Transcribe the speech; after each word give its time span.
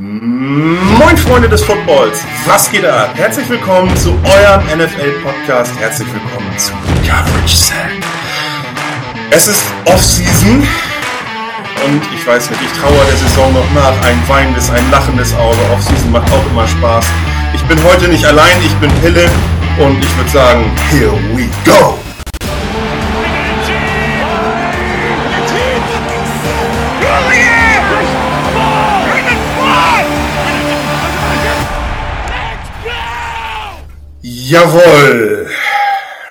Moin 0.00 1.16
Freunde 1.16 1.48
des 1.48 1.64
Footballs, 1.64 2.22
was 2.46 2.70
geht 2.70 2.84
ab? 2.84 3.10
Herzlich 3.16 3.48
willkommen 3.48 3.96
zu 3.96 4.10
eurem 4.10 4.62
NFL-Podcast. 4.78 5.72
Herzlich 5.80 6.06
willkommen 6.14 6.56
zu 6.56 6.70
Coverage 7.04 7.56
Sack. 7.56 7.90
Es 9.32 9.48
ist 9.48 9.60
Off-Season 9.86 10.62
und 11.84 12.02
ich 12.14 12.24
weiß 12.24 12.48
nicht, 12.48 12.62
ich 12.62 12.78
traue 12.78 13.04
der 13.10 13.16
Saison 13.16 13.52
noch 13.52 13.68
nach. 13.74 14.00
Ein 14.06 14.22
weinendes, 14.28 14.70
ein 14.70 14.88
lachendes 14.92 15.34
Auge. 15.34 15.58
Off-Season 15.72 16.12
macht 16.12 16.30
auch 16.30 16.46
immer 16.52 16.68
Spaß. 16.68 17.04
Ich 17.54 17.62
bin 17.64 17.82
heute 17.82 18.06
nicht 18.06 18.24
allein, 18.24 18.56
ich 18.64 18.74
bin 18.74 18.92
Pille 19.00 19.28
und 19.78 19.98
ich 19.98 20.16
würde 20.16 20.30
sagen, 20.30 20.70
here 20.92 21.10
we 21.34 21.48
go! 21.64 21.98
Jawohl! 34.50 35.50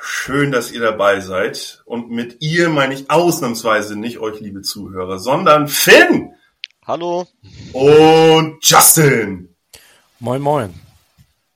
Schön, 0.02 0.52
dass 0.52 0.72
ihr 0.72 0.82
dabei 0.82 1.20
seid. 1.20 1.84
Und 1.86 2.10
mit 2.10 2.38
ihr 2.40 2.68
meine 2.68 2.96
ich 2.96 3.12
ausnahmsweise 3.12 3.96
nicht 3.96 4.18
euch, 4.18 4.40
liebe 4.40 4.64
Zuhörer, 4.64 5.20
sondern 5.20 5.68
Finn! 5.68 6.34
Hallo! 6.84 7.28
Und 7.74 8.58
Justin! 8.64 9.56
Moin, 10.18 10.42
moin. 10.42 10.74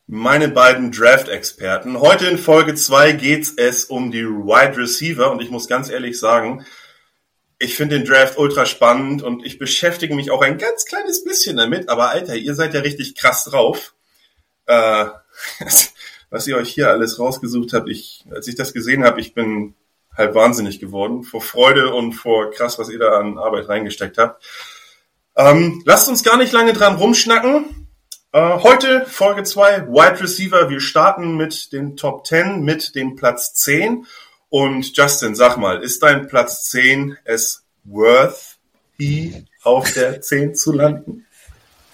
Meine 0.06 0.50
beiden 0.50 0.92
Draft-Experten. 0.92 2.00
Heute 2.00 2.28
in 2.28 2.38
Folge 2.38 2.76
2 2.76 3.14
geht 3.14 3.58
es 3.58 3.86
um 3.86 4.12
die 4.12 4.28
Wide 4.28 4.78
Receiver 4.78 5.32
und 5.32 5.42
ich 5.42 5.50
muss 5.50 5.68
ganz 5.68 5.90
ehrlich 5.90 6.20
sagen, 6.20 6.64
ich 7.58 7.76
finde 7.76 7.98
den 7.98 8.08
Draft 8.08 8.38
ultra 8.38 8.68
spannend 8.68 9.24
und 9.24 9.44
ich 9.44 9.58
beschäftige 9.58 10.14
mich 10.14 10.30
auch 10.30 10.44
ein 10.44 10.60
ganz 10.60 10.86
kleines 10.86 11.24
bisschen 11.24 11.58
damit, 11.58 11.90
aber 11.90 12.12
Alter, 12.12 12.36
ihr 12.36 12.54
seid 12.54 12.76
ja 12.76 12.82
richtig 12.82 13.16
krass 13.16 13.46
drauf. 13.46 13.96
Äh, 14.68 15.06
was 16.32 16.48
ihr 16.48 16.58
euch 16.58 16.74
hier 16.74 16.90
alles 16.90 17.20
rausgesucht 17.20 17.74
habt. 17.74 17.90
Ich, 17.90 18.26
als 18.32 18.48
ich 18.48 18.56
das 18.56 18.74
gesehen 18.74 19.04
habe, 19.04 19.22
ich 19.22 19.36
bin 19.36 19.76
halb 20.18 20.34
wahnsinnig 20.34 20.80
geworden 20.80 21.24
vor 21.24 21.42
Freude 21.42 21.94
und 21.94 22.14
vor 22.14 22.50
krass, 22.52 22.80
was 22.80 22.90
ihr 22.90 23.00
da 23.00 23.20
an 23.20 23.38
Arbeit 23.38 23.70
reingesteckt 23.70 24.18
habt. 24.18 24.44
Ähm, 25.36 25.84
lasst 25.86 26.10
uns 26.10 26.24
gar 26.24 26.38
nicht 26.38 26.52
lange 26.52 26.74
dran 26.74 26.96
rumschnacken. 26.96 27.88
Äh, 28.32 28.60
heute 28.60 29.06
Folge 29.06 29.44
2, 29.44 29.88
Wide 29.88 30.22
Receiver. 30.22 30.70
Wir 30.70 30.80
starten 30.80 31.36
mit 31.36 31.74
den 31.74 31.98
Top 31.98 32.26
10, 32.26 32.62
mit 32.64 32.96
dem 32.96 33.16
Platz 33.16 33.54
10. 33.56 34.06
Und 34.50 34.98
Justin, 34.98 35.36
sag 35.36 35.58
mal, 35.58 35.84
ist 35.84 36.02
dein 36.02 36.28
Platz 36.28 36.70
10 36.70 37.18
es 37.26 37.64
worth, 37.84 38.58
auf 39.64 39.92
der 39.94 40.22
10 40.22 40.56
zu 40.56 40.72
landen? 40.72 41.26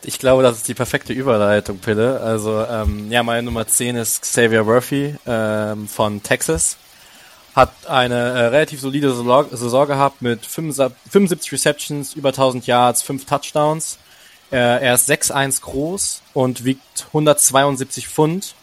Ich 0.03 0.19
glaube, 0.19 0.43
das 0.43 0.57
ist 0.57 0.67
die 0.67 0.73
perfekte 0.73 1.11
Überleitung, 1.11 1.79
Pille. 1.79 2.19
Also, 2.21 2.63
ähm, 2.63 3.11
ja, 3.11 3.23
meine 3.23 3.43
Nummer 3.43 3.67
10 3.67 3.95
ist 3.95 4.21
Xavier 4.21 4.63
Murphy 4.63 5.15
ähm, 5.25 5.87
von 5.87 6.21
Texas. 6.21 6.77
Hat 7.55 7.71
eine 7.87 8.15
äh, 8.15 8.45
relativ 8.47 8.79
solide 8.79 9.11
Saison 9.13 9.87
gehabt 9.87 10.21
mit 10.21 10.45
75 10.45 11.51
Receptions, 11.51 12.13
über 12.13 12.29
1000 12.29 12.67
Yards, 12.67 13.01
5 13.01 13.25
Touchdowns. 13.25 13.97
Äh, 14.51 14.57
er 14.57 14.93
ist 14.93 15.09
6'1 15.09 15.61
groß 15.61 16.21
und 16.33 16.63
wiegt 16.63 17.07
172 17.07 18.07
Pfund. 18.07 18.53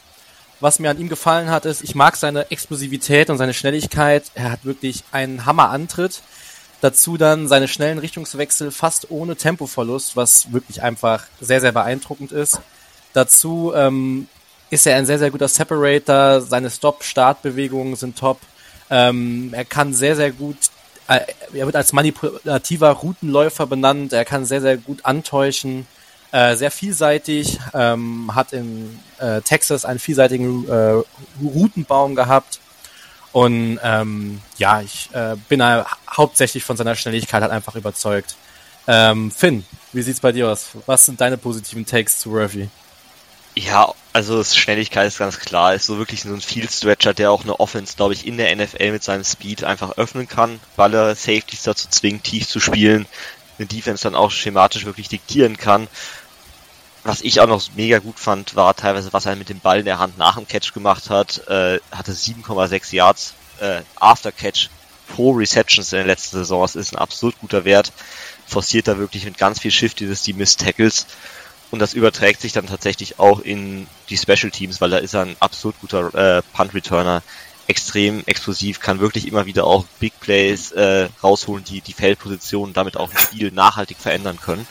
Was 0.60 0.78
mir 0.78 0.90
an 0.90 0.98
ihm 0.98 1.08
gefallen 1.08 1.50
hat, 1.50 1.66
ist, 1.66 1.82
ich 1.82 1.94
mag 1.94 2.16
seine 2.16 2.50
Explosivität 2.50 3.28
und 3.28 3.38
seine 3.38 3.52
Schnelligkeit. 3.52 4.24
Er 4.34 4.52
hat 4.52 4.64
wirklich 4.64 5.02
einen 5.10 5.44
Hammer-Antritt. 5.44 6.22
Dazu 6.84 7.16
dann 7.16 7.48
seine 7.48 7.66
schnellen 7.66 7.98
Richtungswechsel 7.98 8.70
fast 8.70 9.10
ohne 9.10 9.36
Tempoverlust, 9.36 10.16
was 10.16 10.52
wirklich 10.52 10.82
einfach 10.82 11.24
sehr, 11.40 11.62
sehr 11.62 11.72
beeindruckend 11.72 12.30
ist. 12.30 12.60
Dazu 13.14 13.72
ähm, 13.74 14.28
ist 14.68 14.86
er 14.86 14.96
ein 14.96 15.06
sehr, 15.06 15.18
sehr 15.18 15.30
guter 15.30 15.48
Separator. 15.48 16.42
Seine 16.42 16.68
Stop-Start-Bewegungen 16.68 17.96
sind 17.96 18.18
top. 18.18 18.38
Ähm, 18.90 19.48
er 19.52 19.64
kann 19.64 19.94
sehr, 19.94 20.14
sehr 20.14 20.30
gut, 20.30 20.58
äh, 21.08 21.20
er 21.54 21.64
wird 21.64 21.74
als 21.74 21.94
manipulativer 21.94 22.90
Routenläufer 22.90 23.66
benannt. 23.66 24.12
Er 24.12 24.26
kann 24.26 24.44
sehr, 24.44 24.60
sehr 24.60 24.76
gut 24.76 25.06
antäuschen. 25.06 25.86
Äh, 26.32 26.54
sehr 26.56 26.70
vielseitig, 26.70 27.60
ähm, 27.72 28.34
hat 28.34 28.52
in 28.52 29.00
äh, 29.20 29.40
Texas 29.40 29.86
einen 29.86 30.00
vielseitigen 30.00 30.68
äh, 30.68 31.02
Routenbaum 31.42 32.14
gehabt 32.14 32.60
und 33.34 33.80
ähm, 33.82 34.40
ja, 34.58 34.80
ich 34.80 35.08
äh, 35.12 35.34
bin 35.48 35.60
halt 35.60 35.86
hauptsächlich 36.08 36.62
von 36.62 36.76
seiner 36.76 36.94
Schnelligkeit 36.94 37.42
halt 37.42 37.50
einfach 37.50 37.74
überzeugt. 37.74 38.36
Ähm, 38.86 39.32
Finn, 39.32 39.64
wie 39.92 40.02
sieht's 40.02 40.20
bei 40.20 40.30
dir 40.30 40.48
aus? 40.48 40.68
Was 40.86 41.06
sind 41.06 41.20
deine 41.20 41.36
positiven 41.36 41.84
Takes 41.84 42.20
zu 42.20 42.28
Murphy? 42.28 42.68
Ja, 43.56 43.92
also 44.12 44.44
Schnelligkeit 44.44 45.08
ist 45.08 45.18
ganz 45.18 45.40
klar. 45.40 45.74
Ist 45.74 45.86
so 45.86 45.98
wirklich 45.98 46.22
so 46.22 46.32
ein 46.32 46.40
Field 46.40 46.70
Stretcher, 46.70 47.12
der 47.12 47.32
auch 47.32 47.42
eine 47.42 47.58
Offense, 47.58 47.96
glaube 47.96 48.14
ich, 48.14 48.24
in 48.24 48.36
der 48.36 48.54
NFL 48.54 48.92
mit 48.92 49.02
seinem 49.02 49.24
Speed 49.24 49.64
einfach 49.64 49.98
öffnen 49.98 50.28
kann, 50.28 50.60
weil 50.76 50.94
er 50.94 51.16
Safeties 51.16 51.64
dazu 51.64 51.88
zwingt, 51.90 52.22
tief 52.22 52.46
zu 52.46 52.60
spielen, 52.60 53.04
eine 53.58 53.66
Defense 53.66 54.04
dann 54.04 54.14
auch 54.14 54.30
schematisch 54.30 54.84
wirklich 54.84 55.08
diktieren 55.08 55.56
kann 55.56 55.88
was 57.04 57.20
ich 57.20 57.40
auch 57.40 57.46
noch 57.46 57.62
mega 57.76 57.98
gut 57.98 58.18
fand, 58.18 58.56
war 58.56 58.74
teilweise, 58.74 59.12
was 59.12 59.26
er 59.26 59.36
mit 59.36 59.50
dem 59.50 59.60
Ball 59.60 59.80
in 59.80 59.84
der 59.84 59.98
Hand 59.98 60.16
nach 60.16 60.36
dem 60.36 60.48
Catch 60.48 60.72
gemacht 60.72 61.10
hat. 61.10 61.46
Äh, 61.48 61.78
hatte 61.92 62.12
7,6 62.12 62.94
Yards 62.94 63.34
äh, 63.60 63.82
After 63.96 64.32
Catch 64.32 64.70
pro 65.08 65.32
Receptions 65.32 65.92
in 65.92 65.98
der 65.98 66.06
letzten 66.06 66.38
Saison. 66.38 66.62
Das 66.62 66.76
ist 66.76 66.94
ein 66.94 66.98
absolut 66.98 67.38
guter 67.40 67.66
Wert. 67.66 67.92
Forciert 68.46 68.88
da 68.88 68.98
wirklich 68.98 69.26
mit 69.26 69.36
ganz 69.36 69.60
viel 69.60 69.70
Shiftiness 69.70 70.22
die 70.22 70.32
Miss 70.32 70.56
Tackles. 70.56 71.06
Und 71.70 71.78
das 71.80 71.92
überträgt 71.92 72.40
sich 72.40 72.52
dann 72.52 72.66
tatsächlich 72.66 73.18
auch 73.18 73.40
in 73.40 73.86
die 74.08 74.16
Special 74.16 74.50
Teams, 74.50 74.80
weil 74.80 74.90
da 74.90 74.98
ist 74.98 75.14
er 75.14 75.22
ein 75.22 75.36
absolut 75.40 75.78
guter 75.80 76.14
äh, 76.14 76.42
Punt 76.54 76.72
Returner. 76.72 77.22
Extrem 77.66 78.22
explosiv, 78.26 78.80
kann 78.80 79.00
wirklich 79.00 79.26
immer 79.26 79.46
wieder 79.46 79.64
auch 79.64 79.84
Big 79.98 80.18
Plays 80.20 80.72
äh, 80.72 81.08
rausholen, 81.22 81.64
die 81.64 81.80
die 81.80 81.94
Feldposition 81.94 82.72
damit 82.72 82.96
auch 82.96 83.10
ein 83.10 83.18
Spiel 83.18 83.50
nachhaltig 83.50 83.98
verändern 83.98 84.38
können 84.40 84.66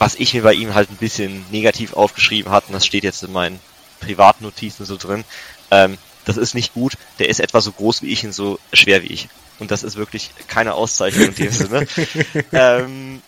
was 0.00 0.14
ich 0.14 0.32
mir 0.32 0.42
bei 0.42 0.54
ihm 0.54 0.74
halt 0.74 0.90
ein 0.90 0.96
bisschen 0.96 1.44
negativ 1.50 1.92
aufgeschrieben 1.92 2.50
hatte, 2.50 2.68
und 2.68 2.72
das 2.72 2.86
steht 2.86 3.04
jetzt 3.04 3.22
in 3.22 3.32
meinen 3.32 3.60
Privatnotizen 4.00 4.86
so 4.86 4.96
drin, 4.96 5.24
ähm, 5.70 5.98
das 6.24 6.38
ist 6.38 6.54
nicht 6.54 6.72
gut, 6.72 6.94
der 7.18 7.28
ist 7.28 7.38
etwa 7.38 7.60
so 7.60 7.70
groß 7.70 8.00
wie 8.00 8.08
ich 8.08 8.24
und 8.24 8.32
so 8.32 8.58
schwer 8.72 9.02
wie 9.02 9.08
ich. 9.08 9.28
Und 9.58 9.70
das 9.70 9.82
ist 9.82 9.96
wirklich 9.96 10.30
keine 10.48 10.72
Auszeichnung 10.72 11.28
in 11.28 11.34
dem 11.34 11.52
Sinne. 11.52 11.86
ähm, 12.52 13.20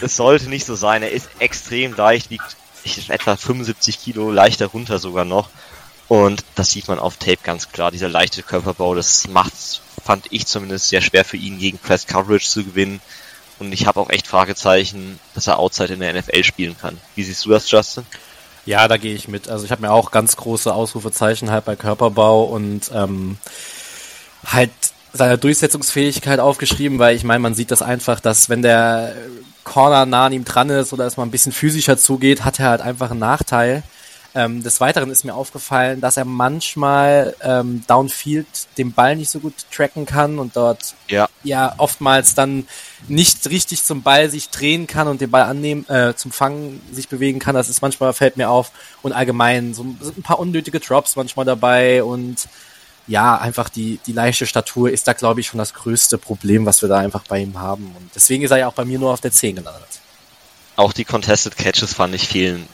es 0.00 0.16
sollte 0.16 0.48
nicht 0.48 0.66
so 0.66 0.74
sein, 0.74 1.04
er 1.04 1.12
ist 1.12 1.28
extrem 1.38 1.94
leicht, 1.94 2.30
wiegt 2.30 2.56
etwa 3.08 3.36
75 3.36 4.00
Kilo, 4.02 4.32
leichter 4.32 4.66
runter 4.66 4.98
sogar 4.98 5.24
noch. 5.24 5.48
Und 6.08 6.44
das 6.56 6.70
sieht 6.70 6.88
man 6.88 6.98
auf 6.98 7.18
Tape 7.18 7.38
ganz 7.44 7.70
klar, 7.70 7.92
dieser 7.92 8.08
leichte 8.08 8.42
Körperbau, 8.42 8.96
das 8.96 9.28
macht, 9.28 9.52
fand 10.04 10.26
ich 10.30 10.44
zumindest 10.46 10.88
sehr 10.88 11.02
schwer 11.02 11.24
für 11.24 11.36
ihn 11.36 11.60
gegen 11.60 11.78
Press 11.78 12.08
Coverage 12.08 12.48
zu 12.48 12.64
gewinnen. 12.64 13.00
Und 13.60 13.72
ich 13.72 13.86
habe 13.86 14.00
auch 14.00 14.10
echt 14.10 14.26
Fragezeichen, 14.26 15.20
dass 15.34 15.46
er 15.46 15.58
Outside 15.58 15.92
in 15.92 16.00
der 16.00 16.14
NFL 16.14 16.42
spielen 16.42 16.76
kann. 16.80 16.98
Wie 17.14 17.22
siehst 17.22 17.44
du 17.44 17.50
das, 17.50 17.70
Justin? 17.70 18.04
Ja, 18.66 18.88
da 18.88 18.96
gehe 18.96 19.14
ich 19.14 19.28
mit. 19.28 19.48
Also 19.48 19.64
ich 19.64 19.70
habe 19.70 19.82
mir 19.82 19.92
auch 19.92 20.10
ganz 20.10 20.36
große 20.36 20.72
Ausrufezeichen 20.72 21.50
halt 21.50 21.64
bei 21.66 21.76
Körperbau 21.76 22.44
und 22.44 22.90
ähm, 22.94 23.36
halt 24.46 24.70
seine 25.12 25.38
Durchsetzungsfähigkeit 25.38 26.40
aufgeschrieben, 26.40 26.98
weil 26.98 27.16
ich 27.16 27.24
meine, 27.24 27.40
man 27.40 27.54
sieht 27.54 27.70
das 27.70 27.82
einfach, 27.82 28.20
dass 28.20 28.48
wenn 28.48 28.62
der 28.62 29.14
Corner 29.64 30.06
nah 30.06 30.26
an 30.26 30.32
ihm 30.32 30.44
dran 30.44 30.70
ist 30.70 30.92
oder 30.92 31.06
es 31.06 31.16
mal 31.16 31.24
ein 31.24 31.30
bisschen 31.30 31.52
physischer 31.52 31.98
zugeht, 31.98 32.44
hat 32.44 32.60
er 32.60 32.70
halt 32.70 32.80
einfach 32.80 33.10
einen 33.10 33.20
Nachteil. 33.20 33.82
Ähm, 34.32 34.62
des 34.62 34.80
Weiteren 34.80 35.10
ist 35.10 35.24
mir 35.24 35.34
aufgefallen, 35.34 36.00
dass 36.00 36.16
er 36.16 36.24
manchmal 36.24 37.34
ähm, 37.42 37.82
downfield 37.88 38.46
den 38.78 38.92
Ball 38.92 39.16
nicht 39.16 39.28
so 39.28 39.40
gut 39.40 39.54
tracken 39.74 40.06
kann 40.06 40.38
und 40.38 40.54
dort 40.54 40.94
ja, 41.08 41.28
ja 41.42 41.74
oftmals 41.78 42.36
dann 42.36 42.68
nicht 43.08 43.50
richtig 43.50 43.82
zum 43.82 44.02
Ball 44.02 44.30
sich 44.30 44.50
drehen 44.50 44.86
kann 44.86 45.08
und 45.08 45.20
den 45.20 45.32
Ball 45.32 45.42
annehmen, 45.42 45.88
äh, 45.88 46.14
zum 46.14 46.30
Fangen 46.30 46.80
sich 46.92 47.08
bewegen 47.08 47.40
kann. 47.40 47.56
Das 47.56 47.68
ist 47.68 47.82
manchmal, 47.82 48.12
fällt 48.12 48.36
mir 48.36 48.50
auf. 48.50 48.70
Und 49.02 49.12
allgemein 49.12 49.74
so, 49.74 49.84
sind 50.00 50.18
ein 50.18 50.22
paar 50.22 50.38
unnötige 50.38 50.78
Drops 50.78 51.16
manchmal 51.16 51.44
dabei 51.44 52.04
und 52.04 52.48
ja, 53.08 53.36
einfach 53.36 53.68
die, 53.68 53.98
die 54.06 54.12
leichte 54.12 54.46
Statur 54.46 54.90
ist 54.90 55.08
da, 55.08 55.14
glaube 55.14 55.40
ich, 55.40 55.48
schon 55.48 55.58
das 55.58 55.74
größte 55.74 56.18
Problem, 56.18 56.66
was 56.66 56.82
wir 56.82 56.88
da 56.88 56.98
einfach 56.98 57.24
bei 57.26 57.40
ihm 57.40 57.58
haben. 57.58 57.92
Und 57.96 58.10
deswegen 58.14 58.44
ist 58.44 58.52
er 58.52 58.58
ja 58.58 58.68
auch 58.68 58.74
bei 58.74 58.84
mir 58.84 59.00
nur 59.00 59.12
auf 59.12 59.20
der 59.20 59.32
10 59.32 59.56
gelandet. 59.56 60.00
Auch 60.76 60.92
die 60.92 61.04
Contested 61.04 61.56
Catches 61.56 61.94
fand 61.94 62.14
ich 62.14 62.28
vielen 62.28 62.68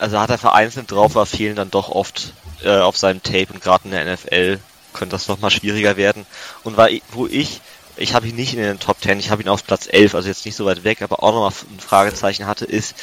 also 0.00 0.20
hat 0.20 0.30
er 0.30 0.38
vereinzelt 0.38 0.90
drauf, 0.90 1.16
aber 1.16 1.26
fehlen 1.26 1.56
dann 1.56 1.70
doch 1.70 1.88
oft 1.88 2.32
äh, 2.62 2.78
auf 2.78 2.96
seinem 2.96 3.22
Tape 3.22 3.48
und 3.52 3.62
gerade 3.62 3.84
in 3.84 3.90
der 3.90 4.14
NFL 4.14 4.58
könnte 4.92 5.14
das 5.14 5.28
nochmal 5.28 5.50
schwieriger 5.50 5.96
werden. 5.96 6.26
Und 6.64 6.76
weil, 6.76 7.00
wo 7.12 7.26
ich, 7.26 7.60
ich 7.96 8.14
habe 8.14 8.26
ihn 8.26 8.36
nicht 8.36 8.54
in 8.54 8.60
den 8.60 8.80
Top 8.80 9.00
10, 9.00 9.18
ich 9.18 9.30
habe 9.30 9.42
ihn 9.42 9.48
auf 9.48 9.64
Platz 9.64 9.88
11, 9.90 10.14
also 10.14 10.28
jetzt 10.28 10.44
nicht 10.44 10.56
so 10.56 10.66
weit 10.66 10.84
weg, 10.84 11.02
aber 11.02 11.22
auch 11.22 11.32
nochmal 11.32 11.52
ein 11.70 11.80
Fragezeichen 11.80 12.46
hatte, 12.46 12.64
ist, 12.64 12.94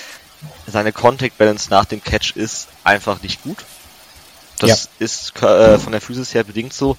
seine 0.68 0.92
Contact 0.92 1.38
Balance 1.38 1.69
nach 1.69 1.86
dem 1.86 2.03
Catch 2.03 2.36
ist 2.36 2.68
einfach 2.83 3.21
nicht 3.21 3.42
gut. 3.44 3.57
Das 4.59 4.69
ja. 4.69 4.89
ist 5.00 5.42
äh, 5.42 5.80
von 5.80 5.92
der 5.92 6.01
Physis 6.01 6.33
her 6.33 6.44
bedingt 6.44 6.74
so. 6.74 6.97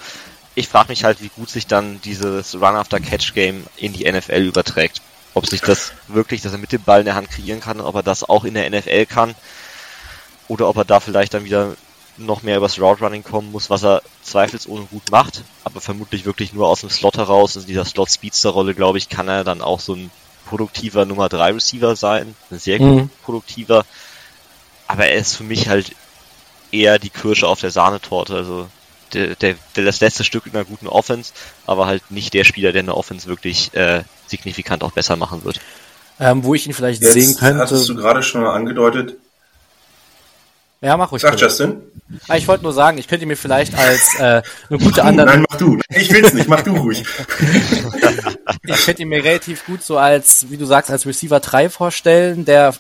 Ich 0.54 0.68
frage 0.68 0.88
mich 0.88 1.04
halt, 1.04 1.22
wie 1.22 1.28
gut 1.28 1.50
sich 1.50 1.66
dann 1.66 2.00
dieses 2.00 2.54
Run-After-Catch-Game 2.54 3.66
in 3.76 3.92
die 3.92 4.10
NFL 4.10 4.42
überträgt. 4.42 5.02
ob 5.34 5.46
sich 5.46 5.60
das 5.60 5.92
wirklich, 6.08 6.40
dass 6.40 6.52
er 6.52 6.58
mit 6.58 6.72
dem 6.72 6.82
Ball 6.82 7.00
in 7.00 7.06
der 7.06 7.14
Hand 7.14 7.30
kreieren 7.30 7.60
kann, 7.60 7.80
ob 7.80 7.94
er 7.94 8.02
das 8.02 8.24
auch 8.24 8.44
in 8.44 8.54
der 8.54 8.68
NFL 8.70 9.04
kann 9.04 9.34
oder 10.48 10.68
ob 10.68 10.76
er 10.76 10.84
da 10.84 11.00
vielleicht 11.00 11.34
dann 11.34 11.44
wieder 11.44 11.76
noch 12.18 12.42
mehr 12.42 12.56
übers 12.56 12.80
Route 12.80 13.04
Running 13.04 13.22
kommen 13.22 13.52
muss, 13.52 13.68
was 13.70 13.84
er 13.84 14.02
zweifelsohne 14.22 14.86
gut 14.90 15.10
macht, 15.10 15.42
aber 15.64 15.80
vermutlich 15.80 16.24
wirklich 16.24 16.52
nur 16.52 16.68
aus 16.68 16.80
dem 16.80 16.90
Slot 16.90 17.18
heraus, 17.18 17.56
in 17.56 17.66
dieser 17.66 17.84
Slot 17.84 18.10
Speedster 18.10 18.50
Rolle, 18.50 18.74
glaube 18.74 18.98
ich, 18.98 19.08
kann 19.08 19.28
er 19.28 19.44
dann 19.44 19.60
auch 19.60 19.80
so 19.80 19.94
ein 19.94 20.10
produktiver 20.46 21.04
Nummer 21.04 21.28
3 21.28 21.52
Receiver 21.52 21.96
sein, 21.96 22.34
ein 22.50 22.58
sehr 22.58 22.80
mhm. 22.80 23.10
produktiver, 23.24 23.84
aber 24.86 25.06
er 25.06 25.16
ist 25.16 25.36
für 25.36 25.44
mich 25.44 25.68
halt 25.68 25.92
eher 26.72 26.98
die 26.98 27.10
Kirsche 27.10 27.46
auf 27.46 27.60
der 27.60 27.70
Sahnetorte, 27.70 28.34
also 28.34 28.68
der, 29.12 29.34
der, 29.36 29.56
der 29.76 29.84
das 29.84 30.00
letzte 30.00 30.24
Stück 30.24 30.46
in 30.46 30.54
einer 30.54 30.64
guten 30.64 30.88
Offense, 30.88 31.32
aber 31.66 31.86
halt 31.86 32.10
nicht 32.10 32.34
der 32.34 32.44
Spieler, 32.44 32.72
der 32.72 32.82
eine 32.82 32.96
Offense 32.96 33.28
wirklich 33.28 33.74
äh, 33.74 34.02
signifikant 34.26 34.82
auch 34.82 34.92
besser 34.92 35.16
machen 35.16 35.44
wird. 35.44 35.60
Ähm, 36.18 36.44
wo 36.44 36.54
ich 36.54 36.66
ihn 36.66 36.72
vielleicht 36.72 37.02
Jetzt 37.02 37.12
sehen 37.12 37.36
könnte. 37.36 37.60
Hattest 37.60 37.88
du 37.88 37.94
gerade 37.94 38.22
schon 38.22 38.42
mal 38.42 38.54
angedeutet, 38.54 39.16
ja, 40.80 40.96
mach 40.96 41.10
ruhig. 41.10 41.22
Sag 41.22 41.40
Justin. 41.40 41.82
Ah, 42.28 42.36
ich 42.36 42.46
wollte 42.46 42.62
nur 42.62 42.72
sagen, 42.72 42.98
ich 42.98 43.08
könnte 43.08 43.26
mir 43.26 43.36
vielleicht 43.36 43.74
als 43.74 44.14
äh, 44.18 44.42
eine 44.68 44.78
gute 44.78 45.02
andere. 45.02 45.26
Nein, 45.26 45.44
mach 45.48 45.56
du. 45.56 45.80
Ich 45.88 46.12
will's 46.12 46.34
nicht, 46.34 46.48
mach 46.48 46.62
du 46.62 46.76
ruhig. 46.76 47.04
ich 48.62 48.84
könnte 48.84 49.02
ihn 49.02 49.08
mir 49.08 49.24
relativ 49.24 49.66
gut 49.66 49.82
so 49.82 49.98
als, 49.98 50.46
wie 50.50 50.56
du 50.56 50.66
sagst, 50.66 50.90
als 50.90 51.06
Receiver 51.06 51.40
3 51.40 51.68
vorstellen, 51.68 52.44
der 52.44 52.74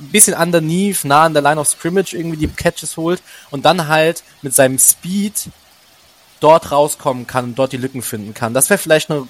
ein 0.00 0.08
bisschen 0.10 0.34
underneath, 0.34 1.04
nah 1.04 1.24
an 1.24 1.34
der 1.34 1.42
Line 1.42 1.60
of 1.60 1.68
Scrimmage 1.68 2.14
irgendwie 2.14 2.38
die 2.38 2.48
Catches 2.48 2.96
holt 2.96 3.22
und 3.50 3.64
dann 3.64 3.86
halt 3.86 4.24
mit 4.40 4.54
seinem 4.54 4.78
Speed 4.78 5.50
dort 6.40 6.72
rauskommen 6.72 7.26
kann 7.26 7.44
und 7.44 7.58
dort 7.58 7.72
die 7.72 7.76
Lücken 7.76 8.02
finden 8.02 8.34
kann. 8.34 8.52
Das 8.52 8.68
wäre 8.68 8.78
vielleicht 8.78 9.10
eine 9.10 9.28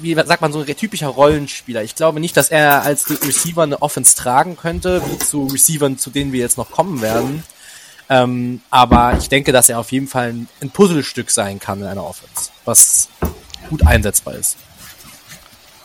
wie 0.00 0.14
sagt 0.14 0.40
man, 0.40 0.52
so 0.52 0.60
ein 0.60 0.76
typischer 0.76 1.08
Rollenspieler. 1.08 1.82
Ich 1.82 1.94
glaube 1.94 2.20
nicht, 2.20 2.36
dass 2.36 2.50
er 2.50 2.82
als 2.82 3.08
Receiver 3.10 3.62
eine 3.62 3.82
Offense 3.82 4.16
tragen 4.16 4.56
könnte, 4.56 5.02
wie 5.10 5.18
zu 5.18 5.46
Receivern, 5.46 5.98
zu 5.98 6.10
denen 6.10 6.32
wir 6.32 6.40
jetzt 6.40 6.58
noch 6.58 6.70
kommen 6.70 7.00
werden. 7.00 7.42
Ähm, 8.08 8.60
aber 8.70 9.16
ich 9.18 9.28
denke, 9.28 9.52
dass 9.52 9.68
er 9.68 9.78
auf 9.78 9.90
jeden 9.90 10.08
Fall 10.08 10.30
ein, 10.30 10.48
ein 10.60 10.70
Puzzlestück 10.70 11.30
sein 11.30 11.58
kann 11.58 11.80
in 11.80 11.86
einer 11.86 12.04
Offense, 12.04 12.50
was 12.64 13.08
gut 13.70 13.86
einsetzbar 13.86 14.34
ist. 14.34 14.56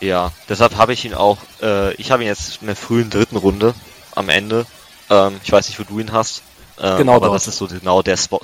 Ja, 0.02 0.32
deshalb 0.48 0.76
habe 0.78 0.94
ich 0.94 1.06
ihn 1.06 1.14
auch, 1.14 1.38
äh, 1.62 1.94
ich 1.96 2.12
habe 2.12 2.24
ihn 2.24 2.28
jetzt 2.28 2.62
in 2.62 2.68
der 2.68 2.76
frühen 2.76 3.10
dritten 3.10 3.38
Runde 3.38 3.74
am 4.16 4.30
Ende. 4.30 4.66
Ähm, 5.10 5.40
ich 5.44 5.52
weiß 5.52 5.68
nicht, 5.70 5.80
wo 5.80 5.84
du 5.84 6.00
ihn 6.00 6.12
hast. 6.12 6.42
Ähm, 6.80 7.00
genau, 7.00 7.16
aber 7.16 7.28
dort. 7.28 7.38
das 7.38 7.48
ist 7.48 7.58
so 7.58 7.68
genau 7.68 8.02
der 8.02 8.18
Spot. 8.18 8.42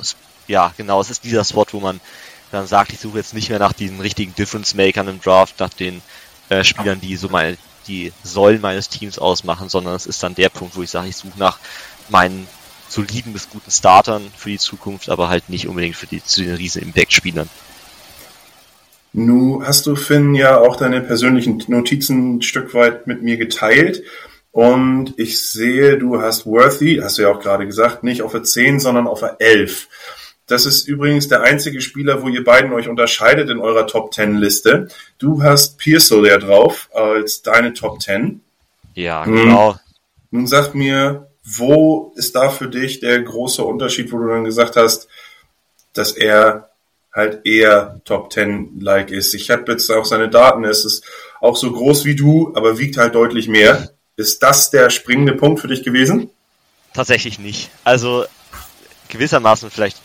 Ja, 0.48 0.74
genau, 0.78 1.02
es 1.02 1.10
ist 1.10 1.24
dieser 1.24 1.44
Spot, 1.44 1.66
wo 1.72 1.80
man 1.80 2.00
dann 2.56 2.68
sagt, 2.68 2.94
ich 2.94 3.00
suche 3.00 3.18
jetzt 3.18 3.34
nicht 3.34 3.50
mehr 3.50 3.60
nach 3.60 3.74
diesen 3.74 4.00
richtigen 4.00 4.34
Difference-Makern 4.34 5.08
im 5.08 5.22
Draft, 5.22 5.60
nach 5.60 5.70
den 5.70 6.02
äh, 6.50 6.64
Spielern, 6.64 7.00
die 7.02 7.16
so 7.16 7.30
meine, 7.30 7.58
die 7.88 8.12
Säulen 8.24 8.62
meines 8.62 8.90
Teams 8.90 9.20
ausmachen, 9.20 9.70
sondern 9.70 9.96
es 9.96 10.06
ist 10.06 10.24
dann 10.24 10.36
der 10.36 10.50
Punkt, 10.50 10.76
wo 10.76 10.82
ich 10.82 10.90
sage, 10.90 11.10
ich 11.10 11.16
suche 11.16 11.38
nach 11.38 11.60
meinen 12.10 12.48
soliden 12.88 13.34
bis 13.34 13.50
guten 13.50 13.72
Startern 13.72 14.24
für 14.36 14.50
die 14.50 14.60
Zukunft, 14.60 15.10
aber 15.10 15.30
halt 15.30 15.50
nicht 15.50 15.68
unbedingt 15.68 15.96
für 15.96 16.08
die 16.08 16.24
zu 16.24 16.44
den 16.44 16.56
riesen 16.56 16.82
Impact-Spielern. 16.82 17.50
Nu 19.14 19.64
hast 19.64 19.88
du, 19.88 19.96
Finn, 19.96 20.36
ja 20.36 20.60
auch 20.60 20.76
deine 20.76 21.02
persönlichen 21.02 21.64
Notizen 21.68 22.38
ein 22.38 22.42
Stück 22.42 22.74
weit 22.74 23.08
mit 23.08 23.24
mir 23.24 23.38
geteilt. 23.38 24.04
Und 24.52 25.14
ich 25.18 25.42
sehe, 25.42 25.98
du 25.98 26.22
hast 26.22 26.46
Worthy, 26.46 27.00
hast 27.02 27.18
du 27.18 27.24
ja 27.24 27.32
auch 27.32 27.40
gerade 27.40 27.66
gesagt, 27.66 28.04
nicht 28.04 28.22
auf 28.22 28.32
der 28.32 28.44
10, 28.44 28.80
sondern 28.80 29.08
auf 29.08 29.20
der 29.20 29.38
11. 29.40 29.88
Das 30.48 30.66
ist 30.66 30.88
übrigens 30.88 31.28
der 31.28 31.42
einzige 31.42 31.82
Spieler, 31.82 32.22
wo 32.22 32.28
ihr 32.28 32.44
beiden 32.44 32.72
euch 32.74 32.88
unterscheidet 32.88 33.50
in 33.50 33.60
eurer 33.60 33.88
Top 33.88 34.14
10 34.14 34.38
Liste. 34.38 34.88
Du 35.18 35.42
hast 35.42 35.78
Pearso 35.80 36.22
der 36.22 36.38
drauf 36.38 36.90
als 36.94 37.42
deine 37.42 37.74
Top 37.74 38.02
10. 38.02 38.42
Ja, 38.94 39.26
hm. 39.26 39.36
genau. 39.36 39.74
Hm. 39.74 39.80
Nun 40.32 40.48
sag 40.48 40.76
mir, 40.76 41.28
wo 41.44 42.14
ist 42.16 42.36
da 42.36 42.50
für 42.50 42.68
dich 42.68 43.00
der 43.00 43.22
große 43.22 43.64
Unterschied, 43.64 44.12
wo 44.12 44.18
du 44.18 44.28
dann 44.28 44.44
gesagt 44.44 44.76
hast, 44.76 45.08
dass 45.94 46.12
er 46.12 46.70
halt 47.14 47.46
eher 47.46 48.02
Top 48.04 48.32
10 48.32 48.80
like 48.82 49.10
ist. 49.10 49.34
Ich 49.34 49.50
habe 49.50 49.72
jetzt 49.72 49.90
auch 49.90 50.06
seine 50.06 50.30
Daten, 50.30 50.66
es 50.66 50.84
ist 50.86 51.06
auch 51.40 51.56
so 51.56 51.72
groß 51.72 52.06
wie 52.06 52.16
du, 52.16 52.52
aber 52.56 52.78
wiegt 52.78 52.98
halt 52.98 53.16
deutlich 53.16 53.48
mehr. 53.48 53.92
Ist 54.18 54.44
das 54.44 54.70
der 54.70 54.90
springende 54.90 55.34
Punkt 55.34 55.60
für 55.60 55.68
dich 55.68 55.84
gewesen? 55.84 56.30
Tatsächlich 56.94 57.40
nicht. 57.40 57.70
Also 57.84 58.26
gewissermaßen 59.10 59.70
vielleicht 59.72 59.98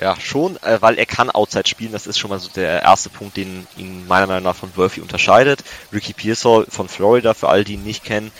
ja, 0.00 0.18
schon, 0.20 0.56
äh, 0.62 0.80
weil 0.80 0.98
er 0.98 1.06
kann 1.06 1.30
Outside 1.30 1.66
spielen. 1.66 1.92
Das 1.92 2.06
ist 2.06 2.18
schon 2.18 2.30
mal 2.30 2.38
so 2.38 2.48
der 2.54 2.82
erste 2.82 3.10
Punkt, 3.10 3.36
den 3.36 3.66
ihn 3.76 4.06
meiner 4.06 4.26
Meinung 4.26 4.44
nach 4.44 4.56
von 4.56 4.76
Worthy 4.76 5.00
unterscheidet. 5.00 5.64
Ricky 5.92 6.12
Pearsall 6.12 6.66
von 6.68 6.88
Florida, 6.88 7.34
für 7.34 7.48
all 7.48 7.64
die 7.64 7.74
ihn 7.74 7.84
nicht 7.84 8.04
kennen. 8.04 8.30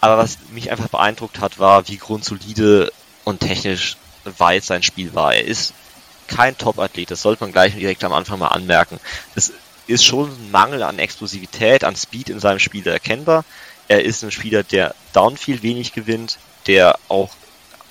Aber 0.00 0.18
was 0.18 0.38
mich 0.52 0.70
einfach 0.70 0.88
beeindruckt 0.88 1.40
hat, 1.40 1.58
war, 1.58 1.88
wie 1.88 1.96
grundsolide 1.96 2.92
und 3.24 3.40
technisch 3.40 3.96
weit 4.38 4.64
sein 4.64 4.82
Spiel 4.82 5.14
war. 5.14 5.34
Er 5.34 5.44
ist 5.44 5.72
kein 6.26 6.58
Top-Athlet, 6.58 7.10
das 7.10 7.22
sollte 7.22 7.44
man 7.44 7.52
gleich 7.52 7.74
direkt 7.74 8.04
am 8.04 8.12
Anfang 8.12 8.38
mal 8.38 8.48
anmerken. 8.48 8.98
Es 9.34 9.52
ist 9.86 10.04
schon 10.04 10.30
ein 10.30 10.50
Mangel 10.50 10.82
an 10.82 10.98
Explosivität, 10.98 11.84
an 11.84 11.96
Speed 11.96 12.30
in 12.30 12.40
seinem 12.40 12.58
Spiel 12.58 12.86
erkennbar. 12.86 13.44
Er 13.88 14.04
ist 14.04 14.24
ein 14.24 14.30
Spieler, 14.30 14.62
der 14.62 14.94
Downfield 15.12 15.62
wenig 15.62 15.92
gewinnt, 15.92 16.38
der 16.66 16.98
auch 17.08 17.30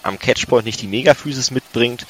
am 0.01 0.19
Catchpoint 0.19 0.65
nicht 0.65 0.81
die 0.81 0.87
Megaphysis 0.87 1.51
mitbringt, 1.51 2.05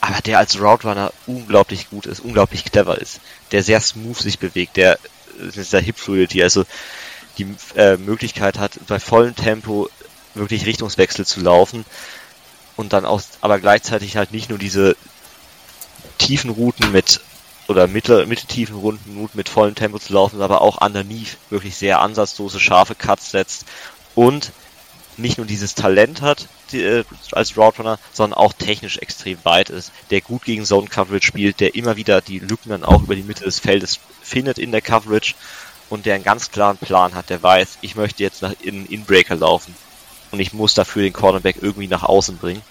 aber 0.00 0.20
der 0.22 0.38
als 0.38 0.60
Route 0.60 0.88
Runner 0.88 1.12
unglaublich 1.26 1.90
gut 1.90 2.06
ist, 2.06 2.20
unglaublich 2.20 2.64
clever 2.64 2.98
ist, 3.00 3.20
der 3.52 3.62
sehr 3.62 3.80
smooth 3.80 4.16
sich 4.16 4.38
bewegt, 4.38 4.76
der 4.76 4.98
dieser 5.54 5.80
Hip 5.80 5.98
Fluidity, 5.98 6.42
also 6.42 6.64
die 7.38 7.54
äh, 7.76 7.96
Möglichkeit 7.96 8.58
hat, 8.58 8.72
bei 8.86 8.98
vollem 8.98 9.34
Tempo 9.34 9.88
wirklich 10.34 10.66
Richtungswechsel 10.66 11.26
zu 11.26 11.40
laufen 11.40 11.84
und 12.76 12.92
dann 12.92 13.04
auch, 13.04 13.22
aber 13.40 13.58
gleichzeitig 13.58 14.16
halt 14.16 14.32
nicht 14.32 14.48
nur 14.48 14.58
diese 14.58 14.96
tiefen 16.18 16.50
Routen 16.50 16.92
mit 16.92 17.20
oder 17.68 17.86
mittel, 17.86 18.26
mitteltiefen 18.26 18.76
Runden 18.76 19.30
mit 19.32 19.48
vollem 19.48 19.74
Tempo 19.74 19.98
zu 19.98 20.12
laufen, 20.12 20.42
aber 20.42 20.60
auch 20.60 20.80
underneath 20.80 21.36
wirklich 21.50 21.76
sehr 21.76 22.00
ansatzlose, 22.00 22.58
scharfe 22.58 22.94
Cuts 22.94 23.30
setzt 23.30 23.64
und 24.14 24.52
nicht 25.16 25.38
nur 25.38 25.46
dieses 25.46 25.74
Talent 25.74 26.22
hat 26.22 26.46
die, 26.72 26.82
äh, 26.82 27.04
als 27.32 27.56
Route 27.56 27.78
Runner, 27.78 27.98
sondern 28.12 28.38
auch 28.38 28.52
technisch 28.52 28.98
extrem 28.98 29.38
weit 29.44 29.70
ist, 29.70 29.92
der 30.10 30.20
gut 30.20 30.44
gegen 30.44 30.64
Zone 30.64 30.88
Coverage 30.88 31.26
spielt, 31.26 31.60
der 31.60 31.74
immer 31.74 31.96
wieder 31.96 32.20
die 32.20 32.38
Lücken 32.38 32.70
dann 32.70 32.84
auch 32.84 33.02
über 33.02 33.14
die 33.14 33.22
Mitte 33.22 33.44
des 33.44 33.58
Feldes 33.58 34.00
findet 34.22 34.58
in 34.58 34.72
der 34.72 34.80
Coverage 34.80 35.34
und 35.88 36.06
der 36.06 36.14
einen 36.14 36.24
ganz 36.24 36.50
klaren 36.50 36.78
Plan 36.78 37.14
hat, 37.14 37.30
der 37.30 37.42
weiß, 37.42 37.78
ich 37.80 37.96
möchte 37.96 38.22
jetzt 38.22 38.42
nach 38.42 38.54
in 38.60 38.86
Inbreaker 38.86 39.36
laufen 39.36 39.74
und 40.30 40.40
ich 40.40 40.52
muss 40.52 40.74
dafür 40.74 41.02
den 41.02 41.12
Cornerback 41.12 41.56
irgendwie 41.60 41.88
nach 41.88 42.04
außen 42.04 42.38
bringen. 42.38 42.62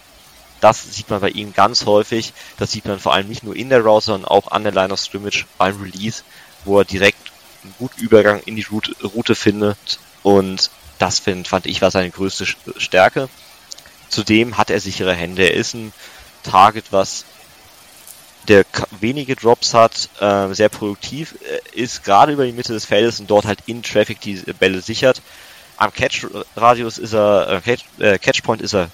Das 0.61 0.93
sieht 0.93 1.09
man 1.09 1.21
bei 1.21 1.29
ihm 1.29 1.53
ganz 1.53 1.85
häufig. 1.85 2.33
Das 2.57 2.71
sieht 2.71 2.85
man 2.85 2.99
vor 2.99 3.13
allem 3.13 3.29
nicht 3.29 3.43
nur 3.43 3.55
in 3.55 3.69
der 3.69 3.81
Route, 3.81 4.07
sondern 4.07 4.29
auch 4.29 4.51
an 4.51 4.63
der 4.63 4.73
Line 4.73 4.91
of 4.91 4.99
Scrimmage 4.99 5.45
beim 5.57 5.81
Release, 5.81 6.23
wo 6.65 6.79
er 6.79 6.85
direkt 6.85 7.31
einen 7.63 7.73
guten 7.77 8.01
Übergang 8.01 8.41
in 8.41 8.55
die 8.55 8.65
Route, 8.69 8.93
Route 9.03 9.35
findet 9.35 9.99
und 10.23 10.69
das 10.99 11.19
find, 11.19 11.47
fand 11.47 11.65
ich 11.65 11.81
war 11.81 11.91
seine 11.91 12.11
größte 12.11 12.45
Stärke. 12.77 13.29
Zudem 14.09 14.57
hat 14.57 14.69
er 14.69 14.79
sichere 14.79 15.13
Hände. 15.13 15.43
Er 15.43 15.53
ist 15.53 15.73
ein 15.73 15.93
Target, 16.43 16.85
was 16.91 17.25
der 18.47 18.65
wenige 18.99 19.35
Drops 19.35 19.73
hat, 19.73 20.09
äh, 20.19 20.53
sehr 20.53 20.69
produktiv, 20.69 21.35
äh, 21.41 21.79
ist 21.79 22.03
gerade 22.03 22.33
über 22.33 22.45
die 22.45 22.51
Mitte 22.51 22.73
des 22.73 22.85
Feldes 22.85 23.19
und 23.19 23.29
dort 23.29 23.45
halt 23.45 23.59
in 23.67 23.83
Traffic 23.83 24.19
die 24.21 24.35
Bälle 24.59 24.81
sichert. 24.81 25.21
Am 25.77 25.93
Catch-Radius 25.93 26.97
ist 26.97 27.13
er, 27.13 27.61
äh, 27.65 27.77
äh, 27.99 28.17
Catchpoint 28.17 28.61
ist 28.61 28.73
er 28.73 28.89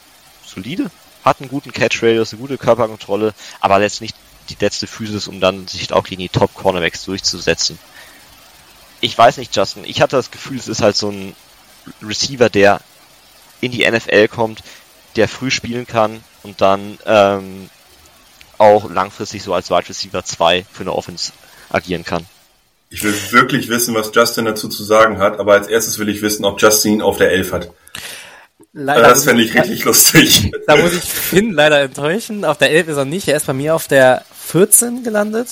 solide, 0.46 0.92
hat 1.24 1.40
einen 1.40 1.50
guten 1.50 1.72
Catch-Radius, 1.72 2.34
eine 2.34 2.42
gute 2.42 2.58
Körperkontrolle, 2.58 3.34
aber 3.60 3.80
lässt 3.80 4.02
nicht 4.02 4.16
die 4.50 4.58
letzte 4.60 4.88
Physis, 4.88 5.28
um 5.28 5.40
dann 5.40 5.68
sich 5.68 5.92
auch 5.94 6.04
gegen 6.04 6.22
die 6.22 6.30
Top-Cornerbacks 6.30 7.06
durchzusetzen. 7.06 7.80
Ich 9.02 9.18
weiß 9.18 9.38
nicht, 9.38 9.56
Justin, 9.56 9.86
ich 9.86 10.02
hatte 10.02 10.16
das 10.16 10.32
Gefühl, 10.32 10.58
es 10.58 10.68
ist 10.68 10.82
halt 10.82 10.96
so 10.96 11.10
ein 11.10 11.36
Receiver, 12.01 12.50
der 12.50 12.82
in 13.62 13.72
die 13.72 13.89
NFL 13.89 14.27
kommt, 14.27 14.63
der 15.15 15.27
früh 15.27 15.51
spielen 15.51 15.88
kann 15.88 16.24
und 16.44 16.62
dann 16.62 16.98
ähm, 17.06 17.70
auch 18.58 18.89
langfristig 18.89 19.44
so 19.44 19.54
als 19.54 19.70
Wide 19.70 19.89
Receiver 19.89 20.24
2 20.24 20.65
für 20.72 20.82
eine 20.82 20.94
Offense 20.94 21.32
agieren 21.70 22.04
kann. 22.04 22.25
Ich 22.89 23.04
will 23.04 23.13
wirklich 23.32 23.68
wissen, 23.70 23.96
was 23.96 24.12
Justin 24.13 24.46
dazu 24.46 24.70
zu 24.70 24.84
sagen 24.84 25.18
hat, 25.18 25.39
aber 25.39 25.54
als 25.54 25.68
erstes 25.68 26.00
will 26.00 26.08
ich 26.10 26.22
wissen, 26.22 26.46
ob 26.46 26.62
Justin 26.62 27.01
auf 27.01 27.18
der 27.18 27.32
11 27.32 27.51
hat. 27.51 27.70
Leider 28.74 29.01
das 29.01 29.24
fände 29.24 29.42
ich 29.42 29.56
richtig 29.56 29.84
lustig. 29.86 30.51
Da 30.68 30.77
muss 30.77 30.94
ich 30.94 31.04
Finn 31.04 31.51
leider 31.51 31.80
enttäuschen. 31.82 32.46
Auf 32.46 32.58
der 32.58 32.72
11 32.72 32.89
ist 32.89 32.98
er 32.98 33.06
nicht. 33.06 33.27
Er 33.27 33.38
ist 33.38 33.48
bei 33.48 33.54
mir 33.54 33.74
auf 33.74 33.88
der 33.88 34.24
14 34.48 35.04
gelandet. 35.04 35.48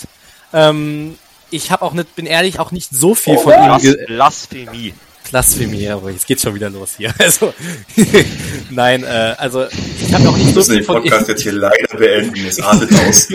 Ähm, 0.52 1.18
ich 1.50 1.72
habe 1.72 1.84
auch 1.84 1.94
nicht, 1.94 2.16
bin 2.16 2.26
ehrlich, 2.26 2.60
auch 2.60 2.72
nicht 2.72 2.90
so 2.92 3.16
viel 3.16 3.38
oh, 3.38 3.40
von 3.40 3.54
ihm. 3.54 3.96
Blasphemie. 4.08 4.94
Blasphemie, 5.30 5.88
aber 5.90 6.12
jetzt 6.12 6.28
geht's 6.28 6.44
schon 6.44 6.56
wieder 6.56 6.70
los 6.70 6.96
hier. 6.98 7.14
Also, 7.24 7.54
nein, 8.70 9.04
äh, 9.04 9.36
also 9.38 9.66
ich 9.66 10.14
habe 10.14 10.28
auch 10.28 10.36
nicht 10.36 10.54
so 10.54 10.62
viel 10.62 10.78
den 10.78 10.86
Podcast 10.86 11.28
jetzt 11.30 11.42
hier 11.42 11.54
leider 11.54 11.98
beenden, 11.98 12.46
es 12.46 12.60
artet 12.60 12.92
aus. 12.94 13.30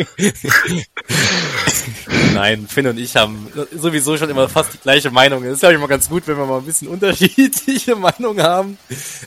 nein, 2.35 2.67
Finn 2.69 2.87
und 2.87 2.99
ich 2.99 3.17
haben 3.17 3.49
sowieso 3.75 4.19
schon 4.19 4.29
immer 4.29 4.49
fast 4.49 4.75
die 4.75 4.79
gleiche 4.79 5.11
Meinung. 5.11 5.43
Es 5.45 5.55
ist 5.55 5.63
ja 5.63 5.71
immer 5.71 5.89
ganz 5.89 6.09
gut, 6.09 6.27
wenn 6.27 6.37
wir 6.37 6.45
mal 6.45 6.59
ein 6.59 6.67
bisschen 6.67 6.89
unterschiedliche 6.89 7.97
Meinungen 7.97 8.43
haben. 8.43 8.79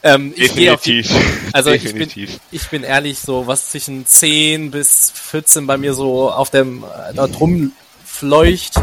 Ähm, 0.03 0.33
ich 0.35 0.53
Definitiv. 0.53 1.07
Die, 1.07 1.15
also 1.53 1.71
Definitiv. 1.71 2.29
Ich, 2.29 2.37
bin, 2.37 2.39
ich 2.51 2.69
bin 2.69 2.83
ehrlich, 2.83 3.19
so 3.19 3.47
was 3.47 3.71
zwischen 3.71 4.05
10 4.05 4.69
bis 4.71 5.11
14 5.15 5.65
bei 5.65 5.77
mir 5.77 5.93
so 5.93 6.29
auf 6.29 6.51
dem 6.51 6.83
äh, 6.83 7.13
da 7.15 7.27
drum 7.27 7.71
fleucht, 8.21 8.75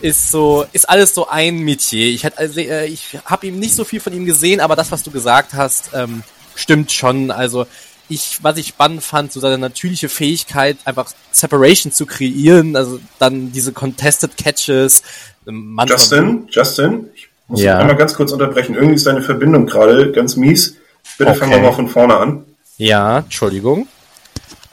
ist 0.00 0.30
so, 0.30 0.64
ist 0.72 0.88
alles 0.88 1.14
so 1.14 1.28
ein 1.28 1.58
Metier. 1.58 2.06
Ich, 2.06 2.24
hat, 2.24 2.38
also, 2.38 2.60
äh, 2.60 2.86
ich 2.86 3.18
habe 3.26 3.46
ihm 3.46 3.58
nicht 3.58 3.74
so 3.74 3.84
viel 3.84 4.00
von 4.00 4.14
ihm 4.14 4.24
gesehen, 4.24 4.60
aber 4.60 4.74
das, 4.74 4.90
was 4.90 5.02
du 5.02 5.10
gesagt 5.10 5.52
hast, 5.52 5.90
ähm, 5.92 6.22
stimmt 6.54 6.90
schon. 6.90 7.30
Also 7.30 7.66
ich, 8.08 8.38
was 8.40 8.56
ich 8.56 8.68
spannend 8.68 9.02
fand, 9.02 9.32
so 9.32 9.40
seine 9.40 9.58
natürliche 9.58 10.08
Fähigkeit, 10.08 10.78
einfach 10.86 11.12
Separation 11.30 11.92
zu 11.92 12.06
kreieren, 12.06 12.74
also 12.74 12.98
dann 13.18 13.52
diese 13.52 13.72
Contested 13.72 14.38
Catches. 14.38 15.02
Ähm, 15.46 15.78
Justin, 15.86 16.48
Justin, 16.48 17.10
ich 17.14 17.28
muss 17.48 17.60
ja. 17.60 17.78
einmal 17.78 17.96
ganz 17.96 18.14
kurz 18.14 18.32
unterbrechen. 18.32 18.76
Irgendwie 18.76 18.94
ist 18.94 19.06
deine 19.06 19.20
Verbindung 19.20 19.66
gerade 19.66 20.10
ganz 20.12 20.36
mies. 20.36 20.76
Bitte 21.18 21.32
okay. 21.32 21.40
fangen 21.40 21.52
wir 21.52 21.58
mal 21.58 21.72
von 21.72 21.88
vorne 21.88 22.16
an. 22.16 22.44
Ja, 22.78 23.18
Entschuldigung. 23.18 23.88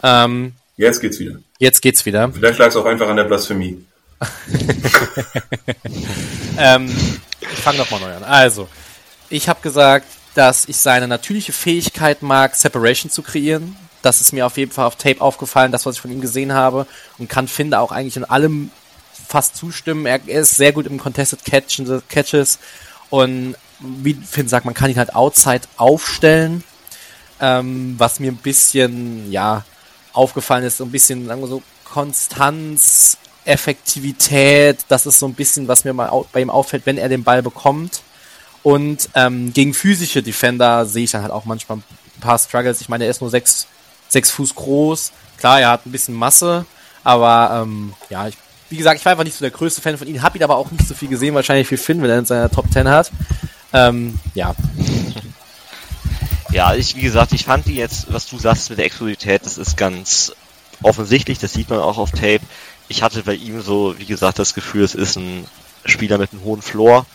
Ähm, 0.02 0.54
jetzt 0.78 1.02
geht's 1.02 1.20
wieder. 1.20 1.40
Jetzt 1.60 1.82
geht's 1.82 2.06
wieder. 2.06 2.32
Vielleicht 2.32 2.60
lag 2.60 2.68
es 2.68 2.78
auch 2.78 2.86
einfach 2.86 3.10
an 3.10 3.18
der 3.18 3.26
Blasphemie. 3.26 3.84
ähm, 6.58 6.90
ich 7.40 7.60
fange 7.60 7.78
nochmal 7.78 8.00
neu 8.00 8.16
an. 8.16 8.24
Also, 8.24 8.68
ich 9.30 9.50
habe 9.50 9.62
gesagt, 9.62 10.08
dass 10.34 10.68
ich 10.68 10.78
seine 10.78 11.08
natürliche 11.08 11.54
Fähigkeit 11.54 12.22
mag, 12.22 12.56
Separation 12.56 13.12
zu 13.12 13.22
kreieren. 13.22 13.76
Das 14.02 14.22
ist 14.22 14.34
mir 14.34 14.46
auf 14.46 14.58
jeden 14.58 14.72
Fall 14.72 14.86
auf 14.86 14.96
Tape 14.96 15.22
aufgefallen, 15.22 15.72
das, 15.72 15.86
was 15.86 15.96
ich 15.96 16.02
von 16.02 16.12
ihm 16.12 16.22
gesehen 16.22 16.54
habe. 16.54 16.88
Und 17.18 17.30
kann, 17.30 17.48
finde, 17.48 17.80
auch 17.80 17.92
eigentlich 17.92 18.18
in 18.18 18.26
allem 18.26 18.72
fast 19.28 19.56
zustimmen. 19.56 20.06
Er, 20.06 20.26
ist 20.28 20.56
sehr 20.56 20.72
gut 20.72 20.86
im 20.86 21.00
Contested 21.00 21.42
Catches. 21.44 22.60
Und 23.10 23.56
wie 23.80 24.14
Finn 24.14 24.48
sagt, 24.48 24.66
man 24.66 24.74
kann 24.74 24.90
ihn 24.90 24.98
halt 24.98 25.16
outside 25.16 25.62
aufstellen. 25.78 26.64
Ähm, 27.40 27.96
was 27.98 28.20
mir 28.20 28.32
ein 28.32 28.38
bisschen, 28.38 29.32
ja, 29.32 29.64
aufgefallen 30.14 30.64
ist, 30.64 30.78
so 30.78 30.86
ein 30.86 30.92
bisschen, 30.92 31.28
sagen 31.28 31.42
wir 31.42 31.48
so, 31.48 31.62
Konstanz 31.84 33.18
Effektivität, 33.48 34.80
das 34.88 35.06
ist 35.06 35.20
so 35.20 35.28
ein 35.28 35.34
bisschen, 35.34 35.68
was 35.68 35.84
mir 35.84 35.94
mal 35.94 36.12
bei 36.32 36.42
ihm 36.42 36.50
auffällt, 36.50 36.86
wenn 36.86 36.98
er 36.98 37.10
den 37.10 37.24
Ball 37.24 37.42
bekommt. 37.42 38.02
Und 38.64 39.10
ähm, 39.16 39.54
gegen 39.54 39.74
physische 39.74 40.22
Defender 40.22 40.86
sehe 40.86 41.06
ich 41.06 41.12
dann 41.12 41.22
halt 41.22 41.32
auch 41.32 41.46
manchmal 41.46 41.78
ein 41.78 41.84
paar 42.20 42.38
Struggles. 42.38 42.82
Ich 42.82 42.90
meine, 42.90 43.06
er 43.06 43.12
ist 43.12 43.22
nur 43.22 43.30
sechs, 43.30 43.68
sechs 44.10 44.32
Fuß 44.32 44.56
groß. 44.56 45.12
Klar, 45.38 45.62
er 45.62 45.70
hat 45.70 45.86
ein 45.86 45.92
bisschen 45.92 46.16
Masse, 46.16 46.66
aber 47.04 47.62
ähm, 47.64 47.94
ja, 48.10 48.28
ich, 48.28 48.36
wie 48.70 48.78
gesagt, 48.78 49.00
ich 49.00 49.06
war 49.06 49.12
einfach 49.12 49.24
nicht 49.24 49.38
so 49.38 49.46
der 49.46 49.52
größte 49.52 49.82
Fan 49.82 49.98
von 49.98 50.08
ihm, 50.08 50.22
habe 50.22 50.38
ihn 50.38 50.44
aber 50.44 50.58
auch 50.58 50.72
nicht 50.72 50.88
so 50.88 50.94
viel 50.94 51.08
gesehen, 51.08 51.36
wahrscheinlich 51.36 51.70
wie 51.72 51.78
Finn, 51.78 52.02
wenn 52.02 52.10
er 52.10 52.20
in 52.20 52.26
seiner 52.26 52.50
Top 52.50 52.66
10 52.72 52.90
hat. 52.90 53.12
Ähm, 53.72 54.20
ja. 54.34 54.56
Ja, 56.52 56.74
ich, 56.74 56.96
wie 56.96 57.02
gesagt, 57.02 57.34
ich 57.34 57.46
fand 57.46 57.66
die 57.68 57.76
jetzt, 57.76 58.12
was 58.12 58.28
du 58.28 58.40
sagst 58.40 58.70
mit 58.70 58.80
der 58.80 58.86
Explosivität, 58.86 59.46
das 59.46 59.58
ist 59.58 59.78
ganz 59.78 60.34
offensichtlich, 60.82 61.40
das 61.40 61.54
sieht 61.54 61.70
man 61.70 61.80
auch 61.80 61.98
auf 61.98 62.12
Tape 62.12 62.42
ich 62.88 63.04
hatte 63.04 63.24
bei 63.24 63.34
ihm 63.34 63.62
so, 63.62 63.98
wie 63.98 64.06
gesagt, 64.06 64.40
das 64.40 64.54
Gefühl, 64.54 64.84
es 64.84 64.96
ist 64.96 65.18
ein 65.18 65.46
Spieler 65.86 66.18
mit 66.18 66.32
einem 66.32 66.44
hohen 66.44 66.62
Floor 66.62 67.06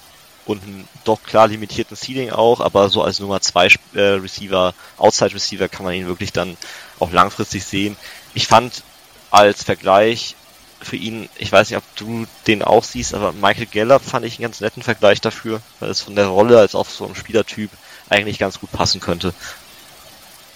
und 0.44 0.62
einem 0.62 0.88
doch 1.04 1.22
klar 1.22 1.48
limitierten 1.48 1.96
Ceiling 1.96 2.30
auch, 2.30 2.60
aber 2.60 2.88
so 2.88 3.02
als 3.02 3.20
Nummer 3.20 3.40
2 3.40 3.68
äh, 3.94 4.00
Receiver, 4.00 4.74
Outside 4.98 5.34
Receiver 5.34 5.68
kann 5.68 5.84
man 5.84 5.94
ihn 5.94 6.06
wirklich 6.06 6.32
dann 6.32 6.56
auch 6.98 7.12
langfristig 7.12 7.64
sehen. 7.64 7.96
Ich 8.34 8.46
fand 8.46 8.82
als 9.30 9.62
Vergleich 9.64 10.36
für 10.80 10.96
ihn, 10.96 11.28
ich 11.38 11.52
weiß 11.52 11.70
nicht, 11.70 11.78
ob 11.78 11.96
du 11.96 12.26
den 12.46 12.62
auch 12.62 12.82
siehst, 12.82 13.14
aber 13.14 13.32
Michael 13.32 13.66
Gallup 13.66 14.02
fand 14.02 14.26
ich 14.26 14.34
einen 14.34 14.42
ganz 14.42 14.60
netten 14.60 14.82
Vergleich 14.82 15.20
dafür, 15.20 15.60
weil 15.80 15.90
es 15.90 16.00
von 16.00 16.16
der 16.16 16.26
Rolle 16.26 16.58
als 16.58 16.74
auch 16.74 16.88
so 16.88 17.06
ein 17.06 17.14
Spielertyp 17.14 17.70
eigentlich 18.08 18.38
ganz 18.38 18.58
gut 18.58 18.72
passen 18.72 19.00
könnte. 19.00 19.32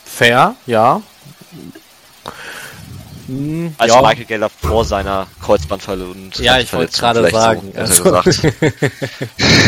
Fair, 0.04 0.56
ja. 0.66 1.00
Hm, 3.26 3.74
als 3.78 3.92
ja. 3.92 4.02
Michael 4.02 4.24
Geller 4.24 4.48
vor 4.48 4.84
seiner 4.84 5.26
Kreuzbandverletzung. 5.42 6.30
Ja, 6.38 6.58
ich 6.58 6.72
wollte 6.72 6.96
gerade 6.96 7.28
sagen. 7.30 7.72
So, 7.86 8.14
also. 8.14 8.48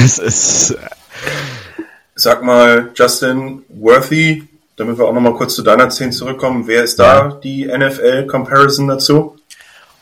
es 0.04 0.18
ist. 0.18 0.76
Sag 2.14 2.42
mal, 2.42 2.90
Justin 2.94 3.62
Worthy, 3.68 4.48
damit 4.76 4.98
wir 4.98 5.06
auch 5.06 5.12
nochmal 5.12 5.34
kurz 5.34 5.54
zu 5.54 5.62
deiner 5.62 5.88
10 5.88 6.12
zurückkommen, 6.12 6.66
wer 6.66 6.82
ist 6.82 6.98
da 6.98 7.28
ja. 7.28 7.34
die 7.42 7.66
NFL-Comparison 7.66 8.88
dazu? 8.88 9.36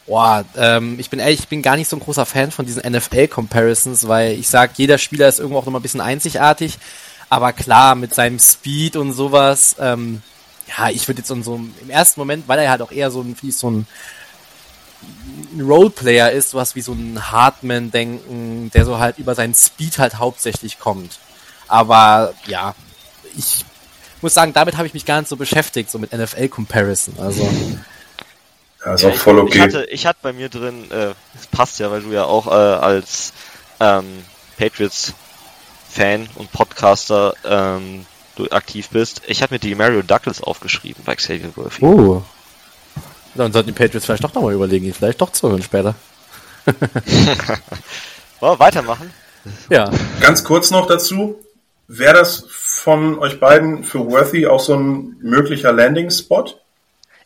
Boah, 0.07 0.45
ähm, 0.57 0.97
ich 0.99 1.11
bin 1.11 1.19
ehrlich, 1.19 1.41
ich 1.41 1.49
bin 1.49 1.63
gar 1.63 1.77
nicht 1.77 1.89
so 1.89 1.97
ein 1.97 2.01
großer 2.01 2.27
Fan 2.27 2.53
von 2.53 2.65
diesen 2.65 2.83
NFL-Comparisons, 2.91 4.07
weil 4.07 4.39
ich 4.39 4.49
sag, 4.49 4.79
jeder 4.79 4.99
Spieler 4.99 5.29
ist 5.29 5.41
irgendwo 5.41 5.59
auch 5.59 5.67
nochmal 5.67 5.81
ein 5.81 5.83
bisschen 5.83 6.01
einzigartig. 6.01 6.79
Aber 7.29 7.53
klar, 7.53 7.97
mit 7.97 8.15
seinem 8.15 8.39
Speed 8.39 8.97
und 8.97 9.13
sowas, 9.13 9.77
ähm, 9.81 10.23
ja, 10.67 10.91
ich 10.91 11.07
würde 11.09 11.21
jetzt 11.21 11.29
so, 11.29 11.41
so 11.43 11.57
im 11.57 11.91
ersten 11.91 12.21
Moment, 12.21 12.49
weil 12.49 12.59
er 12.59 12.71
halt 12.71 12.83
auch 12.83 12.93
eher 12.93 13.11
so 13.11 13.21
ein, 13.21 13.37
wie 13.41 13.51
so 13.51 13.71
ein, 13.71 13.87
Roleplayer 15.59 16.31
ist, 16.31 16.51
sowas 16.51 16.75
wie 16.75 16.81
so 16.81 16.93
ein 16.93 17.31
Hartman-Denken, 17.31 18.71
der 18.73 18.85
so 18.85 18.99
halt 18.99 19.19
über 19.19 19.35
seinen 19.35 19.55
Speed 19.55 19.99
halt 19.99 20.19
hauptsächlich 20.19 20.79
kommt. 20.79 21.19
Aber 21.69 22.35
ja, 22.47 22.75
ich 23.37 23.65
muss 24.23 24.35
sagen, 24.35 24.53
damit 24.53 24.77
habe 24.77 24.87
ich 24.87 24.95
mich 24.95 25.05
gar 25.05 25.21
nicht 25.21 25.29
so 25.29 25.37
beschäftigt, 25.37 25.91
so 25.91 25.99
mit 25.99 26.13
NFL-Comparison. 26.13 27.15
Also. 27.19 27.49
Ja, 28.85 28.95
ist 28.95 29.05
auch 29.05 29.15
voll 29.15 29.39
okay. 29.39 29.59
Ich 29.59 29.63
hatte, 29.63 29.85
ich 29.91 30.07
hatte 30.07 30.19
bei 30.23 30.33
mir 30.33 30.49
drin, 30.49 30.91
äh, 30.91 31.15
das 31.35 31.47
passt 31.51 31.79
ja, 31.81 31.91
weil 31.91 32.03
du 32.03 32.13
ja 32.13 32.25
auch 32.25 32.47
äh, 32.47 32.51
als 32.51 33.33
ähm, 33.81 34.25
Patriots-Fan 34.59 36.29
und 36.37 36.53
Podcaster 36.53 37.35
ähm, 37.45 38.07
du 38.37 38.51
aktiv 38.51 38.89
bist. 38.91 39.23
Ich 39.27 39.43
habe 39.43 39.55
mir 39.55 39.59
die 39.59 39.75
Mario 39.75 40.03
Douglas 40.03 40.43
aufgeschrieben 40.43 41.03
bei 41.05 41.17
Xavier 41.17 41.57
Worthy. 41.57 41.85
Oh. 41.85 42.23
Dann 43.35 43.53
sollten 43.53 43.69
die 43.69 43.73
Patriots 43.73 44.07
vielleicht 44.07 44.25
doch 44.25 44.35
nochmal 44.35 44.55
überlegen, 44.55 44.87
ihn 44.87 44.95
vielleicht 44.95 45.21
doch 45.21 45.31
zu 45.33 45.49
hören 45.51 45.63
später. 45.63 45.95
Wollen 48.41 48.53
wir 48.53 48.59
weitermachen? 48.59 49.13
Ja. 49.71 49.91
Ganz 50.21 50.45
kurz 50.45 50.71
noch 50.71 50.87
dazu. 50.87 51.37
Wäre 51.89 52.15
das 52.15 52.47
von 52.49 53.19
euch 53.19 53.39
beiden 53.39 53.85
für 53.85 54.01
Worthy 54.11 54.47
auch 54.47 54.61
so 54.61 54.75
ein 54.75 55.17
möglicher 55.21 55.73
Landing-Spot? 55.73 56.47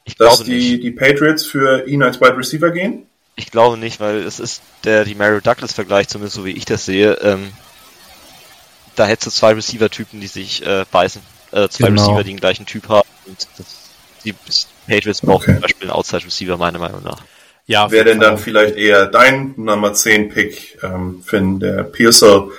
Ich 0.04 0.16
dass 0.16 0.38
glaube 0.38 0.44
die, 0.44 0.70
nicht. 0.72 0.82
die 0.82 0.90
Patriots 0.90 1.46
für 1.46 1.86
ihn 1.86 2.02
als 2.02 2.20
Wide 2.20 2.36
Receiver 2.36 2.70
gehen? 2.70 3.06
Ich 3.36 3.50
glaube 3.50 3.78
nicht, 3.78 4.00
weil 4.00 4.18
es 4.18 4.38
ist 4.38 4.62
der 4.84 5.04
die 5.04 5.14
Mario 5.14 5.40
Douglas 5.40 5.72
Vergleich, 5.72 6.08
zumindest 6.08 6.36
so 6.36 6.44
wie 6.44 6.52
ich 6.52 6.66
das 6.66 6.84
sehe. 6.84 7.14
Ähm, 7.22 7.52
da 9.00 9.06
hättest 9.06 9.26
du 9.28 9.30
zwei 9.30 9.54
Receiver-Typen, 9.54 10.20
die 10.20 10.26
sich 10.26 10.64
äh, 10.64 10.84
beißen. 10.90 11.22
Äh, 11.52 11.68
zwei 11.68 11.88
genau. 11.88 12.02
Receiver, 12.02 12.22
die 12.22 12.30
den 12.30 12.40
gleichen 12.40 12.66
Typ 12.66 12.88
haben. 12.90 13.08
Und 13.26 13.48
das, 13.56 13.66
die 14.24 14.34
Patriots 14.86 15.22
brauchen 15.22 15.42
okay. 15.42 15.52
zum 15.52 15.60
Beispiel 15.62 15.88
einen 15.88 15.96
Outside-Receiver, 15.96 16.58
meiner 16.58 16.78
Meinung 16.78 17.02
nach. 17.02 17.22
Ja, 17.66 17.90
Wäre 17.90 18.04
denn 18.04 18.20
dann 18.20 18.36
vielleicht 18.36 18.76
eher 18.76 19.06
dein 19.06 19.54
Nummer 19.56 19.94
10 19.94 20.28
Pick, 20.28 20.78
ähm, 20.82 21.22
Finn, 21.24 21.60
der 21.60 21.84
Pearsall, 21.84 22.50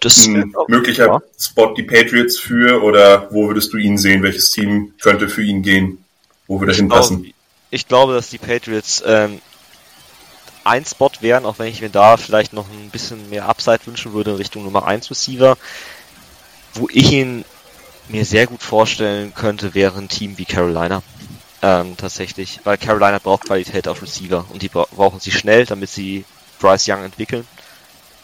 das 0.00 0.26
ein 0.26 0.52
möglicher 0.66 1.06
ja. 1.06 1.22
Spot 1.38 1.72
die 1.74 1.84
Patriots 1.84 2.38
für 2.38 2.82
oder 2.82 3.28
wo 3.30 3.46
würdest 3.46 3.72
du 3.72 3.76
ihn 3.76 3.96
sehen? 3.96 4.22
Welches 4.24 4.50
Team 4.50 4.94
könnte 5.00 5.28
für 5.28 5.42
ihn 5.42 5.62
gehen? 5.62 6.04
Wo 6.48 6.60
würde 6.60 6.72
er 6.72 6.76
hinpassen? 6.76 7.32
ich 7.70 7.88
glaube, 7.88 8.12
dass 8.12 8.28
die 8.28 8.38
Patriots 8.38 9.02
ähm, 9.06 9.40
ein 10.64 10.84
Spot 10.84 11.10
wären, 11.20 11.46
auch 11.46 11.58
wenn 11.58 11.68
ich 11.68 11.80
mir 11.80 11.90
da 11.90 12.16
vielleicht 12.16 12.52
noch 12.52 12.66
ein 12.68 12.90
bisschen 12.90 13.30
mehr 13.30 13.48
Upside 13.48 13.80
wünschen 13.84 14.12
würde 14.12 14.32
in 14.32 14.36
Richtung 14.36 14.64
Nummer 14.64 14.86
1 14.86 15.10
Receiver. 15.10 15.56
Wo 16.74 16.88
ich 16.90 17.12
ihn 17.12 17.44
mir 18.08 18.24
sehr 18.24 18.46
gut 18.46 18.62
vorstellen 18.62 19.34
könnte, 19.34 19.74
wäre 19.74 19.98
ein 19.98 20.08
Team 20.08 20.38
wie 20.38 20.44
Carolina. 20.44 21.02
Ähm, 21.62 21.96
tatsächlich, 21.96 22.60
weil 22.64 22.76
Carolina 22.76 23.18
braucht 23.18 23.44
Qualität 23.44 23.86
auf 23.86 24.02
Receiver 24.02 24.44
und 24.50 24.62
die 24.62 24.68
brauchen 24.68 25.20
sie 25.20 25.30
schnell, 25.30 25.64
damit 25.64 25.90
sie 25.90 26.24
Bryce 26.58 26.88
Young 26.88 27.04
entwickeln. 27.04 27.46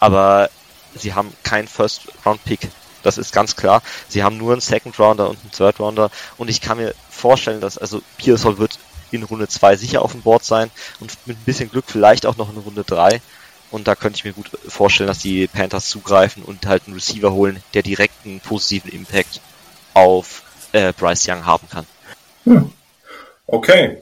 Aber 0.00 0.50
sie 0.94 1.14
haben 1.14 1.32
keinen 1.44 1.68
First 1.68 2.02
Round 2.26 2.44
Pick. 2.44 2.68
Das 3.02 3.16
ist 3.16 3.32
ganz 3.32 3.54
klar. 3.54 3.82
Sie 4.08 4.24
haben 4.24 4.38
nur 4.38 4.52
einen 4.52 4.60
Second 4.60 4.98
Rounder 4.98 5.30
und 5.30 5.38
einen 5.40 5.52
Third 5.52 5.78
Rounder 5.78 6.10
und 6.36 6.50
ich 6.50 6.60
kann 6.60 6.78
mir 6.78 6.94
vorstellen, 7.10 7.60
dass 7.60 7.78
also 7.78 8.02
Pearsall 8.16 8.58
wird 8.58 8.78
in 9.16 9.22
Runde 9.22 9.48
2 9.48 9.76
sicher 9.76 10.02
auf 10.02 10.12
dem 10.12 10.22
Board 10.22 10.44
sein 10.44 10.70
und 11.00 11.16
mit 11.26 11.36
ein 11.36 11.44
bisschen 11.44 11.70
Glück 11.70 11.86
vielleicht 11.88 12.26
auch 12.26 12.36
noch 12.36 12.50
in 12.50 12.58
Runde 12.58 12.84
3. 12.84 13.20
Und 13.70 13.86
da 13.86 13.94
könnte 13.94 14.16
ich 14.16 14.24
mir 14.24 14.32
gut 14.32 14.50
vorstellen, 14.66 15.08
dass 15.08 15.18
die 15.18 15.46
Panthers 15.46 15.88
zugreifen 15.88 16.42
und 16.42 16.66
halt 16.66 16.84
einen 16.86 16.94
Receiver 16.94 17.32
holen, 17.32 17.62
der 17.74 17.82
direkt 17.82 18.24
einen 18.24 18.40
positiven 18.40 18.90
Impact 18.90 19.40
auf 19.94 20.42
äh, 20.72 20.92
Bryce 20.92 21.28
Young 21.28 21.44
haben 21.44 21.68
kann. 21.68 21.86
Hm. 22.44 22.72
Okay. 23.46 23.98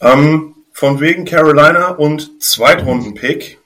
Ähm, 0.00 0.54
von 0.72 1.00
wegen 1.00 1.24
Carolina 1.24 1.88
und 1.88 2.42
Zweitrunden-Pick. 2.42 3.58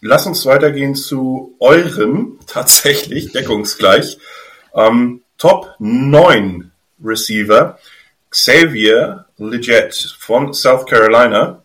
lass 0.00 0.26
uns 0.26 0.44
weitergehen 0.44 0.94
zu 0.94 1.54
eurem, 1.60 2.38
tatsächlich 2.46 3.32
deckungsgleich, 3.32 4.18
ähm, 4.74 5.22
Top 5.38 5.74
9 5.78 6.70
Receiver, 7.02 7.78
Xavier 8.30 9.23
Leggett 9.38 9.94
von 10.18 10.54
South 10.54 10.86
Carolina. 10.86 11.62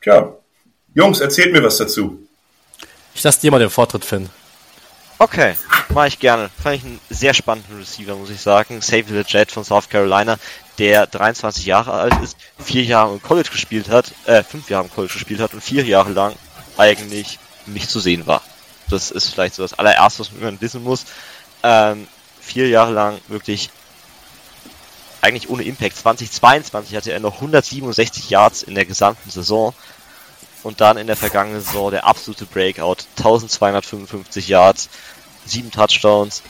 Tja, 0.00 0.36
Jungs, 0.94 1.20
erzählt 1.20 1.52
mir 1.52 1.62
was 1.62 1.78
dazu. 1.78 2.18
Ich 3.14 3.22
lasse 3.22 3.40
dir 3.40 3.50
mal 3.50 3.58
den 3.58 3.70
Vortritt, 3.70 4.04
Finn. 4.04 4.28
Okay, 5.18 5.54
mache 5.90 6.08
ich 6.08 6.18
gerne. 6.18 6.50
Fand 6.62 6.76
ich 6.76 6.84
einen 6.84 7.00
sehr 7.08 7.32
spannenden 7.34 7.78
Receiver, 7.78 8.16
muss 8.16 8.30
ich 8.30 8.40
sagen. 8.40 8.80
Xavier 8.80 9.18
Leggett 9.18 9.52
von 9.52 9.64
South 9.64 9.88
Carolina, 9.88 10.36
der 10.78 11.06
23 11.06 11.66
Jahre 11.66 11.92
alt 11.92 12.14
ist, 12.22 12.36
vier 12.58 12.82
Jahre 12.82 13.14
im 13.14 13.22
College 13.22 13.50
gespielt 13.50 13.88
hat, 13.88 14.12
äh, 14.26 14.42
fünf 14.42 14.68
Jahre 14.68 14.84
im 14.84 14.90
College 14.92 15.12
gespielt 15.12 15.40
hat 15.40 15.54
und 15.54 15.62
vier 15.62 15.84
Jahre 15.84 16.10
lang 16.10 16.34
eigentlich 16.76 17.38
nicht 17.66 17.88
zu 17.88 18.00
sehen 18.00 18.26
war. 18.26 18.42
Das 18.90 19.10
ist 19.10 19.28
vielleicht 19.28 19.54
so 19.54 19.62
das 19.62 19.74
allererste, 19.74 20.20
was 20.20 20.32
man 20.32 20.60
wissen 20.60 20.82
muss. 20.82 21.04
Ähm, 21.62 22.08
vier 22.40 22.68
Jahre 22.68 22.92
lang 22.92 23.20
wirklich 23.28 23.70
eigentlich 25.22 25.48
ohne 25.48 25.62
Impact. 25.62 25.96
2022 25.96 26.94
hatte 26.96 27.12
er 27.12 27.20
noch 27.20 27.36
167 27.36 28.28
Yards 28.28 28.62
in 28.62 28.74
der 28.74 28.84
gesamten 28.84 29.30
Saison 29.30 29.72
und 30.62 30.80
dann 30.80 30.98
in 30.98 31.06
der 31.06 31.16
vergangenen 31.16 31.62
Saison 31.62 31.90
der 31.90 32.04
absolute 32.04 32.44
Breakout. 32.44 33.04
1255 33.16 34.48
Yards, 34.48 34.90
sieben 35.46 35.70
Touchdowns, 35.70 36.42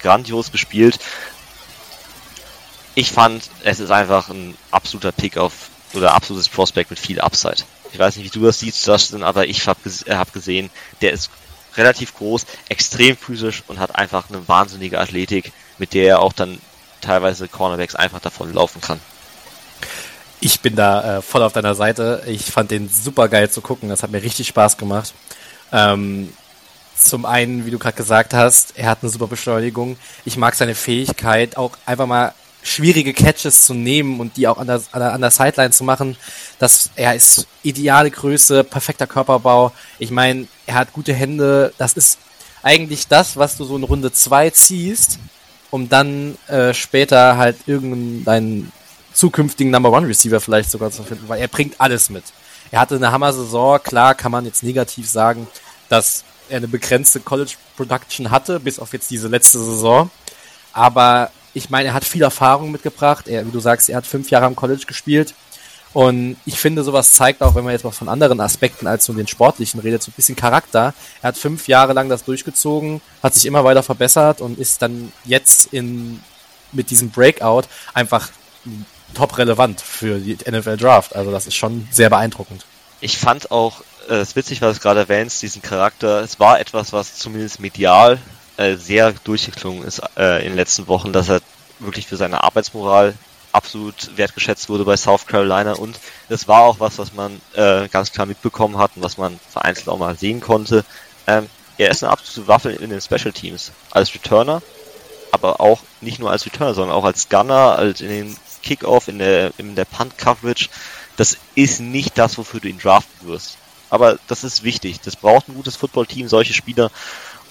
grandios 0.00 0.52
gespielt. 0.52 0.98
Ich 2.94 3.10
fand, 3.10 3.50
es 3.64 3.80
ist 3.80 3.90
einfach 3.90 4.28
ein 4.28 4.56
absoluter 4.70 5.12
Pick 5.12 5.36
auf 5.36 5.70
oder 5.94 6.14
absolutes 6.14 6.48
Prospect 6.48 6.90
mit 6.90 6.98
viel 6.98 7.20
Upside. 7.20 7.62
Ich 7.92 7.98
weiß 7.98 8.16
nicht, 8.16 8.26
wie 8.26 8.38
du 8.38 8.44
das 8.44 8.60
siehst, 8.60 8.86
Justin, 8.86 9.22
aber 9.22 9.46
ich 9.46 9.66
habe 9.66 9.80
ges 9.82 10.04
hab 10.08 10.32
gesehen, 10.32 10.70
der 11.00 11.12
ist 11.12 11.30
relativ 11.76 12.14
groß, 12.14 12.46
extrem 12.68 13.16
physisch 13.16 13.62
und 13.68 13.78
hat 13.78 13.94
einfach 13.96 14.28
eine 14.28 14.46
wahnsinnige 14.48 14.98
Athletik, 14.98 15.52
mit 15.78 15.94
der 15.94 16.08
er 16.08 16.20
auch 16.20 16.32
dann 16.32 16.58
teilweise 17.00 17.48
Cornerbacks 17.48 17.94
einfach 17.94 18.20
davon 18.20 18.52
laufen 18.52 18.80
kann. 18.80 19.00
Ich 20.40 20.60
bin 20.60 20.76
da 20.76 21.18
äh, 21.18 21.22
voll 21.22 21.42
auf 21.42 21.52
deiner 21.52 21.74
Seite. 21.74 22.22
Ich 22.26 22.44
fand 22.44 22.70
den 22.70 22.88
super 22.88 23.28
geil 23.28 23.50
zu 23.50 23.60
gucken. 23.60 23.88
Das 23.88 24.02
hat 24.02 24.10
mir 24.10 24.22
richtig 24.22 24.48
Spaß 24.48 24.76
gemacht. 24.76 25.14
Ähm, 25.72 26.32
zum 26.96 27.24
einen, 27.24 27.66
wie 27.66 27.70
du 27.70 27.78
gerade 27.78 27.96
gesagt 27.96 28.34
hast, 28.34 28.78
er 28.78 28.90
hat 28.90 28.98
eine 29.02 29.10
super 29.10 29.26
Beschleunigung. 29.26 29.96
Ich 30.24 30.36
mag 30.36 30.54
seine 30.54 30.74
Fähigkeit, 30.74 31.56
auch 31.56 31.72
einfach 31.84 32.06
mal 32.06 32.32
schwierige 32.62 33.14
Catches 33.14 33.64
zu 33.64 33.74
nehmen 33.74 34.18
und 34.18 34.36
die 34.36 34.48
auch 34.48 34.58
an 34.58 34.66
der, 34.66 34.82
an 34.92 35.00
der, 35.00 35.12
an 35.12 35.20
der 35.20 35.30
Sideline 35.30 35.70
zu 35.70 35.84
machen. 35.84 36.16
Das, 36.58 36.90
er 36.96 37.14
ist 37.14 37.46
ideale 37.62 38.10
Größe, 38.10 38.64
perfekter 38.64 39.06
Körperbau. 39.06 39.72
Ich 39.98 40.10
meine, 40.10 40.48
er 40.66 40.74
hat 40.74 40.92
gute 40.92 41.14
Hände. 41.14 41.72
Das 41.78 41.92
ist 41.92 42.18
eigentlich 42.62 43.06
das, 43.06 43.36
was 43.36 43.56
du 43.56 43.64
so 43.64 43.76
in 43.76 43.84
Runde 43.84 44.10
2 44.10 44.50
ziehst, 44.50 45.18
um 45.70 45.88
dann 45.88 46.36
äh, 46.48 46.72
später 46.74 47.36
halt 47.36 47.56
irgendeinen 47.66 48.72
zukünftigen 49.12 49.70
Number 49.70 49.90
One 49.92 50.06
Receiver 50.06 50.40
vielleicht 50.40 50.70
sogar 50.70 50.90
zu 50.90 51.02
finden, 51.02 51.28
weil 51.28 51.40
er 51.40 51.48
bringt 51.48 51.80
alles 51.80 52.10
mit. 52.10 52.24
Er 52.70 52.80
hatte 52.80 52.96
eine 52.96 53.12
Hammer-Saison, 53.12 53.80
klar 53.82 54.14
kann 54.14 54.32
man 54.32 54.44
jetzt 54.44 54.62
negativ 54.62 55.08
sagen, 55.08 55.46
dass 55.88 56.24
er 56.48 56.58
eine 56.58 56.68
begrenzte 56.68 57.20
College 57.20 57.54
Production 57.76 58.30
hatte, 58.30 58.60
bis 58.60 58.78
auf 58.78 58.92
jetzt 58.92 59.10
diese 59.10 59.28
letzte 59.28 59.58
Saison. 59.58 60.10
Aber 60.72 61.30
ich 61.54 61.70
meine, 61.70 61.88
er 61.88 61.94
hat 61.94 62.04
viel 62.04 62.22
Erfahrung 62.22 62.70
mitgebracht. 62.70 63.28
Er, 63.28 63.46
wie 63.46 63.50
du 63.50 63.60
sagst, 63.60 63.88
er 63.88 63.96
hat 63.96 64.06
fünf 64.06 64.30
Jahre 64.30 64.46
am 64.46 64.56
College 64.56 64.84
gespielt. 64.86 65.34
Und 65.96 66.36
ich 66.44 66.60
finde, 66.60 66.84
sowas 66.84 67.12
zeigt 67.12 67.40
auch, 67.40 67.54
wenn 67.54 67.64
man 67.64 67.72
jetzt 67.72 67.84
mal 67.84 67.90
von 67.90 68.10
anderen 68.10 68.38
Aspekten 68.38 68.86
als 68.86 69.08
nur 69.08 69.16
den 69.16 69.26
sportlichen 69.26 69.80
redet, 69.80 70.02
so 70.02 70.10
ein 70.10 70.14
bisschen 70.14 70.36
Charakter. 70.36 70.92
Er 71.22 71.28
hat 71.28 71.38
fünf 71.38 71.68
Jahre 71.68 71.94
lang 71.94 72.10
das 72.10 72.22
durchgezogen, 72.22 73.00
hat 73.22 73.32
sich 73.32 73.46
immer 73.46 73.64
weiter 73.64 73.82
verbessert 73.82 74.42
und 74.42 74.58
ist 74.58 74.82
dann 74.82 75.10
jetzt 75.24 75.72
in, 75.72 76.22
mit 76.72 76.90
diesem 76.90 77.08
Breakout 77.08 77.62
einfach 77.94 78.28
top 79.14 79.38
relevant 79.38 79.80
für 79.80 80.18
die 80.18 80.36
NFL 80.46 80.76
Draft. 80.76 81.16
Also 81.16 81.30
das 81.30 81.46
ist 81.46 81.54
schon 81.54 81.88
sehr 81.90 82.10
beeindruckend. 82.10 82.66
Ich 83.00 83.16
fand 83.16 83.50
auch, 83.50 83.80
äh, 84.10 84.16
es 84.16 84.32
äh, 84.32 84.36
witzig, 84.36 84.60
was 84.60 84.76
du 84.76 84.82
gerade 84.82 85.00
erwähnst, 85.00 85.40
diesen 85.40 85.62
Charakter. 85.62 86.20
Es 86.20 86.38
war 86.38 86.60
etwas, 86.60 86.92
was 86.92 87.16
zumindest 87.16 87.58
medial 87.58 88.18
äh, 88.58 88.76
sehr 88.76 89.14
durchgeklungen 89.24 89.82
ist 89.82 90.02
äh, 90.18 90.42
in 90.42 90.48
den 90.48 90.56
letzten 90.56 90.88
Wochen, 90.88 91.14
dass 91.14 91.30
er 91.30 91.40
wirklich 91.78 92.06
für 92.06 92.18
seine 92.18 92.44
Arbeitsmoral 92.44 93.14
absolut 93.56 94.16
wertgeschätzt 94.16 94.68
wurde 94.68 94.84
bei 94.84 94.96
South 94.96 95.26
Carolina 95.26 95.72
und 95.72 95.98
das 96.28 96.46
war 96.46 96.62
auch 96.62 96.78
was, 96.78 96.98
was 96.98 97.14
man 97.14 97.40
äh, 97.54 97.88
ganz 97.88 98.12
klar 98.12 98.26
mitbekommen 98.26 98.78
hat 98.78 98.92
und 98.94 99.02
was 99.02 99.18
man 99.18 99.40
vereinzelt 99.50 99.88
auch 99.88 99.98
mal 99.98 100.16
sehen 100.16 100.40
konnte. 100.40 100.84
Ähm, 101.26 101.48
er 101.78 101.90
ist 101.90 102.04
eine 102.04 102.12
absolute 102.12 102.48
Waffe 102.48 102.70
in 102.70 102.90
den 102.90 103.00
Special 103.00 103.32
Teams 103.32 103.72
als 103.90 104.14
Returner, 104.14 104.62
aber 105.32 105.60
auch 105.60 105.80
nicht 106.00 106.18
nur 106.18 106.30
als 106.30 106.46
Returner, 106.46 106.74
sondern 106.74 106.96
auch 106.96 107.04
als 107.04 107.28
Gunner, 107.28 107.76
als 107.76 108.00
in 108.00 108.08
den 108.08 108.36
Kickoff, 108.62 109.08
in 109.08 109.18
der 109.18 109.52
in 109.58 109.74
der 109.74 109.84
Punt 109.84 110.16
Coverage. 110.18 110.68
Das 111.16 111.36
ist 111.54 111.80
nicht 111.80 112.18
das, 112.18 112.36
wofür 112.36 112.60
du 112.60 112.68
ihn 112.68 112.78
draften 112.78 113.26
wirst. 113.26 113.56
Aber 113.88 114.18
das 114.28 114.44
ist 114.44 114.64
wichtig. 114.64 115.00
Das 115.00 115.16
braucht 115.16 115.48
ein 115.48 115.54
gutes 115.54 115.76
Footballteam, 115.76 116.28
solche 116.28 116.52
Spieler. 116.52 116.90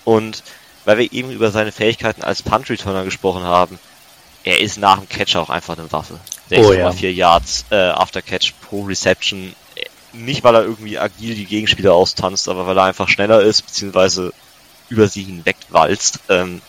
Und 0.03 0.43
weil 0.83 0.97
wir 0.99 1.11
eben 1.11 1.31
über 1.31 1.51
seine 1.51 1.71
Fähigkeiten 1.71 2.21
als 2.21 2.43
Punt-Returner 2.43 3.03
gesprochen 3.03 3.43
haben, 3.43 3.79
er 4.45 4.61
ist 4.61 4.77
nach 4.77 4.99
dem 4.99 5.09
Catch 5.09 5.35
auch 5.35 5.49
einfach 5.49 5.77
eine 5.77 5.91
Waffe. 5.91 6.19
6,4 6.49 6.65
oh, 6.65 6.71
ja. 6.73 7.09
Yards 7.09 7.65
äh, 7.71 7.75
after 7.75 8.21
Catch 8.21 8.53
pro 8.61 8.83
Reception. 8.83 9.55
Nicht, 10.13 10.43
weil 10.43 10.55
er 10.55 10.63
irgendwie 10.63 10.97
agil 10.97 11.35
die 11.35 11.45
Gegenspieler 11.45 11.93
austanzt, 11.93 12.47
aber 12.47 12.65
weil 12.65 12.77
er 12.77 12.85
einfach 12.85 13.09
schneller 13.09 13.41
ist, 13.41 13.63
beziehungsweise 13.63 14.33
über 14.87 15.07
sie 15.07 15.23
hinweg 15.23 15.57
walzt. 15.69 16.19
Ähm, 16.29 16.61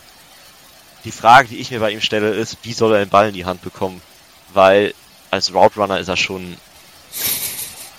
die 1.05 1.13
Frage, 1.13 1.49
die 1.49 1.59
ich 1.59 1.71
mir 1.71 1.79
bei 1.79 1.91
ihm 1.91 2.01
stelle, 2.01 2.31
ist, 2.31 2.57
wie 2.63 2.73
soll 2.73 2.93
er 2.95 3.05
den 3.05 3.11
Ball 3.11 3.29
in 3.29 3.35
die 3.35 3.45
Hand 3.45 3.63
bekommen? 3.63 4.03
Weil 4.53 4.95
als 5.31 5.55
Route 5.55 5.79
Runner 5.79 6.01
ist 6.01 6.09
er 6.09 6.17
schon 6.17 6.57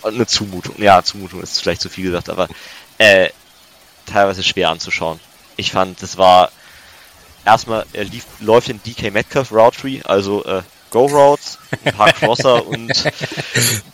eine 0.04 0.26
Zumutung. 0.26 0.76
Ja, 0.82 1.04
Zumutung 1.04 1.42
ist 1.42 1.62
vielleicht 1.62 1.82
zu 1.82 1.90
viel 1.90 2.06
gesagt, 2.06 2.30
aber 2.30 2.50
äh, 2.98 3.30
teilweise 4.06 4.44
schwer 4.44 4.70
anzuschauen 4.70 5.20
ich 5.58 5.72
fand, 5.72 6.02
das 6.02 6.18
war 6.18 6.52
erstmal, 7.47 7.86
er 7.93 8.03
lief, 8.03 8.25
läuft 8.39 8.67
den 8.67 8.81
DK 8.83 9.12
Metcalf 9.12 9.51
Route 9.51 10.01
also 10.05 10.45
äh, 10.45 10.62
Go 10.89 11.05
Routes, 11.05 11.57
ein 11.83 11.93
paar 11.93 12.13
Crosser 12.13 12.65
und 12.67 12.91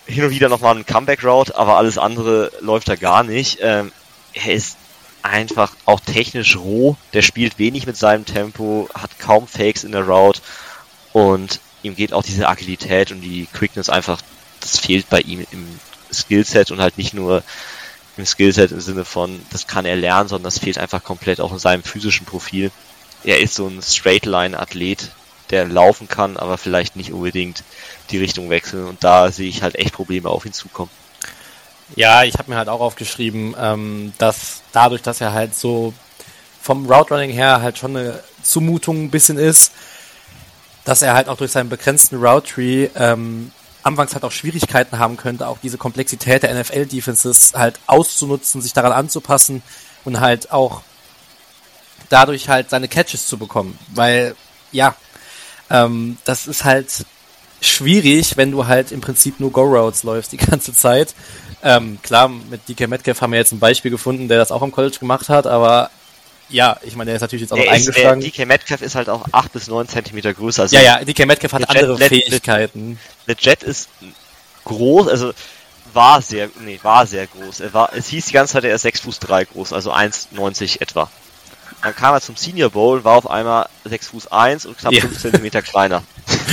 hin 0.06 0.24
und 0.24 0.30
wieder 0.30 0.50
nochmal 0.50 0.76
ein 0.76 0.86
Comeback 0.86 1.24
Route, 1.24 1.56
aber 1.56 1.78
alles 1.78 1.98
andere 1.98 2.52
läuft 2.60 2.90
da 2.90 2.96
gar 2.96 3.24
nicht. 3.24 3.60
Ähm, 3.62 3.92
er 4.34 4.54
ist 4.54 4.78
einfach 5.22 5.76
auch 5.86 6.00
technisch 6.00 6.58
roh, 6.58 6.98
der 7.14 7.22
spielt 7.22 7.58
wenig 7.58 7.88
mit 7.88 7.98
seinem 7.98 8.26
Tempo, 8.26 8.90
hat 8.94 9.20
kaum 9.20 9.48
Fakes 9.48 9.84
in 9.84 9.94
der 9.94 10.06
Route 10.08 10.42
und 11.14 11.60
ihm 11.82 11.96
geht 11.96 12.14
auch 12.14 12.24
diese 12.24 12.48
Agilität 12.48 13.12
und 13.12 13.22
die 13.22 13.48
Quickness 13.54 13.90
einfach, 13.90 14.22
das 14.60 14.80
fehlt 14.80 15.10
bei 15.10 15.22
ihm 15.22 15.46
im 15.52 15.80
Skillset 16.12 16.72
und 16.72 16.82
halt 16.82 16.98
nicht 16.98 17.14
nur 17.14 17.44
im 18.18 18.26
Skillset 18.26 18.72
im 18.72 18.82
Sinne 18.82 19.06
von, 19.06 19.42
das 19.52 19.68
kann 19.68 19.86
er 19.86 19.96
lernen, 19.96 20.30
sondern 20.30 20.46
das 20.46 20.60
fehlt 20.60 20.78
einfach 20.78 21.04
komplett 21.04 21.42
auch 21.42 21.52
in 21.52 21.60
seinem 21.60 21.84
physischen 21.84 22.26
Profil. 22.26 22.72
Er 23.24 23.40
ist 23.40 23.56
so 23.56 23.68
ein 23.68 23.82
Straight-Line-Athlet, 23.82 25.12
der 25.50 25.66
laufen 25.66 26.08
kann, 26.08 26.38
aber 26.38 26.58
vielleicht 26.58 26.96
nicht 26.96 27.12
unbedingt 27.12 27.64
die 28.10 28.18
Richtung 28.18 28.50
wechseln. 28.50 28.88
Und 28.88 29.04
da 29.04 29.32
sehe 29.32 29.50
ich 29.50 29.62
halt 29.62 29.76
echt 29.76 29.94
Probleme 29.94 30.30
auf 30.30 30.46
ihn 30.46 30.54
zukommen. 30.54 30.92
Ja, 31.96 32.24
ich 32.24 32.36
habe 32.36 32.52
mir 32.52 32.58
halt 32.58 32.70
auch 32.70 32.80
aufgeschrieben, 32.80 33.56
ähm, 33.60 34.14
dass 34.18 34.62
dadurch, 34.72 35.02
dass 35.02 35.22
er 35.22 35.34
halt 35.34 35.56
so 35.56 35.94
vom 36.62 36.90
Route 36.90 37.14
Running 37.14 37.32
her 37.32 37.62
halt 37.62 37.78
schon 37.78 37.96
eine 37.96 38.24
Zumutung 38.42 39.04
ein 39.04 39.12
bisschen 39.12 39.38
ist, 39.38 39.74
dass 40.86 41.02
er 41.02 41.14
halt 41.14 41.30
auch 41.30 41.38
durch 41.38 41.52
seinen 41.52 41.70
begrenzten 41.70 42.16
Route 42.16 42.54
Tree 42.54 42.90
ähm, 42.96 43.52
anfangs 43.84 44.14
halt 44.14 44.24
auch 44.24 44.32
Schwierigkeiten 44.32 44.98
haben 44.98 45.18
könnte, 45.18 45.48
auch 45.48 45.58
diese 45.62 45.78
Komplexität 45.78 46.44
der 46.44 46.54
NFL-Defenses 46.54 47.54
halt 47.54 47.80
auszunutzen, 47.86 48.62
sich 48.62 48.74
daran 48.74 48.94
anzupassen 48.94 49.62
und 50.06 50.20
halt 50.20 50.52
auch 50.52 50.82
dadurch 52.10 52.50
halt 52.50 52.70
seine 52.70 52.88
Catches 52.88 53.28
zu 53.28 53.38
bekommen. 53.38 53.78
Weil, 53.94 54.36
ja, 54.72 54.96
ähm, 55.70 56.18
das 56.26 56.48
ist 56.48 56.64
halt 56.64 57.06
schwierig, 57.62 58.38
wenn 58.38 58.52
du 58.52 58.68
halt 58.68 58.92
im 58.92 59.02
Prinzip 59.02 59.40
nur 59.40 59.52
Go-Routes 59.52 60.04
läufst 60.04 60.32
die 60.32 60.38
ganze 60.52 60.74
Zeit. 60.74 61.16
Ähm, 61.64 61.98
klar, 62.04 62.28
mit 62.28 62.68
DK 62.68 62.88
Metcalf 62.88 63.22
haben 63.22 63.32
wir 63.32 63.40
jetzt 63.40 63.54
ein 63.54 63.60
Beispiel 63.60 63.92
gefunden, 63.92 64.28
der 64.28 64.38
das 64.38 64.52
auch 64.52 64.62
im 64.62 64.72
College 64.72 64.98
gemacht 65.00 65.30
hat, 65.30 65.48
aber 65.48 65.90
ja, 66.50 66.78
ich 66.84 66.96
meine, 66.96 67.10
der 67.10 67.16
ist 67.16 67.22
natürlich 67.22 67.44
jetzt 67.44 67.54
auch 67.54 67.58
der 67.58 67.66
noch 67.68 67.74
ist, 67.74 67.88
eingeschlagen. 67.88 68.22
Der 68.22 68.30
DK 68.30 68.46
Metcalf 68.46 68.82
ist 68.82 68.96
halt 68.96 69.10
auch 69.10 69.26
8 69.32 69.54
bis 69.54 69.68
9 69.68 69.88
Zentimeter 69.88 70.34
größer. 70.34 70.64
Also 70.64 70.76
ja, 70.76 70.82
ja, 70.82 71.04
DK 71.04 71.26
Metcalf 71.26 71.54
hat 71.54 71.70
andere 71.70 71.98
Jet, 71.98 72.10
Fähigkeiten. 72.10 73.00
Der 73.28 73.36
Jet 73.40 73.64
ist 73.64 73.90
groß, 74.66 75.08
also 75.08 75.32
war 75.94 76.22
sehr, 76.22 76.50
nee, 76.60 76.80
war 76.84 77.08
sehr 77.08 77.28
groß. 77.28 77.62
Er 77.62 77.74
war, 77.74 77.92
es 77.96 78.08
hieß 78.08 78.26
die 78.26 78.34
ganze 78.34 78.54
Zeit, 78.54 78.66
er 78.66 78.76
ist 78.76 78.82
6 78.82 79.02
Fuß 79.02 79.20
3 79.20 79.46
groß, 79.46 79.74
also 79.74 79.94
1,90 79.94 80.82
etwa. 80.82 81.10
Dann 81.84 81.96
kam 81.96 82.14
er 82.14 82.22
zum 82.22 82.38
Senior 82.38 82.70
Bowl, 82.70 83.04
war 83.04 83.18
auf 83.18 83.30
einmal 83.30 83.68
6 83.84 84.08
Fuß 84.08 84.32
1 84.32 84.66
und 84.66 84.78
knapp 84.78 84.94
ja. 84.94 85.02
5 85.02 85.20
Zentimeter 85.20 85.62
kleiner. 85.62 86.04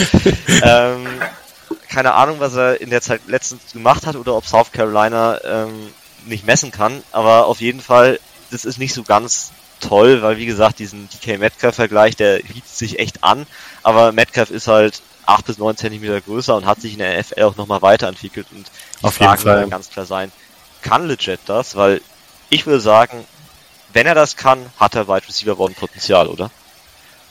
ähm, 0.62 1.06
keine 1.88 2.14
Ahnung, 2.14 2.40
was 2.40 2.54
er 2.54 2.80
in 2.80 2.90
der 2.90 3.00
Zeit 3.00 3.22
letztens 3.26 3.72
gemacht 3.72 4.06
hat 4.06 4.16
oder 4.16 4.34
ob 4.34 4.46
South 4.46 4.72
Carolina 4.72 5.38
ähm, 5.44 5.92
nicht 6.26 6.44
messen 6.46 6.72
kann, 6.72 7.02
aber 7.12 7.46
auf 7.46 7.60
jeden 7.60 7.80
Fall, 7.80 8.18
das 8.50 8.64
ist 8.64 8.78
nicht 8.78 8.92
so 8.92 9.02
ganz 9.02 9.52
toll, 9.80 10.20
weil 10.22 10.36
wie 10.36 10.46
gesagt, 10.46 10.78
diesen 10.78 11.08
DK 11.08 11.38
Metcalf-Vergleich, 11.38 12.16
der 12.16 12.40
bietet 12.40 12.68
sich 12.68 12.98
echt 12.98 13.24
an, 13.24 13.46
aber 13.82 14.12
Metcalf 14.12 14.50
ist 14.50 14.66
halt 14.66 15.00
8 15.26 15.46
bis 15.46 15.58
9 15.58 15.76
Zentimeter 15.76 16.20
größer 16.20 16.56
und 16.56 16.66
hat 16.66 16.80
sich 16.80 16.94
in 16.94 16.98
der 16.98 17.18
NFL 17.18 17.42
auch 17.42 17.56
nochmal 17.56 17.82
weiterentwickelt 17.82 18.46
und 18.52 18.66
die 19.00 19.04
Auf 19.04 19.14
Frage 19.14 19.42
jeden 19.42 19.42
Fall. 19.42 19.68
ganz 19.68 19.90
klar 19.90 20.06
sein, 20.06 20.32
kann 20.82 21.06
Legit 21.06 21.40
das? 21.46 21.76
Weil 21.76 22.00
ich 22.50 22.66
würde 22.66 22.80
sagen, 22.80 23.24
wenn 23.92 24.06
er 24.06 24.14
das 24.14 24.36
kann, 24.36 24.58
hat 24.78 24.94
er 24.94 25.08
Wide 25.08 25.26
Receiver 25.28 25.58
One 25.58 25.74
Potenzial, 25.74 26.26
oder? 26.28 26.50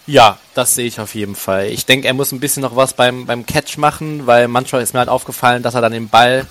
Ja, 0.08 0.40
das 0.56 0.74
sehe 0.74 0.88
ich 0.88 1.00
auf 1.00 1.14
jeden 1.14 1.36
Fall. 1.36 1.68
Ich 1.68 1.86
denke, 1.86 2.08
er 2.08 2.14
muss 2.14 2.32
ein 2.32 2.40
bisschen 2.40 2.62
noch 2.62 2.76
was 2.76 2.94
beim, 2.94 3.28
beim 3.28 3.46
Catch 3.46 3.78
machen, 3.78 4.26
weil 4.26 4.48
manchmal 4.48 4.82
ist 4.82 4.94
mir 4.94 5.00
halt 5.00 5.10
aufgefallen, 5.10 5.62
dass 5.62 5.76
er 5.76 5.82
dann 5.82 5.92
den 5.92 6.10
Ball 6.10 6.48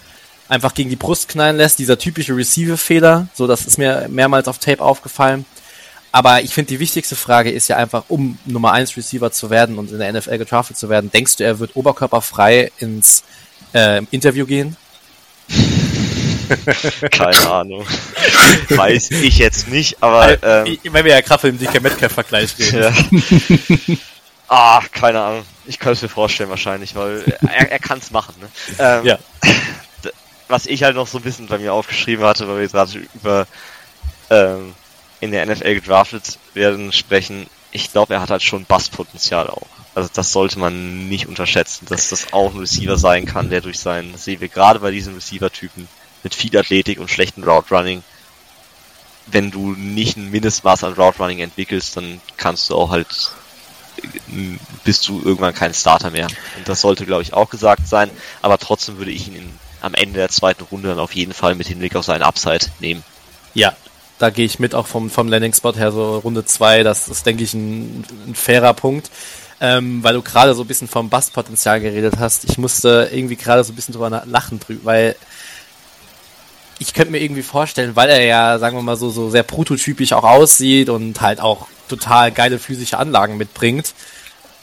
einfach 0.48 0.74
gegen 0.74 0.90
die 0.90 0.96
Brust 0.96 1.28
knallen 1.28 1.56
lässt. 1.56 1.78
Dieser 1.78 1.98
typische 1.98 2.36
Receive-Fehler. 2.36 3.26
So, 3.34 3.46
das 3.46 3.66
ist 3.66 3.78
mir 3.78 4.06
mehrmals 4.08 4.46
auf 4.46 4.58
Tape 4.58 4.82
aufgefallen. 4.82 5.44
Aber 6.12 6.40
ich 6.40 6.54
finde, 6.54 6.68
die 6.68 6.80
wichtigste 6.80 7.16
Frage 7.16 7.50
ist 7.50 7.68
ja 7.68 7.76
einfach, 7.76 8.04
um 8.08 8.38
Nummer 8.46 8.72
1 8.72 8.96
Receiver 8.96 9.30
zu 9.30 9.50
werden 9.50 9.76
und 9.76 9.90
in 9.90 9.98
der 9.98 10.12
NFL 10.12 10.38
getraftet 10.38 10.78
zu 10.78 10.88
werden, 10.88 11.10
denkst 11.10 11.36
du, 11.36 11.44
er 11.44 11.58
wird 11.58 11.76
oberkörperfrei 11.76 12.70
ins 12.78 13.24
äh, 13.74 14.02
Interview 14.10 14.46
gehen? 14.46 14.76
Keine 17.10 17.50
Ahnung. 17.50 17.86
Weiß 18.70 19.10
ich 19.10 19.38
jetzt 19.38 19.68
nicht, 19.68 20.02
aber 20.02 20.42
ähm, 20.42 20.66
Ich- 20.66 20.92
Wenn 20.92 21.04
wir 21.04 21.12
ja 21.12 21.20
gerade 21.20 21.50
dem 21.50 21.58
DK 21.58 21.80
Metcalf-Vergleich 21.82 22.54
reden. 22.58 22.82
ja. 22.82 23.96
Ah, 24.50 24.80
keine 24.92 25.20
Ahnung. 25.20 25.44
Ich 25.66 25.78
kann 25.78 25.92
es 25.92 26.00
mir 26.00 26.08
vorstellen 26.08 26.48
wahrscheinlich, 26.48 26.94
weil 26.94 27.22
er, 27.42 27.70
er 27.70 27.78
kann 27.78 27.98
es 27.98 28.10
machen. 28.10 28.34
Ne? 28.40 28.48
Ähm, 28.78 29.04
Ja. 29.04 29.18
Was 30.48 30.64
ich 30.64 30.82
halt 30.82 30.96
noch 30.96 31.06
so 31.06 31.18
ein 31.18 31.22
bisschen 31.24 31.48
bei 31.48 31.58
mir 31.58 31.74
aufgeschrieben 31.74 32.24
hatte, 32.24 32.48
weil 32.48 32.60
wir 32.60 32.68
gerade 32.68 33.06
über 33.14 33.46
ähm, 34.30 34.72
in 35.20 35.32
der 35.32 35.44
NFL 35.44 35.74
gedraftet 35.74 36.38
werden 36.54 36.90
sprechen, 36.94 37.46
ich 37.72 37.92
glaube, 37.92 38.14
er 38.14 38.22
hat 38.22 38.30
halt 38.30 38.42
schon 38.42 38.64
Basspotenzial 38.64 39.48
auch. 39.50 39.66
Also 39.94 40.08
das 40.14 40.32
sollte 40.32 40.58
man 40.58 41.10
nicht 41.10 41.26
unterschätzen, 41.26 41.84
dass 41.90 42.08
das 42.08 42.32
auch 42.32 42.54
ein 42.54 42.60
Receiver 42.60 42.96
sein 42.96 43.26
kann, 43.26 43.50
der 43.50 43.60
durch 43.60 43.78
seinen, 43.78 44.14
wir 44.24 44.48
gerade 44.48 44.78
bei 44.80 44.90
diesen 44.90 45.14
Receiver-Typen 45.14 45.86
mit 46.22 46.34
viel 46.34 46.56
Athletik 46.56 47.00
und 47.00 47.10
schlechten 47.10 47.44
Route 47.44 47.74
Running, 47.74 48.02
wenn 49.26 49.50
du 49.50 49.72
nicht 49.72 50.16
ein 50.16 50.30
Mindestmaß 50.30 50.84
an 50.84 50.94
Route 50.94 51.18
Running 51.18 51.40
entwickelst, 51.40 51.96
dann 51.96 52.20
kannst 52.36 52.70
du 52.70 52.76
auch 52.76 52.90
halt 52.90 53.32
äh, 54.02 54.58
bist 54.84 55.08
du 55.08 55.20
irgendwann 55.22 55.54
kein 55.54 55.74
Starter 55.74 56.10
mehr. 56.10 56.28
Und 56.56 56.68
das 56.68 56.80
sollte, 56.80 57.06
glaube 57.06 57.22
ich, 57.22 57.32
auch 57.32 57.50
gesagt 57.50 57.86
sein. 57.86 58.10
Aber 58.42 58.58
trotzdem 58.58 58.98
würde 58.98 59.10
ich 59.10 59.28
ihn 59.28 59.36
in, 59.36 59.50
am 59.80 59.94
Ende 59.94 60.18
der 60.18 60.28
zweiten 60.28 60.64
Runde 60.64 60.88
dann 60.88 60.98
auf 60.98 61.14
jeden 61.14 61.32
Fall 61.32 61.54
mit 61.54 61.66
Hinblick 61.66 61.96
auf 61.96 62.04
seinen 62.04 62.22
Upside 62.22 62.66
nehmen. 62.80 63.04
Ja, 63.54 63.74
da 64.18 64.30
gehe 64.30 64.44
ich 64.44 64.58
mit, 64.58 64.74
auch 64.74 64.86
vom, 64.86 65.10
vom 65.10 65.28
Landing-Spot 65.28 65.74
her, 65.74 65.92
so 65.92 66.18
Runde 66.18 66.44
2, 66.44 66.82
das 66.82 67.08
ist, 67.08 67.24
denke 67.26 67.44
ich, 67.44 67.54
ein, 67.54 68.04
ein 68.26 68.34
fairer 68.34 68.74
Punkt. 68.74 69.10
Ähm, 69.60 70.04
weil 70.04 70.14
du 70.14 70.22
gerade 70.22 70.54
so 70.54 70.62
ein 70.62 70.68
bisschen 70.68 70.86
vom 70.86 71.08
Bastpotenzial 71.08 71.80
geredet 71.80 72.14
hast. 72.20 72.44
Ich 72.44 72.58
musste 72.58 73.10
irgendwie 73.12 73.34
gerade 73.34 73.64
so 73.64 73.72
ein 73.72 73.76
bisschen 73.76 73.92
drüber 73.92 74.22
lachen 74.24 74.60
weil 74.84 75.16
ich 76.78 76.94
könnte 76.94 77.10
mir 77.10 77.20
irgendwie 77.20 77.42
vorstellen, 77.42 77.96
weil 77.96 78.08
er 78.08 78.22
ja, 78.24 78.58
sagen 78.58 78.76
wir 78.76 78.82
mal 78.82 78.96
so, 78.96 79.10
so 79.10 79.30
sehr 79.30 79.42
prototypisch 79.42 80.12
auch 80.12 80.24
aussieht 80.24 80.88
und 80.88 81.20
halt 81.20 81.40
auch 81.40 81.66
total 81.88 82.30
geile 82.32 82.58
physische 82.58 82.98
Anlagen 82.98 83.36
mitbringt, 83.36 83.94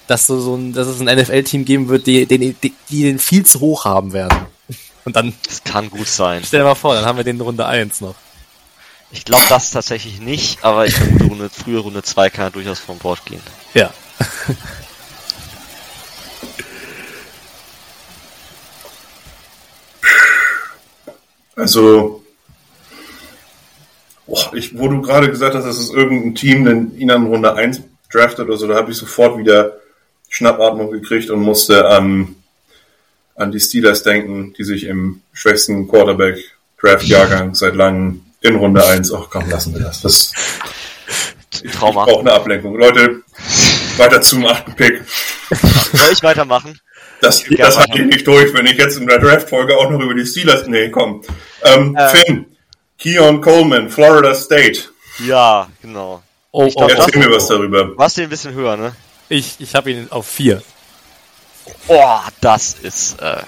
dass, 0.08 0.28
so, 0.28 0.40
so 0.40 0.56
ein, 0.56 0.74
dass 0.74 0.88
es 0.88 1.02
ein 1.02 1.18
NFL-Team 1.18 1.66
geben 1.66 1.88
wird, 1.90 2.08
die, 2.08 2.26
die, 2.26 2.54
die, 2.54 2.74
die 2.90 3.04
den 3.04 3.20
viel 3.20 3.46
zu 3.46 3.60
hoch 3.60 3.86
haben 3.86 4.14
werden. 4.14 4.38
Und 5.04 5.16
dann, 5.16 5.34
Das 5.48 5.64
kann 5.64 5.90
gut 5.90 6.08
sein. 6.08 6.44
stell 6.46 6.62
dir 6.62 6.66
mal 6.66 6.76
vor, 6.76 6.96
dann 6.96 7.06
haben 7.06 7.18
wir 7.18 7.24
den 7.24 7.36
in 7.36 7.42
Runde 7.42 7.66
1 7.66 8.02
noch. 8.02 8.16
Ich 9.12 9.24
glaube 9.24 9.46
das 9.50 9.72
tatsächlich 9.72 10.20
nicht, 10.20 10.64
aber 10.64 10.88
ich 10.88 10.96
vermute, 10.96 11.26
Runde, 11.26 11.50
frühe 11.50 11.80
Runde 11.80 12.04
2 12.04 12.30
kann 12.32 12.46
er 12.46 12.52
durchaus 12.52 12.80
vom 12.80 12.98
Bord 12.98 13.24
gehen. 13.26 13.42
Ja. 13.74 13.92
Also, 21.56 22.24
boah, 24.28 24.54
ich, 24.54 24.78
wo 24.78 24.88
du 24.88 25.02
gerade 25.02 25.30
gesagt 25.30 25.56
hast, 25.56 25.66
dass 25.66 25.78
es 25.78 25.90
irgendein 25.90 26.36
Team 26.36 26.66
den 26.66 26.98
ihn 26.98 27.12
an 27.12 27.28
Runde 27.28 27.54
1 27.54 27.82
draftet 28.12 28.48
oder 28.48 28.58
so, 28.58 28.68
da 28.68 28.76
habe 28.76 28.92
ich 28.92 28.98
sofort 28.98 29.38
wieder 29.38 29.80
Schnappatmung 30.30 30.92
gekriegt 30.92 31.30
und 31.30 31.42
musste 31.42 31.88
an, 31.88 32.36
an 33.36 33.52
die 33.52 33.60
Steelers 33.60 34.04
denken, 34.04 34.54
die 34.58 34.64
sich 34.64 34.86
im 34.86 35.22
schwächsten 35.34 35.88
Quarterback-Draft-Jahrgang 35.88 37.56
seit 37.56 37.76
langem 37.76 38.22
in 38.42 38.56
Runde 38.56 38.86
1, 38.86 39.14
ach 39.14 39.28
komm, 39.30 39.50
lassen 39.50 39.74
wir 39.74 39.82
das. 39.82 40.02
Das 40.02 40.34
ich 41.64 41.72
Trauma. 41.72 42.06
brauche 42.06 42.20
eine 42.20 42.34
Ablenkung. 42.34 42.76
Leute, 42.76 43.24
weiter 43.98 44.22
zum 44.22 44.46
achten 44.46 44.76
Pick. 44.76 45.02
Soll 45.94 46.12
ich 46.12 46.22
weitermachen? 46.22 46.80
Das, 47.22 47.44
das 47.58 47.78
halte 47.78 48.00
ich 48.00 48.06
nicht 48.06 48.28
durch, 48.28 48.54
wenn 48.54 48.66
ich 48.66 48.78
jetzt 48.78 48.98
in 48.98 49.08
der 49.08 49.20
Draft-Folge 49.20 49.78
auch 49.78 49.90
noch 49.90 50.00
über 50.00 50.14
die 50.14 50.26
Steelers. 50.26 50.68
Nee, 50.68 50.90
komm. 50.90 51.22
Ähm, 51.64 51.96
Äh. 51.96 52.10
Finn, 52.10 52.46
Keon 53.00 53.42
Coleman, 53.42 53.90
Florida 53.90 54.34
State. 54.36 54.80
Ja, 55.26 55.70
genau. 55.82 56.22
Oh, 56.52 56.66
Ich 56.66 56.76
glaub, 56.76 56.92
oh, 56.92 56.94
Erzähl 56.94 57.20
mir 57.20 57.32
was 57.32 57.48
darüber. 57.48 57.98
Warst 57.98 58.18
du 58.18 58.22
ein 58.24 58.30
bisschen 58.30 58.54
höher, 58.54 58.78
ne? 58.78 58.96
Ich, 59.30 59.56
ich 59.60 59.76
habe 59.76 59.92
ihn 59.92 60.08
auf 60.10 60.28
4. 60.28 60.62
Boah, 61.88 62.24
das 62.42 62.76
ist, 62.82 63.20
äh, 63.22 63.42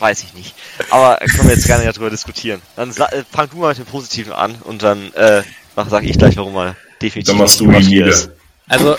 weiß 0.00 0.24
ich 0.24 0.34
nicht. 0.34 0.54
Aber 0.90 1.16
können 1.18 1.48
wir 1.48 1.54
jetzt 1.54 1.66
gerne 1.66 1.84
darüber 1.84 2.10
diskutieren. 2.10 2.60
Dann 2.76 2.90
äh, 2.90 3.24
fang 3.30 3.48
du 3.50 3.56
mal 3.58 3.68
mit 3.68 3.78
dem 3.78 3.86
Positiven 3.86 4.32
an 4.32 4.56
und 4.64 4.82
dann, 4.82 5.12
äh, 5.14 5.42
sag 5.88 6.04
ich 6.04 6.18
gleich, 6.18 6.36
warum 6.36 6.56
er 6.56 6.76
definitiv 7.00 7.32
Dann 7.32 7.38
machst 7.38 7.60
du 7.60 7.70
ihn 7.70 8.06
ist. 8.06 8.30
Also, 8.68 8.96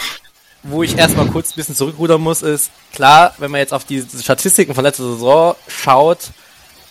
wo 0.67 0.83
ich 0.83 0.97
erstmal 0.97 1.27
kurz 1.27 1.51
ein 1.51 1.55
bisschen 1.55 1.75
zurückrudern 1.75 2.21
muss, 2.21 2.41
ist, 2.41 2.71
klar, 2.91 3.33
wenn 3.37 3.51
man 3.51 3.59
jetzt 3.59 3.73
auf 3.73 3.85
die 3.85 4.03
Statistiken 4.21 4.73
von 4.73 4.83
letzter 4.83 5.03
Saison 5.03 5.55
schaut, 5.67 6.19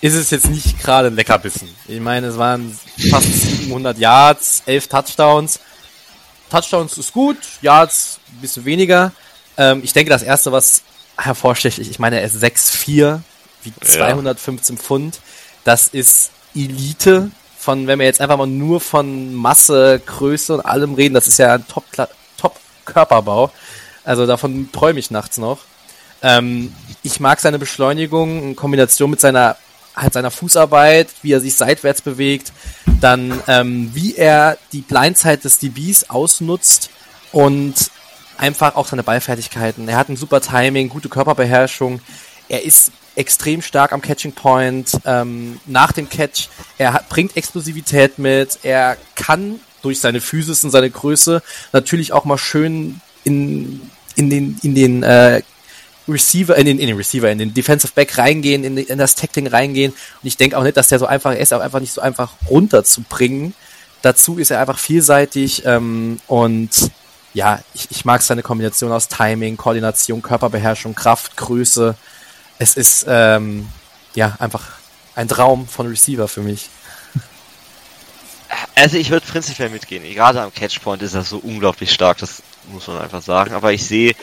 ist 0.01 0.15
es 0.15 0.31
jetzt 0.31 0.51
nicht 0.51 0.81
gerade 0.81 1.09
ein 1.09 1.17
Leckerbissen. 1.17 1.69
Ich 1.89 2.01
meine, 2.01 2.29
es 2.29 2.39
waren 2.39 2.79
fast 3.11 3.33
700 3.33 3.99
Yards, 3.99 4.63
11 4.67 4.89
Touchdowns. 4.89 5.61
Touchdowns 6.51 6.99
ist 6.99 7.13
gut, 7.13 7.39
Yards 7.63 8.21
ein 8.33 8.41
bisschen 8.41 8.65
weniger. 8.65 9.13
Ähm, 9.57 9.81
ich 9.83 9.93
denke, 9.93 10.11
das 10.11 10.23
erste, 10.23 10.53
was 10.53 10.83
hervorsticht, 11.17 11.79
ich 11.79 11.99
meine, 11.99 12.21
er 12.21 12.27
ist 12.27 12.43
6'4, 12.43 13.21
wiegt 13.63 13.85
Ja. 13.89 13.91
215 14.09 14.79
Pfund. 14.79 15.21
Das 15.65 15.89
ist 15.89 16.31
Elite 16.55 17.31
von, 17.59 17.87
wenn 17.87 17.99
wir 17.99 18.07
jetzt 18.07 18.21
einfach 18.21 18.37
mal 18.37 18.47
nur 18.47 18.81
von 18.81 19.35
Masse, 19.35 20.01
Größe 20.05 20.55
und 20.55 20.61
allem 20.61 20.95
reden, 20.95 21.15
das 21.15 21.27
ist 21.27 21.39
ja 21.39 21.55
ein 21.55 21.67
Top, 21.67 21.85
Top. 22.37 22.57
Also 24.05 24.27
davon 24.27 24.71
träume 24.73 24.99
ich 24.99 25.11
nachts 25.11 25.39
noch. 25.39 25.61
Ähm, 26.23 26.73
ich 27.03 27.21
mag 27.21 27.41
seine 27.41 27.59
Beschleunigung 27.59 28.43
in 28.43 28.57
Kombination 28.57 29.11
mit 29.11 29.21
seiner 29.21 29.57
halt 29.97 30.13
seiner 30.13 30.31
Fußarbeit, 30.31 31.09
wie 31.23 31.33
er 31.33 31.41
sich 31.41 31.55
seitwärts 31.55 32.03
bewegt, 32.03 32.53
dann 33.01 33.41
ähm, 33.47 33.91
wie 33.95 34.17
er 34.17 34.59
die 34.73 34.81
Blindside 34.81 35.39
des 35.39 35.59
DBs 35.59 36.11
ausnutzt 36.11 36.91
und 37.33 37.75
einfach 38.37 38.75
auch 38.75 38.89
seine 38.89 39.03
Ballfertigkeiten. 39.03 39.89
Er 39.89 39.97
hat 39.97 40.09
ein 40.09 40.17
super 40.17 40.41
Timing, 40.41 40.89
gute 40.89 41.09
Körperbeherrschung. 41.09 42.01
Er 42.49 42.65
ist 42.65 42.91
extrem 43.15 43.63
stark 43.63 43.93
am 43.93 44.03
Catching 44.03 44.33
Point. 44.33 44.99
Ähm, 45.05 45.61
nach 45.67 45.93
dem 45.93 46.09
Catch, 46.09 46.49
er 46.79 46.95
hat, 46.95 47.09
bringt 47.09 47.37
Explosivität 47.37 48.19
mit. 48.19 48.59
Er 48.63 48.97
kann 49.15 49.61
durch 49.83 50.01
seine 50.01 50.21
Physis 50.21 50.65
und 50.65 50.71
seine 50.71 50.91
Größe 50.91 51.43
natürlich 51.73 52.13
auch 52.13 52.25
mal 52.25 52.39
schön 52.39 53.01
in, 53.23 53.81
in 54.17 54.31
den, 54.31 54.59
in 54.63 54.75
den 54.75 55.03
äh, 55.03 55.43
Receiver, 56.07 56.57
in 56.57 56.67
den, 56.67 56.79
in 56.79 56.87
den 56.87 56.97
Receiver, 56.97 57.31
in 57.31 57.39
den 57.39 57.55
Defensive 57.55 57.93
Back 57.95 58.19
reingehen, 58.19 58.65
in, 58.65 58.77
in 58.77 58.99
das 58.99 59.15
Tackling 59.15 59.47
reingehen. 59.47 59.93
Und 59.93 60.27
ich 60.27 60.37
denke 60.37 60.59
auch 60.59 60.63
nicht, 60.63 60.77
dass 60.77 60.89
der 60.89 60.99
so 60.99 61.07
einfach, 61.07 61.35
ist 61.35 61.53
auch 61.53 61.61
einfach 61.61 61.81
nicht 61.81 61.93
so 61.93 62.01
einfach 62.01 62.33
runterzubringen. 62.49 63.55
Dazu 64.03 64.39
ist 64.39 64.51
er 64.51 64.61
einfach 64.61 64.79
vielseitig 64.79 65.65
ähm, 65.65 66.21
und 66.27 66.91
ja, 67.33 67.61
ich, 67.75 67.91
ich 67.91 68.05
mag 68.05 68.23
seine 68.23 68.43
Kombination 68.43 68.93
aus 68.93 69.09
Timing, 69.09 69.57
Koordination, 69.57 70.23
Körperbeherrschung, 70.23 70.95
Kraft, 70.95 71.37
Größe. 71.37 71.97
Es 72.59 72.77
ist 72.77 73.07
ähm, 73.09 73.69
ja 74.15 74.37
einfach 74.39 74.75
ein 75.17 75.27
Traum 75.27 75.67
von 75.67 75.89
Receiver 75.89 76.29
für 76.29 76.43
mich. 76.43 76.69
Also 78.77 78.99
ich 78.99 79.11
würde 79.11 79.27
prinzipiell 79.27 79.71
mitgehen. 79.71 80.05
Gerade 80.15 80.43
am 80.43 80.53
Catchpoint 80.53 81.03
ist 81.03 81.15
er 81.15 81.23
so 81.23 81.39
unglaublich 81.39 81.93
stark, 81.93 82.19
das 82.19 82.43
muss 82.69 82.87
man 82.87 82.99
einfach 82.99 83.23
sagen. 83.23 83.55
Aber 83.55 83.73
ich 83.73 83.85
sehe 83.85 84.15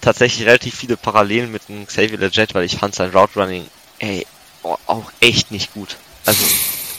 tatsächlich 0.00 0.46
relativ 0.46 0.74
viele 0.74 0.96
Parallelen 0.96 1.52
mit 1.52 1.68
dem 1.68 1.86
Xavier 1.86 2.18
Legend, 2.18 2.54
weil 2.54 2.64
ich 2.64 2.76
fand 2.76 2.94
sein 2.94 3.10
Route 3.10 3.38
Running 3.40 3.66
ey, 3.98 4.26
auch 4.62 5.12
echt 5.20 5.50
nicht 5.50 5.74
gut. 5.74 5.96
Also 6.24 6.42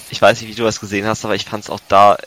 ich 0.10 0.22
weiß 0.22 0.42
nicht, 0.42 0.50
wie 0.50 0.56
du 0.56 0.64
das 0.64 0.80
gesehen 0.80 1.08
hast, 1.08 1.26
aber 1.26 1.36
ich 1.36 1.46
fand 1.46 1.64
es 1.64 1.70
auch 1.70 1.80
da 1.88 2.18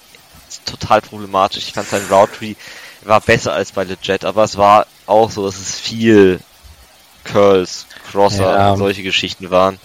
total 0.64 1.00
problematisch. 1.00 1.68
Ich 1.68 1.74
fand 1.74 1.88
sein 1.88 2.06
Route 2.10 2.32
Tree 2.38 2.54
war 3.02 3.20
besser 3.20 3.52
als 3.52 3.72
bei 3.72 3.84
Legit, 3.84 4.24
aber 4.24 4.44
es 4.44 4.56
war 4.56 4.86
auch 5.06 5.30
so, 5.30 5.44
dass 5.44 5.58
es 5.58 5.78
viel 5.78 6.40
Curls, 7.24 7.86
Crosser 8.10 8.56
Ja. 8.56 8.72
und 8.72 8.78
solche 8.78 9.02
Geschichten 9.02 9.50
waren. 9.50 9.78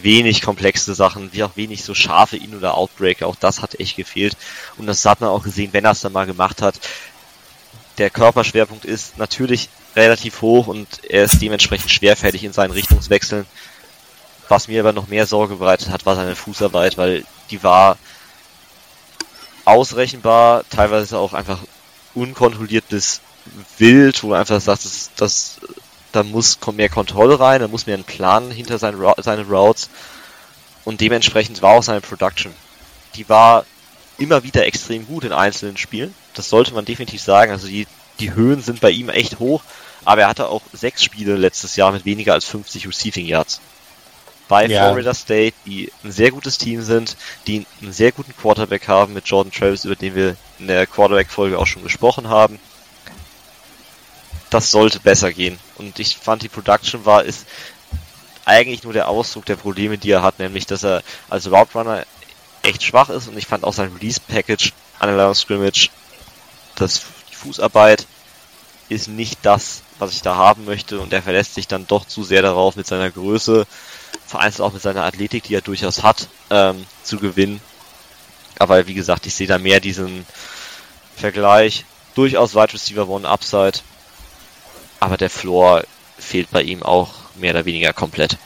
wenig 0.00 0.42
komplexe 0.42 0.94
Sachen, 0.94 1.32
wie 1.32 1.42
auch 1.42 1.56
wenig 1.56 1.82
so 1.82 1.92
scharfe 1.92 2.36
In- 2.36 2.56
oder 2.56 2.76
Outbreaker. 2.76 3.26
Auch 3.26 3.34
das 3.34 3.62
hat 3.62 3.80
echt 3.80 3.96
gefehlt. 3.96 4.36
Und 4.76 4.86
das 4.86 5.04
hat 5.04 5.20
man 5.20 5.30
auch 5.30 5.42
gesehen, 5.42 5.72
wenn 5.72 5.84
er 5.84 5.90
es 5.90 6.02
dann 6.02 6.12
mal 6.12 6.24
gemacht 6.24 6.62
hat. 6.62 6.78
Der 7.98 8.10
Körperschwerpunkt 8.10 8.84
ist 8.84 9.18
natürlich 9.18 9.68
relativ 9.96 10.40
hoch 10.40 10.68
und 10.68 10.86
er 11.04 11.24
ist 11.24 11.42
dementsprechend 11.42 11.90
schwerfällig 11.90 12.44
in 12.44 12.52
seinen 12.52 12.70
Richtungswechseln. 12.70 13.44
Was 14.48 14.68
mir 14.68 14.80
aber 14.80 14.92
noch 14.92 15.08
mehr 15.08 15.26
Sorge 15.26 15.56
bereitet 15.56 15.90
hat, 15.90 16.06
war 16.06 16.14
seine 16.14 16.36
Fußarbeit, 16.36 16.96
weil 16.96 17.24
die 17.50 17.62
war 17.62 17.98
ausrechenbar, 19.64 20.64
teilweise 20.70 21.18
auch 21.18 21.34
einfach 21.34 21.58
unkontrolliert 22.14 22.88
bis 22.88 23.20
wild, 23.76 24.22
wo 24.22 24.28
man 24.28 24.40
einfach 24.40 24.60
sagt, 24.60 24.84
das, 24.84 25.10
das, 25.16 25.58
da 26.12 26.22
muss 26.22 26.58
mehr 26.72 26.88
Kontrolle 26.88 27.38
rein, 27.40 27.60
da 27.60 27.68
muss 27.68 27.86
mehr 27.86 27.96
ein 27.96 28.04
Plan 28.04 28.50
hinter 28.50 28.78
seinen, 28.78 29.04
seine 29.18 29.42
Routes 29.42 29.90
und 30.84 31.00
dementsprechend 31.00 31.60
war 31.60 31.72
auch 31.72 31.82
seine 31.82 32.00
Production. 32.00 32.54
Die 33.16 33.28
war 33.28 33.66
immer 34.18 34.42
wieder 34.42 34.66
extrem 34.66 35.06
gut 35.06 35.24
in 35.24 35.32
einzelnen 35.32 35.76
Spielen, 35.76 36.14
das 36.34 36.48
sollte 36.48 36.74
man 36.74 36.84
definitiv 36.84 37.22
sagen, 37.22 37.52
also 37.52 37.66
die, 37.66 37.86
die 38.20 38.34
Höhen 38.34 38.62
sind 38.62 38.80
bei 38.80 38.90
ihm 38.90 39.08
echt 39.08 39.38
hoch, 39.38 39.62
aber 40.04 40.22
er 40.22 40.28
hatte 40.28 40.48
auch 40.48 40.62
sechs 40.72 41.02
Spiele 41.02 41.36
letztes 41.36 41.76
Jahr 41.76 41.92
mit 41.92 42.04
weniger 42.04 42.34
als 42.34 42.44
50 42.44 42.86
Receiving 42.86 43.26
Yards 43.26 43.60
bei 44.48 44.66
ja. 44.66 44.86
Florida 44.86 45.14
State, 45.14 45.54
die 45.66 45.92
ein 46.02 46.10
sehr 46.10 46.30
gutes 46.30 46.58
Team 46.58 46.82
sind, 46.82 47.16
die 47.46 47.66
einen 47.82 47.92
sehr 47.92 48.12
guten 48.12 48.34
Quarterback 48.34 48.88
haben 48.88 49.12
mit 49.12 49.28
Jordan 49.28 49.52
Travis, 49.52 49.84
über 49.84 49.94
den 49.94 50.14
wir 50.14 50.36
in 50.58 50.66
der 50.66 50.86
Quarterback-Folge 50.86 51.58
auch 51.58 51.66
schon 51.66 51.82
gesprochen 51.82 52.28
haben. 52.28 52.58
Das 54.50 54.70
sollte 54.70 55.00
besser 55.00 55.32
gehen. 55.32 55.58
Und 55.76 55.98
ich 55.98 56.16
fand, 56.16 56.42
die 56.42 56.48
Production 56.48 57.04
war, 57.04 57.24
ist 57.24 57.46
eigentlich 58.46 58.82
nur 58.82 58.94
der 58.94 59.08
Ausdruck 59.08 59.44
der 59.44 59.56
Probleme, 59.56 59.98
die 59.98 60.10
er 60.10 60.22
hat, 60.22 60.38
nämlich, 60.38 60.66
dass 60.66 60.82
er 60.82 61.02
als 61.28 61.50
Route 61.50 61.74
Runner 61.74 62.06
echt 62.62 62.82
schwach 62.82 63.08
ist 63.08 63.28
und 63.28 63.38
ich 63.38 63.46
fand 63.46 63.64
auch 63.64 63.72
sein 63.72 63.92
Release 63.94 64.20
Package 64.20 64.72
an 64.98 65.14
der 65.16 65.34
Scrimmage, 65.34 65.90
das, 66.74 67.02
die 67.30 67.34
Fußarbeit 67.34 68.06
ist 68.88 69.08
nicht 69.08 69.40
das, 69.42 69.82
was 69.98 70.12
ich 70.12 70.22
da 70.22 70.36
haben 70.36 70.64
möchte 70.64 71.00
und 71.00 71.12
er 71.12 71.22
verlässt 71.22 71.54
sich 71.54 71.68
dann 71.68 71.86
doch 71.86 72.06
zu 72.06 72.24
sehr 72.24 72.42
darauf 72.42 72.76
mit 72.76 72.86
seiner 72.86 73.10
Größe 73.10 73.66
vereinzelt 74.28 74.60
auch 74.60 74.72
mit 74.72 74.82
seiner 74.82 75.04
Athletik, 75.04 75.44
die 75.44 75.54
er 75.54 75.62
durchaus 75.62 76.02
hat, 76.02 76.28
ähm, 76.50 76.86
zu 77.02 77.18
gewinnen. 77.18 77.60
Aber 78.58 78.86
wie 78.86 78.94
gesagt, 78.94 79.26
ich 79.26 79.34
sehe 79.34 79.46
da 79.46 79.58
mehr 79.58 79.80
diesen 79.80 80.26
Vergleich. 81.16 81.84
Durchaus 82.14 82.54
Wide 82.54 82.74
Receiver 82.74 83.08
One 83.08 83.28
Upside. 83.28 83.80
Aber 85.00 85.16
der 85.16 85.30
Floor 85.30 85.84
fehlt 86.18 86.50
bei 86.50 86.62
ihm 86.62 86.82
auch 86.82 87.14
mehr 87.36 87.52
oder 87.54 87.64
weniger 87.64 87.92
komplett. 87.92 88.36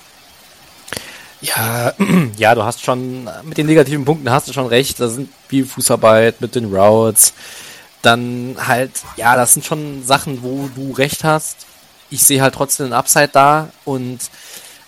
Ja, 1.42 1.92
ja, 2.38 2.55
du 2.55 2.62
hast 2.62 2.83
schon, 2.83 3.28
mit 3.42 3.59
den 3.59 3.66
negativen 3.66 4.05
Punkten 4.05 4.31
hast 4.31 4.48
du 4.48 4.52
schon 4.52 4.66
recht. 4.66 5.00
Da 5.00 5.09
sind 5.09 5.28
viel 5.48 5.66
Fußarbeit 5.66 6.40
mit 6.40 6.55
den 6.55 6.72
Routes. 6.74 7.35
Dann 8.00 8.57
halt, 8.59 8.92
ja, 9.16 9.37
das 9.37 9.55
sind 9.55 9.66
schon 9.66 10.05
Sachen, 10.05 10.42
wo 10.42 10.68
du 10.74 10.92
recht 10.92 11.24
hast. 11.24 11.66
Ich 12.11 12.22
sehe 12.22 12.40
halt 12.42 12.55
trotzdem 12.55 12.87
einen 12.87 12.92
Upside 12.94 13.31
da 13.33 13.70
und 13.85 14.20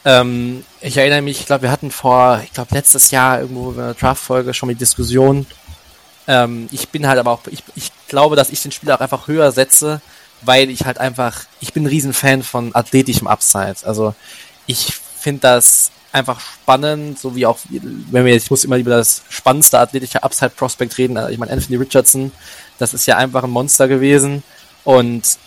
ähm, 0.05 0.65
ich 0.81 0.97
erinnere 0.97 1.23
mich, 1.23 1.41
ich 1.41 1.47
glaube, 1.47 1.63
wir 1.63 1.71
hatten 1.71 1.91
vor, 1.91 2.41
ich 2.45 2.53
glaube, 2.53 2.75
letztes 2.75 3.11
Jahr 3.11 3.41
irgendwo 3.41 3.71
in 3.71 3.79
der 3.79 3.95
Draft-Folge 3.95 4.53
schon 4.53 4.69
die 4.69 4.75
Diskussion. 4.75 5.47
Ähm, 6.27 6.69
ich 6.71 6.89
bin 6.91 7.09
halt 7.09 7.19
aber 7.19 7.31
auch, 7.31 7.41
ich, 7.47 7.63
ich 7.75 7.91
glaube, 8.09 8.37
dass 8.37 8.51
ich 8.51 8.63
den 8.63 8.73
Spieler 8.73 8.97
auch 8.97 9.01
einfach 9.01 9.27
höher 9.29 9.51
setze, 9.53 10.03
weil 10.43 10.69
ich 10.71 10.85
halt 10.85 10.99
einfach, 10.99 11.45
ich 11.61 11.73
bin 11.73 11.85
ein 11.85 11.89
Riesenfan 11.89 12.43
von 12.43 12.75
athletischem 12.75 13.27
Upside. 13.27 13.77
Also 13.85 14.15
ich 14.67 14.93
finde 15.25 15.41
das 15.41 15.91
einfach 16.13 16.39
spannend, 16.39 17.19
so 17.19 17.35
wie 17.35 17.47
auch, 17.47 17.59
wenn 17.71 18.25
wir 18.25 18.33
jetzt, 18.33 18.45
ich 18.45 18.51
muss 18.51 18.65
immer 18.65 18.77
über 18.77 18.91
das 18.91 19.23
spannendste 19.31 19.81
athletische 19.81 20.23
Upside-Prospect 20.23 20.97
reden. 20.99 21.17
Also 21.17 21.31
ich 21.31 21.39
meine, 21.39 21.51
Anthony 21.51 21.77
Richardson, 21.77 22.31
das 22.79 22.95
ist 22.95 23.07
ja 23.07 23.17
einfach 23.17 23.43
ein 23.43 23.51
Monster 23.51 23.89
gewesen. 23.89 24.45
Und 24.85 25.39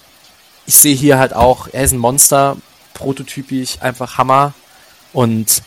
ich 0.66 0.76
sehe 0.76 0.96
hier 0.96 1.20
halt 1.20 1.34
auch, 1.34 1.70
er 1.72 1.84
ist 1.84 1.94
ein 1.94 2.00
Monster, 2.00 2.58
prototypisch 2.94 3.78
einfach 3.80 4.18
Hammer. 4.18 4.54
Und 5.14 5.62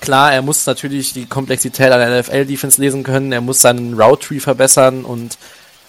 klar, 0.00 0.32
er 0.32 0.42
muss 0.42 0.66
natürlich 0.66 1.12
die 1.12 1.26
Komplexität 1.26 1.90
an 1.90 2.00
der 2.00 2.20
NFL-Defense 2.20 2.80
lesen 2.80 3.04
können, 3.04 3.32
er 3.32 3.40
muss 3.40 3.62
seinen 3.62 3.94
Route 3.98 4.26
Tree 4.26 4.40
verbessern 4.40 5.04
und 5.04 5.38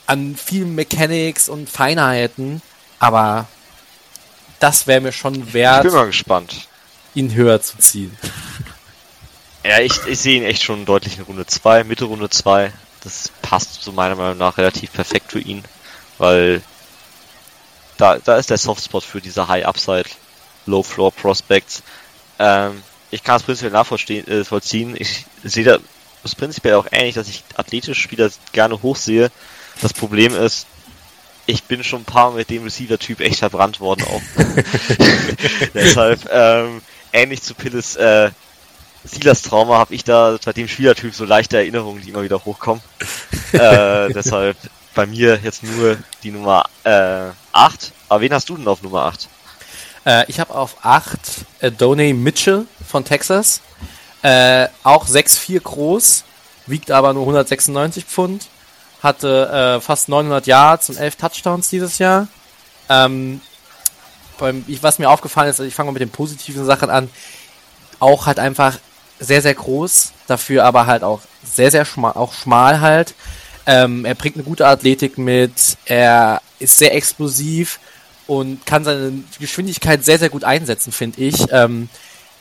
an 0.06 0.36
vielen 0.38 0.74
Mechanics 0.76 1.50
und 1.50 1.70
Feinheiten, 1.70 2.62
aber 3.00 3.48
das 4.60 4.88
wäre 4.88 5.02
mir 5.02 5.12
schon 5.12 5.54
wert. 5.54 5.86
Ich 5.86 5.92
bin 5.92 6.00
mal 6.00 6.06
gespannt. 6.06 6.69
Ihn 7.20 7.34
höher 7.36 7.62
zu 7.62 7.78
ziehen. 7.78 8.18
Ja, 9.66 9.80
ich, 9.80 10.06
ich 10.08 10.20
sehe 10.20 10.38
ihn 10.38 10.46
echt 10.46 10.64
schon 10.64 10.86
deutlich 10.86 11.18
in 11.18 11.24
Runde 11.24 11.46
2, 11.46 11.84
Mitte 11.84 12.06
Runde 12.06 12.30
2. 12.30 12.72
Das 13.04 13.30
passt 13.42 13.82
so 13.82 13.92
meiner 13.92 14.16
Meinung 14.16 14.38
nach 14.38 14.58
relativ 14.58 14.94
perfekt 14.94 15.34
für 15.34 15.40
ihn, 15.40 15.66
weil 16.18 16.62
da, 17.98 18.18
da 18.20 18.38
ist 18.38 18.50
der 18.50 18.58
Softspot 18.58 19.04
für 19.04 19.20
diese 19.20 19.50
High 19.50 19.66
Upside, 19.66 20.10
Low 20.66 20.82
Floor 20.82 21.12
Prospects. 21.12 21.84
Ähm, 22.40 22.82
ich 23.12 23.22
kann 23.22 23.36
es 23.36 23.44
prinzipiell 23.44 23.74
nachvollziehen. 23.74 24.96
Äh, 24.96 25.00
ich 25.02 25.26
sehe 25.44 25.66
das 26.24 26.36
prinzipiell 26.36 26.76
auch 26.76 26.88
ähnlich, 26.92 27.16
dass 27.16 27.28
ich 27.28 27.44
athletische 27.56 28.00
Spieler 28.00 28.30
gerne 28.54 28.82
hochsehe. 28.82 29.30
Das 29.82 29.92
Problem 29.92 30.34
ist, 30.34 30.68
ich 31.48 31.64
bin 31.64 31.84
schon 31.84 32.04
ein 32.04 32.06
paar 32.06 32.30
Mal 32.30 32.38
mit 32.38 32.50
dem 32.50 32.64
Receiver-Typ 32.64 33.20
echt 33.20 33.40
verbrannt 33.40 33.82
worden 33.82 34.04
auch. 34.04 34.22
Deshalb, 35.74 36.30
ähm, 36.32 36.82
ähnlich 37.14 37.42
zu 37.42 37.54
Pilles 37.54 37.96
äh, 37.96 38.32
Silas 39.04 39.42
Trauma 39.42 39.78
habe 39.78 39.96
ich 39.96 40.04
da 40.04 40.38
bei 40.44 40.54
dem 40.54 40.68
Spielertyp 40.68 41.16
so 41.16 41.26
leichte 41.26 41.58
Erinnerungen, 41.58 42.02
die 42.02 42.10
immer 42.10 42.24
wieder 42.24 42.44
hochkommen. 42.44 42.84
äh, 43.54 44.12
deshalb 44.12 44.58
bei 44.94 45.06
mir 45.06 45.40
jetzt 45.42 45.64
nur 45.64 45.98
die 46.24 46.32
Nummer 46.32 46.66
äh, 46.84 47.30
8. 47.54 47.94
Aber 48.10 48.22
wen 48.22 48.34
hast 48.34 48.50
du 48.50 48.58
denn 48.58 48.68
auf 48.68 48.82
Nummer 48.82 49.04
8? 49.06 49.30
Äh, 50.06 50.26
ich 50.28 50.40
habe 50.40 50.54
auf 50.54 50.78
8 50.84 51.20
äh, 51.60 51.72
Donay 51.72 52.14
Mitchell 52.14 52.66
von 52.86 53.06
Texas. 53.06 53.62
Äh, 54.22 54.68
auch 54.84 55.08
6'4 55.08 55.62
groß, 55.62 56.26
wiegt 56.66 56.92
aber 56.92 57.14
nur 57.14 57.24
196 57.24 58.04
Pfund. 58.04 58.48
Hatte 59.02 59.78
äh, 59.78 59.82
fast 59.82 60.10
900 60.10 60.46
Yards 60.46 60.90
und 60.90 60.98
11 60.98 61.16
Touchdowns 61.16 61.70
dieses 61.70 62.00
Jahr. 62.00 62.28
Ähm, 62.90 63.40
was 64.42 65.00
mir 65.00 65.10
aufgefallen 65.10 65.50
ist, 65.50 65.60
also 65.60 65.68
ich 65.68 65.76
fange 65.76 65.88
mal 65.88 65.94
mit 65.94 66.02
den 66.02 66.10
positiven 66.10 66.66
Sachen 66.66 66.90
an, 66.90 67.10
auch 68.00 68.26
halt 68.26 68.40
einfach 68.40 68.78
sehr, 69.20 69.42
sehr 69.42 69.54
groß, 69.54 70.14
dafür 70.28 70.66
aber 70.66 70.86
halt 70.86 71.04
auch 71.04 71.22
sehr, 71.44 71.72
sehr 71.72 71.86
schmal, 71.86 72.14
auch 72.14 72.34
schmal 72.34 72.82
halt. 72.82 73.14
Ähm, 73.66 74.06
er 74.06 74.16
bringt 74.16 74.36
eine 74.36 74.46
gute 74.46 74.66
Athletik 74.66 75.18
mit, 75.18 75.78
er 75.86 76.42
ist 76.60 76.78
sehr 76.78 76.96
explosiv 76.96 77.80
und 78.28 78.66
kann 78.66 78.84
seine 78.84 79.12
Geschwindigkeit 79.40 80.06
sehr, 80.06 80.20
sehr 80.20 80.30
gut 80.30 80.44
einsetzen, 80.44 80.92
finde 80.92 81.22
ich. 81.22 81.52
Ähm, 81.52 81.90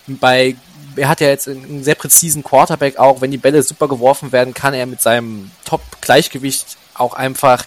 bei, 0.06 0.56
er 0.96 1.08
hat 1.08 1.20
ja 1.20 1.28
jetzt 1.28 1.48
einen 1.48 1.84
sehr 1.84 1.94
präzisen 1.94 2.42
Quarterback 2.42 2.98
auch, 2.98 3.20
wenn 3.20 3.30
die 3.30 3.38
Bälle 3.38 3.62
super 3.62 3.88
geworfen 3.88 4.32
werden, 4.32 4.54
kann 4.54 4.74
er 4.74 4.86
mit 4.86 5.00
seinem 5.00 5.50
Top-Gleichgewicht 5.64 6.76
auch 6.94 7.14
einfach 7.14 7.64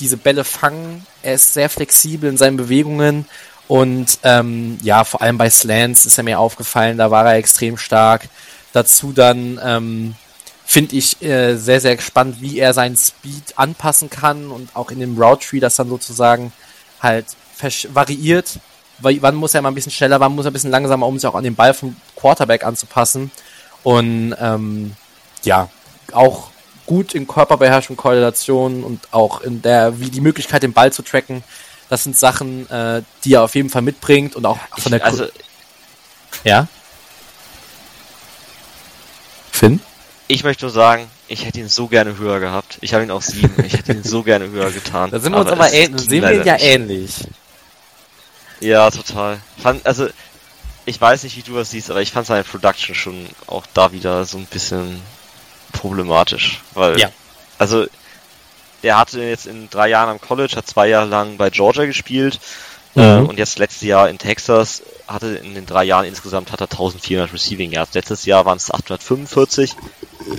diese 0.00 0.16
Bälle 0.16 0.44
fangen. 0.44 1.06
Er 1.22 1.34
ist 1.34 1.54
sehr 1.54 1.68
flexibel 1.68 2.28
in 2.28 2.36
seinen 2.36 2.56
Bewegungen 2.56 3.26
und 3.70 4.18
ähm, 4.24 4.78
ja, 4.82 5.04
vor 5.04 5.22
allem 5.22 5.38
bei 5.38 5.48
Slants 5.48 6.04
ist 6.04 6.18
er 6.18 6.24
mir 6.24 6.40
aufgefallen, 6.40 6.98
da 6.98 7.12
war 7.12 7.24
er 7.26 7.36
extrem 7.36 7.76
stark. 7.78 8.28
Dazu 8.72 9.12
dann 9.12 9.60
ähm, 9.62 10.16
finde 10.64 10.96
ich 10.96 11.22
äh, 11.22 11.54
sehr, 11.54 11.80
sehr 11.80 12.00
spannend, 12.00 12.40
wie 12.40 12.58
er 12.58 12.74
seinen 12.74 12.96
Speed 12.96 13.56
anpassen 13.56 14.10
kann 14.10 14.50
und 14.50 14.74
auch 14.74 14.90
in 14.90 14.98
dem 14.98 15.16
Route 15.16 15.46
Tree 15.46 15.60
das 15.60 15.76
dann 15.76 15.88
sozusagen 15.88 16.52
halt 17.00 17.26
variiert. 17.92 18.58
Wann 18.98 19.36
muss 19.36 19.54
er 19.54 19.62
mal 19.62 19.68
ein 19.68 19.74
bisschen 19.76 19.92
schneller, 19.92 20.18
wann 20.18 20.34
muss 20.34 20.46
er 20.46 20.50
ein 20.50 20.54
bisschen 20.54 20.72
langsamer, 20.72 21.06
um 21.06 21.16
sich 21.16 21.28
auch 21.28 21.36
an 21.36 21.44
den 21.44 21.54
Ball 21.54 21.72
vom 21.72 21.94
Quarterback 22.16 22.64
anzupassen. 22.64 23.30
Und 23.84 24.34
ähm, 24.40 24.96
ja, 25.44 25.68
auch 26.12 26.50
gut 26.90 27.14
in 27.14 27.28
Körperbeherrschung, 27.28 27.96
Koordination 27.96 28.82
und 28.82 29.12
auch 29.12 29.42
in 29.42 29.62
der, 29.62 30.00
wie 30.00 30.10
die 30.10 30.20
Möglichkeit, 30.20 30.64
den 30.64 30.72
Ball 30.72 30.92
zu 30.92 31.02
tracken. 31.02 31.44
Das 31.88 32.02
sind 32.02 32.18
Sachen, 32.18 32.68
äh, 32.68 33.02
die 33.22 33.34
er 33.34 33.44
auf 33.44 33.54
jeden 33.54 33.70
Fall 33.70 33.82
mitbringt 33.82 34.34
und 34.34 34.44
auch 34.44 34.58
von 34.76 34.90
der. 34.90 35.04
Also, 35.04 35.26
ja. 36.42 36.66
Finn? 39.52 39.78
Ich 40.26 40.42
möchte 40.42 40.64
nur 40.64 40.72
sagen, 40.72 41.06
ich 41.28 41.44
hätte 41.44 41.60
ihn 41.60 41.68
so 41.68 41.86
gerne 41.86 42.18
höher 42.18 42.40
gehabt. 42.40 42.78
Ich 42.80 42.92
habe 42.92 43.04
ihn 43.04 43.12
auf 43.12 43.24
sieben. 43.24 43.64
Ich 43.64 43.74
hätte 43.74 43.92
ihn 43.92 44.02
so 44.02 44.22
gerne 44.24 44.50
höher 44.50 44.72
getan. 44.72 45.12
Da 45.12 45.20
sind 45.20 45.32
wir 45.32 45.38
uns 45.38 45.50
aber 45.50 45.72
ähnlich. 45.72 46.08
Sehen 46.08 46.22
wir 46.22 46.32
ihn 46.32 46.44
ja 46.44 46.58
ähnlich. 46.58 47.12
Ja, 48.58 48.90
total. 48.90 49.38
Fand, 49.62 49.86
also, 49.86 50.08
ich 50.86 51.00
weiß 51.00 51.22
nicht, 51.22 51.36
wie 51.36 51.42
du 51.42 51.54
das 51.54 51.70
siehst, 51.70 51.88
aber 51.88 52.02
ich 52.02 52.10
fand 52.10 52.26
seine 52.26 52.42
Production 52.42 52.96
schon 52.96 53.28
auch 53.46 53.64
da 53.74 53.92
wieder 53.92 54.24
so 54.24 54.38
ein 54.38 54.46
bisschen 54.46 55.00
problematisch. 55.80 56.60
Weil, 56.74 56.98
ja. 56.98 57.10
also, 57.58 57.86
der 58.82 58.98
hatte 58.98 59.22
jetzt 59.22 59.46
in 59.46 59.68
drei 59.70 59.88
Jahren 59.88 60.08
am 60.08 60.20
College, 60.20 60.54
hat 60.56 60.66
zwei 60.66 60.88
Jahre 60.88 61.06
lang 61.06 61.36
bei 61.36 61.50
Georgia 61.50 61.84
gespielt, 61.86 62.38
Äh, 62.96 63.20
mhm. 63.20 63.28
und 63.28 63.38
jetzt 63.38 63.56
letztes 63.60 63.82
Jahr 63.82 64.08
in 64.08 64.18
Texas 64.18 64.82
hatte 65.06 65.28
in 65.28 65.54
den 65.54 65.64
drei 65.64 65.84
Jahren 65.84 66.06
insgesamt 66.06 66.50
hat 66.50 66.60
er 66.60 66.66
1400 66.66 67.32
Receiving 67.32 67.70
Yards. 67.70 67.94
Letztes 67.94 68.24
Jahr 68.24 68.44
waren 68.46 68.56
es 68.56 68.68
845 68.68 69.76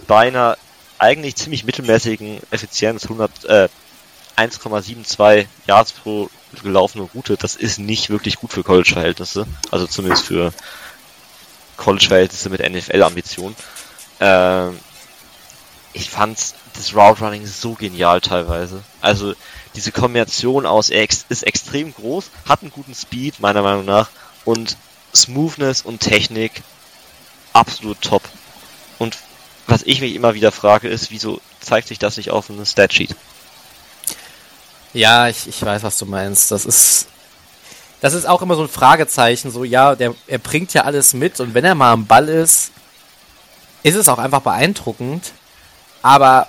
bei 0.05 0.27
einer 0.27 0.57
eigentlich 0.99 1.37
ziemlich 1.37 1.63
mittelmäßigen 1.63 2.41
Effizienz 2.51 3.03
100 3.03 3.45
äh, 3.45 3.69
1,72 4.35 5.45
Yards 5.65 5.93
pro 5.93 6.29
gelaufene 6.61 7.07
Route. 7.13 7.37
Das 7.37 7.55
ist 7.55 7.79
nicht 7.79 8.09
wirklich 8.09 8.35
gut 8.35 8.51
für 8.51 8.63
College-Verhältnisse, 8.63 9.47
also 9.71 9.87
zumindest 9.87 10.25
für 10.25 10.51
College-Verhältnisse 11.77 12.49
mit 12.49 12.59
NFL-Ambitionen. 12.69 13.55
Ähm, 14.19 14.77
ich 15.93 16.09
fand 16.09 16.37
das 16.73 16.95
Route 16.95 17.23
Running 17.23 17.45
so 17.45 17.73
genial 17.73 18.21
teilweise. 18.21 18.83
Also 19.01 19.33
diese 19.75 19.91
Kombination 19.91 20.65
aus, 20.65 20.89
er 20.89 21.03
ist 21.03 21.43
extrem 21.43 21.93
groß, 21.93 22.29
hat 22.47 22.61
einen 22.61 22.71
guten 22.71 22.95
Speed, 22.95 23.39
meiner 23.39 23.61
Meinung 23.61 23.85
nach, 23.85 24.09
und 24.45 24.77
Smoothness 25.15 25.81
und 25.81 25.99
Technik 25.99 26.63
absolut 27.53 28.01
top. 28.01 28.23
Und 28.97 29.17
was 29.67 29.83
ich 29.83 30.01
mich 30.01 30.15
immer 30.15 30.33
wieder 30.33 30.51
frage, 30.51 30.87
ist, 30.87 31.11
wieso 31.11 31.41
zeigt 31.59 31.87
sich 31.87 31.99
das 31.99 32.17
nicht 32.17 32.31
auf 32.31 32.49
einem 32.49 32.65
Statsheet? 32.65 33.15
Ja, 34.93 35.27
ich, 35.27 35.47
ich 35.47 35.61
weiß, 35.63 35.83
was 35.83 35.97
du 35.97 36.05
meinst. 36.05 36.51
Das 36.51 36.65
ist, 36.65 37.07
das 38.01 38.13
ist 38.13 38.27
auch 38.27 38.41
immer 38.41 38.55
so 38.55 38.63
ein 38.63 38.69
Fragezeichen. 38.69 39.51
So, 39.51 39.63
ja, 39.63 39.95
der, 39.95 40.15
er 40.27 40.39
bringt 40.39 40.73
ja 40.73 40.83
alles 40.83 41.13
mit 41.13 41.39
und 41.39 41.53
wenn 41.53 41.65
er 41.65 41.75
mal 41.75 41.93
am 41.93 42.07
Ball 42.07 42.27
ist, 42.27 42.71
ist 43.83 43.95
es 43.95 44.07
auch 44.07 44.19
einfach 44.19 44.41
beeindruckend. 44.41 45.31
Aber 46.01 46.47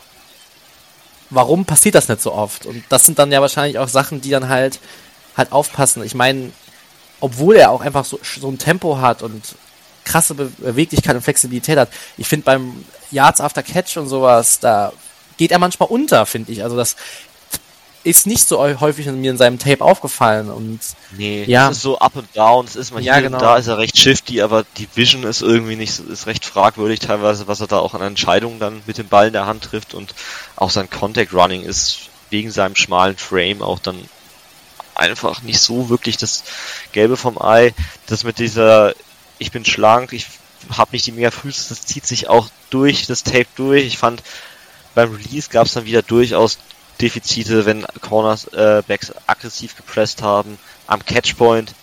warum 1.30 1.64
passiert 1.64 1.94
das 1.94 2.08
nicht 2.08 2.22
so 2.22 2.32
oft? 2.32 2.66
Und 2.66 2.84
das 2.88 3.06
sind 3.06 3.18
dann 3.18 3.32
ja 3.32 3.40
wahrscheinlich 3.40 3.78
auch 3.78 3.88
Sachen, 3.88 4.20
die 4.20 4.30
dann 4.30 4.48
halt 4.48 4.80
halt 5.36 5.52
aufpassen. 5.52 6.04
Ich 6.04 6.14
meine, 6.14 6.52
obwohl 7.20 7.56
er 7.56 7.70
auch 7.70 7.80
einfach 7.80 8.04
so, 8.04 8.18
so 8.22 8.48
ein 8.48 8.58
Tempo 8.58 8.98
hat 8.98 9.22
und 9.22 9.42
krasse 10.04 10.34
Beweglichkeit 10.34 11.14
und 11.14 11.22
Flexibilität 11.22 11.78
hat, 11.78 11.88
ich 12.18 12.28
finde 12.28 12.44
beim 12.44 12.84
Yards 13.10 13.40
After 13.40 13.62
Catch 13.62 13.96
und 13.96 14.08
sowas, 14.08 14.58
da 14.60 14.92
geht 15.36 15.52
er 15.52 15.58
manchmal 15.58 15.88
unter, 15.88 16.26
finde 16.26 16.52
ich. 16.52 16.62
Also 16.62 16.76
das 16.76 16.96
ist 18.04 18.26
nicht 18.26 18.48
so 18.48 18.58
häufig 18.58 19.06
mir 19.06 19.30
in 19.30 19.36
seinem 19.36 19.58
Tape 19.58 19.84
aufgefallen 19.84 20.50
und 20.50 20.80
nee, 21.16 21.44
ja. 21.44 21.70
es 21.70 21.76
ist 21.76 21.82
so 21.82 21.98
up 21.98 22.16
and 22.16 22.28
down, 22.34 22.64
es 22.64 22.74
ist 22.74 22.92
mal 22.92 23.02
ja, 23.02 23.14
hier 23.14 23.22
genau. 23.22 23.36
und 23.36 23.42
da 23.42 23.56
ist 23.56 23.68
er 23.68 23.78
recht 23.78 23.96
shifty, 23.96 24.42
aber 24.42 24.64
die 24.76 24.88
Vision 24.94 25.22
ist 25.22 25.42
irgendwie 25.42 25.76
nicht, 25.76 25.98
ist 25.98 26.26
recht 26.26 26.44
fragwürdig 26.44 27.00
teilweise, 27.00 27.46
was 27.46 27.60
er 27.60 27.68
da 27.68 27.78
auch 27.78 27.94
an 27.94 28.02
Entscheidungen 28.02 28.58
dann 28.58 28.82
mit 28.86 28.98
dem 28.98 29.08
Ball 29.08 29.28
in 29.28 29.32
der 29.32 29.46
Hand 29.46 29.64
trifft 29.64 29.94
und 29.94 30.14
auch 30.56 30.70
sein 30.70 30.90
Contact 30.90 31.32
Running 31.32 31.62
ist 31.62 32.08
wegen 32.30 32.50
seinem 32.50 32.74
schmalen 32.74 33.16
Frame 33.16 33.62
auch 33.62 33.78
dann 33.78 33.96
einfach 34.94 35.42
nicht 35.42 35.60
so 35.60 35.88
wirklich 35.88 36.16
das 36.16 36.44
Gelbe 36.92 37.16
vom 37.16 37.40
Ei. 37.40 37.74
Das 38.06 38.24
mit 38.24 38.38
dieser, 38.38 38.94
ich 39.38 39.52
bin 39.52 39.64
schlank, 39.64 40.12
ich 40.12 40.26
habe 40.70 40.92
nicht 40.92 41.06
die 41.06 41.12
mega 41.12 41.30
Füße, 41.30 41.68
das 41.68 41.82
zieht 41.82 42.06
sich 42.06 42.28
auch 42.28 42.48
durch, 42.70 43.06
das 43.06 43.22
Tape 43.22 43.46
durch. 43.56 43.84
Ich 43.84 43.98
fand, 43.98 44.22
beim 44.94 45.12
Release 45.12 45.48
gab 45.50 45.66
es 45.66 45.74
dann 45.74 45.84
wieder 45.84 46.02
durchaus 46.02 46.58
Defizite, 47.00 47.66
wenn 47.66 47.86
Corners 48.00 48.46
äh, 48.48 48.82
Backs 48.86 49.12
aggressiv 49.26 49.76
gepresst 49.76 50.22
haben. 50.22 50.58
Am 50.86 51.04
Catchpoint, 51.04 51.74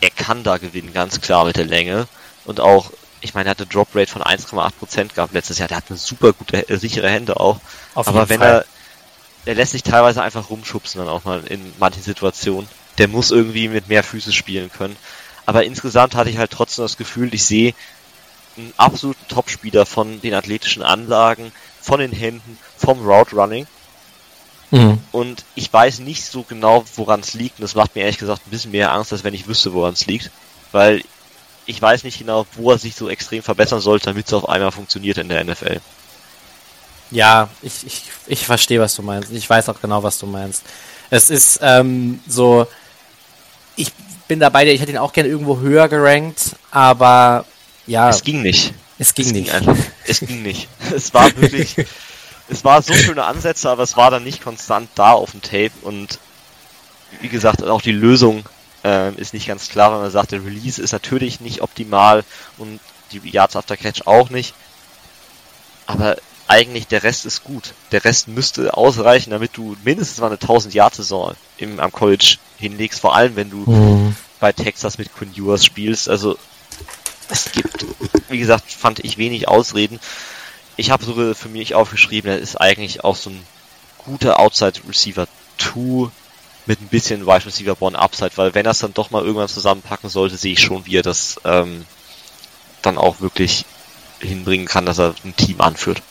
er 0.00 0.10
kann 0.10 0.44
da 0.44 0.58
gewinnen, 0.58 0.92
ganz 0.92 1.20
klar 1.20 1.44
mit 1.44 1.56
der 1.56 1.64
Länge. 1.64 2.06
Und 2.44 2.60
auch, 2.60 2.90
ich 3.20 3.34
meine, 3.34 3.48
er 3.48 3.50
hatte 3.50 3.66
Drop 3.66 3.88
Rate 3.94 4.10
von 4.10 4.22
1,8% 4.22 5.14
gehabt 5.14 5.32
letztes 5.32 5.58
Jahr. 5.58 5.68
Der 5.68 5.78
hat 5.78 5.84
eine 5.88 5.98
super 5.98 6.32
gute, 6.32 6.68
äh, 6.68 6.76
sichere 6.76 7.08
Hände 7.08 7.40
auch. 7.40 7.60
Auf 7.94 8.08
Aber 8.08 8.28
wenn 8.28 8.40
Fall. 8.40 8.64
er, 9.44 9.46
er 9.46 9.54
lässt 9.54 9.72
sich 9.72 9.82
teilweise 9.82 10.22
einfach 10.22 10.50
rumschubsen 10.50 11.00
dann 11.00 11.08
auch 11.08 11.24
mal 11.24 11.42
in 11.44 11.72
manchen 11.78 12.02
Situationen. 12.02 12.68
Der 12.98 13.08
muss 13.08 13.30
irgendwie 13.30 13.68
mit 13.68 13.88
mehr 13.88 14.04
Füße 14.04 14.32
spielen 14.32 14.70
können. 14.70 14.96
Aber 15.46 15.64
insgesamt 15.64 16.14
hatte 16.14 16.30
ich 16.30 16.38
halt 16.38 16.50
trotzdem 16.50 16.84
das 16.84 16.96
Gefühl, 16.96 17.34
ich 17.34 17.44
sehe 17.44 17.74
einen 18.56 18.72
absoluten 18.76 19.26
Topspieler 19.28 19.84
von 19.84 20.20
den 20.20 20.34
athletischen 20.34 20.82
Anlagen, 20.82 21.52
von 21.80 22.00
den 22.00 22.12
Händen, 22.12 22.58
vom 22.76 23.06
Route 23.06 23.34
Running. 23.36 23.66
Mhm. 24.70 24.98
Und 25.12 25.44
ich 25.54 25.72
weiß 25.72 26.00
nicht 26.00 26.24
so 26.24 26.42
genau, 26.42 26.84
woran 26.96 27.20
es 27.20 27.34
liegt. 27.34 27.58
Und 27.58 27.62
das 27.62 27.74
macht 27.74 27.94
mir 27.94 28.02
ehrlich 28.02 28.18
gesagt 28.18 28.46
ein 28.46 28.50
bisschen 28.50 28.70
mehr 28.72 28.92
Angst, 28.92 29.12
als 29.12 29.24
wenn 29.24 29.34
ich 29.34 29.46
wüsste, 29.46 29.72
woran 29.72 29.92
es 29.92 30.06
liegt. 30.06 30.30
Weil 30.72 31.02
ich 31.66 31.80
weiß 31.80 32.04
nicht 32.04 32.18
genau, 32.18 32.46
wo 32.54 32.70
er 32.70 32.78
sich 32.78 32.94
so 32.94 33.08
extrem 33.08 33.42
verbessern 33.42 33.80
sollte, 33.80 34.06
damit 34.06 34.26
es 34.26 34.32
auf 34.32 34.48
einmal 34.48 34.72
funktioniert 34.72 35.18
in 35.18 35.28
der 35.28 35.44
NFL. 35.44 35.80
Ja, 37.10 37.48
ich, 37.62 37.86
ich, 37.86 38.02
ich 38.26 38.44
verstehe, 38.44 38.80
was 38.80 38.94
du 38.94 39.02
meinst. 39.02 39.30
Ich 39.30 39.48
weiß 39.48 39.68
auch 39.68 39.80
genau, 39.80 40.02
was 40.02 40.18
du 40.18 40.26
meinst. 40.26 40.64
Es 41.10 41.30
ist 41.30 41.60
ähm, 41.62 42.20
so, 42.26 42.66
ich 43.76 43.92
bin 44.26 44.40
dabei, 44.40 44.66
ich 44.66 44.80
hätte 44.80 44.92
ihn 44.92 44.98
auch 44.98 45.12
gerne 45.12 45.28
irgendwo 45.28 45.58
höher 45.60 45.88
gerankt, 45.88 46.56
aber 46.70 47.44
ja. 47.86 48.08
Es 48.08 48.22
ging 48.22 48.42
nicht. 48.42 48.72
Es 48.98 49.14
ging 49.14 49.26
es 49.26 49.32
nicht. 49.32 49.44
Ging 49.46 49.54
einfach, 49.54 49.76
es 50.06 50.20
ging 50.20 50.42
nicht. 50.42 50.68
Es 50.94 51.12
war 51.12 51.36
wirklich, 51.36 51.76
es 52.48 52.64
war 52.64 52.82
so 52.82 52.92
schöne 52.92 53.24
Ansätze, 53.24 53.70
aber 53.70 53.82
es 53.82 53.96
war 53.96 54.10
dann 54.10 54.24
nicht 54.24 54.42
konstant 54.42 54.88
da 54.94 55.12
auf 55.12 55.30
dem 55.30 55.42
Tape 55.42 55.72
und 55.82 56.18
wie 57.20 57.28
gesagt, 57.28 57.62
auch 57.62 57.82
die 57.82 57.92
Lösung 57.92 58.44
äh, 58.84 59.14
ist 59.14 59.34
nicht 59.34 59.46
ganz 59.46 59.68
klar, 59.68 59.92
wenn 59.92 60.00
man 60.00 60.10
sagt, 60.10 60.32
der 60.32 60.44
Release 60.44 60.80
ist 60.80 60.92
natürlich 60.92 61.40
nicht 61.40 61.62
optimal 61.62 62.24
und 62.58 62.80
die 63.12 63.20
Yards 63.28 63.56
After 63.56 63.76
Catch 63.76 64.06
auch 64.06 64.30
nicht. 64.30 64.54
Aber 65.86 66.16
eigentlich 66.48 66.86
der 66.86 67.02
Rest 67.02 67.24
ist 67.24 67.44
gut. 67.44 67.72
Der 67.92 68.04
Rest 68.04 68.28
müsste 68.28 68.76
ausreichen, 68.76 69.30
damit 69.30 69.56
du 69.56 69.76
mindestens 69.84 70.18
mal 70.18 70.26
eine 70.26 70.40
1000 70.40 70.74
Yard 70.74 70.94
Saison 70.94 71.34
im, 71.56 71.80
am 71.80 71.92
College 71.92 72.36
hinlegst, 72.58 73.00
vor 73.00 73.14
allem 73.14 73.36
wenn 73.36 73.50
du 73.50 73.70
mhm. 73.70 74.16
bei 74.40 74.52
Texas 74.52 74.98
mit 74.98 75.14
Quinn 75.14 75.32
Ewers 75.36 75.64
spielst. 75.64 76.08
Also 76.08 76.36
es 77.28 77.52
gibt, 77.52 77.86
wie 78.28 78.38
gesagt, 78.38 78.70
fand 78.70 79.00
ich 79.00 79.18
wenig 79.18 79.48
Ausreden 79.48 80.00
ich 80.76 80.90
habe 80.90 81.04
sogar 81.04 81.34
für 81.34 81.48
mich 81.48 81.74
aufgeschrieben, 81.74 82.30
er 82.30 82.38
ist 82.38 82.60
eigentlich 82.60 83.04
auch 83.04 83.16
so 83.16 83.30
ein 83.30 83.40
guter 83.98 84.40
Outside 84.40 84.80
Receiver 84.88 85.26
2 85.58 86.10
mit 86.66 86.80
ein 86.80 86.88
bisschen 86.88 87.26
Wide 87.26 87.46
Receiver 87.46 87.76
1 87.80 87.94
Upside, 87.94 88.32
weil 88.36 88.54
wenn 88.54 88.64
er 88.64 88.72
es 88.72 88.78
dann 88.78 88.94
doch 88.94 89.10
mal 89.10 89.22
irgendwann 89.22 89.48
zusammenpacken 89.48 90.08
sollte, 90.08 90.36
sehe 90.36 90.52
ich 90.52 90.60
schon, 90.60 90.86
wie 90.86 90.96
er 90.96 91.02
das 91.02 91.40
ähm, 91.44 91.84
dann 92.82 92.98
auch 92.98 93.20
wirklich 93.20 93.64
hinbringen 94.20 94.66
kann, 94.66 94.86
dass 94.86 94.98
er 94.98 95.14
ein 95.24 95.36
Team 95.36 95.60
anführt. 95.60 96.02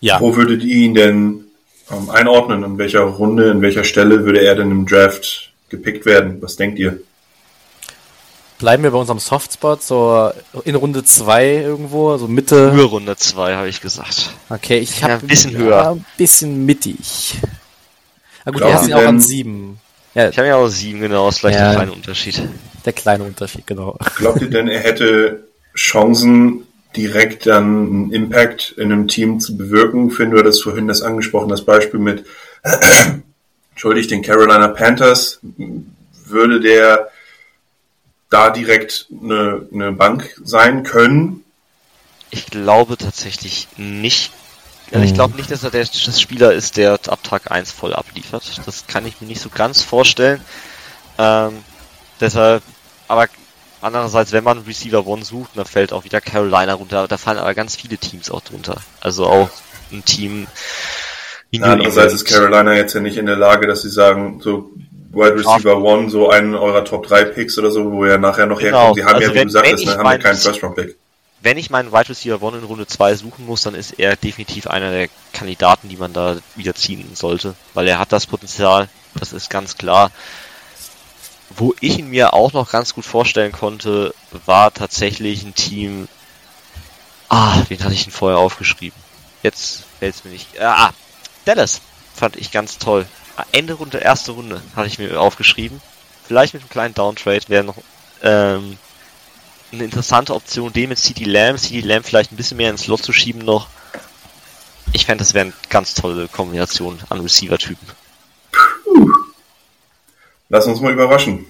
Ja. 0.00 0.20
Wo 0.20 0.36
würdet 0.36 0.62
ihr 0.62 0.76
ihn 0.76 0.94
denn 0.94 1.44
ähm, 1.90 2.10
einordnen? 2.10 2.64
In 2.64 2.78
welcher 2.78 3.00
Runde, 3.00 3.50
in 3.50 3.62
welcher 3.62 3.84
Stelle 3.84 4.24
würde 4.24 4.40
er 4.40 4.54
denn 4.54 4.70
im 4.70 4.86
Draft 4.86 5.52
gepickt 5.68 6.06
werden? 6.06 6.40
Was 6.40 6.56
denkt 6.56 6.78
ihr? 6.78 7.00
Bleiben 8.58 8.82
wir 8.82 8.90
bei 8.90 8.98
unserem 8.98 9.18
Softspot, 9.18 9.82
so 9.82 10.30
in 10.64 10.74
Runde 10.74 11.04
2 11.04 11.54
irgendwo, 11.54 12.16
so 12.18 12.28
Mitte. 12.28 12.72
Höhe 12.72 12.84
Runde 12.84 13.16
2, 13.16 13.54
habe 13.54 13.68
ich 13.68 13.80
gesagt. 13.80 14.30
Okay, 14.50 14.78
ich 14.78 15.02
habe 15.02 15.14
ja, 15.14 15.18
ein 15.18 15.26
bisschen 15.26 15.56
höher. 15.56 15.70
Ja, 15.70 15.90
ein 15.92 16.04
bisschen 16.16 16.66
mittig. 16.66 17.36
Na 18.44 18.52
gut, 18.52 18.62
du 18.62 18.72
hast 18.72 18.88
ihn 18.88 18.94
auch 18.94 19.06
an 19.06 19.20
7. 19.20 19.78
Ja. 20.14 20.28
Ich 20.28 20.38
habe 20.38 20.48
ja 20.48 20.56
auch 20.56 20.68
7, 20.68 21.00
genau, 21.00 21.28
ist 21.28 21.38
vielleicht 21.38 21.58
ja, 21.58 21.68
der 21.68 21.76
kleine 21.76 21.92
Unterschied. 21.92 22.42
Der 22.84 22.92
kleine 22.92 23.24
Unterschied, 23.24 23.66
genau. 23.66 23.96
Glaubt 24.16 24.40
ihr 24.42 24.50
denn, 24.50 24.68
er 24.68 24.80
hätte 24.80 25.44
Chancen, 25.74 26.64
direkt 26.96 27.46
dann 27.46 27.64
einen 27.64 28.12
Impact 28.12 28.74
in 28.76 28.90
einem 28.90 29.06
Team 29.06 29.38
zu 29.40 29.56
bewirken? 29.56 30.10
Finn, 30.10 30.30
du 30.30 30.38
hattest 30.38 30.62
vorhin 30.62 30.88
das 30.88 31.02
angesprochen, 31.02 31.48
das 31.48 31.64
Beispiel 31.64 32.00
mit, 32.00 32.24
entschuldigt, 33.72 34.10
den 34.10 34.22
Carolina 34.22 34.68
Panthers. 34.68 35.40
Würde 36.26 36.60
der 36.60 37.08
da 38.30 38.50
direkt 38.50 39.06
eine, 39.10 39.66
eine 39.72 39.92
Bank 39.92 40.34
sein 40.42 40.82
können? 40.82 41.44
Ich 42.30 42.46
glaube 42.46 42.96
tatsächlich 42.96 43.68
nicht. 43.76 44.32
Also 44.92 45.04
ich 45.04 45.12
mhm. 45.12 45.16
glaube 45.16 45.36
nicht, 45.36 45.50
dass 45.50 45.64
er 45.64 45.70
der 45.70 45.84
das 45.84 46.20
Spieler 46.20 46.52
ist, 46.52 46.76
der 46.76 46.92
ab 46.92 47.22
Tag 47.22 47.50
1 47.50 47.72
voll 47.72 47.94
abliefert. 47.94 48.60
Das 48.64 48.86
kann 48.86 49.06
ich 49.06 49.20
mir 49.20 49.26
nicht 49.26 49.40
so 49.40 49.50
ganz 49.50 49.82
vorstellen. 49.82 50.40
Ähm, 51.18 51.64
deshalb, 52.20 52.62
aber 53.06 53.28
andererseits, 53.80 54.32
wenn 54.32 54.44
man 54.44 54.58
Receiver 54.60 55.06
One 55.06 55.24
sucht, 55.24 55.50
dann 55.56 55.66
fällt 55.66 55.92
auch 55.92 56.04
wieder 56.04 56.20
Carolina 56.20 56.74
runter. 56.74 57.08
Da 57.08 57.18
fallen 57.18 57.38
aber 57.38 57.54
ganz 57.54 57.76
viele 57.76 57.98
Teams 57.98 58.30
auch 58.30 58.40
drunter. 58.40 58.80
Also 59.00 59.26
auch 59.26 59.50
ein 59.92 60.04
Team. 60.04 60.46
Wie 61.50 61.58
ja, 61.58 61.64
andererseits 61.66 62.14
ist 62.14 62.24
Carolina 62.26 62.74
jetzt 62.74 62.94
ja 62.94 63.00
nicht 63.00 63.16
in 63.16 63.26
der 63.26 63.36
Lage, 63.36 63.66
dass 63.66 63.82
sie 63.82 63.90
sagen, 63.90 64.40
so 64.42 64.70
Wide 65.10 65.36
Receiver 65.36 65.78
One, 65.78 66.10
so 66.10 66.28
einen 66.30 66.54
eurer 66.54 66.84
Top 66.84 67.06
3 67.06 67.24
Picks 67.24 67.58
oder 67.58 67.70
so, 67.70 67.90
wo 67.90 68.04
er 68.04 68.18
nachher 68.18 68.46
noch 68.46 68.58
genau. 68.58 68.78
herkommt. 68.78 68.98
Die 68.98 69.04
haben 69.04 69.14
also 69.14 69.28
ja, 69.28 69.34
wie 69.34 69.44
du 69.44 69.50
sagtest, 69.50 69.86
ne, 69.86 69.96
haben 69.96 70.06
ja 70.06 70.18
keinen 70.18 70.36
First 70.36 70.62
Round 70.62 70.76
Pick. 70.76 70.96
Wenn 71.40 71.56
ich 71.56 71.70
meinen 71.70 71.92
Wide 71.92 72.08
Receiver 72.08 72.42
One 72.42 72.58
in 72.58 72.64
Runde 72.64 72.86
2 72.86 73.14
suchen 73.14 73.46
muss, 73.46 73.62
dann 73.62 73.74
ist 73.74 73.92
er 73.98 74.16
definitiv 74.16 74.66
einer 74.66 74.90
der 74.90 75.08
Kandidaten, 75.32 75.88
die 75.88 75.96
man 75.96 76.12
da 76.12 76.36
wieder 76.56 76.74
ziehen 76.74 77.08
sollte, 77.14 77.54
weil 77.74 77.86
er 77.86 77.98
hat 77.98 78.12
das 78.12 78.26
Potenzial, 78.26 78.88
das 79.14 79.32
ist 79.32 79.48
ganz 79.48 79.76
klar. 79.76 80.10
Wo 81.50 81.74
ich 81.80 81.98
ihn 81.98 82.10
mir 82.10 82.34
auch 82.34 82.52
noch 82.52 82.70
ganz 82.70 82.92
gut 82.92 83.06
vorstellen 83.06 83.52
konnte, 83.52 84.14
war 84.46 84.74
tatsächlich 84.74 85.44
ein 85.44 85.54
Team. 85.54 86.08
Ah, 87.28 87.62
wen 87.68 87.82
hatte 87.82 87.94
ich 87.94 88.04
denn 88.04 88.12
vorher 88.12 88.38
aufgeschrieben? 88.38 88.98
Jetzt 89.42 89.84
fällt 89.98 90.16
es 90.16 90.24
mir 90.24 90.32
nicht. 90.32 90.60
Ah, 90.60 90.90
Dallas 91.44 91.80
fand 92.14 92.36
ich 92.36 92.50
ganz 92.50 92.78
toll. 92.78 93.06
Ende 93.52 93.74
Runde, 93.74 93.98
erste 93.98 94.32
Runde 94.32 94.60
hatte 94.74 94.88
ich 94.88 94.98
mir 94.98 95.20
aufgeschrieben. 95.20 95.80
vielleicht 96.26 96.54
mit 96.54 96.62
einem 96.62 96.70
kleinen 96.70 96.94
Downtrade 96.94 97.48
wäre 97.48 97.64
noch 97.64 97.76
ähm, 98.22 98.76
eine 99.72 99.84
interessante 99.84 100.34
Option, 100.34 100.72
den 100.72 100.88
mit 100.88 100.98
CD 100.98 101.24
Lamb, 101.24 101.58
CD 101.58 101.80
Lamb 101.80 102.04
vielleicht 102.04 102.32
ein 102.32 102.36
bisschen 102.36 102.56
mehr 102.56 102.70
ins 102.70 102.82
Slot 102.82 103.02
zu 103.02 103.12
schieben 103.12 103.44
noch. 103.44 103.68
Ich 104.92 105.06
fände, 105.06 105.22
das 105.22 105.34
wäre 105.34 105.46
eine 105.46 105.54
ganz 105.68 105.94
tolle 105.94 106.28
Kombination 106.28 106.98
an 107.10 107.20
Receiver-Typen. 107.20 107.86
Lass 110.48 110.66
uns 110.66 110.80
mal 110.80 110.92
überraschen. 110.92 111.46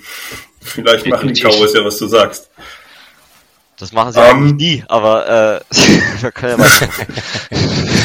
Vielleicht 0.61 1.07
machen 1.07 1.32
die 1.32 1.41
Cowboys 1.41 1.72
ja, 1.72 1.84
was 1.84 1.99
du 1.99 2.09
sagst. 2.09 2.51
Das 3.79 3.93
machen 3.93 4.12
sie 4.12 4.18
um, 4.18 4.24
eigentlich 4.24 4.55
nie, 4.55 4.85
aber 4.89 5.62
äh, 5.70 5.74
wir 6.20 6.33
können 6.33 6.53
ja 6.53 6.59
mal 6.59 6.68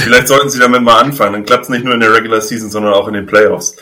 Vielleicht 0.04 0.28
sollten 0.28 0.50
sie 0.50 0.60
damit 0.60 0.84
mal 0.84 1.00
anfangen. 1.00 1.34
Dann 1.34 1.46
klappt 1.46 1.64
es 1.64 1.70
nicht 1.70 1.84
nur 1.84 1.96
in 1.96 2.00
der 2.00 2.14
Regular 2.14 2.42
Season, 2.42 2.70
sondern 2.70 2.94
auch 2.94 3.08
in 3.08 3.16
den 3.16 3.26
Playoffs. 3.26 3.76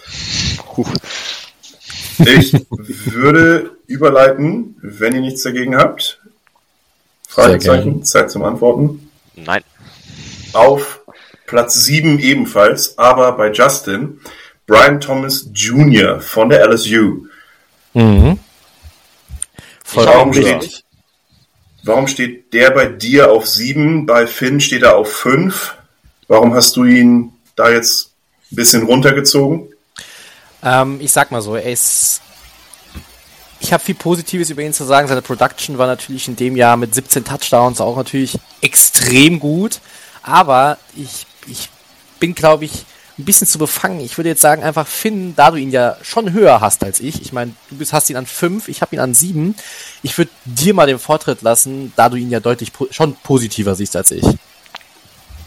Ich 2.20 2.54
würde 2.70 3.72
überleiten, 3.88 4.78
wenn 4.82 5.16
ihr 5.16 5.22
nichts 5.22 5.44
dagegen 5.44 5.76
habt. 5.76 6.22
Fragezeichen, 7.28 8.04
Zeit 8.04 8.32
zum 8.32 8.44
Antworten. 8.44 9.10
Nein. 9.36 9.64
Auf 10.54 11.02
Platz 11.46 11.84
7 11.84 12.20
ebenfalls, 12.20 12.98
aber 12.98 13.34
bei 13.34 13.52
Justin, 13.52 14.20
Brian 14.68 15.02
Thomas 15.02 15.50
Jr. 15.54 16.22
von 16.22 16.50
der 16.50 16.66
LSU. 16.70 17.26
Mhm. 17.94 18.39
Warum 19.94 20.34
steht, 20.34 20.84
warum 21.84 22.07
steht 22.07 22.53
der 22.53 22.71
bei 22.71 22.88
dir 22.88 23.32
auf 23.32 23.47
7, 23.47 24.05
bei 24.05 24.27
Finn 24.27 24.59
steht 24.59 24.84
er 24.84 24.97
auf 24.97 25.11
5? 25.11 25.75
Warum 26.27 26.53
hast 26.53 26.75
du 26.75 26.86
ihn 26.86 27.34
da 27.55 27.69
jetzt 27.69 28.11
ein 28.51 28.55
bisschen 28.55 28.84
runtergezogen? 28.84 29.67
Ähm, 30.63 30.99
ich 31.01 31.11
sag 31.11 31.32
mal 31.32 31.41
so, 31.41 31.55
er 31.55 31.71
ist. 31.71 32.21
Ich 33.59 33.71
habe 33.73 33.84
viel 33.84 33.95
Positives 33.95 34.49
über 34.49 34.63
ihn 34.63 34.73
zu 34.73 34.84
sagen. 34.84 35.07
Seine 35.07 35.21
Production 35.21 35.77
war 35.77 35.88
natürlich 35.88 36.27
in 36.27 36.36
dem 36.36 36.55
Jahr 36.55 36.77
mit 36.77 36.95
17 36.95 37.23
Touchdowns 37.23 37.79
auch 37.79 37.95
natürlich 37.95 38.39
extrem 38.61 39.39
gut. 39.39 39.79
Aber 40.23 40.77
ich, 40.95 41.27
ich 41.47 41.69
bin, 42.19 42.34
glaube 42.34 42.65
ich, 42.65 42.86
ein 43.22 43.26
bisschen 43.26 43.47
zu 43.47 43.57
befangen. 43.57 43.99
Ich 43.99 44.17
würde 44.17 44.30
jetzt 44.30 44.41
sagen, 44.41 44.63
einfach 44.63 44.88
Finn, 44.88 45.36
da 45.36 45.51
du 45.51 45.57
ihn 45.57 45.72
ja 45.72 45.97
schon 46.01 46.34
höher 46.34 46.61
hast 46.61 46.84
als 46.84 46.99
ich. 46.99 47.22
Ich 47.22 47.34
meine, 47.34 47.53
du 47.69 47.78
bist, 47.78 47.93
hast 47.93 48.09
ihn 48.09 48.17
an 48.17 48.26
5, 48.26 48.67
ich 48.67 48.82
habe 48.82 48.95
ihn 48.95 48.99
an 48.99 49.13
7. 49.13 49.55
Ich 50.03 50.17
würde 50.17 50.32
dir 50.45 50.74
mal 50.74 50.88
den 50.88 50.99
Vortritt 50.99 51.41
lassen, 51.41 51.93
da 51.95 52.09
du 52.09 52.17
ihn 52.17 52.30
ja 52.30 52.39
deutlich 52.39 52.74
po 52.74 52.88
schon 52.91 53.15
positiver 53.15 53.76
siehst 53.76 53.95
als 53.95 54.11
ich. 54.11 54.26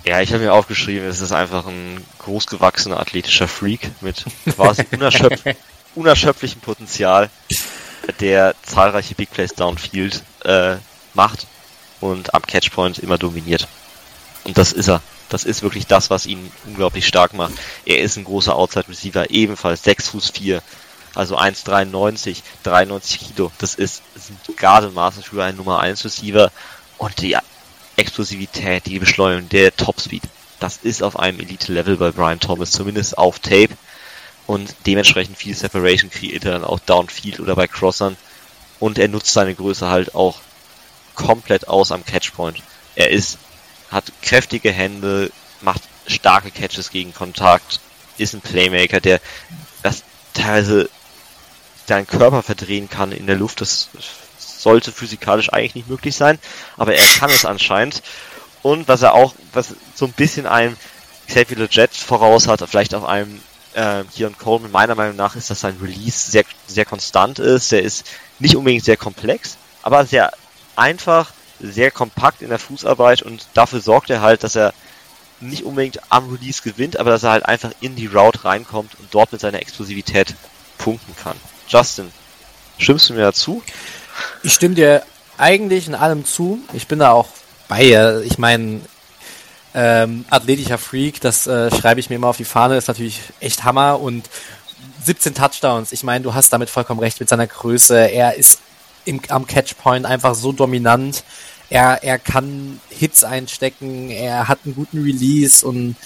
Ja, 0.05 0.21
ich 0.21 0.33
habe 0.33 0.43
mir 0.43 0.53
aufgeschrieben, 0.53 1.09
es 1.09 1.21
ist 1.21 1.33
einfach 1.33 1.67
ein 1.67 2.05
großgewachsener 2.19 3.01
athletischer 3.01 3.49
Freak 3.49 3.91
mit 4.03 4.25
quasi 4.55 4.85
unerschöpf 4.93 5.43
unerschöpflichem 5.95 6.61
Potenzial, 6.61 7.31
der 8.21 8.55
zahlreiche 8.63 9.15
Big 9.15 9.31
Plays 9.31 9.55
downfield 9.55 10.23
äh, 10.45 10.77
macht 11.15 11.47
und 12.01 12.35
am 12.35 12.43
Catchpoint 12.43 12.99
immer 12.99 13.17
dominiert. 13.17 13.69
Und 14.45 14.59
das 14.59 14.73
ist 14.73 14.89
er. 14.89 15.01
Das 15.35 15.43
ist 15.43 15.63
wirklich 15.65 15.89
das, 15.89 16.11
was 16.11 16.27
ihn 16.27 16.53
unglaublich 16.65 17.09
stark 17.09 17.35
macht. 17.35 17.55
Er 17.85 17.99
ist 17.99 18.17
ein 18.17 18.23
großer 18.23 18.55
Outside 18.55 18.89
Receiver, 18.89 19.31
ebenfalls 19.31 19.83
6 19.83 20.11
Fuß 20.11 20.31
4, 20.31 20.63
also 21.17 21.37
1,93, 21.37 22.37
93 22.63 23.19
Kilo. 23.19 23.51
Das 23.59 23.75
ist, 23.75 24.05
sind 24.15 24.57
Gardemaße 24.57 25.23
für 25.23 25.43
einen 25.43 25.57
Nummer 25.57 25.81
1 25.81 26.05
Receiver. 26.05 26.53
Und 26.99 27.21
die 27.21 27.37
Explosivität, 27.97 28.87
die 28.87 29.01
Beschleunigung, 29.01 29.49
der 29.49 29.77
Topspeed, 29.77 30.23
das 30.61 30.77
ist 30.85 31.03
auf 31.03 31.19
einem 31.19 31.41
Elite-Level 31.41 31.97
bei 31.97 32.13
Brian 32.13 32.39
Thomas, 32.39 32.71
zumindest 32.71 33.19
auf 33.19 33.41
Tape. 33.41 33.71
Und 34.47 34.73
dementsprechend 34.87 35.37
viel 35.37 35.57
Separation 35.57 36.11
kreiert 36.11 36.45
er 36.45 36.53
dann 36.53 36.65
auch 36.65 36.79
Downfield 36.79 37.41
oder 37.41 37.57
bei 37.57 37.67
Crossern. 37.67 38.17
Und 38.79 38.99
er 38.99 39.09
nutzt 39.09 39.33
seine 39.33 39.57
Größe 39.57 39.91
halt 39.91 40.15
auch 40.15 40.39
komplett 41.17 41.67
aus 41.67 41.91
am 41.91 42.05
Catchpoint. 42.05 42.63
Er 42.95 43.11
ist, 43.11 43.39
hat 43.95 44.13
kräftige 44.21 44.71
Hände, 44.71 45.31
macht 45.63 45.83
starke 46.07 46.51
Catches 46.51 46.91
gegen 46.91 47.15
Kontakt, 47.15 47.81
ist 48.19 48.35
ein 48.35 48.41
Playmaker, 48.41 49.01
der 49.01 49.21
das 49.83 50.03
teilweise 50.35 50.91
deinen 51.87 52.07
Körper 52.07 52.43
verdrehen 52.43 52.91
kann 52.91 53.13
in 53.13 53.27
der 53.27 53.37
Luft. 53.37 53.61
Das 53.61 53.89
sollte 54.39 54.93
physikalisch 54.93 55.53
eigentlich 55.53 55.75
nicht 55.75 55.89
möglich 55.89 56.17
sein, 56.17 56.39
aber 56.77 56.95
er 56.95 57.07
kann 57.19 57.31
es 57.31 57.45
anscheinend. 57.45 58.03
Und 58.63 58.89
was 58.89 59.03
er 59.03 59.15
auch, 59.15 59.35
was 59.53 59.75
so 59.95 60.07
ein 60.07 60.13
bisschen 60.13 60.47
einem 60.47 60.77
Xavier 61.27 61.59
Leggett 61.59 61.95
voraus 61.95 62.49
hat, 62.49 62.67
vielleicht 62.69 62.95
auf 62.95 63.05
einem 63.05 63.41
äh, 63.75 64.05
Kieran 64.15 64.39
Coleman, 64.39 64.71
meiner 64.71 64.95
Meinung 64.95 65.17
nach 65.17 65.37
ist, 65.37 65.51
dass 65.51 65.61
sein 65.61 65.79
Release 65.81 66.31
sehr, 66.31 66.45
sehr 66.67 66.85
konstant 66.85 67.39
ist. 67.39 67.73
Der 67.73 67.83
ist 67.83 68.07
nicht 68.39 68.57
unbedingt 68.57 68.85
sehr 68.85 68.97
komplex, 68.97 69.57
aber 69.83 70.07
sehr 70.07 70.33
einfach, 70.77 71.33
sehr 71.61 71.91
kompakt 71.91 72.43
in 72.43 72.49
der 72.49 72.59
Fußarbeit 72.59 73.23
und 73.23 73.47
dafür 73.55 73.81
sorgt 73.81 74.11
er 74.11 74.21
halt, 74.21 74.43
dass 74.43 74.57
er 74.57 74.73
nicht 75.41 75.65
unbedingt 75.65 76.01
am 76.11 76.31
Release 76.31 76.63
gewinnt, 76.63 76.99
aber 76.99 77.11
dass 77.11 77.23
er 77.23 77.33
halt 77.33 77.47
einfach 77.47 77.73
in 77.81 77.97
die 77.97 78.07
Route 78.07 78.45
reinkommt 78.45 78.99
und 78.99 79.09
dort 79.13 79.33
mit 79.33 79.41
seiner 79.41 79.61
Explosivität 79.61 80.35
punkten 80.79 81.15
kann. 81.17 81.37
Justin, 81.69 82.11
stimmst 82.79 83.09
du 83.09 83.15
mir 83.15 83.23
dazu? 83.23 83.63
Ich 84.43 84.55
stimme 84.55 84.75
dir 84.75 85.03
eigentlich 85.39 85.87
in 85.89 85.95
allem 85.95 86.25
zu. 86.25 86.61
Ich 86.73 86.87
bin 86.87 87.01
da 87.01 87.11
auch 87.11 87.29
bei 87.69 87.83
ihr. 87.83 88.23
Ich 88.25 88.39
meine, 88.39 88.81
ähm, 89.75 90.25
athletischer 90.31 90.79
Freak, 90.79 91.21
das 91.21 91.47
äh, 91.47 91.71
schreibe 91.75 92.01
ich 92.01 92.11
mir 92.11 92.17
immer 92.17 92.29
auf 92.29 92.37
die 92.37 92.45
Fahne, 92.45 92.77
ist 92.77 92.89
natürlich 92.89 93.21
echt 93.41 93.65
Hammer 93.65 94.01
und 94.01 94.29
17 95.05 95.35
Touchdowns. 95.35 95.93
Ich 95.93 96.05
meine, 96.05 96.23
du 96.23 96.35
hast 96.35 96.53
damit 96.53 96.71
vollkommen 96.71 97.01
recht 97.01 97.21
mit 97.21 97.29
seiner 97.29 97.47
Größe. 97.47 97.97
Er 98.11 98.37
ist 98.37 98.61
im, 99.05 99.21
am 99.29 99.47
Catchpoint 99.47 100.07
einfach 100.07 100.35
so 100.35 100.53
dominant. 100.53 101.25
Er, 101.71 102.03
er 102.03 102.19
kann 102.19 102.81
Hits 102.91 103.25
einstecken, 103.25 104.11
er 104.11 104.49
hat 104.49 104.61
einen 104.65 104.75
guten 104.75 105.03
Release 105.03 105.67
und 105.67 105.97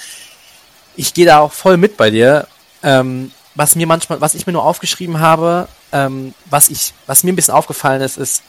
ich 0.97 1.15
gehe 1.15 1.27
da 1.27 1.41
auch 1.41 1.53
voll 1.53 1.77
mit 1.77 1.97
bei 1.97 2.11
dir. 2.11 2.47
Ähm, 2.83 3.33
was 3.55 3.75
mir 3.75 3.87
manchmal, 3.87 4.21
was 4.21 4.35
ich 4.35 4.47
mir 4.47 4.53
nur 4.53 4.65
aufgeschrieben 4.65 5.21
habe, 5.21 5.69
ähm, 5.93 6.35
was 6.49 6.69
ich, 6.69 6.95
was 7.07 7.25
mir 7.25 7.33
ein 7.33 7.37
bisschen 7.37 7.55
aufgefallen 7.55 8.03
ist, 8.03 8.17
ist, 8.17 8.43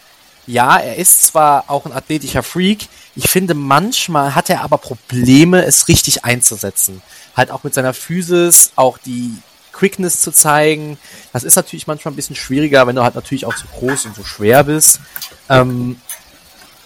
ja, 0.46 0.78
er 0.78 0.96
ist 0.96 1.28
zwar 1.28 1.66
auch 1.68 1.86
ein 1.86 1.92
athletischer 1.92 2.44
Freak, 2.44 2.88
ich 3.16 3.30
finde 3.30 3.54
manchmal 3.54 4.36
hat 4.36 4.50
er 4.50 4.62
aber 4.62 4.78
Probleme, 4.78 5.64
es 5.64 5.88
richtig 5.88 6.26
einzusetzen. 6.26 7.02
Halt 7.36 7.52
auch 7.52 7.64
mit 7.64 7.74
seiner 7.74 7.94
Physis, 7.94 8.72
auch 8.76 8.98
die 8.98 9.34
Quickness 9.80 10.20
zu 10.20 10.32
zeigen. 10.32 10.98
Das 11.32 11.46
ist 11.46 11.56
natürlich 11.56 11.88
manchmal 11.88 12.12
ein 12.12 12.18
bisschen 12.18 12.36
schwieriger, 12.36 12.86
wenn 12.86 12.98
du 12.98 13.04
halt 13.04 13.16
natürlich 13.16 13.46
auch 13.46 13.56
so 13.56 13.66
groß 13.80 14.08
und 14.08 14.16
so 14.16 14.26
schwer 14.26 14.66
bist. 14.66 15.00
Ähm, 15.48 16.02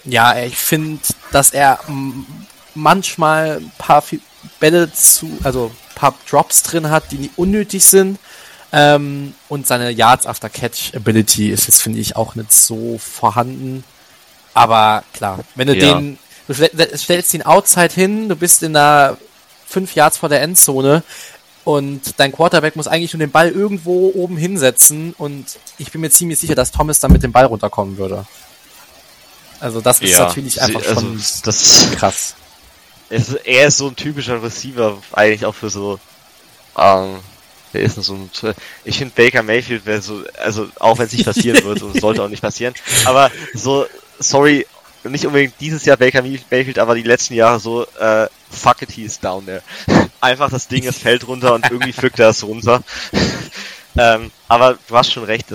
ja, 0.04 0.38
ich 0.38 0.56
finde, 0.56 1.00
dass 1.32 1.50
er 1.50 1.80
manchmal 2.74 3.56
ein 3.56 3.72
paar 3.78 4.04
Bälle 4.60 4.92
zu, 4.92 5.28
also 5.42 5.72
ein 5.74 5.94
paar 5.96 6.14
Drops 6.30 6.62
drin 6.62 6.90
hat, 6.90 7.10
die 7.10 7.30
unnötig 7.34 7.84
sind. 7.84 8.18
Ähm, 8.72 9.34
und 9.48 9.66
seine 9.66 9.90
Yards 9.90 10.26
After 10.26 10.48
Catch 10.48 10.94
Ability 10.94 11.50
ist 11.50 11.66
jetzt, 11.66 11.82
finde 11.82 11.98
ich, 11.98 12.14
auch 12.14 12.36
nicht 12.36 12.52
so 12.52 12.98
vorhanden. 12.98 13.82
Aber 14.52 15.02
klar, 15.12 15.40
wenn 15.56 15.66
du 15.66 15.76
ja. 15.76 15.94
den, 15.94 16.18
du 16.46 16.54
stellst 16.54 17.32
den 17.32 17.42
Outside 17.42 17.92
hin, 17.92 18.28
du 18.28 18.36
bist 18.36 18.62
in 18.62 18.72
der 18.72 19.16
fünf 19.66 19.94
Yards 19.94 20.18
vor 20.18 20.28
der 20.28 20.42
Endzone 20.42 21.02
und 21.64 22.18
dein 22.18 22.32
Quarterback 22.32 22.76
muss 22.76 22.86
eigentlich 22.86 23.12
nur 23.12 23.20
den 23.20 23.30
Ball 23.30 23.50
irgendwo 23.50 24.12
oben 24.14 24.36
hinsetzen 24.36 25.14
und 25.18 25.46
ich 25.78 25.90
bin 25.90 26.00
mir 26.00 26.10
ziemlich 26.10 26.38
sicher, 26.38 26.54
dass 26.54 26.70
Thomas 26.70 27.00
dann 27.00 27.12
mit 27.12 27.22
dem 27.22 27.32
Ball 27.32 27.46
runterkommen 27.46 27.96
würde. 27.96 28.26
Also 29.60 29.80
das 29.80 30.00
ist 30.00 30.10
ja, 30.10 30.26
natürlich 30.26 30.60
einfach 30.60 30.82
also 30.86 31.00
schon 31.00 31.22
das, 31.44 31.88
krass. 31.96 32.34
Es, 33.08 33.32
er 33.32 33.68
ist 33.68 33.78
so 33.78 33.88
ein 33.88 33.96
typischer 33.96 34.42
Receiver, 34.42 34.98
eigentlich 35.12 35.46
auch 35.46 35.54
für 35.54 35.70
so 35.70 35.98
ähm, 36.76 37.20
Wer 37.74 37.82
ist 37.82 37.96
denn 37.96 38.04
so 38.04 38.14
ein, 38.14 38.30
ich 38.84 38.98
finde 38.98 39.14
Baker 39.16 39.42
Mayfield 39.42 39.84
wäre 39.84 40.00
so, 40.00 40.22
also 40.40 40.68
auch 40.78 40.96
wenn 40.96 41.06
es 41.06 41.12
nicht 41.12 41.24
passieren 41.24 41.64
wird 41.64 41.82
und 41.82 41.96
es 41.96 42.00
sollte 42.00 42.22
auch 42.22 42.28
nicht 42.28 42.40
passieren, 42.40 42.72
aber 43.04 43.32
so, 43.52 43.86
sorry, 44.20 44.64
nicht 45.02 45.26
unbedingt 45.26 45.54
dieses 45.58 45.84
Jahr 45.84 45.96
Baker 45.96 46.22
Mayfield, 46.22 46.78
aber 46.78 46.94
die 46.94 47.02
letzten 47.02 47.34
Jahre 47.34 47.58
so, 47.58 47.84
äh, 47.98 48.28
fuck 48.48 48.82
it, 48.82 48.92
he 48.92 49.02
is 49.02 49.18
down 49.18 49.44
there. 49.46 49.62
Einfach 50.24 50.48
das 50.48 50.68
Ding, 50.68 50.86
es 50.86 50.96
fällt 50.96 51.28
runter 51.28 51.52
und 51.52 51.70
irgendwie 51.70 51.92
pflückt 51.92 52.18
er 52.18 52.30
es 52.30 52.42
runter. 52.44 52.82
ähm, 53.98 54.30
aber 54.48 54.78
du 54.88 54.96
hast 54.96 55.12
schon 55.12 55.24
recht, 55.24 55.48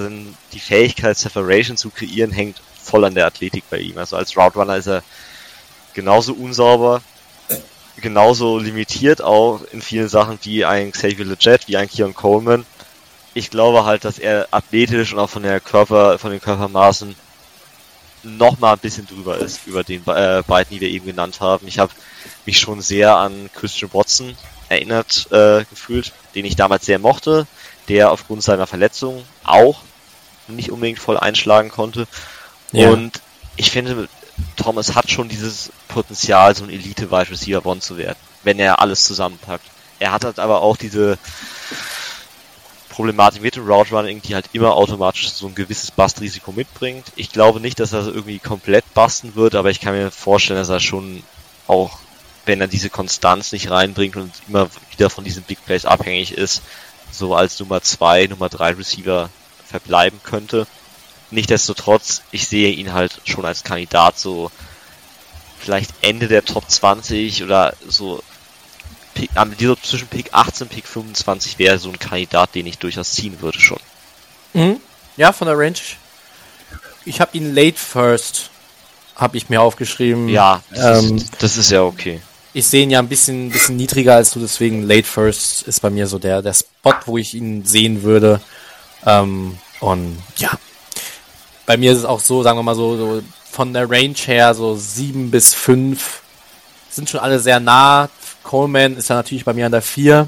die 0.54 0.60
Fähigkeit, 0.60 1.18
Separation 1.18 1.76
zu 1.76 1.90
kreieren, 1.90 2.32
hängt 2.32 2.62
voll 2.80 3.04
an 3.04 3.16
der 3.16 3.26
Athletik 3.26 3.64
bei 3.72 3.80
ihm. 3.80 3.98
Also 3.98 4.16
als 4.16 4.38
Route 4.38 4.60
Runner 4.60 4.78
ist 4.78 4.86
er 4.86 5.02
genauso 5.96 6.34
unsauber, 6.34 7.02
genauso 7.98 8.60
limitiert 8.60 9.24
auch 9.24 9.62
in 9.72 9.82
vielen 9.82 10.08
Sachen 10.08 10.38
wie 10.44 10.64
ein 10.66 10.92
Xavier 10.92 11.26
Leggett, 11.26 11.68
wie 11.68 11.78
ein 11.78 11.90
Keon 11.90 12.14
Coleman. 12.14 12.64
Ich 13.34 13.50
glaube 13.50 13.86
halt, 13.86 14.06
dass 14.06 14.20
er 14.20 14.50
athletisch 14.52 15.14
und 15.14 15.20
auch 15.20 15.32
von 15.32 15.42
der 15.42 15.60
Körper, 15.60 16.20
von 16.20 16.30
den 16.30 16.42
Körpermaßen 16.42 17.16
noch 18.22 18.60
mal 18.60 18.74
ein 18.74 18.80
bisschen 18.80 19.08
drüber 19.08 19.40
ist 19.40 19.66
über 19.66 19.84
den 19.84 20.06
äh, 20.06 20.44
beiden, 20.46 20.76
die 20.76 20.82
wir 20.82 20.90
eben 20.90 21.08
genannt 21.08 21.40
haben. 21.40 21.68
Ich 21.68 21.80
habe 21.80 21.92
mich 22.46 22.60
schon 22.60 22.82
sehr 22.82 23.16
an 23.16 23.50
Christian 23.56 23.92
Watson 23.94 24.38
erinnert 24.70 25.28
äh, 25.32 25.66
gefühlt, 25.70 26.14
den 26.36 26.46
ich 26.46 26.56
damals 26.56 26.86
sehr 26.86 27.00
mochte, 27.00 27.48
der 27.88 28.12
aufgrund 28.12 28.44
seiner 28.44 28.68
Verletzung 28.68 29.24
auch 29.44 29.82
nicht 30.48 30.72
unbedingt 30.72 31.00
voll 31.00 31.18
einschlagen 31.18 31.70
konnte. 31.70 32.08
Ja. 32.72 32.90
Und 32.90 33.22
ich 33.56 33.72
finde, 33.72 34.08
Thomas 34.56 34.96
hat 34.96 35.10
schon 35.12 35.30
dieses 35.30 35.72
Potenzial, 35.88 36.56
so 36.56 36.64
ein 36.64 36.70
Elite-Wide 36.70 37.32
Receiver 37.32 37.66
One 37.66 37.82
zu 37.82 37.98
werden, 37.98 38.18
wenn 38.44 38.60
er 38.60 38.80
alles 38.80 39.04
zusammenpackt. 39.04 39.66
Er 40.00 40.12
hat 40.12 40.24
halt 40.24 40.40
aber 40.40 40.62
auch 40.62 40.78
diese 40.78 41.18
Problematik 43.00 43.42
mit 43.42 43.56
dem 43.56 43.66
Route 43.66 43.96
Running, 43.96 44.22
die 44.22 44.36
halt 44.36 44.50
immer 44.54 44.74
automatisch 44.74 45.30
so 45.32 45.48
ein 45.48 45.56
gewisses 45.56 45.92
Bust-Risiko 45.92 46.52
mitbringt. 46.52 47.06
Ich 47.16 47.32
glaube 47.32 47.60
nicht, 47.60 47.80
dass 47.80 47.94
er 47.94 48.06
irgendwie 48.06 48.40
komplett 48.40 48.94
basten 48.94 49.36
wird, 49.36 49.56
aber 49.56 49.70
ich 49.70 49.80
kann 49.80 49.94
mir 49.94 50.12
vorstellen, 50.12 50.60
dass 50.60 50.70
er 50.70 50.80
schon 50.80 51.24
auch, 51.68 52.00
wenn 52.46 52.62
er 52.62 52.68
diese 52.68 52.90
Konstanz 52.90 53.52
nicht 53.52 53.70
reinbringt 53.70 54.16
und 54.16 54.32
immer 54.48 54.70
wieder 54.92 55.10
von 55.10 55.24
diesen 55.24 55.44
Big 55.44 55.64
Plays 55.66 55.86
abhängig 55.86 56.32
ist, 56.32 56.62
so 57.12 57.36
als 57.36 57.60
Nummer 57.60 57.82
2, 57.82 58.28
Nummer 58.28 58.50
3 58.50 58.74
Receiver 58.74 59.30
verbleiben 59.68 60.20
könnte. 60.24 60.68
Nichtsdestotrotz, 61.32 62.24
ich 62.32 62.48
sehe 62.48 62.72
ihn 62.72 62.94
halt 62.94 63.22
schon 63.26 63.46
als 63.46 63.64
Kandidat 63.64 64.18
so 64.18 64.52
vielleicht 65.60 65.92
Ende 66.02 66.28
der 66.28 66.46
Top 66.46 66.70
20 66.70 67.44
oder 67.44 67.76
so 67.88 68.24
Pick, 69.14 69.30
dieser 69.60 69.82
zwischen 69.82 70.08
Pick 70.08 70.34
18 70.34 70.68
und 70.68 70.74
Pick 70.74 70.88
25 70.88 71.60
wäre 71.60 71.78
so 71.78 71.90
ein 71.90 72.00
Kandidat, 72.00 72.56
den 72.56 72.66
ich 72.66 72.78
durchaus 72.78 73.12
ziehen 73.12 73.42
würde 73.42 73.60
schon. 73.60 73.80
Mhm. 74.54 74.80
Ja, 75.18 75.34
von 75.34 75.48
der 75.48 75.58
Range. 75.58 75.78
Ich 77.06 77.20
habe 77.20 77.36
ihn 77.38 77.54
late 77.54 77.78
first, 77.78 78.50
habe 79.16 79.38
ich 79.38 79.50
mir 79.50 79.62
aufgeschrieben. 79.62 80.30
Ja, 80.30 80.64
das, 80.70 81.04
ähm, 81.04 81.18
ist, 81.18 81.32
das 81.40 81.58
ist 81.58 81.72
ja 81.72 81.84
okay. 81.84 82.22
Ich 82.54 82.66
sehe 82.66 82.84
ihn 82.84 82.90
ja 82.90 83.00
ein 83.00 83.08
bisschen, 83.08 83.52
bisschen 83.52 83.78
niedriger 83.78 84.16
als 84.16 84.32
du, 84.32 84.40
deswegen 84.40 84.84
late 84.84 85.04
first 85.04 85.64
ist 85.64 85.82
bei 85.82 85.90
mir 85.90 86.08
so 86.08 86.18
der, 86.18 86.42
der 86.42 86.54
Spot, 86.54 86.96
wo 87.06 87.18
ich 87.18 87.36
ihn 87.36 87.64
sehen 87.64 88.04
würde. 88.04 88.42
Ähm, 89.06 89.58
und 89.80 90.18
ja, 90.38 90.52
bei 91.66 91.78
mir 91.78 91.92
ist 91.92 92.00
es 92.00 92.06
auch 92.06 92.20
so, 92.20 92.42
sagen 92.42 92.58
wir 92.58 92.64
mal 92.64 92.76
so, 92.76 92.98
so 92.98 93.22
von 93.52 93.74
der 93.74 93.90
Range 93.90 94.16
her 94.26 94.54
so 94.54 94.76
7 94.76 95.30
bis 95.32 95.54
5 95.54 96.22
sind 96.90 97.10
schon 97.10 97.20
alle 97.20 97.40
sehr 97.40 97.60
nah. 97.60 98.10
Coleman 98.44 98.98
ist 98.98 99.10
ja 99.10 99.16
natürlich 99.16 99.46
bei 99.46 99.54
mir 99.54 99.68
an 99.68 99.72
der 99.72 99.82
4. 99.82 100.28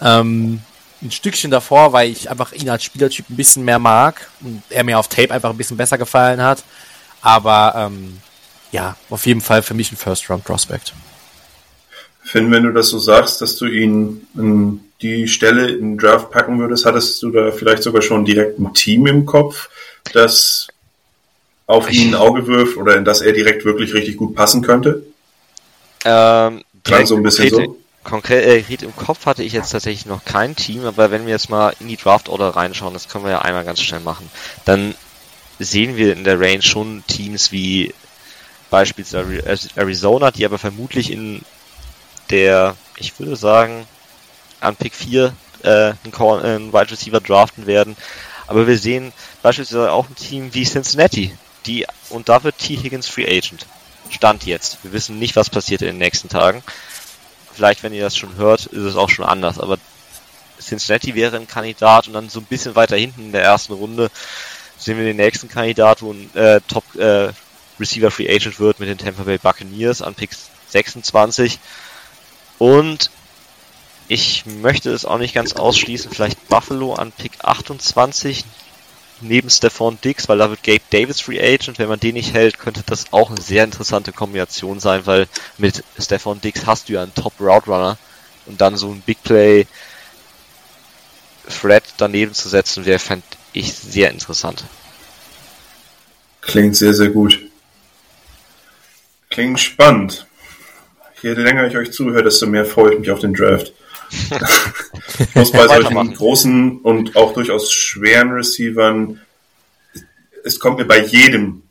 Ähm, 0.00 0.62
ein 1.02 1.10
Stückchen 1.10 1.50
davor, 1.50 1.92
weil 1.92 2.10
ich 2.10 2.30
einfach 2.30 2.52
ihn 2.52 2.68
als 2.68 2.84
Spielertyp 2.84 3.28
ein 3.30 3.36
bisschen 3.36 3.64
mehr 3.64 3.78
mag 3.78 4.30
und 4.42 4.62
er 4.70 4.84
mir 4.84 4.98
auf 4.98 5.08
Tape 5.08 5.32
einfach 5.32 5.50
ein 5.50 5.56
bisschen 5.56 5.76
besser 5.76 5.98
gefallen 5.98 6.42
hat. 6.42 6.62
Aber 7.22 7.74
ähm, 7.76 8.18
ja, 8.70 8.96
auf 9.08 9.26
jeden 9.26 9.40
Fall 9.40 9.62
für 9.62 9.74
mich 9.74 9.90
ein 9.90 9.96
First-Round-Prospect. 9.96 10.92
Finn, 12.30 12.52
wenn 12.52 12.62
du 12.62 12.72
das 12.72 12.90
so 12.90 13.00
sagst, 13.00 13.40
dass 13.40 13.56
du 13.56 13.66
ihn 13.66 14.24
in 14.36 14.80
die 15.02 15.26
Stelle 15.26 15.68
in 15.68 15.80
den 15.80 15.98
Draft 15.98 16.30
packen 16.30 16.60
würdest, 16.60 16.86
hattest 16.86 17.20
du 17.24 17.32
da 17.32 17.50
vielleicht 17.50 17.82
sogar 17.82 18.02
schon 18.02 18.24
direkt 18.24 18.60
ein 18.60 18.72
Team 18.72 19.08
im 19.08 19.26
Kopf, 19.26 19.68
das 20.12 20.68
auf 21.66 21.90
ihn 21.90 22.10
ein 22.10 22.14
Auge 22.14 22.46
wirft 22.46 22.76
oder 22.76 22.96
in 22.96 23.04
das 23.04 23.20
er 23.20 23.32
direkt 23.32 23.64
wirklich 23.64 23.94
richtig 23.94 24.16
gut 24.16 24.36
passen 24.36 24.62
könnte? 24.62 25.02
Ähm, 26.04 26.62
Klang 26.84 27.06
so 27.06 27.16
ein 27.16 27.24
bisschen 27.24 27.50
konkret, 27.50 27.66
so. 27.66 27.76
Konkret 28.04 28.70
äh, 28.70 28.84
im 28.84 28.94
Kopf 28.94 29.26
hatte 29.26 29.42
ich 29.42 29.52
jetzt 29.52 29.70
tatsächlich 29.70 30.06
noch 30.06 30.24
kein 30.24 30.54
Team, 30.54 30.84
aber 30.84 31.10
wenn 31.10 31.26
wir 31.26 31.32
jetzt 31.32 31.50
mal 31.50 31.74
in 31.80 31.88
die 31.88 31.96
Draft 31.96 32.28
Order 32.28 32.50
reinschauen, 32.50 32.94
das 32.94 33.08
können 33.08 33.24
wir 33.24 33.32
ja 33.32 33.42
einmal 33.42 33.64
ganz 33.64 33.80
schnell 33.80 34.00
machen, 34.00 34.30
dann 34.64 34.94
sehen 35.58 35.96
wir 35.96 36.12
in 36.12 36.22
der 36.22 36.38
Range 36.38 36.62
schon 36.62 37.02
Teams 37.08 37.50
wie 37.50 37.92
beispielsweise 38.70 39.42
Arizona, 39.74 40.30
die 40.30 40.44
aber 40.44 40.58
vermutlich 40.58 41.10
in 41.10 41.42
der, 42.30 42.76
ich 42.96 43.18
würde 43.18 43.36
sagen, 43.36 43.86
an 44.60 44.76
Pick 44.76 44.94
4 44.94 45.34
äh, 45.62 45.68
einen, 45.68 46.44
einen 46.44 46.72
Wide 46.72 46.90
Receiver 46.90 47.20
draften 47.20 47.66
werden. 47.66 47.96
Aber 48.46 48.66
wir 48.66 48.78
sehen 48.78 49.12
beispielsweise 49.42 49.92
auch 49.92 50.08
ein 50.08 50.16
Team 50.16 50.54
wie 50.54 50.64
Cincinnati, 50.64 51.36
die, 51.66 51.86
und 52.08 52.28
da 52.28 52.42
wird 52.42 52.58
T. 52.58 52.76
Higgins 52.76 53.08
Free 53.08 53.26
Agent. 53.26 53.66
Stand 54.10 54.44
jetzt. 54.44 54.82
Wir 54.82 54.92
wissen 54.92 55.18
nicht, 55.18 55.36
was 55.36 55.50
passiert 55.50 55.82
in 55.82 55.88
den 55.88 55.98
nächsten 55.98 56.28
Tagen. 56.28 56.64
Vielleicht, 57.52 57.82
wenn 57.82 57.92
ihr 57.92 58.02
das 58.02 58.16
schon 58.16 58.34
hört, 58.36 58.66
ist 58.66 58.82
es 58.82 58.96
auch 58.96 59.08
schon 59.08 59.24
anders, 59.24 59.60
aber 59.60 59.78
Cincinnati 60.60 61.14
wäre 61.14 61.36
ein 61.36 61.46
Kandidat 61.46 62.06
und 62.06 62.14
dann 62.14 62.28
so 62.28 62.40
ein 62.40 62.46
bisschen 62.46 62.74
weiter 62.74 62.96
hinten 62.96 63.26
in 63.26 63.32
der 63.32 63.42
ersten 63.42 63.72
Runde 63.72 64.10
sehen 64.80 64.98
wir 64.98 65.04
den 65.04 65.16
nächsten 65.16 65.48
Kandidat, 65.48 66.02
wo 66.02 66.12
ein 66.12 66.34
äh, 66.34 66.60
Top 66.66 66.84
äh, 66.96 67.32
Receiver 67.78 68.10
Free 68.10 68.28
Agent 68.28 68.58
wird 68.58 68.80
mit 68.80 68.88
den 68.88 68.98
Tampa 68.98 69.22
Bay 69.22 69.38
Buccaneers 69.38 70.02
an 70.02 70.14
Pick 70.14 70.30
26. 70.68 71.58
Und 72.60 73.10
ich 74.06 74.44
möchte 74.44 74.92
es 74.92 75.06
auch 75.06 75.16
nicht 75.16 75.32
ganz 75.34 75.54
ausschließen, 75.54 76.10
vielleicht 76.10 76.46
Buffalo 76.50 76.92
an 76.92 77.10
Pick 77.10 77.32
28, 77.42 78.44
neben 79.22 79.48
Stephon 79.48 79.98
Dix, 80.04 80.28
weil 80.28 80.36
da 80.36 80.50
wird 80.50 80.62
Gabe 80.62 80.82
Davis 80.90 81.22
Free 81.22 81.40
Agent. 81.40 81.78
Wenn 81.78 81.88
man 81.88 82.00
den 82.00 82.16
nicht 82.16 82.34
hält, 82.34 82.58
könnte 82.58 82.82
das 82.84 83.14
auch 83.14 83.30
eine 83.30 83.40
sehr 83.40 83.64
interessante 83.64 84.12
Kombination 84.12 84.78
sein, 84.78 85.06
weil 85.06 85.26
mit 85.56 85.82
Stephon 85.98 86.42
Dix 86.42 86.66
hast 86.66 86.90
du 86.90 86.92
ja 86.92 87.02
einen 87.02 87.14
Top 87.14 87.32
Route 87.40 87.64
Runner 87.70 87.96
und 88.44 88.60
dann 88.60 88.76
so 88.76 88.90
ein 88.90 89.00
Big 89.00 89.22
Play 89.22 89.66
Thread 91.48 91.84
daneben 91.96 92.34
zu 92.34 92.50
setzen, 92.50 92.84
wäre, 92.84 92.98
fände 92.98 93.24
ich 93.54 93.72
sehr 93.72 94.10
interessant. 94.10 94.64
Klingt 96.42 96.76
sehr, 96.76 96.92
sehr 96.92 97.08
gut. 97.08 97.40
Klingt 99.30 99.58
spannend. 99.60 100.26
Je 101.22 101.32
länger 101.34 101.66
ich 101.66 101.76
euch 101.76 101.92
zuhöre, 101.92 102.22
desto 102.22 102.46
mehr 102.46 102.64
freue 102.64 102.94
ich 102.94 103.00
mich 103.00 103.10
auf 103.10 103.20
den 103.20 103.34
Draft. 103.34 103.72
ich 105.18 105.34
muss 105.34 105.52
bei 105.52 105.68
solchen 105.68 106.14
großen 106.14 106.78
und 106.80 107.16
auch 107.16 107.32
durchaus 107.34 107.72
schweren 107.72 108.32
Receivern, 108.32 109.20
es 110.44 110.58
kommt 110.58 110.78
mir 110.78 110.84
bei 110.84 111.00
jedem 111.04 111.62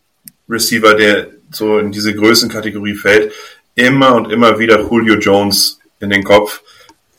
Receiver, 0.48 0.94
der 0.94 1.28
so 1.52 1.80
in 1.80 1.92
diese 1.92 2.14
Größenkategorie 2.14 2.96
fällt, 2.96 3.34
immer 3.76 4.16
und 4.16 4.32
immer 4.32 4.60
wieder 4.60 4.80
Julio 4.80 5.16
Jones 5.16 5.80
in 6.00 6.10
den 6.10 6.24
Kopf. 6.24 6.62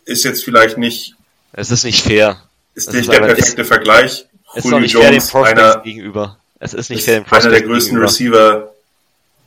Ist 0.04 0.24
jetzt 0.24 0.44
vielleicht 0.44 0.78
nicht. 0.78 1.14
Es 1.52 1.70
ist 1.70 1.84
nicht 1.84 2.02
fair. 2.02 2.42
Ist 2.74 2.92
nicht 2.92 3.02
ist 3.02 3.12
der 3.12 3.20
perfekte 3.20 3.62
ist, 3.62 3.68
Vergleich. 3.68 4.26
Julio 4.54 4.80
nicht 4.80 4.94
Jones, 4.94 5.34
einer, 5.34 5.80
gegenüber. 5.82 6.38
Es 6.58 6.74
ist 6.74 6.90
nicht 6.90 7.04
fair 7.04 7.20
dem 7.20 7.32
Einer 7.32 7.50
der 7.50 7.62
größten 7.62 7.96
gegenüber. 7.96 8.08
Receiver, 8.08 8.74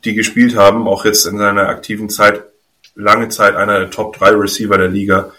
die 0.03 0.13
gespielt 0.13 0.55
haben, 0.55 0.87
auch 0.87 1.05
jetzt 1.05 1.25
in 1.25 1.37
seiner 1.37 1.67
aktiven 1.67 2.09
Zeit, 2.09 2.43
lange 2.95 3.29
Zeit 3.29 3.55
einer 3.55 3.79
der 3.79 3.89
Top 3.89 4.17
3 4.17 4.31
Receiver 4.31 4.77
der 4.77 4.89
Liga 4.89 5.31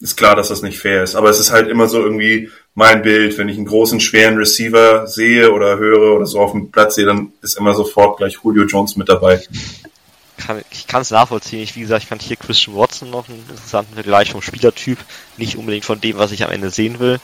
ist 0.00 0.16
klar, 0.16 0.36
dass 0.36 0.48
das 0.48 0.62
nicht 0.62 0.78
fair 0.78 1.02
ist. 1.02 1.16
Aber 1.16 1.28
es 1.28 1.40
ist 1.40 1.50
halt 1.50 1.68
immer 1.68 1.88
so 1.88 2.00
irgendwie 2.00 2.50
mein 2.74 3.02
Bild, 3.02 3.36
wenn 3.36 3.48
ich 3.48 3.56
einen 3.56 3.66
großen, 3.66 3.98
schweren 3.98 4.36
Receiver 4.36 5.06
sehe 5.08 5.50
oder 5.50 5.78
höre 5.78 6.14
oder 6.16 6.26
so 6.26 6.38
auf 6.40 6.52
dem 6.52 6.70
Platz 6.70 6.94
sehe, 6.94 7.06
dann 7.06 7.32
ist 7.42 7.58
immer 7.58 7.74
sofort 7.74 8.18
gleich 8.18 8.38
Julio 8.44 8.64
Jones 8.64 8.96
mit 8.96 9.08
dabei. 9.08 9.42
Ich 10.70 10.86
kann 10.86 11.02
es 11.02 11.10
nachvollziehen. 11.10 11.60
Ich, 11.60 11.74
wie 11.74 11.80
gesagt, 11.80 12.04
ich 12.04 12.08
fand 12.08 12.22
hier 12.22 12.36
Christian 12.36 12.76
Watson 12.76 13.10
noch 13.10 13.28
einen 13.28 13.44
interessanten 13.50 13.94
Vergleich 13.94 14.30
vom 14.30 14.40
Spielertyp, 14.40 14.98
nicht 15.36 15.56
unbedingt 15.56 15.84
von 15.84 16.00
dem, 16.00 16.16
was 16.18 16.30
ich 16.30 16.44
am 16.44 16.52
Ende 16.52 16.70
sehen 16.70 17.00
will. 17.00 17.18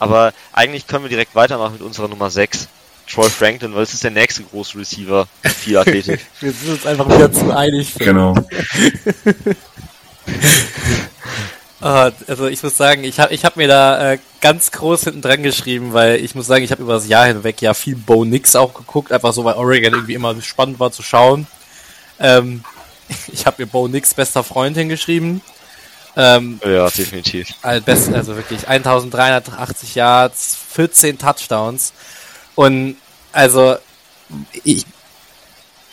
Aber 0.00 0.32
eigentlich 0.52 0.88
können 0.88 1.04
wir 1.04 1.08
direkt 1.08 1.36
weitermachen 1.36 1.74
mit 1.74 1.82
unserer 1.82 2.08
Nummer 2.08 2.30
6. 2.30 2.68
Troy 3.10 3.30
Franklin, 3.30 3.74
weil 3.74 3.82
es 3.82 3.94
ist 3.94 4.04
der 4.04 4.10
nächste 4.10 4.42
große 4.42 4.78
Receiver 4.78 5.28
viel 5.42 5.78
Athletik. 5.78 6.20
wir 6.40 6.52
sind 6.52 6.70
uns 6.70 6.86
einfach 6.86 7.08
wieder 7.08 7.32
zu 7.32 7.56
einig. 7.56 7.94
Genau. 7.98 8.34
Uh, 11.80 12.10
also 12.26 12.46
ich 12.48 12.62
muss 12.62 12.76
sagen, 12.76 13.04
ich 13.04 13.20
habe 13.20 13.32
ich 13.32 13.44
hab 13.44 13.56
mir 13.56 13.68
da 13.68 14.12
äh, 14.12 14.18
ganz 14.40 14.72
groß 14.72 15.04
hinten 15.04 15.22
dran 15.22 15.42
geschrieben, 15.42 15.92
weil 15.92 16.16
ich 16.16 16.34
muss 16.34 16.46
sagen, 16.46 16.64
ich 16.64 16.72
habe 16.72 16.82
über 16.82 16.94
das 16.94 17.06
Jahr 17.06 17.26
hinweg 17.26 17.62
ja 17.62 17.74
viel 17.74 17.94
Bo 17.94 18.24
Nix 18.24 18.56
auch 18.56 18.74
geguckt, 18.74 19.12
einfach 19.12 19.32
so, 19.32 19.44
weil 19.44 19.54
Oregon 19.54 19.94
irgendwie 19.94 20.14
immer 20.14 20.40
spannend 20.42 20.80
war 20.80 20.90
zu 20.90 21.02
schauen. 21.02 21.46
Ähm, 22.18 22.64
ich 23.32 23.46
habe 23.46 23.62
mir 23.62 23.66
Bo 23.68 23.86
Nix 23.86 24.14
bester 24.14 24.42
Freund 24.42 24.76
hingeschrieben. 24.76 25.42
Ähm, 26.18 26.60
ja, 26.64 26.88
definitiv. 26.88 27.48
Best, 27.84 28.12
also 28.12 28.36
wirklich 28.36 28.66
1380 28.66 29.94
Yards, 29.94 30.56
14 30.72 31.18
Touchdowns 31.18 31.92
und 32.56 32.96
also 33.30 33.76
ich, 34.64 34.84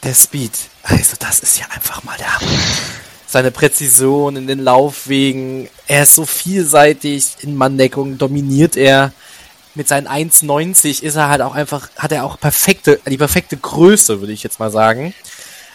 der 0.02 0.16
Speed, 0.16 0.52
also 0.82 1.16
das 1.20 1.40
ist 1.42 1.60
ja 1.60 1.68
einfach 1.70 2.04
mal 2.04 2.18
der 2.18 2.40
Hammer 2.40 2.50
seine 3.34 3.52
Präzision 3.52 4.36
in 4.38 4.48
den 4.48 4.60
Laufwegen. 4.60 5.68
Er 5.88 6.04
ist 6.04 6.16
so 6.16 6.26
vielseitig 6.26 7.26
in 7.42 7.58
Manndeckung, 7.58 8.18
dominiert 8.18 8.78
er. 8.78 9.12
Mit 9.76 9.88
seinen 9.88 10.08
1,90 10.08 11.02
ist 11.02 11.16
er 11.16 11.30
halt 11.30 11.42
auch 11.42 11.56
einfach, 11.56 11.90
hat 11.98 12.12
er 12.12 12.26
auch 12.26 12.40
perfekte, 12.40 13.02
die 13.08 13.18
perfekte 13.18 13.58
Größe, 13.58 14.22
würde 14.22 14.32
ich 14.32 14.44
jetzt 14.44 14.60
mal 14.60 14.72
sagen. 14.72 15.16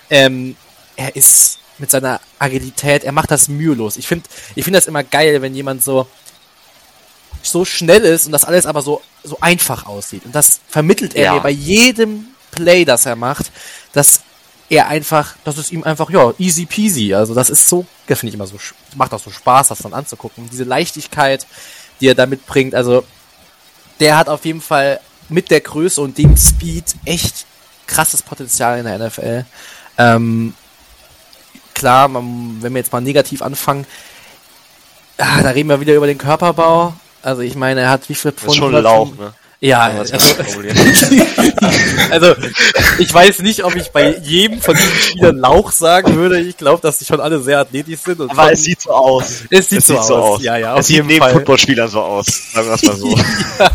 Ähm, 0.09 0.57
er 0.95 1.17
ist 1.17 1.59
mit 1.79 1.91
seiner 1.91 2.21
Agilität, 2.39 3.03
er 3.03 3.13
macht 3.13 3.33
das 3.33 3.49
mühelos. 3.49 3.97
Ich 3.97 4.07
finde, 4.07 4.29
ich 4.55 4.63
finde 4.63 4.79
das 4.79 4.87
immer 4.87 5.03
geil, 5.03 5.43
wenn 5.43 5.55
jemand 5.55 5.83
so, 5.83 6.07
so 7.43 7.65
schnell 7.65 8.03
ist 8.03 8.27
und 8.27 8.33
das 8.33 8.45
alles 8.45 8.67
aber 8.67 8.83
so, 8.83 9.01
so 9.25 9.39
einfach 9.41 9.87
aussieht. 9.87 10.25
Und 10.25 10.35
das 10.35 10.61
vermittelt 10.69 11.15
er 11.15 11.25
ja. 11.25 11.35
mir 11.35 11.41
bei 11.41 11.51
jedem 11.51 12.27
Play, 12.51 12.85
das 12.85 13.07
er 13.07 13.17
macht, 13.17 13.51
dass 13.93 14.23
er 14.69 14.89
einfach, 14.89 15.35
das 15.45 15.59
ist 15.59 15.73
ihm 15.73 15.85
einfach, 15.85 16.11
ja, 16.11 16.33
easy 16.39 16.67
peasy. 16.67 17.15
Also 17.15 17.35
das 17.35 17.51
ist 17.51 17.69
so, 17.69 17.87
das 18.07 18.19
finde 18.19 18.31
ich 18.31 18.35
immer 18.35 18.47
so, 18.47 18.57
macht 18.97 19.13
auch 19.15 19.21
so 19.21 19.31
Spaß, 19.31 19.69
das 19.69 19.79
dann 19.79 19.95
anzugucken. 19.95 20.49
Diese 20.51 20.65
Leichtigkeit, 20.65 21.47
die 22.01 22.09
er 22.09 22.15
da 22.15 22.27
mitbringt, 22.27 22.75
also 22.75 23.05
der 24.01 24.17
hat 24.17 24.29
auf 24.29 24.45
jeden 24.45 24.61
Fall 24.61 25.01
mit 25.29 25.51
der 25.51 25.61
Größe 25.61 26.01
und 26.01 26.19
dem 26.19 26.37
Speed 26.37 26.85
echt 27.05 27.47
krasses 27.87 28.23
Potenzial 28.23 28.79
in 28.79 28.85
der 28.85 28.99
NFL. 28.99 29.45
Ähm, 29.97 30.55
klar, 31.75 32.09
man, 32.09 32.59
wenn 32.61 32.73
wir 32.75 32.81
jetzt 32.81 32.93
mal 32.93 33.01
negativ 33.01 33.43
anfangen, 33.43 33.87
ah, 35.17 35.43
da 35.43 35.51
reden 35.51 35.69
wir 35.69 35.81
wieder 35.81 35.95
über 35.95 36.07
den 36.07 36.19
Körperbau. 36.19 36.95
Also 37.23 37.43
ich 37.43 37.55
meine, 37.55 37.83
er 37.83 37.91
hat 37.91 38.09
wie 38.09 38.15
viel 38.15 38.33
Pfund? 38.33 38.49
Das 38.49 38.55
ist 38.55 38.59
schon 38.59 38.73
Lauch, 38.73 39.15
ne? 39.17 39.33
Ja, 39.61 39.81
also, 39.81 40.15
also 42.13 42.35
ich 43.01 43.13
weiß 43.13 43.41
nicht, 43.41 43.65
ob 43.65 43.75
ich 43.75 43.89
bei 43.89 44.17
jedem 44.19 44.61
von 44.63 44.77
diesen 44.77 44.97
Spielern 44.97 45.37
Lauch 45.39 45.73
sagen 45.73 46.15
würde. 46.15 46.39
Ich 46.41 46.57
glaube, 46.57 46.81
dass 46.81 46.99
die 46.99 47.05
schon 47.05 47.21
alle 47.21 47.41
sehr 47.41 47.59
athletisch 47.59 47.99
sind. 48.01 48.21
Aber 48.21 48.35
schon, 48.35 48.53
es 48.53 48.63
sieht 48.63 48.81
so 48.83 48.91
aus. 48.91 49.43
Es 49.51 49.69
sieht, 49.69 49.81
es 49.81 49.87
so, 49.89 49.95
sieht 49.95 50.01
aus. 50.01 50.07
so, 50.07 50.15
aus. 50.15 50.43
Ja, 50.45 50.57
ja. 50.59 50.79
Es 50.79 50.87
sieht 50.87 51.05
neben 51.05 51.29
Footballspielern 51.29 51.89
so 51.89 52.01
aus. 52.01 52.27
Sagen 52.53 52.69
wir 52.69 52.75
es 52.75 52.83
mal 52.85 52.97
so. 52.97 53.17
ja. 53.59 53.71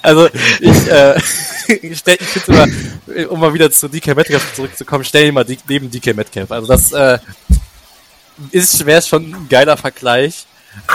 Also 0.00 0.28
ich, 0.60 0.90
äh, 0.90 1.20
ich, 1.82 1.98
stell, 1.98 2.16
ich 2.18 2.26
finde 2.26 2.74
immer, 3.06 3.30
um 3.30 3.40
mal 3.40 3.52
wieder 3.52 3.70
zu 3.70 3.88
DK 3.88 4.16
Metcalf 4.16 4.54
zurückzukommen, 4.54 5.04
stell 5.04 5.26
ihn 5.26 5.34
mal 5.34 5.46
neben 5.68 5.90
DK 5.90 6.16
Metcalf. 6.16 6.50
Also 6.50 6.66
das 6.66 6.92
äh, 6.92 7.18
ist 8.52 8.86
wäre 8.86 9.02
schon 9.02 9.24
ein 9.24 9.46
geiler 9.50 9.76
Vergleich. 9.76 10.46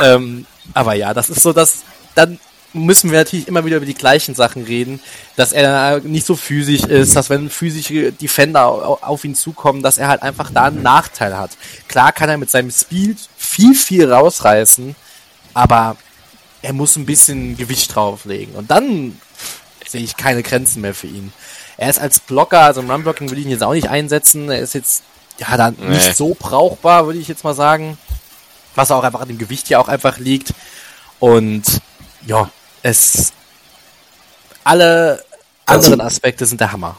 Ähm, 0.01 0.45
aber 0.74 0.93
ja, 0.93 1.14
das 1.14 1.30
ist 1.30 1.41
so, 1.41 1.53
dass 1.53 1.84
dann 2.16 2.39
müssen 2.74 3.11
wir 3.11 3.20
natürlich 3.20 3.47
immer 3.47 3.66
wieder 3.66 3.78
über 3.78 3.86
die 3.86 3.93
gleichen 3.93 4.34
Sachen 4.36 4.64
reden, 4.64 4.99
dass 5.36 5.51
er 5.51 5.99
nicht 5.99 6.26
so 6.26 6.36
physisch 6.36 6.84
ist, 6.84 7.16
dass 7.16 7.30
wenn 7.30 7.49
physische 7.49 8.11
Defender 8.11 8.68
auf 8.68 9.24
ihn 9.24 9.36
zukommen, 9.36 9.84
dass 9.84 9.97
er 9.99 10.07
halt 10.07 10.24
einfach 10.24 10.51
da 10.51 10.66
einen 10.66 10.82
Nachteil 10.82 11.38
hat. 11.38 11.51
Klar 11.88 12.11
kann 12.11 12.30
er 12.30 12.38
mit 12.38 12.49
seinem 12.49 12.72
Speed 12.72 13.18
viel, 13.38 13.76
viel 13.76 14.11
rausreißen, 14.11 14.95
aber 15.53 15.97
er 16.61 16.74
muss 16.74 16.95
ein 16.95 17.05
bisschen 17.05 17.57
Gewicht 17.57 17.93
drauflegen. 17.93 18.55
Und 18.55 18.72
dann 18.72 19.20
sehe 19.88 20.01
ich 20.01 20.18
keine 20.18 20.41
Grenzen 20.41 20.82
mehr 20.82 20.95
für 20.95 21.07
ihn. 21.07 21.32
Er 21.78 21.89
ist 21.89 21.99
als 21.99 22.20
Blocker, 22.20 22.61
also 22.61 22.82
im 22.82 22.89
Runblocking 22.89 23.30
würde 23.30 23.41
ich 23.41 23.45
ihn 23.45 23.51
jetzt 23.51 23.64
auch 23.64 23.74
nicht 23.74 23.89
einsetzen. 23.89 24.49
Er 24.49 24.59
ist 24.59 24.74
jetzt, 24.74 25.03
ja, 25.38 25.57
dann 25.57 25.76
nee. 25.80 25.89
nicht 25.89 26.16
so 26.16 26.36
brauchbar, 26.38 27.05
würde 27.05 27.20
ich 27.20 27.28
jetzt 27.28 27.43
mal 27.43 27.53
sagen. 27.53 27.97
Was 28.76 28.91
auch 28.91 29.03
einfach 29.03 29.21
an 29.21 29.28
dem 29.28 29.38
Gewicht 29.38 29.69
ja 29.69 29.80
auch 29.80 29.88
einfach 29.88 30.17
liegt. 30.17 30.53
Und 31.19 31.63
ja, 32.26 32.49
es 32.82 33.34
alle 34.63 35.24
anderen 35.65 36.01
Aspekte 36.01 36.45
sind 36.45 36.61
der 36.61 36.71
Hammer. 36.71 36.97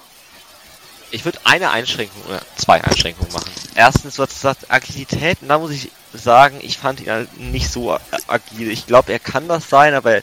Ich 1.10 1.24
würde 1.24 1.38
eine 1.44 1.70
Einschränkung 1.70 2.22
oder 2.28 2.40
zwei 2.56 2.82
Einschränkungen 2.82 3.32
machen. 3.32 3.50
Erstens, 3.74 4.16
du 4.16 4.22
hast 4.22 4.34
gesagt, 4.34 4.70
Agilität, 4.70 5.42
und 5.42 5.48
da 5.48 5.58
muss 5.58 5.70
ich 5.70 5.90
sagen, 6.12 6.58
ich 6.60 6.78
fand 6.78 7.00
ihn 7.00 7.10
halt 7.10 7.38
nicht 7.38 7.70
so 7.70 7.96
agil. 8.26 8.70
Ich 8.70 8.86
glaube, 8.86 9.12
er 9.12 9.20
kann 9.20 9.46
das 9.46 9.68
sein, 9.68 9.94
aber 9.94 10.22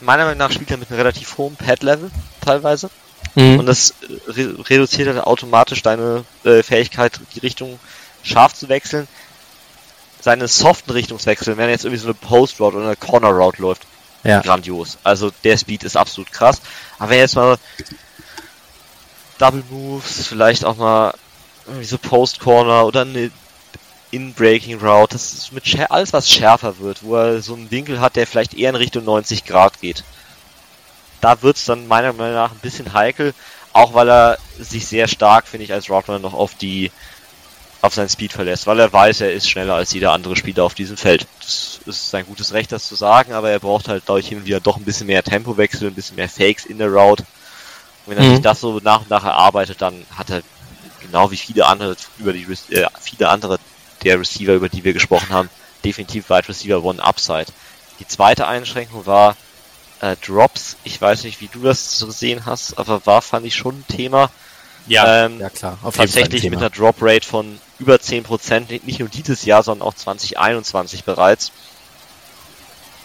meiner 0.00 0.24
Meinung 0.24 0.38
nach 0.38 0.52
spielt 0.52 0.70
er 0.70 0.76
mit 0.76 0.90
einem 0.90 0.98
relativ 0.98 1.38
hohen 1.38 1.56
Pad-Level 1.56 2.10
teilweise. 2.40 2.90
Mhm. 3.34 3.58
Und 3.58 3.66
das 3.66 3.94
re 4.28 4.56
reduziert 4.68 5.08
halt 5.08 5.20
automatisch 5.20 5.82
deine 5.82 6.24
äh, 6.44 6.62
Fähigkeit, 6.62 7.18
die 7.34 7.40
Richtung 7.40 7.78
scharf 8.22 8.54
zu 8.54 8.68
wechseln. 8.68 9.08
Seine 10.26 10.48
soften 10.48 10.90
Richtungswechsel, 10.90 11.56
wenn 11.56 11.66
er 11.66 11.70
jetzt 11.70 11.84
irgendwie 11.84 12.00
so 12.00 12.08
eine 12.08 12.14
Post-Route 12.14 12.78
oder 12.78 12.86
eine 12.86 12.96
Corner-Route 12.96 13.62
läuft, 13.62 13.86
ja. 14.24 14.40
grandios. 14.40 14.98
Also 15.04 15.30
der 15.44 15.56
Speed 15.56 15.84
ist 15.84 15.96
absolut 15.96 16.32
krass. 16.32 16.60
Aber 16.98 17.10
wenn 17.10 17.20
jetzt 17.20 17.36
mal 17.36 17.56
Double 19.38 19.62
Moves, 19.70 20.26
vielleicht 20.26 20.64
auch 20.64 20.76
mal 20.78 21.14
irgendwie 21.64 21.84
so 21.84 21.96
Post 21.96 22.40
Corner 22.40 22.86
oder 22.86 23.02
eine 23.02 23.30
In-Breaking 24.10 24.80
Route, 24.80 25.12
das 25.12 25.32
ist 25.32 25.52
mit 25.52 25.62
alles 25.92 26.12
was 26.12 26.28
schärfer 26.28 26.80
wird, 26.80 27.04
wo 27.04 27.14
er 27.14 27.40
so 27.40 27.54
einen 27.54 27.70
Winkel 27.70 28.00
hat, 28.00 28.16
der 28.16 28.26
vielleicht 28.26 28.54
eher 28.54 28.70
in 28.70 28.74
Richtung 28.74 29.04
90 29.04 29.44
Grad 29.44 29.80
geht. 29.80 30.02
Da 31.20 31.40
wird's 31.42 31.66
dann 31.66 31.86
meiner 31.86 32.12
Meinung 32.12 32.34
nach 32.34 32.50
ein 32.50 32.58
bisschen 32.58 32.94
heikel, 32.94 33.32
auch 33.72 33.94
weil 33.94 34.10
er 34.10 34.38
sich 34.58 34.88
sehr 34.88 35.06
stark, 35.06 35.46
finde 35.46 35.66
ich, 35.66 35.72
als 35.72 35.88
Route 35.88 36.18
noch 36.18 36.34
auf 36.34 36.56
die 36.56 36.90
auf 37.82 37.94
seinen 37.94 38.08
Speed 38.08 38.32
verlässt, 38.32 38.66
weil 38.66 38.80
er 38.80 38.92
weiß, 38.92 39.20
er 39.20 39.32
ist 39.32 39.48
schneller 39.48 39.74
als 39.74 39.92
jeder 39.92 40.12
andere 40.12 40.36
Spieler 40.36 40.64
auf 40.64 40.74
diesem 40.74 40.96
Feld. 40.96 41.26
Das 41.40 41.80
ist 41.86 42.10
sein 42.10 42.26
gutes 42.26 42.52
Recht, 42.52 42.72
das 42.72 42.88
zu 42.88 42.94
sagen, 42.94 43.32
aber 43.32 43.50
er 43.50 43.60
braucht 43.60 43.88
halt, 43.88 44.06
glaube 44.06 44.20
ich, 44.20 44.28
hin 44.28 44.38
und 44.38 44.46
wieder 44.46 44.60
doch 44.60 44.76
ein 44.76 44.84
bisschen 44.84 45.06
mehr 45.06 45.22
Tempowechsel, 45.22 45.88
ein 45.88 45.94
bisschen 45.94 46.16
mehr 46.16 46.28
Fakes 46.28 46.66
in 46.66 46.78
der 46.78 46.88
Route. 46.88 47.24
Und 48.04 48.16
wenn 48.16 48.18
er 48.18 48.28
mhm. 48.28 48.34
sich 48.34 48.42
das 48.42 48.60
so 48.60 48.80
nach 48.82 49.02
und 49.02 49.10
nach 49.10 49.24
erarbeitet, 49.24 49.82
dann 49.82 50.04
hat 50.16 50.30
er 50.30 50.42
genau 51.00 51.30
wie 51.30 51.36
viele 51.36 51.66
andere 51.66 51.96
über 52.18 52.32
die 52.32 52.46
äh, 52.70 52.86
viele 53.00 53.28
andere 53.28 53.58
der 54.02 54.18
Receiver, 54.18 54.54
über 54.54 54.68
die 54.68 54.84
wir 54.84 54.92
gesprochen 54.92 55.30
haben, 55.30 55.48
definitiv 55.84 56.28
Wide 56.30 56.48
Receiver 56.48 56.82
One 56.82 57.02
Upside. 57.02 57.46
Die 58.00 58.06
zweite 58.06 58.46
Einschränkung 58.46 59.06
war 59.06 59.36
äh, 60.00 60.16
Drops. 60.16 60.76
Ich 60.84 61.00
weiß 61.00 61.24
nicht, 61.24 61.40
wie 61.40 61.48
du 61.48 61.62
das 61.62 62.04
gesehen 62.04 62.46
hast, 62.46 62.78
aber 62.78 63.04
war 63.06 63.22
fand 63.22 63.46
ich 63.46 63.54
schon 63.54 63.76
ein 63.76 63.84
Thema. 63.88 64.30
Ja, 64.86 65.26
ähm, 65.26 65.40
ja 65.40 65.50
klar. 65.50 65.78
Auf 65.82 65.96
tatsächlich 65.96 66.44
mit 66.44 66.58
einer 66.58 66.70
Drop 66.70 66.96
Rate 67.00 67.26
von 67.26 67.58
über 67.78 67.96
10%, 67.96 68.84
nicht 68.84 69.00
nur 69.00 69.08
dieses 69.08 69.44
Jahr, 69.44 69.62
sondern 69.62 69.86
auch 69.86 69.94
2021 69.94 71.04
bereits. 71.04 71.52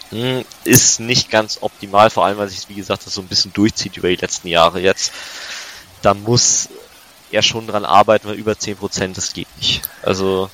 Hm, 0.10 0.44
ist 0.66 1.00
nicht 1.00 1.30
ganz 1.30 1.60
optimal, 1.62 2.10
vor 2.10 2.26
allem 2.26 2.38
weil 2.38 2.50
sich, 2.50 2.68
wie 2.68 2.76
gesagt, 2.76 3.06
das 3.06 3.14
so 3.14 3.22
ein 3.22 3.28
bisschen 3.28 3.54
durchzieht 3.54 3.98
über 3.98 4.10
die 4.10 4.18
letzten 4.18 4.48
Jahre 4.48 4.80
jetzt. 4.80 5.14
Da 6.02 6.14
muss 6.14 6.70
er 7.32 7.42
schon 7.42 7.68
dran 7.68 7.86
arbeiten, 7.86 8.28
weil 8.28 8.36
über 8.36 8.54
10% 8.54 9.14
das 9.14 9.34
geht 9.34 9.48
nicht. 9.58 9.82
Also, 10.02 10.50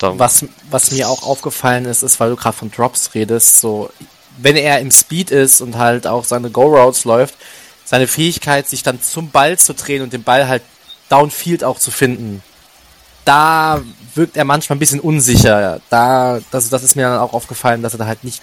was, 0.00 0.46
was 0.70 0.90
mir 0.90 1.08
auch 1.08 1.22
aufgefallen 1.22 1.84
ist, 1.84 2.02
ist, 2.02 2.18
weil 2.18 2.30
du 2.30 2.36
gerade 2.36 2.56
von 2.56 2.70
Drops 2.70 3.14
redest, 3.14 3.60
so, 3.60 3.90
wenn 4.38 4.56
er 4.56 4.80
im 4.80 4.90
Speed 4.90 5.30
ist 5.30 5.60
und 5.60 5.76
halt 5.76 6.06
auch 6.06 6.24
seine 6.24 6.50
Go-Routes 6.50 7.04
läuft, 7.04 7.34
seine 7.84 8.06
Fähigkeit, 8.06 8.68
sich 8.68 8.82
dann 8.82 9.02
zum 9.02 9.30
Ball 9.30 9.58
zu 9.58 9.74
drehen 9.74 10.02
und 10.02 10.12
den 10.12 10.22
Ball 10.22 10.48
halt 10.48 10.62
downfield 11.08 11.62
auch 11.62 11.78
zu 11.78 11.90
finden, 11.90 12.42
da 13.24 13.82
wirkt 14.14 14.36
er 14.36 14.44
manchmal 14.44 14.76
ein 14.76 14.80
bisschen 14.80 15.00
unsicher. 15.00 15.80
Da, 15.90 16.40
das, 16.50 16.70
das 16.70 16.82
ist 16.82 16.96
mir 16.96 17.02
dann 17.02 17.18
auch 17.18 17.32
aufgefallen, 17.32 17.82
dass 17.82 17.94
er 17.94 17.98
da 17.98 18.06
halt 18.06 18.24
nicht 18.24 18.42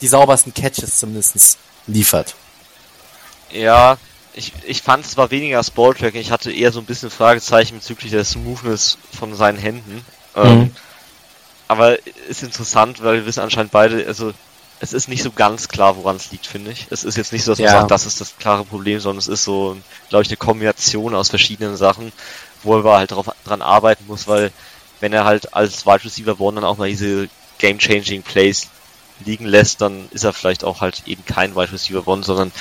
die 0.00 0.08
saubersten 0.08 0.54
Catches 0.54 0.98
zumindest 0.98 1.58
liefert. 1.86 2.34
Ja, 3.50 3.96
ich, 4.34 4.52
ich 4.66 4.82
fand 4.82 5.04
es 5.04 5.16
war 5.16 5.30
weniger 5.30 5.56
das 5.56 5.70
Balltracking, 5.70 6.20
ich 6.20 6.30
hatte 6.30 6.52
eher 6.52 6.70
so 6.70 6.78
ein 6.80 6.86
bisschen 6.86 7.10
Fragezeichen 7.10 7.78
bezüglich 7.78 8.12
des 8.12 8.30
Smoothness 8.30 8.98
von 9.16 9.34
seinen 9.34 9.58
Händen. 9.58 10.04
Ähm, 10.36 10.44
mhm. 10.44 10.60
Ähm, 10.62 10.76
aber 11.66 11.98
ist 12.28 12.42
interessant, 12.42 13.02
weil 13.02 13.16
wir 13.16 13.26
wissen 13.26 13.40
anscheinend 13.40 13.72
beide, 13.72 14.06
also 14.06 14.32
es 14.80 14.92
ist 14.92 15.08
nicht 15.08 15.22
so 15.22 15.30
ganz 15.32 15.68
klar, 15.68 15.96
woran 15.96 16.16
es 16.16 16.30
liegt, 16.30 16.46
finde 16.46 16.70
ich. 16.70 16.86
Es 16.90 17.04
ist 17.04 17.16
jetzt 17.16 17.32
nicht 17.32 17.44
so, 17.44 17.52
dass 17.52 17.58
man 17.58 17.68
sagt, 17.68 17.90
das 17.90 18.06
ist 18.06 18.20
das 18.20 18.36
klare 18.38 18.64
Problem, 18.64 19.00
sondern 19.00 19.18
es 19.18 19.26
ist 19.26 19.44
so, 19.44 19.76
glaube 20.08 20.22
ich, 20.22 20.28
eine 20.28 20.36
Kombination 20.36 21.14
aus 21.14 21.28
verschiedenen 21.28 21.76
Sachen, 21.76 22.12
wo 22.62 22.78
er 22.78 22.98
halt 22.98 23.10
drauf, 23.10 23.30
dran 23.44 23.62
arbeiten 23.62 24.04
muss, 24.06 24.26
weil 24.26 24.52
wenn 25.00 25.12
er 25.12 25.24
halt 25.24 25.54
als 25.54 25.86
Wide 25.86 26.04
Receiver 26.04 26.40
One 26.40 26.60
dann 26.60 26.68
auch 26.68 26.76
mal 26.76 26.88
diese 26.88 27.28
Game-Changing 27.58 28.22
Plays 28.22 28.68
liegen 29.24 29.46
lässt, 29.46 29.80
dann 29.80 30.08
ist 30.10 30.24
er 30.24 30.32
vielleicht 30.32 30.64
auch 30.64 30.80
halt 30.80 31.02
eben 31.06 31.24
kein 31.24 31.54
Wide 31.56 31.72
Receiver 31.72 32.06
One, 32.06 32.22
sondern 32.22 32.52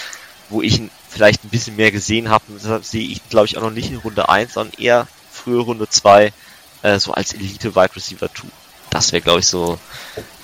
wo 0.50 0.62
ich 0.62 0.78
ihn 0.80 0.92
vielleicht 1.10 1.44
ein 1.44 1.50
bisschen 1.50 1.76
mehr 1.76 1.92
gesehen 1.92 2.30
habe, 2.30 2.46
deshalb 2.50 2.86
sehe 2.86 3.08
ich, 3.08 3.28
glaube 3.30 3.48
ich, 3.48 3.58
auch 3.58 3.62
noch 3.62 3.72
nicht 3.72 3.92
in 3.92 3.98
Runde 3.98 4.30
1, 4.30 4.54
sondern 4.54 4.80
eher 4.80 5.08
frühe 5.32 5.60
Runde 5.60 5.90
2, 5.90 6.32
äh, 6.84 7.00
so 7.00 7.14
als 7.14 7.34
Elite 7.34 7.76
Wide 7.76 7.96
Receiver 7.96 8.30
2. 8.34 8.48
Das 8.90 9.12
wäre, 9.12 9.22
glaube 9.22 9.40
ich, 9.40 9.48
so 9.48 9.78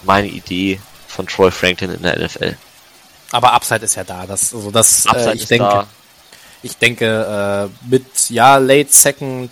meine 0.04 0.28
Idee, 0.28 0.80
von 1.14 1.28
Troy 1.28 1.51
Franklin 1.51 1.91
in 1.91 2.01
der 2.01 2.20
NFL. 2.20 2.58
Aber 3.32 3.54
Upside 3.54 3.86
ist 3.86 3.95
ja 3.95 4.04
da. 4.04 4.26
Das, 4.26 4.54
also 4.54 4.72
das, 4.72 5.06
äh, 5.06 5.34
ich 5.34 5.45
denke, 5.45 5.66
da. 5.66 5.88
Ich 6.64 6.78
denke, 6.78 7.70
äh, 7.86 7.89
mit 7.89 8.30
ja 8.30 8.57
Late 8.57 8.91
Second, 8.91 9.51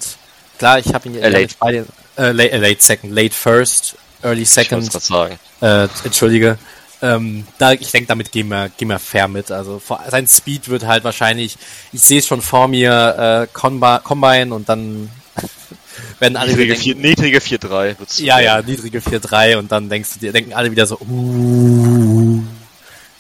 klar, 0.58 0.80
ich 0.80 0.94
habe 0.94 1.10
ihn 1.10 1.16
äh, 1.18 1.30
late. 1.30 1.56
bei 1.60 1.72
den 1.74 1.86
äh, 2.18 2.32
late, 2.32 2.52
äh, 2.52 2.58
late, 2.58 2.82
Second, 2.82 3.14
Late 3.14 3.36
First, 3.36 3.96
Early 4.24 4.46
Second. 4.46 4.94
Ich 4.96 5.04
sagen. 5.04 5.38
Äh, 5.62 5.88
entschuldige. 6.04 6.58
Ähm, 7.04 7.46
da, 7.58 7.72
ich 7.72 7.92
denke, 7.92 8.08
damit 8.08 8.32
gehen 8.32 8.48
wir, 8.50 8.70
gehen 8.78 8.90
wir 8.90 9.00
fair 9.00 9.28
mit. 9.28 9.52
Also 9.52 9.80
vor, 9.80 10.02
sein 10.10 10.28
Speed 10.28 10.70
wird 10.70 10.86
halt 10.86 11.04
wahrscheinlich, 11.04 11.58
ich 11.92 12.02
sehe 12.02 12.20
es 12.20 12.28
schon 12.28 12.42
vor 12.42 12.68
mir, 12.68 13.48
äh, 13.48 13.48
Combine 13.52 14.54
und 14.54 14.70
dann 14.70 15.10
werden 16.20 16.38
alle 16.38 16.52
niedrige, 16.52 16.74
denken, 16.74 16.84
4, 16.84 16.96
niedrige 16.96 17.40
4-3. 17.40 18.24
Ja, 18.24 18.40
ja, 18.40 18.62
niedrige 18.62 19.00
4-3 19.00 19.58
und 19.58 19.72
dann 19.72 19.90
denkst 19.90 20.14
du 20.14 20.20
dir, 20.20 20.32
denken 20.32 20.54
alle 20.54 20.70
wieder 20.70 20.86
so, 20.86 21.00
uh, 21.00 22.44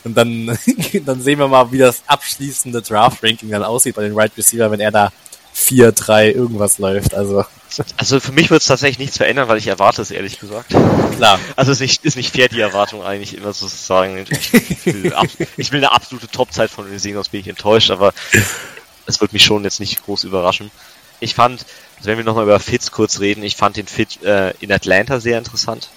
und 0.03 0.15
dann, 0.15 0.57
dann 1.05 1.21
sehen 1.21 1.39
wir 1.39 1.47
mal, 1.47 1.71
wie 1.71 1.77
das 1.77 2.03
abschließende 2.07 2.81
Draft-Ranking 2.81 3.49
dann 3.49 3.63
aussieht 3.63 3.95
bei 3.95 4.03
den 4.03 4.17
Right 4.17 4.31
Receiver, 4.37 4.71
wenn 4.71 4.79
er 4.79 4.91
da 4.91 5.11
4, 5.53 5.91
3 5.91 6.31
irgendwas 6.31 6.77
läuft. 6.77 7.13
Also, 7.13 7.45
also 7.97 8.19
für 8.19 8.31
mich 8.31 8.49
wird 8.49 8.61
es 8.61 8.67
tatsächlich 8.67 8.99
nichts 8.99 9.17
verändern, 9.17 9.47
weil 9.47 9.57
ich 9.57 9.67
erwarte 9.67 10.01
es 10.01 10.11
ehrlich 10.11 10.39
gesagt. 10.39 10.69
Klar. 11.15 11.39
Also 11.55 11.71
es 11.71 11.77
ist 11.77 11.81
nicht, 11.81 12.05
ist 12.05 12.17
nicht 12.17 12.33
fair, 12.33 12.49
die 12.49 12.61
Erwartung 12.61 13.03
eigentlich 13.03 13.35
immer 13.35 13.53
so 13.53 13.67
zu 13.67 13.75
sagen. 13.75 14.25
Ich 14.29 14.85
will, 14.85 15.13
ich 15.57 15.71
will 15.71 15.79
eine 15.79 15.91
absolute 15.91 16.27
Top-Zeit 16.27 16.69
von 16.69 16.89
den 16.89 16.99
sehen, 16.99 17.15
sonst 17.15 17.29
bin 17.29 17.41
ich 17.41 17.47
enttäuscht, 17.47 17.91
aber 17.91 18.13
es 19.05 19.21
wird 19.21 19.33
mich 19.33 19.43
schon 19.43 19.63
jetzt 19.63 19.79
nicht 19.79 20.03
groß 20.05 20.23
überraschen. 20.23 20.71
Ich 21.19 21.35
fand, 21.35 21.65
also 21.97 22.09
wenn 22.09 22.17
wir 22.17 22.25
nochmal 22.25 22.45
über 22.45 22.59
Fits 22.59 22.91
kurz 22.91 23.19
reden, 23.19 23.43
ich 23.43 23.55
fand 23.55 23.77
den 23.77 23.87
Fit 23.87 24.23
äh, 24.23 24.51
in 24.59 24.71
Atlanta 24.71 25.19
sehr 25.19 25.37
interessant. 25.37 25.89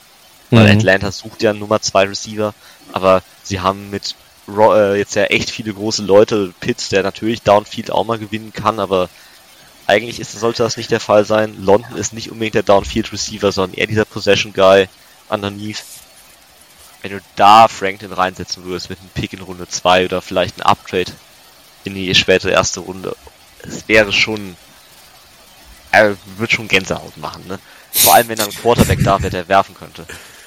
Weil 0.51 0.71
mhm. 0.71 0.79
Atlanta 0.79 1.11
sucht 1.11 1.43
ja 1.43 1.53
Nummer 1.53 1.81
2 1.81 2.09
Receiver, 2.09 2.55
aber 2.93 3.23
sie 3.45 3.61
haben 3.61 3.91
mit 3.91 4.17
äh, 4.49 4.99
jetzt 4.99 5.15
ja 5.15 5.25
echt 5.25 5.51
viele 5.51 5.73
große 5.73 6.03
Leute. 6.03 6.53
Pitts, 6.61 6.89
der 6.89 7.03
natürlich 7.03 7.43
Downfield 7.43 7.91
auch 7.91 8.05
mal 8.05 8.19
gewinnen 8.19 8.53
kann, 8.53 8.81
aber 8.81 9.09
eigentlich 9.87 10.21
ist, 10.21 10.33
sollte 10.33 10.63
das 10.63 10.77
nicht 10.77 10.91
der 10.91 11.01
Fall 11.01 11.25
sein. 11.25 11.57
London 11.63 11.97
ist 11.97 12.13
nicht 12.13 12.31
unbedingt 12.31 12.55
der 12.55 12.63
Downfield 12.63 13.13
Receiver, 13.13 13.53
sondern 13.53 13.79
eher 13.79 13.87
dieser 13.87 14.05
Possession 14.05 14.53
Guy 14.53 14.89
underneath. 15.29 15.85
Wenn 17.03 17.13
du 17.13 17.21
da 17.37 17.69
Franklin 17.69 18.13
reinsetzen 18.13 18.65
würdest 18.65 18.89
mit 18.89 18.99
einem 18.99 19.11
Pick 19.11 19.35
in 19.35 19.43
Runde 19.43 19.69
2 19.69 20.07
oder 20.07 20.23
vielleicht 20.23 20.59
ein 20.59 20.63
Uptrade 20.63 21.13
in 21.85 21.95
die 21.95 22.15
spätere 22.15 22.53
erste 22.53 22.81
Runde, 22.81 23.15
es 23.63 23.87
wäre 23.89 24.11
schon, 24.11 24.57
er 25.91 26.17
wird 26.39 26.53
schon 26.53 26.69
Gänsehaut 26.69 27.19
machen, 27.19 27.47
ne? 27.47 27.59
Vor 27.93 28.15
allem, 28.15 28.29
wenn 28.29 28.39
er 28.39 28.47
ein 28.47 28.55
Quarterback 28.55 29.05
da 29.05 29.21
wäre, 29.21 29.31
der 29.31 29.49
werfen 29.49 29.75
könnte. 29.75 30.07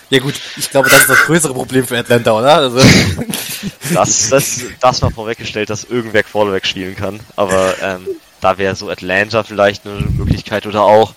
Ja 0.09 0.19
gut, 0.19 0.35
ich 0.55 0.69
glaube, 0.69 0.89
das 0.89 1.01
ist 1.01 1.09
das 1.09 1.25
größere 1.25 1.53
Problem 1.53 1.85
für 1.85 1.97
Atlanta, 1.97 2.31
oder? 2.31 2.55
Also. 2.55 2.79
Das, 3.93 4.29
das, 4.29 4.61
das 4.81 5.01
mal 5.01 5.11
vorweggestellt, 5.11 5.69
dass 5.69 5.85
irgendwer 5.85 6.21
Quarterback 6.21 6.67
spielen 6.67 6.95
kann. 6.95 7.21
Aber 7.35 7.73
ähm, 7.81 8.05
da 8.41 8.57
wäre 8.57 8.75
so 8.75 8.89
Atlanta 8.89 9.43
vielleicht 9.43 9.85
eine 9.85 10.01
Möglichkeit 10.01 10.65
oder 10.65 10.83
auch 10.83 11.13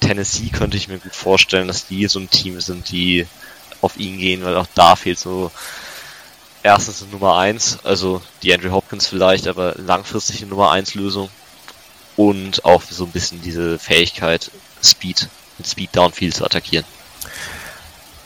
Tennessee 0.00 0.48
könnte 0.48 0.76
ich 0.76 0.88
mir 0.88 0.98
gut 0.98 1.14
vorstellen, 1.14 1.68
dass 1.68 1.86
die 1.86 2.06
so 2.08 2.18
ein 2.18 2.28
Team 2.28 2.60
sind, 2.60 2.90
die 2.90 3.26
auf 3.80 3.96
ihn 3.96 4.18
gehen, 4.18 4.44
weil 4.44 4.56
auch 4.56 4.66
da 4.74 4.96
fehlt 4.96 5.18
so 5.18 5.50
erstens 6.62 7.02
eine 7.02 7.12
Nummer 7.12 7.38
1, 7.38 7.78
also 7.84 8.20
die 8.42 8.52
Andrew 8.52 8.72
Hopkins 8.72 9.06
vielleicht, 9.06 9.46
aber 9.46 9.74
langfristig 9.76 10.42
eine 10.42 10.50
Nummer 10.50 10.72
1 10.72 10.94
Lösung 10.94 11.30
und 12.16 12.64
auch 12.64 12.82
so 12.82 13.04
ein 13.04 13.12
bisschen 13.12 13.40
diese 13.40 13.78
Fähigkeit, 13.78 14.50
Speed, 14.82 15.28
mit 15.58 15.66
Speed 15.66 15.96
Downfield 15.96 16.34
zu 16.34 16.44
attackieren. 16.44 16.84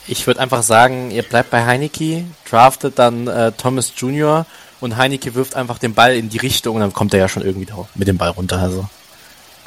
Ich 0.07 0.27
würde 0.27 0.41
einfach 0.41 0.63
sagen, 0.63 1.11
ihr 1.11 1.23
bleibt 1.23 1.51
bei 1.51 1.65
Heineke, 1.65 2.25
draftet 2.49 2.99
dann 2.99 3.27
äh, 3.27 3.53
Thomas 3.53 3.93
Jr. 3.97 4.45
und 4.81 4.97
Heineke 4.97 5.35
wirft 5.35 5.55
einfach 5.57 5.79
den 5.79 5.95
Ball 5.95 6.15
in 6.15 6.29
die 6.29 6.37
Richtung 6.39 6.75
und 6.77 6.81
dann 6.83 6.93
kommt 6.93 7.15
er 7.15 7.21
ja 7.21 7.29
schon 7.29 7.43
irgendwie 7.43 7.67
da 7.67 7.89
mit 7.95 8.07
dem 8.09 8.19
Ball 8.19 8.31
runter. 8.31 8.59
Also, 8.59 8.87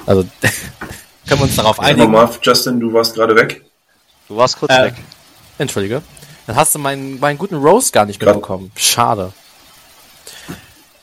also 0.06 0.24
können 1.28 1.40
wir 1.40 1.44
uns 1.44 1.56
darauf 1.56 1.80
einigen. 1.80 2.14
Ja, 2.14 2.26
mal, 2.26 2.30
Justin, 2.42 2.80
du 2.80 2.94
warst 2.94 3.16
gerade 3.16 3.36
weg. 3.36 3.64
Du 4.28 4.38
warst 4.38 4.60
kurz 4.60 4.72
Äh, 4.72 4.84
weg. 4.86 4.96
Entschuldige. 5.58 6.02
Dann 6.46 6.56
hast 6.56 6.76
du 6.76 6.80
meinen, 6.80 7.20
meinen 7.20 7.38
guten 7.38 7.56
Rose 7.56 7.92
gar 7.92 8.06
nicht 8.06 8.22
mitbekommen. 8.22 8.72
Schade. 8.76 9.34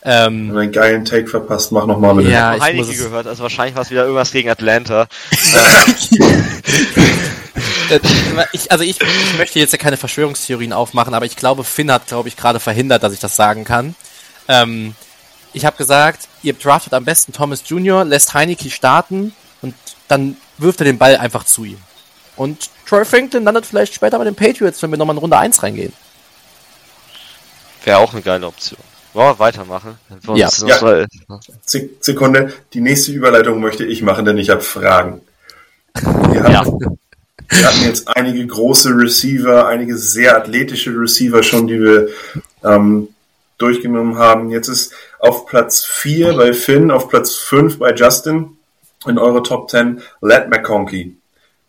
Ähm, 0.07 0.55
Einen 0.55 0.71
geilen 0.71 1.05
Take 1.05 1.27
verpasst, 1.27 1.73
mach 1.73 1.87
nochmal 1.87 2.15
bitte. 2.15 2.29
Ja, 2.29 2.55
Ich 2.55 2.61
habe 2.61 2.73
Heineke 2.73 2.95
gehört, 2.95 3.27
also 3.27 3.43
wahrscheinlich 3.43 3.75
war 3.75 3.83
es 3.83 3.91
wieder 3.91 4.03
irgendwas 4.03 4.33
gegen 4.33 4.51
Atlanta. 4.51 5.07
Äh, 7.91 8.01
ich, 8.53 8.73
also 8.73 8.83
ich, 8.83 8.99
ich 9.01 9.39
möchte 9.39 9.59
jetzt 9.59 9.73
ja 9.73 9.79
keine 9.79 9.97
Verschwörungstheorien 9.99 10.73
aufmachen, 10.73 11.15
aber 11.15 11.27
ich 11.27 11.37
glaube, 11.37 11.65
Finn 11.65 11.93
hat, 11.93 12.07
glaube 12.07 12.29
ich, 12.29 12.37
gerade 12.37 12.59
verhindert, 12.59 13.03
dass 13.03 13.13
ich 13.13 13.21
das 13.21 13.37
sagen 13.37 13.65
kann. 13.65 13.95
Ähm, 14.49 14.95
ich 15.53 15.65
habe 15.65 15.77
gesagt, 15.77 16.27
ihr 16.43 16.55
draftet 16.55 16.95
am 16.95 17.05
besten 17.05 17.33
Thomas 17.33 17.63
Jr., 17.67 18.05
lässt 18.05 18.33
Heineke 18.35 18.71
starten 18.71 19.35
und 19.61 19.75
dann 20.09 20.37
wirft 20.59 20.81
er 20.81 20.85
den 20.87 20.99
Ball 20.99 21.17
einfach 21.17 21.45
zu 21.45 21.65
ihm. 21.65 21.79
Und 22.37 22.71
Troy 22.87 23.05
Franklin 23.05 23.45
landet 23.45 23.67
vielleicht 23.67 23.95
später 23.95 24.19
bei 24.19 24.25
den 24.25 24.35
Patriots, 24.35 24.83
wenn 24.83 24.91
wir 24.91 24.97
nochmal 24.97 25.15
in 25.15 25.21
Runde 25.21 25.39
1 25.39 25.63
reingehen. 25.63 25.93
Wäre 27.85 27.99
auch 27.99 28.13
eine 28.13 28.23
geile 28.23 28.47
Option. 28.47 28.81
Wollen 29.15 29.29
wir 29.29 29.39
weitermachen? 29.39 29.97
Wollen 30.25 30.37
wir 30.39 30.43
Ja. 30.43 30.51
Ja. 30.67 30.79
so- 30.79 31.39
Se- 31.65 31.91
Sekunde, 32.01 32.53
die 32.75 32.81
nächste 32.81 33.13
Überleitung 33.13 33.61
möchte 33.61 33.85
ich 33.85 34.03
machen, 34.03 34.25
denn 34.25 34.37
ich 34.39 34.51
habe 34.51 34.61
Fragen. 34.61 35.21
Wir 35.95 36.43
hatten, 36.43 36.51
Ja. 36.81 36.91
wir 37.49 37.67
hatten 37.67 37.83
jetzt 37.85 38.09
einige 38.09 38.47
große 38.47 38.91
Receiver, 38.91 39.67
einige 39.69 39.97
sehr 39.97 40.37
athletische 40.37 40.91
Receiver 40.91 41.43
schon, 41.43 41.67
die 41.67 41.81
wir 41.81 42.09
ähm, 42.65 43.09
durchgenommen 43.59 44.19
haben. 44.19 44.51
Jetzt 44.51 44.69
ist 44.69 44.93
auf 45.21 45.47
Platz 45.47 45.85
4 45.85 46.35
bei 46.37 46.53
Finn, 46.53 46.91
auf 46.91 47.09
Platz 47.09 47.37
5 47.37 47.79
bei 47.79 47.95
Justin 47.95 48.57
in 49.07 49.19
eure 49.19 49.43
Top 49.43 49.71
10 49.71 50.01
Led 50.23 50.49
McConkey. 50.49 51.17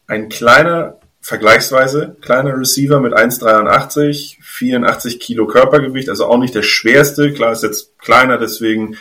Ein 0.07 0.29
kleiner, 0.29 0.97
vergleichsweise 1.25 2.15
kleiner 2.21 2.55
Receiver 2.55 2.99
mit 2.99 3.13
1,83, 3.13 4.37
84 4.43 5.19
Kilo 5.19 5.47
Körpergewicht, 5.47 6.07
also 6.07 6.27
auch 6.27 6.37
nicht 6.37 6.53
der 6.53 6.61
schwerste. 6.61 7.33
Klar 7.33 7.51
ist 7.51 7.63
jetzt 7.63 7.97
kleiner, 7.97 8.37
deswegen 8.37 8.95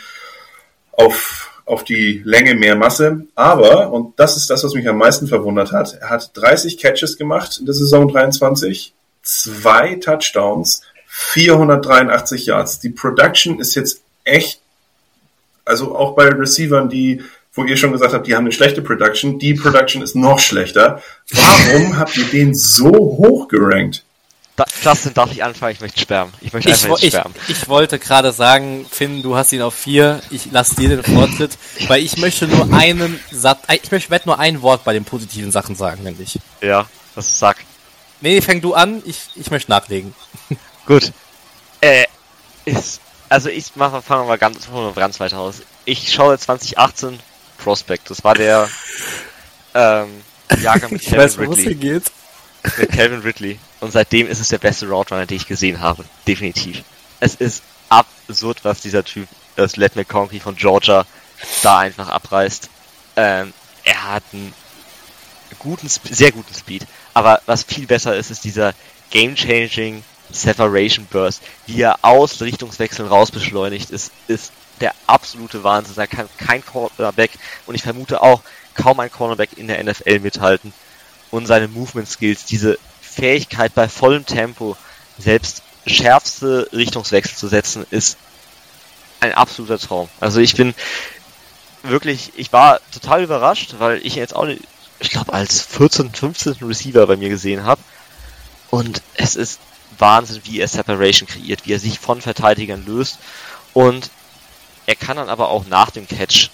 auf, 0.91 1.51
auf 1.65 1.83
die 1.83 2.23
Länge 2.25 2.55
mehr 2.55 2.75
Masse. 2.75 3.27
Aber, 3.35 3.91
und 3.91 4.19
das 4.19 4.37
ist 4.37 4.49
das, 4.49 4.63
was 4.63 4.73
mich 4.73 4.89
am 4.89 4.97
meisten 4.97 5.27
verwundert 5.27 5.71
hat, 5.71 5.99
er 6.01 6.09
hat 6.09 6.31
30 6.33 6.79
Catches 6.79 7.17
gemacht 7.17 7.59
in 7.59 7.67
der 7.67 7.75
Saison 7.75 8.11
23, 8.11 8.95
zwei 9.21 9.93
Touchdowns, 9.93 10.81
483 11.05 12.47
Yards. 12.47 12.79
Die 12.79 12.89
Production 12.89 13.59
ist 13.59 13.75
jetzt 13.75 14.01
echt, 14.23 14.61
also 15.63 15.95
auch 15.95 16.15
bei 16.15 16.27
Receivern, 16.29 16.89
die, 16.89 17.23
wo 17.55 17.63
ihr 17.63 17.77
schon 17.77 17.91
gesagt 17.91 18.13
habt, 18.13 18.27
die 18.27 18.35
haben 18.35 18.43
eine 18.43 18.51
schlechte 18.51 18.81
Production, 18.81 19.39
die 19.39 19.53
Production 19.53 20.01
ist 20.01 20.15
noch 20.15 20.39
schlechter. 20.39 21.01
Warum 21.31 21.97
habt 21.97 22.15
ihr 22.17 22.25
den 22.25 22.53
so 22.53 22.91
hoch 22.91 23.47
gerankt? 23.47 24.03
Da, 24.57 24.63
Justin, 24.83 25.13
darf 25.13 25.31
ich 25.33 25.43
anfangen? 25.43 25.73
Ich 25.73 25.81
möchte 25.81 25.99
sperren. 25.99 26.31
Ich 26.39 26.53
möchte 26.53 26.69
Ich, 26.69 26.75
einfach 26.75 26.89
wo- 26.89 26.93
jetzt 26.93 27.03
ich, 27.03 27.13
sperren. 27.13 27.35
ich 27.49 27.67
wollte 27.67 27.99
gerade 27.99 28.31
sagen, 28.31 28.85
Finn, 28.89 29.21
du 29.21 29.35
hast 29.35 29.51
ihn 29.51 29.61
auf 29.61 29.73
4, 29.75 30.21
ich 30.29 30.49
lasse 30.51 30.75
dir 30.75 30.87
den 30.87 31.03
Vortritt, 31.03 31.57
weil 31.87 32.01
ich 32.01 32.15
möchte 32.17 32.47
nur 32.47 32.73
einen 32.73 33.19
Satz, 33.31 33.59
ich 33.83 33.91
möchte, 33.91 34.11
werde 34.11 34.27
nur 34.29 34.39
ein 34.39 34.61
Wort 34.61 34.85
bei 34.85 34.93
den 34.93 35.03
positiven 35.03 35.51
Sachen 35.51 35.75
sagen, 35.75 36.03
nämlich. 36.03 36.39
Ja, 36.61 36.87
das 37.15 37.37
sag. 37.37 37.57
Nee, 38.21 38.39
fäng 38.39 38.61
du 38.61 38.73
an, 38.73 39.01
ich, 39.05 39.17
ich 39.35 39.51
möchte 39.51 39.69
nachlegen. 39.71 40.15
Gut. 40.85 41.11
Äh, 41.81 42.05
ist, 42.63 43.01
also 43.27 43.49
ich 43.49 43.75
mache, 43.75 44.01
fangen 44.01 44.23
wir 44.23 44.27
mal 44.29 44.37
ganz, 44.37 44.69
ganz 44.95 45.19
weiter 45.19 45.39
aus. 45.39 45.55
Ich 45.83 46.13
schaue 46.13 46.37
2018 46.37 47.19
Prospect. 47.65 48.11
Das 48.11 48.23
war 48.23 48.35
der 48.35 48.69
ähm, 49.73 50.21
Jahrgang 50.61 50.93
mit 50.93 51.01
Ich 51.01 51.09
Calvin 51.09 51.23
weiß, 51.25 51.39
Ridley. 51.39 51.63
hingeht. 51.63 52.03
Mit 52.77 52.91
Calvin 52.91 53.21
Ridley. 53.21 53.59
Und 53.79 53.91
seitdem 53.91 54.27
ist 54.27 54.39
es 54.39 54.49
der 54.49 54.59
beste 54.59 54.87
Route 54.87 55.15
Runner, 55.15 55.25
den 55.25 55.37
ich 55.37 55.47
gesehen 55.47 55.81
habe. 55.81 56.05
Definitiv. 56.27 56.83
Es 57.19 57.33
ist 57.33 57.63
absurd, 57.89 58.59
was 58.63 58.81
dieser 58.81 59.03
Typ, 59.03 59.27
das 59.55 59.77
Let 59.77 59.95
McConkey 59.95 60.39
von 60.39 60.55
Georgia, 60.55 61.05
da 61.63 61.79
einfach 61.79 62.09
abreißt. 62.09 62.69
Ähm, 63.15 63.51
er 63.83 64.13
hat 64.13 64.23
einen 64.31 64.53
guten, 65.57 65.89
sehr 65.89 66.31
guten 66.31 66.53
Speed. 66.53 66.85
Aber 67.15 67.41
was 67.47 67.63
viel 67.63 67.87
besser 67.87 68.15
ist, 68.15 68.29
ist 68.29 68.43
dieser 68.43 68.73
game-changing 69.09 70.03
Separation 70.31 71.07
Burst, 71.09 71.41
wie 71.65 71.81
er 71.81 71.97
aus 72.03 72.41
Richtungswechseln 72.41 73.07
raus 73.07 73.31
beschleunigt 73.31 73.89
ist, 73.89 74.11
ist 74.27 74.51
der 74.81 74.93
absolute 75.07 75.63
Wahnsinn. 75.63 75.95
Da 75.95 76.07
kann 76.07 76.29
kein 76.37 76.65
Cornerback 76.65 77.31
und 77.65 77.75
ich 77.75 77.83
vermute 77.83 78.21
auch 78.21 78.41
kaum 78.75 78.99
ein 78.99 79.11
Cornerback 79.11 79.57
in 79.57 79.67
der 79.67 79.83
NFL 79.83 80.19
mithalten. 80.19 80.73
Und 81.31 81.47
seine 81.47 81.67
Movement 81.67 82.07
Skills, 82.07 82.45
diese 82.45 82.77
Fähigkeit 83.01 83.73
bei 83.73 83.89
vollem 83.89 84.25
Tempo 84.25 84.77
selbst 85.17 85.63
schärfste 85.87 86.69
Richtungswechsel 86.73 87.37
zu 87.37 87.47
setzen, 87.47 87.85
ist 87.89 88.17
ein 89.19 89.33
absoluter 89.33 89.79
Traum. 89.79 90.09
Also 90.19 90.39
ich 90.39 90.55
bin 90.55 90.73
wirklich, 91.83 92.33
ich 92.35 92.51
war 92.53 92.79
total 92.91 93.23
überrascht, 93.23 93.75
weil 93.79 94.05
ich 94.05 94.15
jetzt 94.15 94.35
auch 94.35 94.45
nicht, 94.45 94.61
ich 94.99 95.09
glaube, 95.09 95.33
als 95.33 95.61
14., 95.61 96.11
15. 96.11 96.55
Receiver 96.61 97.05
bei 97.07 97.17
mir 97.17 97.29
gesehen 97.29 97.63
habe. 97.63 97.81
Und 98.69 99.01
es 99.15 99.35
ist 99.35 99.59
Wahnsinn, 99.97 100.41
wie 100.43 100.59
er 100.59 100.67
Separation 100.67 101.27
kreiert, 101.27 101.65
wie 101.65 101.73
er 101.73 101.79
sich 101.79 101.99
von 101.99 102.21
Verteidigern 102.21 102.85
löst. 102.85 103.19
Und 103.73 104.09
er 104.85 104.95
kann 104.95 105.17
dann 105.17 105.29
aber 105.29 105.49
auch 105.49 105.65
nach 105.65 105.89
dem 105.91 106.07
Catch 106.07 106.49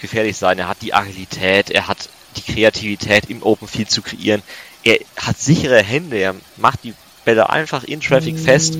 gefährlich 0.00 0.36
sein. 0.36 0.58
Er 0.58 0.68
hat 0.68 0.82
die 0.82 0.94
Agilität, 0.94 1.70
er 1.70 1.88
hat 1.88 2.08
die 2.36 2.52
Kreativität 2.52 3.28
im 3.28 3.42
Open 3.42 3.68
Field 3.68 3.90
zu 3.90 4.02
kreieren. 4.02 4.42
Er 4.82 4.98
hat 5.16 5.38
sichere 5.38 5.82
Hände, 5.82 6.16
er 6.16 6.34
macht 6.56 6.84
die 6.84 6.94
Bälle 7.24 7.50
einfach 7.50 7.84
in 7.84 8.00
Traffic 8.00 8.38
fest, 8.38 8.78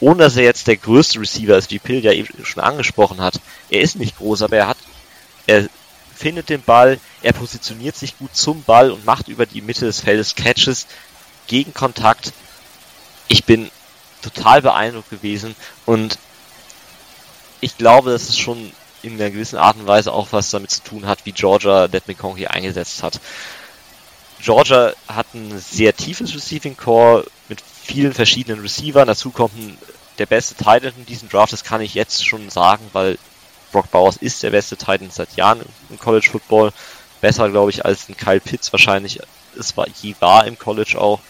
ohne 0.00 0.24
dass 0.24 0.36
er 0.36 0.42
jetzt 0.42 0.66
der 0.66 0.76
größte 0.76 1.20
Receiver 1.20 1.56
ist, 1.56 1.70
wie 1.70 1.78
Pill 1.78 2.04
ja 2.04 2.12
eben 2.12 2.28
schon 2.44 2.62
angesprochen 2.62 3.20
hat. 3.20 3.40
Er 3.70 3.82
ist 3.82 3.96
nicht 3.96 4.18
groß, 4.18 4.42
aber 4.42 4.56
er 4.56 4.66
hat, 4.66 4.78
er 5.46 5.68
findet 6.14 6.48
den 6.48 6.62
Ball, 6.62 6.98
er 7.22 7.32
positioniert 7.32 7.96
sich 7.96 8.18
gut 8.18 8.34
zum 8.34 8.64
Ball 8.64 8.90
und 8.90 9.04
macht 9.04 9.28
über 9.28 9.46
die 9.46 9.60
Mitte 9.60 9.84
des 9.84 10.00
Feldes 10.00 10.34
Catches 10.34 10.86
gegen 11.46 11.72
Kontakt. 11.72 12.32
Ich 13.28 13.44
bin 13.44 13.70
total 14.22 14.60
beeindruckt 14.62 15.10
gewesen 15.10 15.54
und 15.86 16.18
ich 17.62 17.78
glaube, 17.78 18.10
dass 18.10 18.28
es 18.28 18.36
schon 18.38 18.72
in 19.02 19.14
einer 19.14 19.30
gewissen 19.30 19.56
Art 19.56 19.76
und 19.76 19.86
Weise 19.86 20.12
auch 20.12 20.28
was 20.32 20.50
damit 20.50 20.70
zu 20.70 20.82
tun 20.82 21.06
hat, 21.06 21.24
wie 21.24 21.32
Georgia 21.32 21.86
Let 21.86 22.06
McConkey 22.06 22.46
eingesetzt 22.46 23.02
hat. 23.02 23.20
Georgia 24.40 24.92
hat 25.08 25.32
ein 25.34 25.58
sehr 25.58 25.96
tiefes 25.96 26.34
Receiving 26.34 26.76
Core 26.76 27.24
mit 27.48 27.62
vielen 27.62 28.12
verschiedenen 28.12 28.60
Receivern. 28.60 29.06
Dazu 29.06 29.30
kommt 29.30 29.56
ein, 29.56 29.78
der 30.18 30.26
beste 30.26 30.54
Titan 30.54 30.92
in 30.98 31.06
diesem 31.06 31.28
Draft, 31.28 31.52
das 31.52 31.64
kann 31.64 31.80
ich 31.80 31.94
jetzt 31.94 32.26
schon 32.26 32.50
sagen, 32.50 32.84
weil 32.92 33.18
Brock 33.70 33.90
Bowers 33.90 34.16
ist 34.16 34.42
der 34.42 34.50
beste 34.50 34.76
Titan 34.76 35.10
seit 35.10 35.34
Jahren 35.36 35.62
im 35.88 35.98
College 35.98 36.28
Football. 36.30 36.72
Besser, 37.20 37.48
glaube 37.48 37.70
ich, 37.70 37.84
als 37.84 38.08
ein 38.08 38.16
Kyle 38.16 38.40
Pitts 38.40 38.72
wahrscheinlich. 38.72 39.20
Es 39.58 39.76
war 39.76 39.86
je 40.00 40.14
war 40.18 40.46
im 40.46 40.58
College 40.58 41.00
auch. 41.00 41.20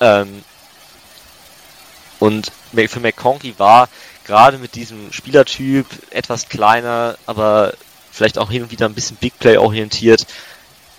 Ähm, 0.00 0.42
Und 2.18 2.50
für 2.74 3.00
McConkey 3.00 3.54
war 3.58 3.88
gerade 4.28 4.58
mit 4.58 4.74
diesem 4.74 5.12
Spielertyp 5.12 5.86
etwas 6.10 6.48
kleiner, 6.48 7.18
aber 7.26 7.72
vielleicht 8.12 8.38
auch 8.38 8.50
hin 8.50 8.62
und 8.62 8.70
wieder 8.70 8.86
ein 8.86 8.94
bisschen 8.94 9.16
Big 9.16 9.38
Play 9.38 9.56
orientiert, 9.56 10.26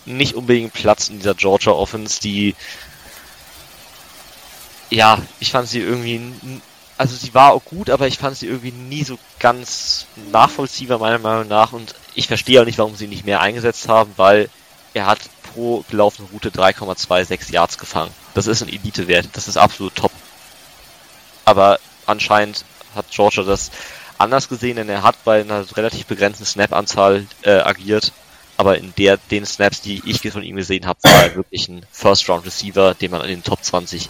nicht 0.05 0.33
unbedingt 0.33 0.73
Platz 0.73 1.09
in 1.09 1.17
dieser 1.17 1.35
Georgia 1.35 1.71
Offense, 1.71 2.19
die 2.19 2.55
ja, 4.89 5.19
ich 5.39 5.51
fand 5.51 5.69
sie 5.69 5.79
irgendwie 5.79 6.33
also 6.97 7.15
sie 7.15 7.33
war 7.33 7.53
auch 7.53 7.63
gut, 7.63 7.89
aber 7.89 8.07
ich 8.07 8.17
fand 8.17 8.35
sie 8.35 8.47
irgendwie 8.47 8.71
nie 8.73 9.05
so 9.05 9.17
ganz 9.39 10.07
nachvollziehbar 10.31 10.97
meiner 10.97 11.19
Meinung 11.19 11.47
nach 11.47 11.71
und 11.71 11.95
ich 12.15 12.27
verstehe 12.27 12.59
auch 12.59 12.65
nicht, 12.65 12.77
warum 12.79 12.95
sie 12.95 13.07
nicht 13.07 13.25
mehr 13.25 13.39
eingesetzt 13.39 13.87
haben, 13.87 14.11
weil 14.17 14.49
er 14.93 15.05
hat 15.05 15.19
pro 15.53 15.85
gelaufene 15.89 16.27
Route 16.33 16.49
3,26 16.49 17.53
Yards 17.53 17.77
gefangen. 17.77 18.11
Das 18.33 18.47
ist 18.47 18.63
ein 18.63 18.69
Elite-Wert, 18.69 19.29
das 19.33 19.47
ist 19.47 19.55
absolut 19.55 19.95
top. 19.95 20.11
Aber 21.45 21.79
anscheinend 22.05 22.65
hat 22.95 23.05
Georgia 23.11 23.43
das 23.43 23.71
anders 24.17 24.49
gesehen, 24.49 24.75
denn 24.75 24.89
er 24.89 25.03
hat 25.03 25.23
bei 25.23 25.41
einer 25.41 25.65
relativ 25.75 26.05
begrenzten 26.05 26.45
Snap-Anzahl 26.45 27.25
äh, 27.43 27.51
agiert. 27.51 28.11
Aber 28.57 28.77
in 28.77 28.93
der, 28.97 29.17
den 29.31 29.45
Snaps, 29.45 29.81
die 29.81 30.01
ich 30.05 30.19
von 30.31 30.43
ihm 30.43 30.57
gesehen 30.57 30.85
habe, 30.85 30.99
war 31.03 31.23
er 31.23 31.35
wirklich 31.35 31.69
ein 31.69 31.85
First-Round-Receiver, 31.93 32.93
den 32.93 33.11
man 33.11 33.21
in 33.21 33.29
den 33.29 33.43
Top 33.43 33.63
20 33.63 34.09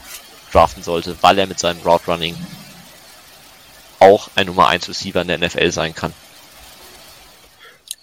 draften 0.51 0.81
sollte, 0.81 1.15
weil 1.21 1.37
er 1.37 1.45
mit 1.45 1.59
seinem 1.59 1.81
Route 1.81 2.11
Running 2.11 2.35
auch 3.99 4.29
ein 4.35 4.47
Nummer 4.47 4.67
1 4.67 4.89
Receiver 4.89 5.21
in 5.21 5.27
der 5.27 5.37
NFL 5.37 5.71
sein 5.71 5.93
kann. 5.93 6.13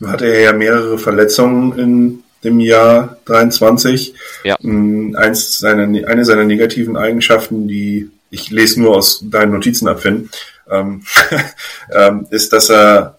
Hatte 0.05 0.27
er 0.27 0.41
ja 0.41 0.53
mehrere 0.53 0.99
Verletzungen 0.99 1.79
in 1.79 2.22
dem 2.45 2.61
Jahr 2.61 3.16
23. 3.24 4.14
Ja. 4.45 4.57
Hm, 4.61 5.16
eins 5.16 5.59
seiner, 5.59 5.83
eine 5.83 6.24
seiner 6.24 6.45
negativen 6.45 6.97
Eigenschaften, 6.97 7.66
die 7.66 8.11
ich 8.37 8.51
lese 8.51 8.80
nur 8.80 8.97
aus 8.97 9.22
deinen 9.22 9.53
Notizen 9.53 9.89
ab, 9.89 10.01
Finn, 10.01 10.28
ähm, 10.70 11.03
ähm, 11.93 12.26
ist, 12.30 12.53
dass 12.53 12.70
er 12.70 13.18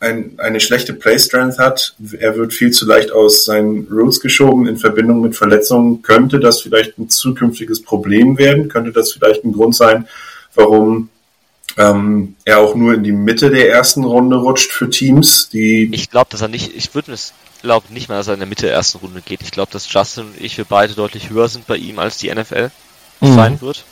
ein, 0.00 0.34
eine 0.38 0.60
schlechte 0.60 0.94
Play 0.94 1.18
Strength 1.18 1.58
hat. 1.58 1.94
Er 2.18 2.36
wird 2.36 2.54
viel 2.54 2.70
zu 2.70 2.86
leicht 2.86 3.12
aus 3.12 3.44
seinen 3.44 3.86
Routes 3.90 4.20
geschoben 4.20 4.66
in 4.66 4.76
Verbindung 4.76 5.20
mit 5.20 5.36
Verletzungen. 5.36 6.02
Könnte 6.02 6.40
das 6.40 6.62
vielleicht 6.62 6.98
ein 6.98 7.10
zukünftiges 7.10 7.82
Problem 7.82 8.38
werden? 8.38 8.68
Könnte 8.68 8.92
das 8.92 9.12
vielleicht 9.12 9.44
ein 9.44 9.52
Grund 9.52 9.76
sein, 9.76 10.08
warum 10.54 11.10
ähm, 11.76 12.34
er 12.44 12.60
auch 12.60 12.74
nur 12.74 12.94
in 12.94 13.04
die 13.04 13.12
Mitte 13.12 13.50
der 13.50 13.70
ersten 13.70 14.04
Runde 14.04 14.36
rutscht 14.36 14.72
für 14.72 14.90
Teams, 14.90 15.50
die. 15.50 15.90
Ich 15.92 16.10
glaube, 16.10 16.28
dass 16.30 16.40
er 16.40 16.48
nicht, 16.48 16.74
ich 16.74 16.94
würde 16.94 17.12
es 17.12 17.32
glaube 17.62 17.92
nicht 17.92 18.08
mal, 18.08 18.16
dass 18.16 18.28
er 18.28 18.34
in 18.34 18.40
der 18.40 18.48
Mitte 18.48 18.66
der 18.66 18.74
ersten 18.74 18.98
Runde 18.98 19.22
geht. 19.22 19.42
Ich 19.42 19.50
glaube, 19.50 19.70
dass 19.70 19.92
Justin 19.92 20.24
und 20.24 20.40
ich, 20.40 20.56
wir 20.56 20.64
beide 20.64 20.94
deutlich 20.94 21.30
höher 21.30 21.48
sind 21.48 21.66
bei 21.66 21.76
ihm, 21.76 21.98
als 21.98 22.16
die 22.16 22.34
NFL 22.34 22.70
mhm. 23.20 23.34
sein 23.34 23.60
wird. 23.60 23.84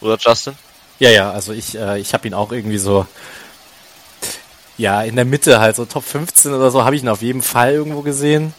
Oder 0.00 0.16
Justin? 0.18 0.54
Ja, 0.98 1.10
ja, 1.10 1.30
also 1.30 1.52
ich, 1.52 1.76
äh, 1.76 1.98
ich 1.98 2.12
habe 2.12 2.26
ihn 2.26 2.34
auch 2.34 2.52
irgendwie 2.52 2.78
so, 2.78 3.06
ja, 4.76 5.02
in 5.02 5.16
der 5.16 5.24
Mitte 5.24 5.60
halt, 5.60 5.76
so 5.76 5.84
Top 5.84 6.04
15 6.04 6.52
oder 6.52 6.70
so, 6.70 6.84
habe 6.84 6.96
ich 6.96 7.02
ihn 7.02 7.08
auf 7.08 7.22
jeden 7.22 7.42
Fall 7.42 7.72
irgendwo 7.72 8.02
gesehen. 8.02 8.54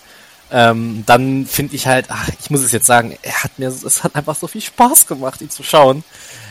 Ähm, 0.51 1.03
dann 1.05 1.45
finde 1.45 1.75
ich 1.75 1.85
halt, 1.85 2.07
ach, 2.09 2.27
ich 2.39 2.49
muss 2.49 2.61
es 2.61 2.71
jetzt 2.71 2.87
sagen, 2.87 3.17
er 3.21 3.43
hat 3.43 3.59
mir, 3.59 3.67
es 3.67 4.03
hat 4.03 4.15
einfach 4.15 4.35
so 4.35 4.47
viel 4.47 4.61
Spaß 4.61 5.05
gemacht, 5.05 5.41
ihn 5.41 5.49
zu 5.49 5.63
schauen. 5.63 6.03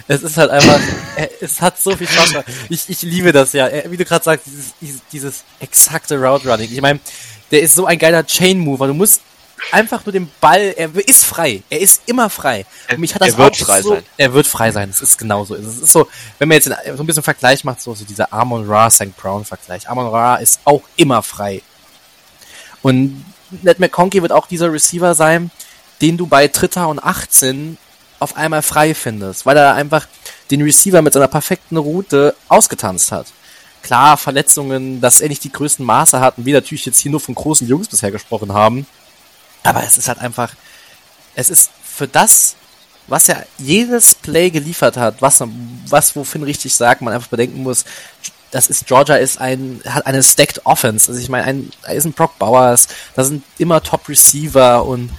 Es 0.06 0.22
ist 0.22 0.36
halt 0.36 0.50
einfach, 0.50 0.80
es 1.40 1.60
hat 1.60 1.80
so 1.80 1.96
viel 1.96 2.08
Spaß 2.08 2.30
gemacht. 2.30 2.46
Ich, 2.68 2.88
ich 2.88 3.02
liebe 3.02 3.32
das 3.32 3.52
ja, 3.54 3.68
wie 3.90 3.96
du 3.96 4.04
gerade 4.04 4.24
sagst, 4.24 4.46
dieses, 4.46 4.74
dieses, 4.80 5.00
dieses 5.12 5.44
exakte 5.58 6.16
Route 6.16 6.48
Running. 6.48 6.70
Ich 6.70 6.80
meine, 6.80 7.00
der 7.50 7.62
ist 7.62 7.74
so 7.74 7.86
ein 7.86 7.98
geiler 7.98 8.24
Chain 8.24 8.58
Mover. 8.58 8.86
Du 8.86 8.94
musst 8.94 9.22
einfach 9.72 10.04
nur 10.04 10.12
den 10.12 10.30
Ball, 10.40 10.74
er 10.76 10.90
ist 11.06 11.24
frei. 11.24 11.62
Er 11.70 11.80
ist 11.80 12.02
immer 12.06 12.30
frei. 12.30 12.66
Und 12.90 12.98
mich 12.98 13.14
hat 13.14 13.22
das 13.22 13.30
er 13.30 13.38
wird 13.38 13.56
frei 13.56 13.82
so, 13.82 13.90
sein. 13.90 14.02
Er 14.16 14.32
wird 14.32 14.46
frei 14.46 14.70
sein. 14.70 14.90
Es 14.90 15.00
ist 15.00 15.18
genauso. 15.18 15.54
Es 15.54 15.66
ist 15.66 15.92
so, 15.92 16.08
wenn 16.38 16.48
man 16.48 16.56
jetzt 16.56 16.66
so 16.66 16.72
ein 16.74 17.06
bisschen 17.06 17.22
Vergleich 17.22 17.64
macht, 17.64 17.80
so, 17.80 17.94
so 17.94 18.04
dieser 18.04 18.32
Amon 18.32 18.68
Ra 18.68 18.90
St. 18.90 19.16
Brown 19.16 19.44
Vergleich. 19.44 19.88
Amon 19.88 20.08
Ra 20.08 20.36
ist 20.36 20.60
auch 20.64 20.82
immer 20.96 21.22
frei. 21.22 21.62
Und 22.82 23.24
Ned 23.62 23.78
McConkey 23.78 24.22
wird 24.22 24.32
auch 24.32 24.46
dieser 24.46 24.72
Receiver 24.72 25.14
sein, 25.14 25.50
den 26.00 26.16
du 26.16 26.26
bei 26.26 26.48
Dritter 26.48 26.88
und 26.88 27.02
18 27.02 27.78
auf 28.20 28.36
einmal 28.36 28.62
frei 28.62 28.94
findest, 28.94 29.46
weil 29.46 29.56
er 29.56 29.74
einfach 29.74 30.06
den 30.50 30.62
Receiver 30.62 31.02
mit 31.02 31.12
seiner 31.12 31.28
perfekten 31.28 31.76
Route 31.76 32.34
ausgetanzt 32.48 33.12
hat. 33.12 33.26
Klar, 33.82 34.16
Verletzungen, 34.16 35.00
dass 35.00 35.20
er 35.20 35.28
nicht 35.28 35.44
die 35.44 35.52
größten 35.52 35.84
Maße 35.84 36.20
hat 36.20 36.36
und 36.36 36.46
wir 36.46 36.54
natürlich 36.54 36.84
jetzt 36.84 36.98
hier 36.98 37.10
nur 37.10 37.20
von 37.20 37.34
großen 37.34 37.66
Jungs 37.66 37.88
bisher 37.88 38.10
gesprochen 38.10 38.52
haben, 38.52 38.86
aber 39.68 39.84
es 39.84 39.98
ist 39.98 40.08
halt 40.08 40.20
einfach, 40.20 40.54
es 41.34 41.50
ist 41.50 41.70
für 41.82 42.08
das, 42.08 42.56
was 43.06 43.28
er 43.28 43.46
jedes 43.58 44.14
Play 44.14 44.50
geliefert 44.50 44.96
hat, 44.96 45.20
was, 45.20 45.42
was 45.88 46.14
wo 46.14 46.24
Finn 46.24 46.42
richtig 46.42 46.74
sagt, 46.74 47.00
man 47.00 47.14
einfach 47.14 47.28
bedenken 47.28 47.62
muss, 47.62 47.84
das 48.50 48.68
ist, 48.68 48.86
Georgia 48.86 49.16
ist 49.16 49.40
ein, 49.40 49.80
hat 49.86 50.06
eine 50.06 50.22
stacked 50.22 50.64
Offense. 50.64 51.10
Also 51.10 51.20
ich 51.20 51.28
meine, 51.28 51.44
ein, 51.44 51.70
da 51.82 51.92
ist 51.92 52.04
ein 52.04 52.12
Brock 52.12 52.38
Bowers, 52.38 52.88
da 53.14 53.24
sind 53.24 53.44
immer 53.58 53.82
Top 53.82 54.08
Receiver 54.08 54.84
und 54.84 55.10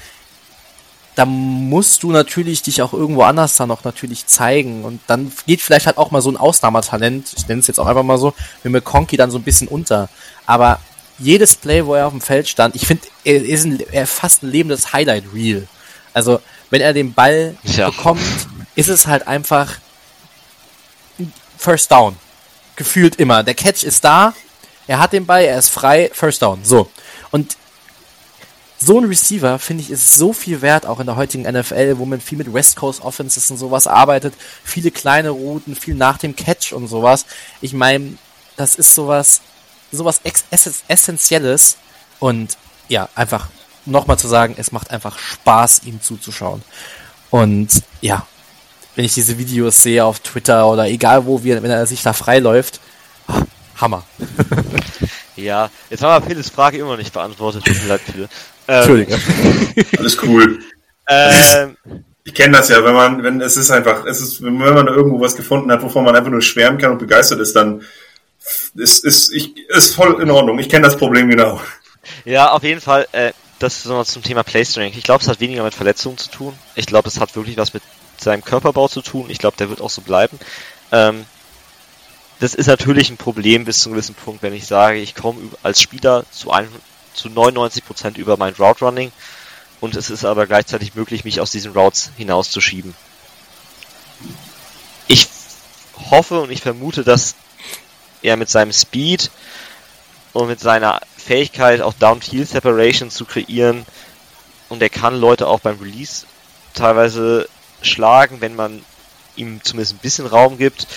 da 1.15 1.25
musst 1.25 2.03
du 2.03 2.11
natürlich 2.11 2.61
dich 2.61 2.81
auch 2.81 2.93
irgendwo 2.93 3.23
anders 3.23 3.57
dann 3.57 3.67
noch 3.67 3.83
natürlich 3.83 4.25
zeigen 4.25 4.85
und 4.85 5.01
dann 5.07 5.31
geht 5.45 5.61
vielleicht 5.61 5.85
halt 5.85 5.97
auch 5.97 6.11
mal 6.11 6.21
so 6.21 6.31
ein 6.31 6.37
Ausnahmetalent, 6.37 7.33
ich 7.35 7.47
nenne 7.47 7.59
es 7.59 7.67
jetzt 7.67 7.79
auch 7.79 7.87
einfach 7.87 8.03
mal 8.03 8.17
so, 8.17 8.33
wie 8.63 8.69
McConkey 8.69 9.17
dann 9.17 9.29
so 9.29 9.37
ein 9.37 9.43
bisschen 9.43 9.67
unter. 9.67 10.07
Aber 10.45 10.79
jedes 11.19 11.55
Play, 11.55 11.85
wo 11.85 11.95
er 11.95 12.07
auf 12.07 12.13
dem 12.13 12.21
Feld 12.21 12.47
stand, 12.47 12.75
ich 12.75 12.87
finde, 12.87 13.07
er 13.23 13.43
ist 13.43 13.65
ein, 13.65 13.79
er 13.91 14.07
fast 14.07 14.43
ein 14.43 14.51
lebendes 14.51 14.93
Highlight 14.93 15.25
Reel. 15.33 15.67
Also, 16.13 16.39
wenn 16.69 16.81
er 16.81 16.93
den 16.93 17.13
Ball 17.13 17.55
ja. 17.63 17.89
bekommt, 17.89 18.21
ist 18.75 18.89
es 18.89 19.07
halt 19.07 19.27
einfach 19.27 19.77
First 21.57 21.91
Down. 21.91 22.15
Gefühlt 22.75 23.17
immer. 23.17 23.43
Der 23.43 23.53
Catch 23.53 23.83
ist 23.83 24.03
da, 24.03 24.33
er 24.87 24.99
hat 24.99 25.13
den 25.13 25.25
Ball, 25.25 25.43
er 25.43 25.59
ist 25.59 25.69
frei, 25.69 26.09
First 26.13 26.41
Down. 26.41 26.63
So. 26.63 26.89
Und 27.31 27.57
so 28.81 28.97
ein 28.97 29.05
Receiver, 29.05 29.59
finde 29.59 29.83
ich, 29.83 29.91
ist 29.91 30.15
so 30.15 30.31
viel 30.31 30.61
wert, 30.61 30.85
auch 30.85 31.01
in 31.01 31.05
der 31.05 31.17
heutigen 31.17 31.43
NFL, 31.43 31.97
wo 31.97 32.05
man 32.05 32.21
viel 32.21 32.37
mit 32.37 32.53
West 32.53 32.77
Coast 32.77 33.01
Offenses 33.01 33.51
und 33.51 33.57
sowas 33.57 33.87
arbeitet, 33.87 34.33
viele 34.63 34.89
kleine 34.89 35.31
Routen, 35.31 35.75
viel 35.75 35.95
nach 35.95 36.17
dem 36.17 36.35
Catch 36.35 36.71
und 36.71 36.87
sowas. 36.87 37.25
Ich 37.59 37.73
meine, 37.73 38.17
das 38.55 38.75
ist 38.75 38.95
sowas, 38.95 39.41
sowas 39.91 40.21
Essentielles 40.87 41.77
und 42.19 42.57
ja, 42.87 43.09
einfach 43.15 43.47
nochmal 43.85 44.17
zu 44.17 44.27
sagen, 44.27 44.55
es 44.57 44.71
macht 44.71 44.91
einfach 44.91 45.17
Spaß, 45.17 45.83
ihm 45.85 46.01
zuzuschauen. 46.01 46.61
Und 47.29 47.69
ja, 48.01 48.25
wenn 48.95 49.05
ich 49.05 49.13
diese 49.13 49.37
Videos 49.37 49.81
sehe 49.81 50.03
auf 50.03 50.19
Twitter 50.19 50.67
oder 50.67 50.87
egal 50.87 51.25
wo, 51.25 51.43
wenn 51.43 51.63
er 51.65 51.85
sich 51.85 52.01
da 52.01 52.13
freiläuft, 52.13 52.79
Hammer. 53.79 54.03
ja, 55.35 55.69
jetzt 55.89 56.03
haben 56.03 56.23
wir 56.23 56.29
Phil's 56.29 56.49
Frage 56.49 56.77
immer 56.79 56.91
noch 56.91 56.97
nicht 56.97 57.13
beantwortet. 57.13 57.63
Tut 57.65 57.81
mir 57.81 57.87
leid. 57.87 58.01
Ähm, 58.17 58.27
Entschuldige. 58.67 59.19
Alles 59.97 60.21
cool. 60.23 60.59
Ähm, 61.07 61.77
ich 62.23 62.33
kenne 62.33 62.57
das 62.57 62.69
ja, 62.69 62.83
wenn 62.83 62.93
man, 62.93 63.23
wenn 63.23 63.41
es 63.41 63.57
ist 63.57 63.71
einfach, 63.71 64.05
es 64.05 64.21
ist, 64.21 64.43
wenn 64.43 64.57
man 64.57 64.87
irgendwo 64.87 65.19
was 65.21 65.35
gefunden 65.35 65.71
hat, 65.71 65.81
wovon 65.81 66.03
man 66.03 66.15
einfach 66.15 66.29
nur 66.29 66.41
schwärmen 66.41 66.77
kann 66.77 66.91
und 66.91 66.99
begeistert 66.99 67.39
ist, 67.39 67.55
dann 67.55 67.81
ist, 68.75 69.03
ist, 69.05 69.33
ich, 69.33 69.57
ist 69.69 69.95
voll 69.95 70.21
in 70.21 70.29
Ordnung. 70.29 70.59
Ich 70.59 70.69
kenne 70.69 70.85
das 70.85 70.97
Problem 70.97 71.29
genau. 71.29 71.61
Ja, 72.25 72.51
auf 72.51 72.63
jeden 72.63 72.81
Fall. 72.81 73.07
Äh, 73.11 73.33
das 73.59 73.77
ist 73.77 73.85
nochmal 73.85 74.05
zum 74.05 74.23
Thema 74.23 74.43
Playstrength. 74.43 74.95
Ich 74.95 75.03
glaube, 75.03 75.21
es 75.21 75.27
hat 75.27 75.41
weniger 75.41 75.63
mit 75.63 75.73
Verletzungen 75.73 76.17
zu 76.17 76.29
tun. 76.29 76.57
Ich 76.75 76.85
glaube, 76.85 77.09
es 77.09 77.19
hat 77.19 77.35
wirklich 77.35 77.57
was 77.57 77.73
mit 77.73 77.83
seinem 78.17 78.43
Körperbau 78.43 78.87
zu 78.87 79.01
tun. 79.01 79.29
Ich 79.29 79.37
glaube, 79.37 79.57
der 79.57 79.69
wird 79.69 79.81
auch 79.81 79.89
so 79.89 80.01
bleiben. 80.01 80.39
Ähm, 80.91 81.25
das 82.39 82.53
ist 82.55 82.67
natürlich 82.67 83.09
ein 83.09 83.17
Problem 83.17 83.65
bis 83.65 83.81
zu 83.81 83.89
einem 83.89 83.95
gewissen 83.95 84.15
Punkt, 84.15 84.41
wenn 84.43 84.53
ich 84.53 84.65
sage, 84.65 84.99
ich 84.99 85.13
komme 85.13 85.41
als 85.61 85.81
Spieler 85.81 86.25
zu, 86.31 86.51
einem, 86.51 86.69
zu 87.13 87.27
99% 87.27 88.17
über 88.17 88.37
mein 88.37 88.53
Route 88.53 88.85
Running 88.85 89.11
und 89.81 89.95
es 89.95 90.09
ist 90.09 90.23
aber 90.23 90.47
gleichzeitig 90.47 90.95
möglich, 90.95 91.25
mich 91.25 91.41
aus 91.41 91.51
diesen 91.51 91.73
Routes 91.73 92.11
hinauszuschieben. 92.15 92.95
Ich 95.07 95.27
hoffe 96.11 96.39
und 96.39 96.51
ich 96.51 96.61
vermute, 96.61 97.03
dass 97.03 97.35
er 98.21 98.37
mit 98.37 98.49
seinem 98.49 98.71
Speed 98.71 99.31
und 100.33 100.47
mit 100.47 100.59
seiner 100.59 101.01
Fähigkeit 101.17 101.81
auch 101.81 101.93
Downfield 101.93 102.47
Separation 102.47 103.11
zu 103.11 103.25
kreieren 103.25 103.85
und 104.69 104.81
er 104.81 104.89
kann 104.89 105.19
Leute 105.19 105.47
auch 105.47 105.59
beim 105.59 105.79
Release 105.79 106.25
teilweise 106.73 107.49
schlagen, 107.81 108.41
wenn 108.41 108.55
man 108.55 108.83
ihm 109.35 109.63
zumindest 109.63 109.95
ein 109.95 109.99
bisschen 109.99 110.25
Raum 110.25 110.57
gibt, 110.57 110.87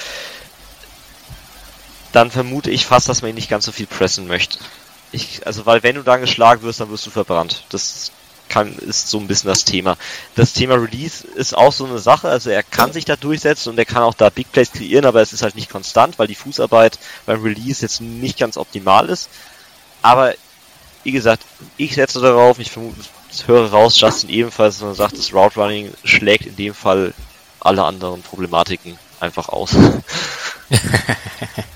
dann 2.12 2.30
vermute 2.30 2.70
ich 2.70 2.86
fast, 2.86 3.08
dass 3.08 3.22
man 3.22 3.30
ihn 3.30 3.36
nicht 3.36 3.48
ganz 3.48 3.64
so 3.64 3.72
viel 3.72 3.86
pressen 3.86 4.26
möchte. 4.26 4.58
Ich, 5.12 5.46
also, 5.46 5.66
weil 5.66 5.82
wenn 5.82 5.96
du 5.96 6.02
dann 6.02 6.20
geschlagen 6.20 6.62
wirst, 6.62 6.80
dann 6.80 6.90
wirst 6.90 7.06
du 7.06 7.10
verbrannt. 7.10 7.64
Das 7.70 8.12
kann, 8.52 8.74
ist 8.74 9.08
so 9.08 9.18
ein 9.18 9.26
bisschen 9.26 9.48
das 9.48 9.64
Thema. 9.64 9.96
Das 10.34 10.52
Thema 10.52 10.74
Release 10.74 11.26
ist 11.26 11.56
auch 11.56 11.72
so 11.72 11.86
eine 11.86 11.98
Sache, 11.98 12.28
also 12.28 12.50
er 12.50 12.62
kann 12.62 12.92
sich 12.92 13.04
da 13.04 13.16
durchsetzen 13.16 13.70
und 13.70 13.78
er 13.78 13.86
kann 13.86 14.02
auch 14.02 14.14
da 14.14 14.28
Big 14.28 14.52
Plays 14.52 14.72
kreieren, 14.72 15.06
aber 15.06 15.22
es 15.22 15.32
ist 15.32 15.42
halt 15.42 15.54
nicht 15.54 15.70
konstant, 15.70 16.18
weil 16.18 16.26
die 16.26 16.34
Fußarbeit 16.34 16.98
beim 17.24 17.42
Release 17.42 17.82
jetzt 17.82 18.00
nicht 18.00 18.38
ganz 18.38 18.56
optimal 18.56 19.08
ist. 19.08 19.30
Aber 20.02 20.34
wie 21.02 21.12
gesagt, 21.12 21.44
ich 21.78 21.94
setze 21.94 22.20
darauf, 22.20 22.58
ich 22.58 22.70
vermute, 22.70 23.00
ich 23.32 23.48
höre 23.48 23.70
raus, 23.70 23.98
Justin 23.98 24.28
ebenfalls, 24.28 24.82
und 24.82 24.94
sagt, 24.94 25.16
das 25.16 25.32
Route 25.32 25.58
Running 25.58 25.92
schlägt 26.04 26.46
in 26.46 26.56
dem 26.56 26.74
Fall 26.74 27.14
alle 27.60 27.84
anderen 27.84 28.22
Problematiken 28.22 28.98
einfach 29.18 29.48
aus. 29.48 29.70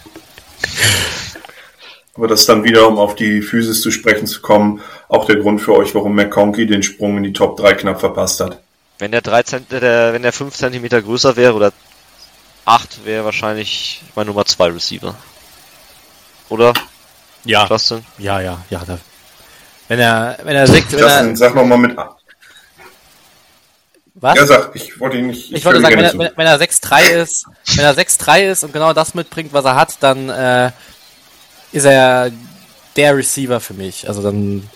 Aber 2.16 2.28
das 2.28 2.46
dann 2.46 2.64
wieder, 2.64 2.88
um 2.88 2.98
auf 2.98 3.14
die 3.14 3.42
Physis 3.42 3.82
zu 3.82 3.90
sprechen 3.90 4.26
zu 4.26 4.40
kommen, 4.40 4.80
auch 5.08 5.26
der 5.26 5.36
Grund 5.36 5.60
für 5.60 5.74
euch, 5.74 5.94
warum 5.94 6.14
McConkey 6.14 6.66
den 6.66 6.82
Sprung 6.82 7.18
in 7.18 7.24
die 7.24 7.32
Top 7.32 7.56
3 7.58 7.74
knapp 7.74 8.00
verpasst 8.00 8.40
hat. 8.40 8.60
Wenn 8.98 9.12
der 9.12 9.20
3 9.20 9.42
Zent 9.42 9.72
der, 9.72 10.14
wenn 10.14 10.22
der 10.22 10.32
5 10.32 10.54
cm 10.54 10.88
größer 10.88 11.36
wäre 11.36 11.52
oder 11.52 11.72
8 12.64 13.04
wäre 13.04 13.24
wahrscheinlich 13.24 14.02
mein 14.14 14.26
Nummer 14.26 14.46
2 14.46 14.68
Receiver. 14.70 15.14
Oder? 16.48 16.72
Ja. 17.44 17.66
Justin? 17.66 18.04
Ja, 18.18 18.40
ja, 18.40 18.58
ja. 18.70 18.82
Da, 18.86 18.98
wenn 19.88 20.00
er, 20.00 20.38
wenn 20.42 20.56
er 20.56 20.66
sechs, 20.66 20.92
wenn 20.92 20.98
Justin, 20.98 21.28
er, 21.30 21.36
sag 21.36 21.54
nochmal 21.54 21.78
mit. 21.78 21.96
was? 24.14 24.36
Ja, 24.36 24.46
sag, 24.46 24.74
ich 24.74 24.98
wollte 24.98 25.18
ihn 25.18 25.28
nicht. 25.28 25.52
Ich 25.52 25.64
wollte 25.64 25.80
höre 25.80 25.90
sagen, 25.90 25.98
wenn 25.98 26.04
er, 26.04 26.18
wenn, 26.18 26.36
wenn 26.36 26.46
er 26.46 26.60
6'3 26.60 27.22
ist, 27.22 27.46
wenn 27.76 27.84
er 27.84 27.94
6'3 27.94 28.50
ist 28.50 28.64
und 28.64 28.72
genau 28.72 28.92
das 28.92 29.14
mitbringt, 29.14 29.52
was 29.52 29.64
er 29.64 29.76
hat, 29.76 29.96
dann 30.00 30.28
äh, 30.28 30.72
ist 31.72 31.84
er 31.84 32.30
der 32.96 33.16
Receiver 33.16 33.60
für 33.60 33.74
mich. 33.74 34.08
Also 34.08 34.22
dann 34.22 34.68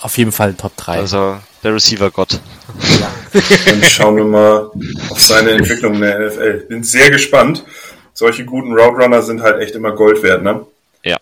auf 0.00 0.18
jeden 0.18 0.32
Fall 0.32 0.54
Top 0.54 0.76
3. 0.76 0.98
Also 0.98 1.38
der 1.62 1.74
Receiver 1.74 2.10
Gott. 2.10 2.38
Dann 3.66 3.82
schauen 3.82 4.16
wir 4.16 4.24
mal 4.24 4.70
auf 5.10 5.20
seine 5.20 5.50
Entwicklung 5.50 5.94
in 5.94 6.00
der 6.02 6.20
NFL. 6.20 6.66
Bin 6.68 6.84
sehr 6.84 7.10
gespannt. 7.10 7.64
Solche 8.12 8.44
guten 8.44 8.72
Route 8.72 9.02
Runner 9.02 9.22
sind 9.22 9.42
halt 9.42 9.60
echt 9.60 9.74
immer 9.74 9.92
Gold 9.92 10.22
wert, 10.22 10.42
ne? 10.42 10.64
Ja. 11.02 11.16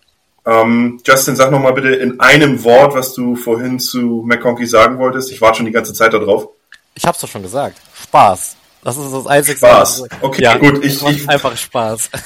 Ähm, 0.45 1.01
Justin, 1.05 1.35
sag 1.35 1.51
nochmal 1.51 1.73
bitte 1.73 1.95
in 1.95 2.19
einem 2.19 2.63
Wort, 2.63 2.93
was 2.93 3.13
du 3.13 3.35
vorhin 3.35 3.79
zu 3.79 4.23
McConkey 4.25 4.67
sagen 4.67 4.99
wolltest. 4.99 5.31
Ich 5.31 5.41
warte 5.41 5.57
schon 5.57 5.65
die 5.65 5.71
ganze 5.71 5.93
Zeit 5.93 6.13
da 6.13 6.19
drauf. 6.19 6.49
Ich 6.93 7.05
hab's 7.05 7.19
doch 7.19 7.27
schon 7.27 7.41
gesagt. 7.41 7.77
Spaß. 8.03 8.55
Das 8.85 8.97
ist 8.97 9.11
das 9.11 9.25
einzige. 9.25 9.57
Spaß. 9.57 10.03
Okay, 10.21 10.59
gut, 10.59 10.85
ich- 10.85 11.03
ich- 11.03 11.27
einfach 11.29 11.57
Spaß. 11.57 12.09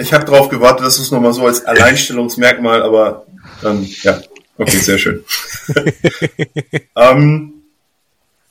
Ich 0.00 0.12
habe 0.12 0.24
darauf 0.24 0.48
gewartet, 0.48 0.86
dass 0.86 0.94
du 0.94 1.02
es 1.02 1.10
nochmal 1.10 1.32
so 1.32 1.44
als 1.44 1.64
Alleinstellungsmerkmal, 1.64 2.84
aber 2.84 3.26
dann, 3.62 3.84
ja, 4.02 4.20
okay, 4.56 4.76
sehr 4.76 4.96
schön. 4.96 5.24
ähm, 6.96 7.52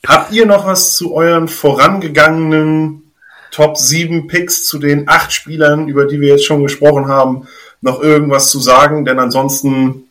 habt 0.06 0.30
ihr 0.32 0.44
noch 0.44 0.66
was 0.66 0.94
zu 0.96 1.14
euren 1.14 1.48
vorangegangenen 1.48 3.10
Top 3.50 3.78
7 3.78 4.26
Picks, 4.26 4.66
zu 4.66 4.78
den 4.78 5.08
acht 5.08 5.32
Spielern, 5.32 5.88
über 5.88 6.04
die 6.04 6.20
wir 6.20 6.28
jetzt 6.28 6.44
schon 6.44 6.62
gesprochen 6.62 7.08
haben, 7.08 7.48
noch 7.80 8.02
irgendwas 8.02 8.50
zu 8.50 8.60
sagen? 8.60 9.06
Denn 9.06 9.18
ansonsten 9.18 10.02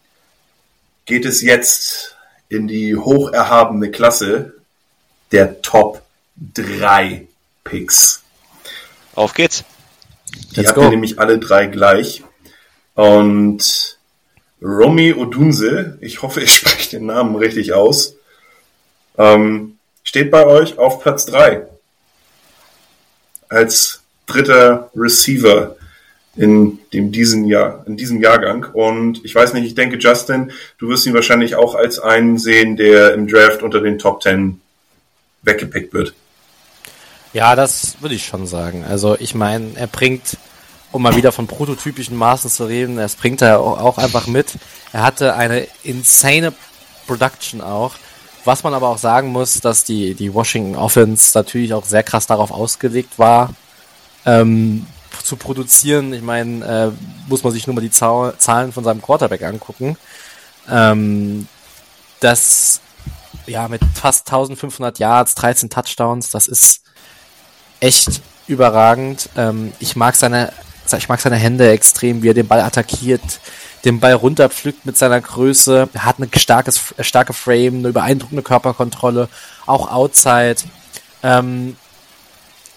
geht 1.05 1.25
es 1.25 1.43
jetzt 1.43 2.15
in 2.49 2.67
die 2.67 2.95
hoch 2.95 3.31
erhabene 3.31 3.91
Klasse 3.91 4.55
der 5.31 5.61
Top 5.61 6.01
3 6.53 7.27
Picks. 7.63 8.23
Auf 9.15 9.33
geht's. 9.33 9.63
Die 10.51 10.57
Let's 10.57 10.69
habt 10.69 10.77
go. 10.77 10.83
ihr 10.83 10.89
nämlich 10.89 11.19
alle 11.19 11.39
drei 11.39 11.65
gleich. 11.67 12.23
Und 12.93 13.97
Romy 14.61 15.13
Odunse, 15.13 15.97
ich 16.01 16.21
hoffe, 16.21 16.41
ich 16.41 16.53
spreche 16.55 16.97
den 16.97 17.05
Namen 17.07 17.35
richtig 17.35 17.73
aus, 17.73 18.15
ähm, 19.17 19.77
steht 20.03 20.31
bei 20.31 20.45
euch 20.45 20.77
auf 20.77 21.01
Platz 21.01 21.25
3 21.25 21.67
als 23.49 24.01
dritter 24.25 24.91
Receiver 24.95 25.75
in 26.35 26.79
dem 26.93 27.11
diesen 27.11 27.45
Jahr, 27.45 27.83
in 27.87 27.97
diesem 27.97 28.21
Jahrgang. 28.21 28.65
Und 28.73 29.25
ich 29.25 29.33
weiß 29.33 29.53
nicht, 29.53 29.65
ich 29.65 29.75
denke, 29.75 29.97
Justin, 29.97 30.51
du 30.77 30.89
wirst 30.89 31.05
ihn 31.07 31.13
wahrscheinlich 31.13 31.55
auch 31.55 31.73
als 31.73 31.99
einen 31.99 32.37
sehen, 32.37 32.77
der 32.77 33.13
im 33.13 33.27
Draft 33.27 33.63
unter 33.63 33.81
den 33.81 33.97
Top 33.97 34.21
10 34.21 34.61
weggepickt 35.41 35.93
wird. 35.93 36.13
Ja, 37.37 37.55
das 37.55 38.01
würde 38.01 38.15
ich 38.15 38.25
schon 38.25 38.47
sagen. 38.47 38.83
Also 38.83 39.15
ich 39.19 39.35
meine, 39.35 39.73
er 39.75 39.85
bringt, 39.85 40.37
um 40.91 41.03
mal 41.03 41.15
wieder 41.15 41.31
von 41.31 41.45
prototypischen 41.45 42.17
Maßen 42.17 42.49
zu 42.49 42.65
reden, 42.65 42.95
das 42.95 43.15
bringt 43.15 43.43
er 43.43 43.59
auch 43.59 43.99
einfach 43.99 44.25
mit. 44.25 44.55
Er 44.91 45.03
hatte 45.03 45.35
eine 45.35 45.67
insane 45.83 46.51
Production 47.05 47.61
auch. 47.61 47.93
Was 48.43 48.63
man 48.63 48.73
aber 48.73 48.89
auch 48.89 48.97
sagen 48.97 49.27
muss, 49.27 49.59
dass 49.59 49.83
die, 49.83 50.15
die 50.15 50.33
Washington 50.33 50.75
Offense 50.75 51.37
natürlich 51.37 51.75
auch 51.75 51.85
sehr 51.85 52.01
krass 52.01 52.25
darauf 52.25 52.49
ausgelegt 52.49 53.19
war, 53.19 53.53
ähm, 54.25 54.87
zu 55.21 55.35
produzieren. 55.35 56.13
Ich 56.13 56.23
meine, 56.23 56.65
äh, 56.65 56.91
muss 57.29 57.43
man 57.43 57.53
sich 57.53 57.67
nur 57.67 57.75
mal 57.75 57.81
die 57.81 57.91
Zahlen 57.91 58.73
von 58.73 58.83
seinem 58.83 59.03
Quarterback 59.03 59.43
angucken. 59.43 59.95
Ähm, 60.67 61.47
das, 62.19 62.81
ja, 63.45 63.67
mit 63.67 63.81
fast 63.93 64.27
1500 64.27 64.97
Yards, 64.97 65.35
13 65.35 65.69
Touchdowns, 65.69 66.31
das 66.31 66.47
ist 66.47 66.81
echt 67.79 68.21
überragend. 68.47 69.29
Ähm, 69.35 69.73
ich 69.79 69.95
mag 69.95 70.15
seine, 70.15 70.53
ich 70.97 71.09
mag 71.09 71.19
seine 71.19 71.35
Hände 71.35 71.69
extrem, 71.69 72.23
wie 72.23 72.29
er 72.29 72.33
den 72.33 72.47
Ball 72.47 72.61
attackiert, 72.61 73.21
den 73.85 73.99
Ball 73.99 74.13
runterpflückt 74.13 74.85
mit 74.85 74.97
seiner 74.97 75.21
Größe. 75.21 75.89
Er 75.93 76.05
hat 76.05 76.17
eine 76.17 76.29
starkes, 76.35 76.93
äh, 76.97 77.03
starke 77.03 77.33
Frame, 77.33 77.79
eine 77.79 77.93
beeindruckende 77.93 78.43
Körperkontrolle, 78.43 79.29
auch 79.65 79.91
Outside. 79.91 80.57
Ähm, 81.23 81.75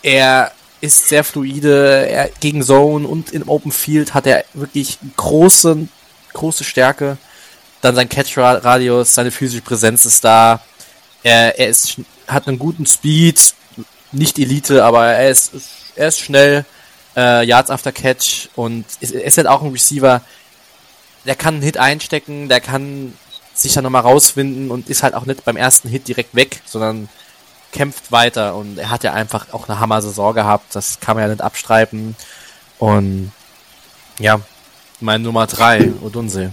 er 0.03 0.53
ist 0.80 1.09
sehr 1.09 1.24
fluide, 1.24 2.09
er 2.09 2.30
gegen 2.40 2.62
Zone 2.62 3.07
und 3.07 3.32
im 3.32 3.48
Open 3.48 3.70
Field 3.70 4.14
hat 4.14 4.26
er 4.26 4.44
wirklich 4.55 4.98
große, 5.16 5.88
große 6.32 6.64
Stärke. 6.64 7.18
Dann 7.82 7.94
sein 7.94 8.09
Catch-Radius, 8.09 9.14
seine 9.14 9.30
physische 9.30 9.62
Präsenz 9.62 10.05
ist 10.05 10.24
da. 10.24 10.61
Er, 11.22 11.59
er 11.59 11.68
ist, 11.68 11.96
hat 12.26 12.48
einen 12.48 12.59
guten 12.59 12.86
Speed, 12.86 13.55
nicht 14.12 14.38
Elite, 14.38 14.84
aber 14.84 15.06
er 15.06 15.30
ist, 15.30 15.52
er 15.96 16.08
ist 16.08 16.20
schnell, 16.20 16.64
äh, 17.16 17.44
Yards 17.44 17.70
after 17.70 17.92
Catch 17.92 18.48
und 18.56 18.84
ist, 19.00 19.12
ist 19.12 19.36
halt 19.36 19.46
auch 19.46 19.62
ein 19.62 19.72
Receiver, 19.72 20.22
der 21.26 21.34
kann 21.34 21.54
einen 21.54 21.62
Hit 21.62 21.76
einstecken, 21.76 22.48
der 22.48 22.61
kann 22.61 23.14
sich 23.54 23.74
dann 23.74 23.84
nochmal 23.84 24.02
rausfinden 24.02 24.70
und 24.70 24.88
ist 24.88 25.02
halt 25.02 25.14
auch 25.14 25.26
nicht 25.26 25.44
beim 25.44 25.56
ersten 25.56 25.88
Hit 25.88 26.08
direkt 26.08 26.34
weg, 26.34 26.62
sondern 26.64 27.08
kämpft 27.72 28.11
weiter 28.11 28.56
und 28.56 28.78
er 28.78 28.90
hat 28.90 29.04
ja 29.04 29.12
einfach 29.12 29.52
auch 29.52 29.68
eine 29.68 29.78
Hammer-Saison 29.78 30.34
gehabt, 30.34 30.74
das 30.74 30.98
kann 31.00 31.16
man 31.16 31.24
ja 31.24 31.30
nicht 31.30 31.42
abstreiten 31.42 32.16
und 32.78 33.32
ja, 34.18 34.40
mein 35.00 35.22
Nummer 35.22 35.46
drei, 35.46 35.92
Odunse. 36.02 36.52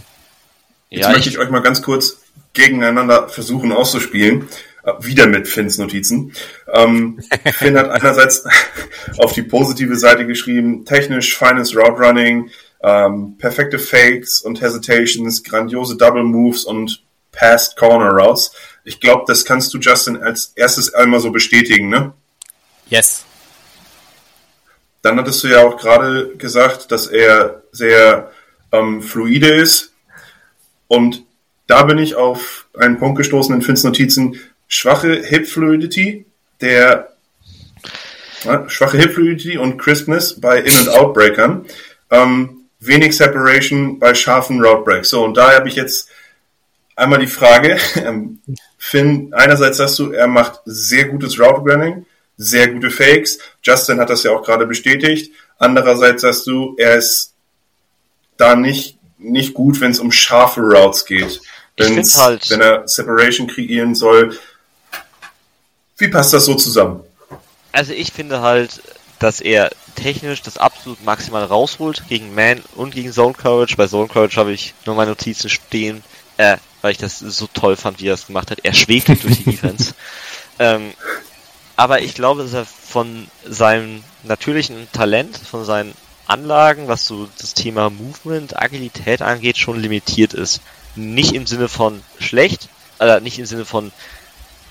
Jetzt 0.89 1.03
Ja, 1.03 1.11
möchte 1.11 1.29
ich, 1.29 1.35
ich 1.35 1.39
euch 1.39 1.49
mal 1.49 1.61
ganz 1.61 1.81
kurz 1.81 2.17
gegeneinander 2.53 3.29
versuchen 3.29 3.71
auszuspielen. 3.71 4.47
Äh, 4.87 4.93
Wieder 5.03 5.27
mit 5.27 5.47
Finns 5.47 5.77
Notizen. 5.77 6.33
Ähm, 6.71 7.19
Finn 7.53 7.77
hat 7.77 7.89
einerseits 7.89 8.45
auf 9.17 9.33
die 9.33 9.43
positive 9.43 9.97
Seite 9.97 10.25
geschrieben, 10.25 10.85
technisch 10.85 11.37
feines 11.37 11.75
Route 11.75 12.01
Running, 12.01 12.49
ähm, 12.81 13.35
perfekte 13.37 13.79
Fakes 13.79 14.41
und 14.41 14.61
Hesitations, 14.61 15.43
grandiose 15.43 15.97
Double 15.97 16.23
Moves 16.23 16.63
und 16.63 17.03
Past 17.31 17.75
Corner 17.75 18.11
Routes. 18.11 18.51
Ich 18.83 18.99
glaube, 18.99 19.25
das 19.27 19.43
kannst 19.43 19.73
du, 19.73 19.79
Justin, 19.79 20.23
als 20.23 20.53
erstes 20.55 20.93
einmal 20.93 21.19
so 21.19 21.31
bestätigen, 21.31 21.89
ne? 21.89 22.13
Yes. 22.89 23.25
Dann 25.01 25.19
hattest 25.19 25.43
du 25.43 25.49
ja 25.49 25.63
auch 25.63 25.77
gerade 25.77 26.35
gesagt, 26.37 26.91
dass 26.91 27.07
er 27.07 27.63
sehr 27.71 28.31
ähm, 28.71 29.01
fluide 29.01 29.53
ist. 29.53 29.93
Und 30.87 31.23
da 31.67 31.83
bin 31.83 31.97
ich 31.97 32.15
auf 32.15 32.67
einen 32.77 32.97
Punkt 32.97 33.17
gestoßen 33.17 33.53
in 33.53 33.61
Finns 33.61 33.83
Notizen. 33.83 34.39
Schwache 34.67 35.23
Hip 35.23 35.47
Fluidity, 35.47 36.25
der 36.61 37.13
ja, 38.43 38.69
schwache 38.69 38.97
Hip 38.97 39.13
Fluidity 39.13 39.57
und 39.57 39.77
Crispness 39.77 40.39
bei 40.39 40.59
In- 40.59 40.77
und 40.79 40.89
Outbreakern. 40.89 41.65
Ähm, 42.11 42.61
wenig 42.79 43.15
Separation 43.17 43.99
bei 43.99 44.13
scharfen 44.13 44.61
Route 44.63 44.83
Breaks. 44.83 45.09
So, 45.09 45.23
und 45.23 45.35
da 45.35 45.53
habe 45.53 45.67
ich 45.67 45.75
jetzt 45.75 46.09
einmal 46.95 47.19
die 47.19 47.27
Frage. 47.27 47.77
Ähm, 47.95 48.39
Finn, 48.79 49.33
einerseits 49.33 49.77
sagst 49.77 49.97
du, 49.99 50.11
er 50.11 50.27
macht 50.27 50.59
sehr 50.65 51.05
gutes 51.05 51.39
Route 51.39 51.61
Running, 51.61 52.05
sehr 52.37 52.67
gute 52.67 52.91
Fakes. 52.91 53.39
Justin 53.63 53.99
hat 53.99 54.09
das 54.11 54.23
ja 54.23 54.31
auch 54.31 54.43
gerade 54.43 54.67
bestätigt. 54.67 55.31
Andererseits 55.57 56.21
sagst 56.21 56.45
du, 56.45 56.75
er 56.77 56.95
ist 56.95 57.33
da 58.37 58.55
nicht, 58.55 58.97
nicht 59.17 59.55
gut, 59.55 59.81
wenn 59.81 59.91
es 59.91 59.99
um 59.99 60.11
scharfe 60.11 60.61
Routes 60.61 61.05
geht. 61.05 61.41
Wenn's, 61.75 62.17
halt- 62.17 62.49
wenn 62.51 62.61
er 62.61 62.87
Separation 62.87 63.47
kreieren 63.47 63.95
soll. 63.95 64.37
Wie 65.97 66.07
passt 66.07 66.33
das 66.33 66.45
so 66.45 66.55
zusammen? 66.55 67.01
also 67.77 67.93
ich 67.93 68.11
finde 68.11 68.41
halt, 68.41 68.81
dass 69.19 69.39
er 69.39 69.69
technisch 69.95 70.41
das 70.41 70.57
absolut 70.57 71.03
maximal 71.03 71.43
rausholt 71.43 72.03
gegen 72.07 72.33
Man 72.33 72.61
und 72.75 72.93
gegen 72.93 73.11
Zone 73.11 73.33
Coverage. 73.33 73.75
Bei 73.77 73.87
Zone 73.87 74.07
Coverage 74.07 74.39
habe 74.39 74.51
ich 74.51 74.73
nur 74.85 74.95
meine 74.95 75.11
Notizen 75.11 75.49
stehen, 75.49 76.03
äh, 76.37 76.57
weil 76.81 76.91
ich 76.91 76.97
das 76.97 77.19
so 77.19 77.47
toll 77.53 77.75
fand, 77.75 77.99
wie 77.99 78.07
er 78.07 78.15
es 78.15 78.27
gemacht 78.27 78.49
hat. 78.49 78.59
Er 78.63 78.73
schwebt 78.73 79.09
durch 79.09 79.37
die 79.37 79.51
Defense. 79.51 79.93
Ähm, 80.59 80.93
aber 81.75 82.01
ich 82.01 82.15
glaube, 82.15 82.41
dass 82.41 82.53
er 82.53 82.65
von 82.65 83.27
seinem 83.45 84.03
natürlichen 84.23 84.87
Talent, 84.91 85.37
von 85.37 85.65
seinen 85.65 85.93
Anlagen, 86.25 86.87
was 86.87 87.05
so 87.05 87.29
das 87.37 87.53
Thema 87.53 87.91
Movement, 87.91 88.59
Agilität 88.59 89.21
angeht, 89.21 89.59
schon 89.59 89.79
limitiert 89.79 90.33
ist. 90.33 90.61
Nicht 90.95 91.33
im 91.33 91.45
Sinne 91.45 91.69
von 91.69 92.01
schlecht, 92.17 92.69
äh, 92.99 93.19
nicht 93.19 93.37
im 93.37 93.45
Sinne 93.45 93.65
von 93.65 93.91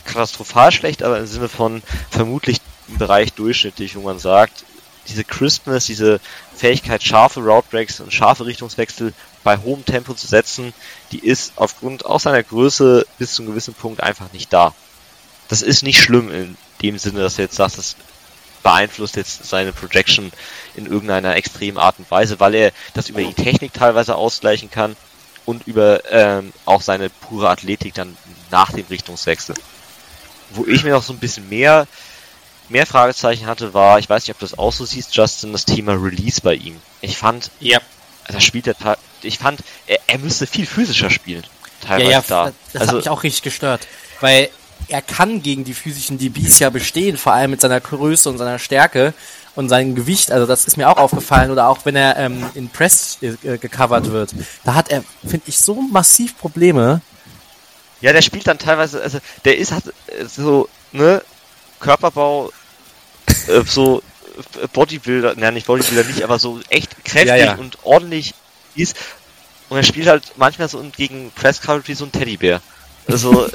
katastrophal 0.07 0.73
schlecht, 0.73 1.03
aber 1.03 1.19
im 1.19 1.27
Sinne 1.27 1.49
von 1.49 1.83
vermutlich 2.11 2.61
im 2.89 2.99
Bereich 2.99 3.33
durchschnittlich, 3.33 3.97
wo 3.97 4.01
man 4.03 4.19
sagt, 4.19 4.65
diese 5.09 5.25
Crispness, 5.25 5.87
diese 5.87 6.21
Fähigkeit, 6.55 7.03
scharfe 7.03 7.41
Route 7.41 7.69
Breaks 7.71 8.01
und 8.01 8.13
scharfe 8.13 8.47
Richtungswechsel 8.47 9.13
bei 9.45 9.59
hohem 9.59 9.85
Tempo 9.85 10.15
zu 10.15 10.27
setzen, 10.27 10.73
die 11.13 11.21
ist 11.21 11.53
aufgrund 11.57 12.07
auch 12.07 12.21
seiner 12.21 12.43
Größe 12.43 13.07
bis 13.19 13.35
zu 13.35 13.43
einem 13.43 13.53
gewissen 13.53 13.75
Punkt 13.75 14.03
einfach 14.03 14.33
nicht 14.33 14.53
da. 14.53 14.75
Das 15.49 15.63
ist 15.63 15.83
nicht 15.83 16.01
schlimm 16.01 16.31
in 16.33 16.57
dem 16.83 16.99
Sinne, 16.99 17.21
dass 17.21 17.39
er 17.39 17.45
jetzt 17.45 17.57
sagt, 17.57 17.79
das 17.79 17.97
beeinflusst 18.63 19.15
jetzt 19.15 19.45
seine 19.45 19.73
Projection 19.73 20.33
in 20.75 20.87
irgendeiner 20.87 21.37
extremen 21.37 21.79
Art 21.79 22.01
und 22.01 22.11
Weise, 22.11 22.41
weil 22.41 22.55
er 22.55 22.73
das 22.95 23.09
über 23.09 23.23
die 23.23 23.35
Technik 23.35 23.73
teilweise 23.73 24.17
ausgleichen 24.17 24.71
kann 24.73 24.97
und 25.45 25.69
über 25.69 26.01
ähm, 26.11 26.53
auch 26.65 26.83
seine 26.83 27.09
pure 27.09 27.49
Athletik 27.49 27.95
dann 27.95 28.17
nach 28.51 28.73
dem 28.73 28.85
Richtungswechsel. 28.91 29.55
Wo 30.51 30.65
ich 30.67 30.85
mir 30.85 30.91
noch 30.91 31.03
so 31.03 31.13
ein 31.13 31.19
bisschen 31.19 31.49
mehr 31.49 31.87
mehr 32.69 32.87
Fragezeichen 32.87 33.47
hatte, 33.47 33.75
war, 33.75 33.99
ich 33.99 34.09
weiß 34.09 34.25
nicht, 34.25 34.35
ob 34.35 34.41
du 34.41 34.47
das 34.47 34.59
auch 34.59 34.73
so 34.73 34.85
siehst, 34.85 35.15
Justin, 35.15 35.53
das 35.53 35.65
Thema 35.65 35.93
Release 35.93 36.41
bei 36.41 36.55
ihm. 36.55 36.77
Ich 37.01 37.17
fand, 37.17 37.51
ja. 37.61 37.79
da 38.29 38.41
spielt 38.41 38.67
er, 38.67 38.99
ich 39.23 39.39
fand, 39.39 39.61
er, 39.87 39.99
er 40.07 40.19
müsste 40.19 40.47
viel 40.47 40.67
physischer 40.67 41.11
spielen. 41.11 41.45
Teilweise 41.81 42.11
ja, 42.11 42.19
ja, 42.19 42.25
da. 42.27 42.53
Das 42.73 42.83
also, 42.83 42.93
hat 42.93 42.99
mich 42.99 43.09
auch 43.09 43.23
richtig 43.23 43.43
gestört, 43.43 43.87
weil 44.21 44.51
er 44.89 45.03
kann 45.03 45.43
gegen 45.43 45.65
die 45.65 45.75
physischen 45.75 46.19
DBs 46.19 46.59
ja 46.59 46.71
bestehen, 46.71 47.17
vor 47.17 47.33
allem 47.33 47.51
mit 47.51 47.61
seiner 47.61 47.81
Größe 47.81 48.29
und 48.29 48.39
seiner 48.39 48.59
Stärke 48.59 49.15
und 49.55 49.69
seinem 49.69 49.95
Gewicht. 49.95 50.31
Also 50.31 50.47
das 50.47 50.67
ist 50.67 50.77
mir 50.77 50.89
auch 50.89 50.99
aufgefallen. 50.99 51.51
Oder 51.51 51.69
auch 51.69 51.79
wenn 51.85 51.97
er 51.97 52.17
ähm, 52.17 52.45
in 52.55 52.69
Press 52.69 53.19
äh, 53.21 53.59
gecovert 53.59 54.11
wird, 54.13 54.35
da 54.65 54.75
hat 54.75 54.91
er, 54.91 55.03
finde 55.27 55.47
ich, 55.47 55.59
so 55.59 55.81
massiv 55.81 56.39
Probleme. 56.39 57.01
Ja, 58.01 58.13
der 58.13 58.23
spielt 58.23 58.47
dann 58.47 58.59
teilweise, 58.59 59.03
also 59.03 59.19
der 59.45 59.57
ist 59.59 59.73
hat 59.73 59.85
äh, 59.87 60.27
so 60.27 60.69
ne 60.93 61.23
Körperbau 61.81 62.53
äh, 63.49 63.63
so 63.65 64.03
äh, 64.61 64.67
Bodybuilder, 64.73 65.35
nein, 65.37 65.55
nicht 65.55 65.67
Bodybuilder 65.67 66.05
nicht, 66.05 66.23
aber 66.23 66.39
so 66.39 66.61
echt 66.69 67.05
kräftig 67.05 67.29
ja, 67.29 67.37
ja. 67.37 67.55
und 67.55 67.79
ordentlich 67.85 68.35
ist. 68.75 68.97
Und 69.69 69.79
er 69.79 69.83
spielt 69.83 70.09
halt 70.09 70.33
manchmal 70.37 70.69
so 70.69 70.83
gegen 70.97 71.33
Press 71.33 71.61
Coverage 71.61 71.89
wie 71.89 71.95
so 71.95 72.05
ein 72.05 72.13
Teddybär. 72.13 72.61
Also 73.09 73.31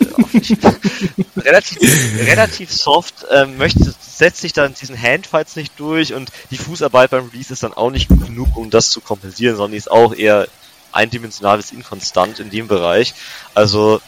relativ, 1.37 1.77
relativ 2.25 2.71
soft, 2.71 3.25
ähm, 3.31 3.57
möchte, 3.57 3.93
setzt 3.99 4.41
sich 4.41 4.53
dann 4.53 4.73
diesen 4.73 5.01
Handfights 5.01 5.57
nicht 5.57 5.77
durch 5.77 6.13
und 6.13 6.31
die 6.51 6.57
Fußarbeit 6.57 7.09
beim 7.09 7.27
Release 7.29 7.51
ist 7.51 7.63
dann 7.63 7.73
auch 7.73 7.91
nicht 7.91 8.07
gut 8.07 8.25
genug, 8.25 8.55
um 8.55 8.69
das 8.69 8.89
zu 8.89 9.01
kompensieren, 9.01 9.57
sondern 9.57 9.77
ist 9.77 9.91
auch 9.91 10.13
eher 10.15 10.47
eindimensional 10.93 11.57
bis 11.57 11.71
inkonstant 11.71 12.39
in 12.39 12.49
dem 12.49 12.67
Bereich. 12.67 13.13
Also 13.53 14.01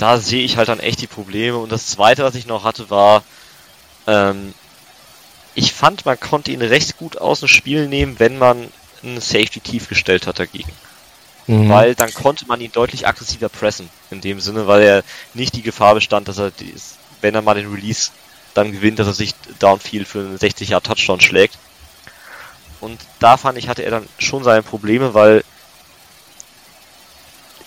da 0.00 0.18
sehe 0.18 0.42
ich 0.44 0.56
halt 0.56 0.68
dann 0.68 0.80
echt 0.80 1.02
die 1.02 1.06
Probleme. 1.06 1.58
Und 1.58 1.70
das 1.70 1.86
zweite, 1.86 2.24
was 2.24 2.34
ich 2.34 2.46
noch 2.46 2.64
hatte, 2.64 2.88
war, 2.88 3.22
ähm, 4.06 4.54
ich 5.54 5.72
fand, 5.72 6.06
man 6.06 6.18
konnte 6.18 6.52
ihn 6.52 6.62
recht 6.62 6.96
gut 6.96 7.18
aus 7.18 7.40
dem 7.40 7.48
Spiel 7.48 7.86
nehmen, 7.86 8.18
wenn 8.18 8.38
man 8.38 8.72
einen 9.02 9.20
Safety 9.20 9.60
tief 9.60 9.88
gestellt 9.88 10.26
hat 10.26 10.38
dagegen. 10.38 10.72
Mhm. 11.46 11.68
Weil 11.68 11.94
dann 11.94 12.14
konnte 12.14 12.46
man 12.46 12.62
ihn 12.62 12.72
deutlich 12.72 13.06
aggressiver 13.06 13.50
pressen. 13.50 13.90
In 14.10 14.22
dem 14.22 14.40
Sinne, 14.40 14.66
weil 14.66 14.82
er 14.82 15.04
nicht 15.34 15.54
die 15.54 15.62
Gefahr 15.62 15.94
bestand, 15.94 16.28
dass 16.28 16.38
er, 16.38 16.52
wenn 17.20 17.34
er 17.34 17.42
mal 17.42 17.54
den 17.54 17.70
Release 17.70 18.10
dann 18.54 18.72
gewinnt, 18.72 18.98
dass 18.98 19.06
er 19.06 19.12
sich 19.12 19.34
downfield 19.58 20.08
für 20.08 20.20
einen 20.20 20.38
60 20.38 20.70
Yard 20.70 20.86
Touchdown 20.86 21.20
schlägt. 21.20 21.58
Und 22.80 22.98
da 23.18 23.36
fand 23.36 23.58
ich, 23.58 23.68
hatte 23.68 23.82
er 23.82 23.90
dann 23.90 24.08
schon 24.18 24.44
seine 24.44 24.62
Probleme, 24.62 25.12
weil 25.12 25.44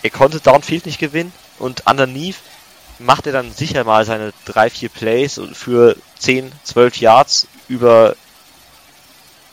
er 0.01 0.09
konnte 0.09 0.39
Downfield 0.39 0.87
nicht 0.87 0.97
gewinnen 0.97 1.31
und 1.63 1.87
underneath 1.87 2.35
macht 2.99 3.25
er 3.25 3.31
dann 3.31 3.51
sicher 3.53 3.85
mal 3.85 4.03
seine 4.03 4.33
drei, 4.43 4.69
vier 4.69 4.89
Plays 4.89 5.39
für 5.53 5.95
10, 6.19 6.51
12 6.63 6.97
Yards 6.97 7.47
über 7.69 8.15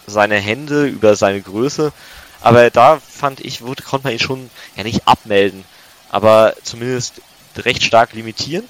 seine 0.09 0.37
Hände, 0.37 0.87
über 0.87 1.15
seine 1.15 1.41
Größe. 1.41 1.93
Aber 2.41 2.69
da 2.71 2.99
fand 2.99 3.41
ich, 3.41 3.63
wurde, 3.63 3.85
konnte 3.85 4.09
man 4.09 4.13
ihn 4.15 4.19
schon 4.19 4.51
ja 4.77 4.83
nicht 4.83 5.07
abmelden, 5.07 5.65
aber 6.11 6.55
zumindest 6.65 7.23
recht 7.57 7.85
stark 7.85 8.13
limitieren. 8.13 8.65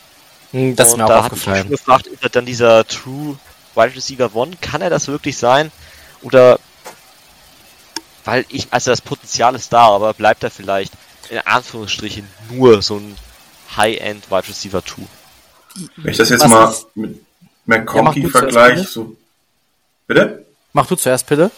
Hm, 0.52 0.76
das 0.76 0.88
ist 0.88 0.96
mir 0.98 1.04
auch 1.04 1.08
da 1.08 1.20
aufgefallen. 1.20 1.60
Hat 1.60 1.68
mich 1.70 1.78
gefragt, 1.78 2.06
ist 2.08 2.22
er 2.22 2.28
dann 2.28 2.44
dieser 2.44 2.86
True 2.86 3.38
Wide 3.74 3.94
Receiver 3.94 4.34
One? 4.34 4.52
Kann 4.60 4.82
er 4.82 4.90
das 4.90 5.08
wirklich 5.08 5.38
sein? 5.38 5.72
Oder 6.20 6.58
weil 8.26 8.44
ich, 8.50 8.68
also 8.70 8.90
das 8.90 9.00
Potenzial 9.00 9.54
ist 9.54 9.72
da, 9.72 9.88
aber 9.88 10.12
bleibt 10.12 10.44
er 10.44 10.50
vielleicht 10.50 10.92
in 11.30 11.38
Anführungsstrichen 11.38 12.28
nur 12.50 12.82
so 12.82 12.96
ein 12.96 13.16
High-End 13.76 14.30
Wide 14.30 14.48
Receiver 14.48 14.84
2. 14.84 15.02
Wenn 15.96 16.10
ich 16.10 16.16
das 16.16 16.30
jetzt 16.30 16.44
Was 16.44 16.50
mal 16.50 16.70
ist? 16.70 16.86
mit 16.96 17.20
McConkey 17.66 18.22
ja, 18.22 18.28
vergleiche, 18.28 18.84
so. 18.84 19.16
Bitte? 20.06 20.44
Mach 20.72 20.86
du 20.86 20.96
zuerst, 20.96 21.26
bitte. 21.26 21.50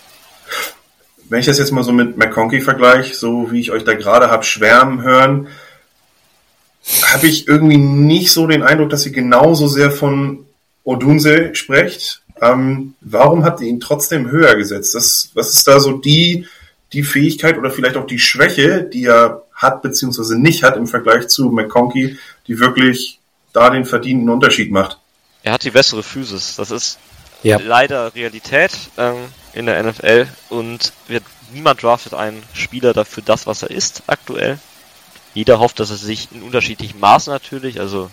Wenn 1.29 1.41
ich 1.41 1.47
das 1.47 1.59
jetzt 1.59 1.73
mal 1.73 1.85
so 1.85 1.93
mit 1.93 2.19
McConkey 2.19 2.61
vergleiche, 2.61 3.15
so 3.15 3.51
wie 3.51 3.61
ich 3.61 3.71
euch 3.71 3.85
da 3.85 3.95
gerade 3.95 4.31
hab 4.31 4.45
schwärmen 4.45 5.03
hören, 5.03 5.49
habe 7.13 7.27
ich 7.27 7.49
irgendwie 7.49 7.79
nicht 7.79 8.33
so 8.33 8.47
den 8.47 8.63
Eindruck, 8.63 8.91
dass 8.91 9.07
ihr 9.07 9.13
genauso 9.13 9.67
sehr 9.69 9.91
von 9.91 10.47
Odunse 10.85 11.55
sprecht. 11.55 12.23
Ähm, 12.41 12.95
warum 13.01 13.45
habt 13.45 13.61
ihr 13.61 13.69
ihn 13.69 13.81
trotzdem 13.81 14.31
höher 14.31 14.57
gesetzt? 14.57 14.95
Das, 14.95 15.31
was 15.35 15.55
ist 15.55 15.67
da 15.67 15.79
so 15.79 15.93
die, 15.93 16.47
die 16.93 17.05
Fähigkeit 17.05 17.57
oder 17.57 17.71
vielleicht 17.71 17.97
auch 17.97 18.07
die 18.07 18.19
Schwäche, 18.19 18.83
die 18.83 19.05
er 19.05 19.45
hat 19.63 19.83
beziehungsweise 19.83 20.39
nicht 20.39 20.63
hat 20.63 20.77
im 20.77 20.87
Vergleich 20.87 21.29
zu 21.29 21.51
McConkey, 21.51 22.19
die 22.47 22.59
wirklich 22.59 23.21
da 23.53 23.71
den 23.71 23.85
verdienten 23.85 24.29
Unterschied 24.29 24.73
macht. 24.73 24.99
Er 25.43 25.53
hat 25.53 25.65
die 25.65 25.71
bessere 25.71 26.03
Physis. 26.03 26.57
Das 26.57 26.71
ist 26.71 26.99
ja. 27.43 27.59
leider 27.59 28.15
Realität 28.15 28.73
ähm, 28.97 29.17
in 29.53 29.67
der 29.67 29.83
NFL 29.83 30.27
und 30.49 30.93
wird, 31.09 31.25
niemand 31.53 31.83
draftet 31.83 32.15
einen 32.15 32.43
Spieler 32.55 32.93
dafür 32.93 33.23
das, 33.25 33.47
was 33.47 33.63
er 33.63 33.71
ist 33.71 34.03
aktuell. 34.07 34.59
Jeder 35.35 35.59
hofft, 35.59 35.81
dass 35.81 35.91
er 35.91 35.97
sich 35.97 36.29
in 36.33 36.43
unterschiedlichen 36.43 37.01
Maßen 37.01 37.33
natürlich, 37.33 37.81
also 37.81 38.11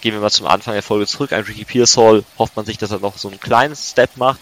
gehen 0.00 0.14
wir 0.14 0.20
mal 0.20 0.30
zum 0.30 0.46
Anfang 0.46 0.74
der 0.74 0.82
Folge 0.82 1.06
zurück, 1.06 1.32
ein 1.32 1.44
Ricky 1.44 1.64
Pearsall 1.64 2.24
hofft 2.38 2.56
man 2.56 2.64
sich, 2.64 2.78
dass 2.78 2.90
er 2.90 3.00
noch 3.00 3.18
so 3.18 3.28
einen 3.28 3.40
kleinen 3.40 3.76
Step 3.76 4.16
macht 4.16 4.40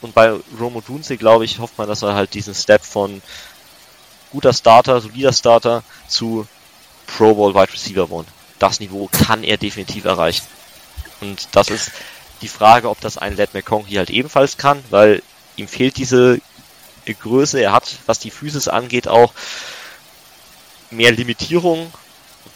und 0.00 0.14
bei 0.14 0.32
Romo 0.58 0.80
Dunze, 0.80 1.16
glaube 1.16 1.44
ich, 1.44 1.58
hofft 1.58 1.78
man, 1.78 1.88
dass 1.88 2.02
er 2.02 2.14
halt 2.14 2.34
diesen 2.34 2.54
Step 2.54 2.84
von 2.84 3.22
guter 4.30 4.52
Starter, 4.52 5.00
solider 5.00 5.32
Starter 5.32 5.82
zu 6.08 6.46
Pro 7.06 7.34
Bowl 7.34 7.54
Wide 7.54 7.72
Receiver 7.72 8.10
One. 8.10 8.26
Das 8.58 8.80
Niveau 8.80 9.08
kann 9.10 9.44
er 9.44 9.56
definitiv 9.56 10.04
erreichen. 10.04 10.46
Und 11.20 11.48
das 11.52 11.68
ist 11.68 11.92
die 12.42 12.48
Frage, 12.48 12.88
ob 12.90 13.00
das 13.00 13.18
ein 13.18 13.36
Led 13.36 13.54
McConkey 13.54 13.94
halt 13.94 14.10
ebenfalls 14.10 14.56
kann, 14.56 14.82
weil 14.90 15.22
ihm 15.56 15.68
fehlt 15.68 15.96
diese 15.96 16.40
Größe. 17.06 17.60
Er 17.60 17.72
hat, 17.72 17.96
was 18.06 18.18
die 18.18 18.30
Physis 18.30 18.68
angeht, 18.68 19.08
auch 19.08 19.32
mehr 20.90 21.12
Limitierung. 21.12 21.92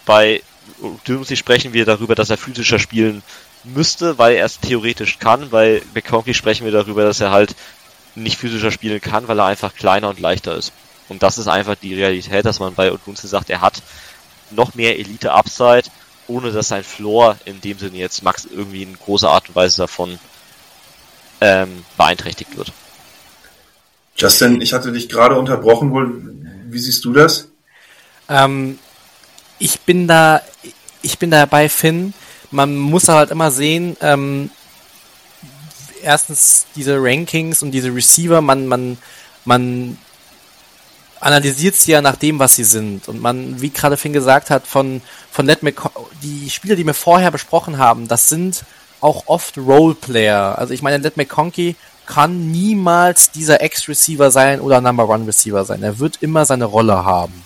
Bei 0.05 0.43
Dürmsey 1.07 1.37
sprechen 1.37 1.73
wir 1.73 1.85
darüber, 1.85 2.15
dass 2.15 2.31
er 2.31 2.39
physischer 2.39 2.79
spielen 2.79 3.23
müsste, 3.65 4.19
weil 4.19 4.35
er 4.35 4.47
es 4.47 4.61
theoretisch 4.61 5.19
kann. 5.19 5.51
Bei 5.51 5.83
McConkey 5.95 6.35
sprechen 6.35 6.65
wir 6.65 6.73
darüber, 6.73 7.05
dass 7.05 7.21
er 7.21 7.31
halt 7.31 7.55
nicht 8.15 8.39
physischer 8.39 8.71
spielen 8.71 9.01
kann, 9.01 9.29
weil 9.29 9.39
er 9.39 9.47
einfach 9.47 9.75
kleiner 9.75 10.09
und 10.09 10.21
leichter 10.21 10.55
ist. 10.57 10.73
Und 11.11 11.25
das 11.25 11.39
ist 11.39 11.49
einfach 11.49 11.75
die 11.75 11.95
Realität, 11.95 12.47
dass 12.47 12.61
man 12.61 12.75
bei 12.75 12.93
Odunze 12.93 13.27
sagt, 13.27 13.51
er 13.51 13.61
hat 13.61 13.83
noch 14.53 14.77
mehr 14.77 14.97
Elite-Upside, 14.99 15.91
ohne 16.29 16.53
dass 16.53 16.69
sein 16.69 16.85
Floor 16.85 17.37
in 17.45 17.61
dem 17.61 17.79
Sinne 17.79 17.99
jetzt 17.99 18.23
Max 18.23 18.45
irgendwie 18.45 18.85
in 18.85 18.97
großer 18.97 19.29
Art 19.29 19.49
und 19.49 19.57
Weise 19.57 19.79
davon 19.79 20.21
ähm, 21.41 21.85
beeinträchtigt 21.97 22.57
wird. 22.57 22.73
Justin, 24.15 24.61
ich 24.61 24.73
hatte 24.73 24.93
dich 24.93 25.09
gerade 25.09 25.37
unterbrochen. 25.37 26.69
Wie 26.71 26.79
siehst 26.79 27.05
du 27.05 27.13
das? 27.13 27.49
Ähm, 28.29 28.79
ich 29.59 29.81
bin 29.81 30.07
da, 30.07 30.43
ich 31.03 31.19
bin 31.19 31.33
da 31.33 31.45
bei 31.45 31.69
Finn. 31.69 32.15
Man 32.53 32.77
muss 32.77 33.09
halt 33.09 33.33
immer 33.33 33.51
sehen, 33.51 33.97
ähm, 34.01 34.51
erstens 36.03 36.67
diese 36.77 36.99
Rankings 37.01 37.65
und 37.65 37.73
diese 37.73 37.93
Receiver, 37.93 38.41
man, 38.41 38.69
man, 38.69 38.97
man 39.45 39.99
analysiert 41.21 41.77
sie 41.77 41.93
ja 41.93 42.03
nach 42.03 42.17
dem, 42.17 42.39
was 42.39 42.57
sie 42.57 42.65
sind. 42.65 43.09
Und 43.09 43.21
man, 43.21 43.61
wie 43.61 43.71
gerade 43.71 43.97
Finn 43.97 44.13
gesagt 44.13 44.51
hat, 44.51 44.67
von, 44.67 45.03
von 45.31 45.47
Ned 45.47 45.63
McCon 45.63 45.93
die 46.23 46.51
Spieler, 46.51 46.77
die 46.77 46.87
wir 46.87 46.95
vorher 46.95 47.31
besprochen 47.31 47.79
haben, 47.79 48.09
das 48.09 48.29
sind 48.29 48.65
auch 49.01 49.25
oft 49.27 49.57
Roleplayer. 49.57 50.59
Also 50.59 50.75
ich 50.75 50.83
meine, 50.83 50.99
Ned 50.99 51.17
McConkey 51.17 51.77
kann 52.07 52.51
niemals 52.51 53.31
dieser 53.31 53.61
Ex-Receiver 53.61 54.31
sein 54.31 54.61
oder 54.61 54.81
Number 54.81 55.09
One 55.09 55.27
Receiver 55.27 55.65
sein. 55.65 55.83
Er 55.83 55.99
wird 55.99 56.19
immer 56.23 56.45
seine 56.45 56.65
Rolle 56.65 57.05
haben. 57.05 57.45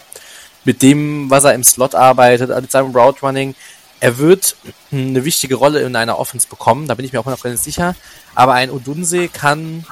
Mit 0.64 0.80
dem, 0.80 1.28
was 1.28 1.44
er 1.44 1.54
im 1.54 1.62
Slot 1.62 1.94
arbeitet, 1.94 2.48
mit 2.48 2.70
seinem 2.70 2.96
Route 2.96 3.20
Running. 3.20 3.54
Er 4.00 4.18
wird 4.18 4.56
eine 4.90 5.24
wichtige 5.24 5.56
Rolle 5.56 5.80
in 5.80 5.96
einer 5.96 6.18
Offense 6.18 6.48
bekommen, 6.48 6.88
da 6.88 6.94
bin 6.94 7.04
ich 7.04 7.12
mir 7.12 7.20
auch 7.20 7.26
noch 7.26 7.42
ganz 7.42 7.64
sicher. 7.64 7.94
Aber 8.34 8.54
ein 8.54 8.70
Odunse 8.70 9.28
kann 9.28 9.84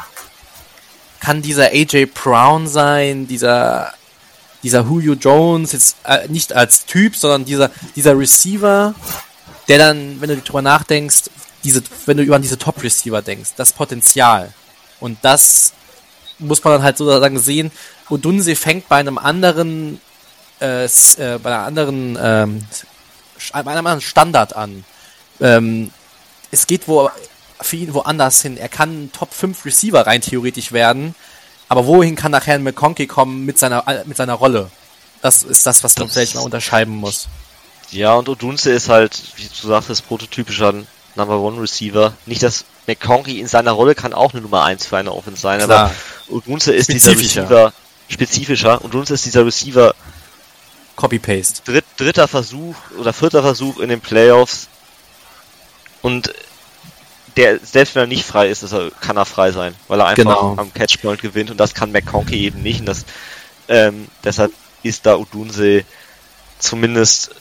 kann 1.23 1.41
dieser 1.41 1.67
AJ 1.67 2.07
Brown 2.07 2.67
sein, 2.67 3.29
dieser 3.29 3.95
dieser 4.63 4.83
Julio 4.83 5.15
Jones 5.15 5.73
jetzt 5.73 5.97
äh, 6.05 6.29
nicht 6.29 6.53
als 6.53 6.85
Typ, 6.85 7.17
sondern 7.17 7.45
dieser 7.45 7.71
dieser 7.95 8.19
Receiver, 8.19 8.95
der 9.69 9.79
dann, 9.79 10.21
wenn 10.21 10.31
du 10.31 10.37
drüber 10.39 10.63
nachdenkst, 10.63 11.31
diese, 11.65 11.83
wenn 12.07 12.17
du 12.17 12.25
über 12.25 12.39
diese 12.41 12.59
Top-Receiver 12.59 13.23
denkst, 13.23 13.51
das 13.57 13.73
Potenzial. 13.73 14.53
Und 14.99 15.19
das 15.23 15.73
muss 16.39 16.63
man 16.65 16.75
dann 16.75 16.83
halt 16.83 16.97
sozusagen 16.97 17.39
sehen. 17.39 17.71
Odunse 18.09 18.57
fängt 18.57 18.89
bei 18.89 18.97
einem 18.97 19.19
anderen, 19.19 20.01
äh, 20.61 20.85
äh, 20.85 21.39
bei 21.39 21.51
einer 21.51 21.65
anderen, 21.65 22.19
ähm, 22.21 22.67
bei 23.53 23.59
einem 23.61 23.87
anderen 23.87 24.01
Standard 24.01 24.57
an. 24.57 24.85
Ähm, 25.41 25.93
es 26.51 26.67
geht 26.67 26.89
wo, 26.89 27.11
für 27.65 27.77
ihn 27.77 27.95
woanders 27.95 28.43
hin. 28.43 28.57
Er 28.57 28.69
kann 28.69 29.11
Top 29.13 29.33
5 29.33 29.65
Receiver 29.65 30.07
rein 30.07 30.21
theoretisch 30.21 30.73
werden. 30.73 31.15
Aber 31.69 31.87
wohin 31.87 32.17
kann 32.17 32.33
nachher 32.33 32.59
McConkey 32.59 33.07
kommen 33.07 33.47
mit 33.47 33.59
seiner, 33.59 33.85
mit 34.05 34.17
seiner 34.17 34.35
Rolle? 34.35 34.71
Das 35.23 35.43
ist 35.43 35.67
das, 35.67 35.83
was 35.85 35.97
man 35.97 36.07
das 36.07 36.15
vielleicht 36.15 36.35
mal 36.35 36.43
unterscheiden 36.43 36.95
muss. 36.95 37.29
Ja, 37.91 38.15
und 38.15 38.29
Odunze 38.29 38.73
ist 38.73 38.89
halt, 38.89 39.21
wie 39.37 39.49
du 39.49 39.69
sagtest, 39.69 40.07
prototypischer 40.07 40.75
Number 41.15 41.39
One 41.41 41.61
Receiver. 41.61 42.15
Nicht, 42.27 42.43
dass 42.43 42.65
McConkey 42.87 43.39
in 43.39 43.47
seiner 43.47 43.73
Rolle 43.73 43.95
kann 43.95 44.13
auch 44.13 44.33
eine 44.33 44.43
Nummer 44.43 44.65
1 44.65 44.87
für 44.87 44.97
eine 44.97 45.13
Offense 45.13 45.41
sein, 45.41 45.61
Klar. 45.61 45.85
aber 45.85 45.95
Odunze 46.37 46.75
ist 46.75 46.93
dieser 46.93 47.13
Receiver 47.13 47.73
spezifischer. 48.09 48.85
Odunze 48.85 49.15
ist 49.15 49.25
dieser 49.25 49.47
Receiver 49.47 49.95
Copy-Paste. 50.97 51.63
Dritt, 51.65 51.85
dritter 51.97 52.29
Versuch 52.29 52.77
oder 52.99 53.13
vierter 53.13 53.43
Versuch 53.43 53.79
in 53.79 53.89
den 53.89 54.01
Playoffs. 54.01 54.69
Und 56.03 56.33
der, 57.37 57.59
selbst 57.61 57.95
wenn 57.95 58.05
er 58.05 58.07
nicht 58.07 58.27
frei 58.27 58.49
ist, 58.49 58.63
er, 58.73 58.91
kann 59.01 59.17
er 59.17 59.25
frei 59.25 59.53
sein, 59.53 59.75
weil 59.89 60.01
er 60.01 60.07
einfach 60.07 60.23
genau. 60.23 60.55
am 60.57 60.73
Catchpoint 60.73 61.23
gewinnt 61.23 61.51
und 61.51 61.59
das 61.59 61.75
kann 61.75 61.93
McConkey 61.93 62.45
eben 62.45 62.63
nicht. 62.63 62.81
Und 62.81 62.87
das, 62.87 63.05
ähm, 63.69 64.09
deshalb 64.25 64.53
ist 64.83 65.07
da 65.07 65.17
Odunse 65.17 65.85
zumindest 66.59 67.35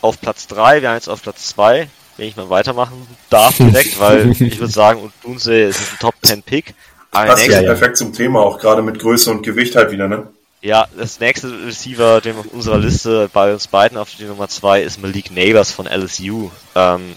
auf 0.00 0.20
Platz 0.20 0.46
3, 0.48 0.82
wir 0.82 0.88
haben 0.88 0.96
jetzt 0.96 1.08
auf 1.08 1.22
Platz 1.22 1.48
2, 1.48 1.88
wenn 2.16 2.28
ich 2.28 2.36
mal 2.36 2.50
weitermachen 2.50 3.06
darf 3.30 3.56
direkt, 3.56 3.98
weil 4.00 4.30
ich 4.30 4.58
würde 4.58 4.72
sagen, 4.72 5.10
Odunse 5.22 5.54
ist 5.54 5.80
ein 5.80 5.98
Top 6.00 6.14
10 6.22 6.42
Pick. 6.42 6.74
Passt 7.10 7.46
ja 7.46 7.62
perfekt 7.62 7.96
zum 7.96 8.12
Thema, 8.12 8.40
auch 8.40 8.58
gerade 8.58 8.82
mit 8.82 8.98
Größe 8.98 9.30
und 9.30 9.42
Gewicht 9.42 9.76
halt 9.76 9.92
wieder, 9.92 10.08
ne? 10.08 10.26
Ja, 10.60 10.88
das 10.96 11.20
nächste 11.20 11.66
Receiver, 11.66 12.22
dem 12.22 12.38
auf 12.38 12.46
unserer 12.46 12.78
Liste 12.78 13.28
bei 13.32 13.52
uns 13.52 13.66
beiden 13.68 13.98
auf 13.98 14.08
die 14.18 14.24
Nummer 14.24 14.48
2 14.48 14.82
ist 14.82 15.00
Malik 15.00 15.30
Neighbors 15.30 15.70
von 15.70 15.86
LSU. 15.86 16.50
Ähm, 16.74 17.16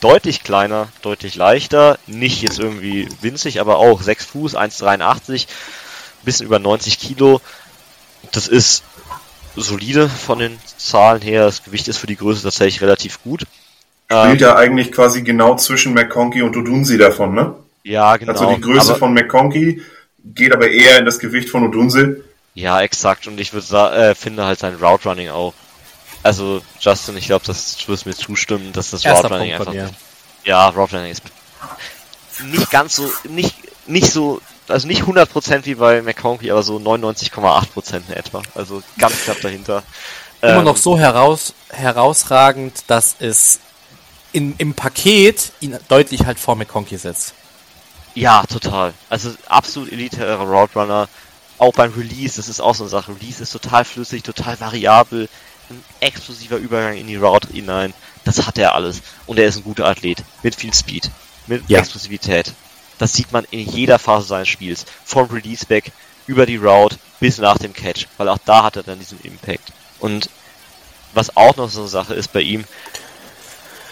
deutlich 0.00 0.42
kleiner, 0.42 0.88
deutlich 1.02 1.34
leichter, 1.34 1.98
nicht 2.06 2.42
jetzt 2.42 2.58
irgendwie 2.58 3.08
winzig, 3.20 3.60
aber 3.60 3.78
auch 3.78 4.02
6 4.02 4.24
Fuß, 4.24 4.56
1,83, 4.56 5.46
bisschen 6.24 6.46
über 6.46 6.58
90 6.58 6.98
Kilo. 6.98 7.40
Das 8.32 8.48
ist 8.48 8.84
solide 9.56 10.08
von 10.08 10.38
den 10.38 10.58
Zahlen 10.76 11.22
her. 11.22 11.44
Das 11.44 11.64
Gewicht 11.64 11.88
ist 11.88 11.98
für 11.98 12.06
die 12.06 12.16
Größe 12.16 12.42
tatsächlich 12.42 12.80
relativ 12.82 13.22
gut. 13.22 13.42
Spielt 14.10 14.32
ähm, 14.32 14.38
ja 14.38 14.56
eigentlich 14.56 14.92
quasi 14.92 15.22
genau 15.22 15.56
zwischen 15.56 15.92
McConkey 15.94 16.42
und 16.42 16.56
Odunsi 16.56 16.96
davon, 16.96 17.34
ne? 17.34 17.54
Ja, 17.82 18.16
genau. 18.16 18.32
Also 18.32 18.54
die 18.54 18.60
Größe 18.60 18.90
aber, 18.90 18.98
von 18.98 19.14
McConkey 19.14 19.82
geht 20.24 20.52
aber 20.52 20.70
eher 20.70 20.98
in 20.98 21.04
das 21.04 21.18
Gewicht 21.18 21.48
von 21.48 21.64
Odunsi. 21.66 22.16
Ja, 22.54 22.80
exakt. 22.80 23.26
Und 23.26 23.38
ich 23.38 23.52
würde 23.52 23.66
äh, 23.94 24.14
finde 24.14 24.44
halt 24.44 24.58
sein 24.58 24.74
Route 24.74 25.08
Running 25.08 25.28
auch 25.28 25.54
also 26.22 26.62
Justin, 26.80 27.16
ich 27.16 27.26
glaube, 27.26 27.44
das 27.46 27.76
du 27.76 27.88
wirst 27.88 28.06
mir 28.06 28.14
zustimmen, 28.14 28.72
dass 28.72 28.90
das 28.90 29.06
Route 29.06 29.28
Running 29.28 29.54
einfach. 29.54 29.74
Ja, 30.44 30.68
Route 30.68 30.96
Running 30.96 31.12
ist 31.12 31.22
nicht 32.44 32.70
ganz 32.70 32.96
so, 32.96 33.10
nicht, 33.24 33.54
nicht 33.88 34.10
so, 34.10 34.40
also 34.68 34.86
nicht 34.86 35.02
100% 35.02 35.64
wie 35.64 35.74
bei 35.74 36.02
McConkey, 36.02 36.50
aber 36.50 36.62
so 36.62 36.76
99,8% 36.76 38.02
in 38.08 38.12
etwa. 38.14 38.42
Also 38.54 38.82
ganz 38.98 39.14
knapp 39.24 39.40
dahinter. 39.40 39.82
Immer 40.40 40.58
ähm, 40.58 40.64
noch 40.64 40.76
so 40.76 40.98
heraus, 40.98 41.54
herausragend, 41.70 42.84
dass 42.86 43.16
es 43.18 43.60
in, 44.32 44.54
im 44.58 44.74
Paket 44.74 45.52
ihn 45.60 45.76
deutlich 45.88 46.26
halt 46.26 46.38
vor 46.38 46.54
McConkey 46.54 46.96
setzt. 46.96 47.34
Ja, 48.14 48.44
total. 48.46 48.94
Also 49.10 49.30
absolut 49.48 49.92
elitärer 49.92 50.44
Route 50.44 50.78
Runner. 50.78 51.08
Auch 51.58 51.72
beim 51.72 51.92
Release, 51.92 52.36
das 52.36 52.48
ist 52.48 52.60
auch 52.60 52.74
so 52.74 52.84
eine 52.84 52.90
Sache. 52.90 53.12
Release 53.20 53.42
ist 53.42 53.50
total 53.50 53.84
flüssig, 53.84 54.22
total 54.22 54.60
variabel 54.60 55.28
ein 55.70 55.84
explosiver 56.00 56.56
Übergang 56.56 56.96
in 56.96 57.06
die 57.06 57.16
Route 57.16 57.48
hinein. 57.48 57.94
Das 58.24 58.46
hat 58.46 58.58
er 58.58 58.74
alles. 58.74 59.02
Und 59.26 59.38
er 59.38 59.46
ist 59.46 59.56
ein 59.56 59.64
guter 59.64 59.86
Athlet. 59.86 60.22
Mit 60.42 60.54
viel 60.54 60.74
Speed. 60.74 61.10
Mit 61.46 61.68
ja. 61.68 61.78
Explosivität. 61.78 62.52
Das 62.98 63.12
sieht 63.12 63.32
man 63.32 63.46
in 63.50 63.60
jeder 63.60 63.98
Phase 63.98 64.26
seines 64.26 64.48
Spiels. 64.48 64.84
Vom 65.04 65.28
Release 65.28 65.66
back 65.66 65.92
über 66.26 66.46
die 66.46 66.56
Route 66.56 66.98
bis 67.20 67.38
nach 67.38 67.58
dem 67.58 67.72
Catch. 67.72 68.06
Weil 68.16 68.28
auch 68.28 68.38
da 68.44 68.64
hat 68.64 68.76
er 68.76 68.82
dann 68.82 68.98
diesen 68.98 69.20
Impact. 69.20 69.72
Und 70.00 70.30
was 71.14 71.36
auch 71.36 71.56
noch 71.56 71.70
so 71.70 71.80
eine 71.80 71.88
Sache 71.88 72.14
ist 72.14 72.32
bei 72.32 72.40
ihm, 72.40 72.64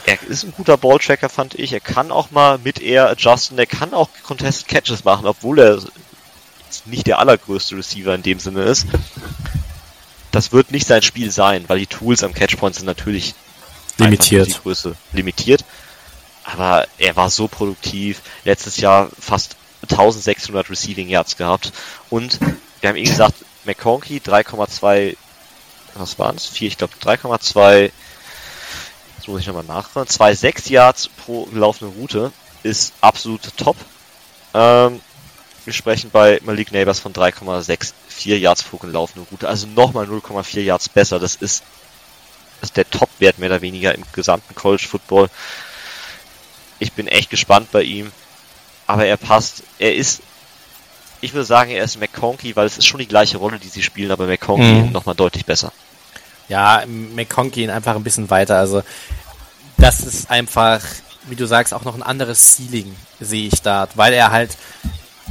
er 0.07 0.23
ist 0.23 0.45
ein 0.45 0.53
guter 0.53 0.77
Balltracker, 0.77 1.29
fand 1.29 1.55
ich. 1.55 1.73
Er 1.73 1.81
kann 1.81 2.13
auch 2.13 2.31
mal 2.31 2.59
mit 2.59 2.81
Air 2.81 3.11
adjusten. 3.11 3.59
Er 3.59 3.67
kann 3.67 3.93
auch 3.93 4.09
Contested 4.23 4.69
Catches 4.69 5.05
machen, 5.05 5.27
obwohl 5.27 5.59
er 5.59 5.83
nicht 6.85 7.07
der 7.07 7.19
allergrößte 7.19 7.77
Receiver 7.77 8.15
in 8.15 8.23
dem 8.23 8.39
Sinne 8.39 8.63
ist 8.63 8.87
das 10.37 10.53
wird 10.53 10.71
nicht 10.71 10.87
sein 10.87 11.01
Spiel 11.01 11.31
sein, 11.31 11.65
weil 11.67 11.79
die 11.79 11.87
Tools 11.87 12.23
am 12.23 12.35
Catchpoint 12.35 12.75
sind 12.75 12.85
natürlich 12.85 13.35
limitiert. 13.97 14.49
Die 14.49 14.53
Größe 14.53 14.95
limitiert. 15.13 15.65
Aber 16.45 16.87
er 16.99 17.17
war 17.17 17.31
so 17.31 17.49
produktiv. 17.49 18.21
Letztes 18.45 18.77
Jahr 18.77 19.09
fast 19.19 19.57
1600 19.91 20.69
Receiving 20.69 21.09
Yards 21.09 21.39
gehabt. 21.39 21.73
Und 22.11 22.39
wir 22.81 22.91
haben 22.91 22.97
eben 22.97 23.09
gesagt, 23.09 23.35
McConkey 23.65 24.19
3,2, 24.19 25.17
was 25.95 26.19
waren 26.19 26.37
es? 26.37 26.45
4, 26.47 26.69
ich 26.69 26.77
glaube 26.77 26.93
3,2, 27.03 27.91
jetzt 29.17 29.29
muss 29.29 29.41
ich 29.41 29.47
nochmal 29.47 29.65
nachfragen, 29.65 30.07
2,6 30.07 30.71
Yards 30.71 31.09
pro 31.09 31.49
laufende 31.51 31.95
Route 31.97 32.31
ist 32.63 32.93
absolut 33.01 33.41
top. 33.57 33.77
Ähm, 34.53 35.01
wir 35.67 35.73
sprechen 35.73 36.11
bei 36.11 36.41
Malik 36.45 36.71
Neighbors 36.71 37.01
von 37.01 37.13
3,64 37.13 38.37
Yards 38.37 38.63
pro 38.63 38.77
gelaufene 38.77 39.27
Route, 39.31 39.49
also 39.49 39.67
nochmal 39.67 40.07
0,4 40.07 40.61
Yards 40.61 40.89
besser. 40.89 41.19
Das 41.19 41.35
ist, 41.35 41.65
das 42.61 42.71
ist 42.71 42.77
der 42.77 42.89
Top-Wert 42.89 43.39
mehr 43.39 43.51
oder 43.51 43.61
weniger 43.63 43.95
im 43.95 44.05
gesamten 44.13 44.55
College 44.55 44.87
Football. 44.89 45.29
Ich 46.79 46.93
bin 46.93 47.09
echt 47.09 47.31
gespannt 47.31 47.73
bei 47.73 47.83
ihm, 47.83 48.13
aber 48.87 49.07
er 49.07 49.17
passt. 49.17 49.65
Er 49.81 49.97
ist, 49.97 50.23
ich 51.21 51.35
würde 51.35 51.45
sagen, 51.45 51.73
er 51.73 51.83
ist 51.83 51.99
McConkey, 51.99 52.55
weil 52.55 52.67
es 52.67 52.79
ist 52.79 52.87
schon 52.87 53.01
die 53.01 53.09
gleiche 53.09 53.39
Rolle, 53.39 53.59
die 53.59 53.69
sie 53.69 53.83
spielen, 53.83 54.13
aber 54.13 54.27
McConkey 54.27 54.85
mhm. 54.85 54.93
nochmal 54.93 55.17
deutlich 55.17 55.47
besser. 55.47 55.73
Ja, 56.49 56.85
McConkey 56.87 57.69
einfach 57.69 57.97
ein 57.97 58.05
bisschen 58.05 58.31
weiter. 58.31 58.59
Also 58.59 58.85
das 59.79 60.01
ist 60.01 60.31
einfach, 60.31 60.81
wie 61.25 61.35
du 61.35 61.47
sagst, 61.47 61.75
auch 61.75 61.83
noch 61.83 61.97
ein 61.97 62.05
anderes 62.05 62.55
Ceiling 62.55 62.95
sehe 63.19 63.49
ich 63.49 63.63
da, 63.63 63.89
weil 63.97 64.13
er 64.13 64.31
halt 64.31 64.57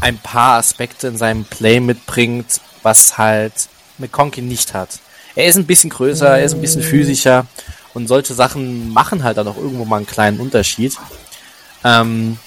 ein 0.01 0.17
paar 0.17 0.57
Aspekte 0.57 1.07
in 1.07 1.17
seinem 1.17 1.45
Play 1.45 1.79
mitbringt, 1.79 2.61
was 2.83 3.17
halt 3.17 3.53
McConkey 3.97 4.41
nicht 4.41 4.73
hat. 4.73 4.99
Er 5.35 5.47
ist 5.47 5.57
ein 5.57 5.65
bisschen 5.65 5.89
größer, 5.89 6.37
er 6.37 6.43
ist 6.43 6.53
ein 6.53 6.61
bisschen 6.61 6.81
physischer 6.81 7.45
und 7.93 8.07
solche 8.07 8.33
Sachen 8.33 8.91
machen 8.93 9.23
halt 9.23 9.37
dann 9.37 9.47
auch 9.47 9.57
irgendwo 9.57 9.85
mal 9.85 9.97
einen 9.97 10.05
kleinen 10.05 10.39
Unterschied. 10.39 10.95
Ähm, 11.83 12.37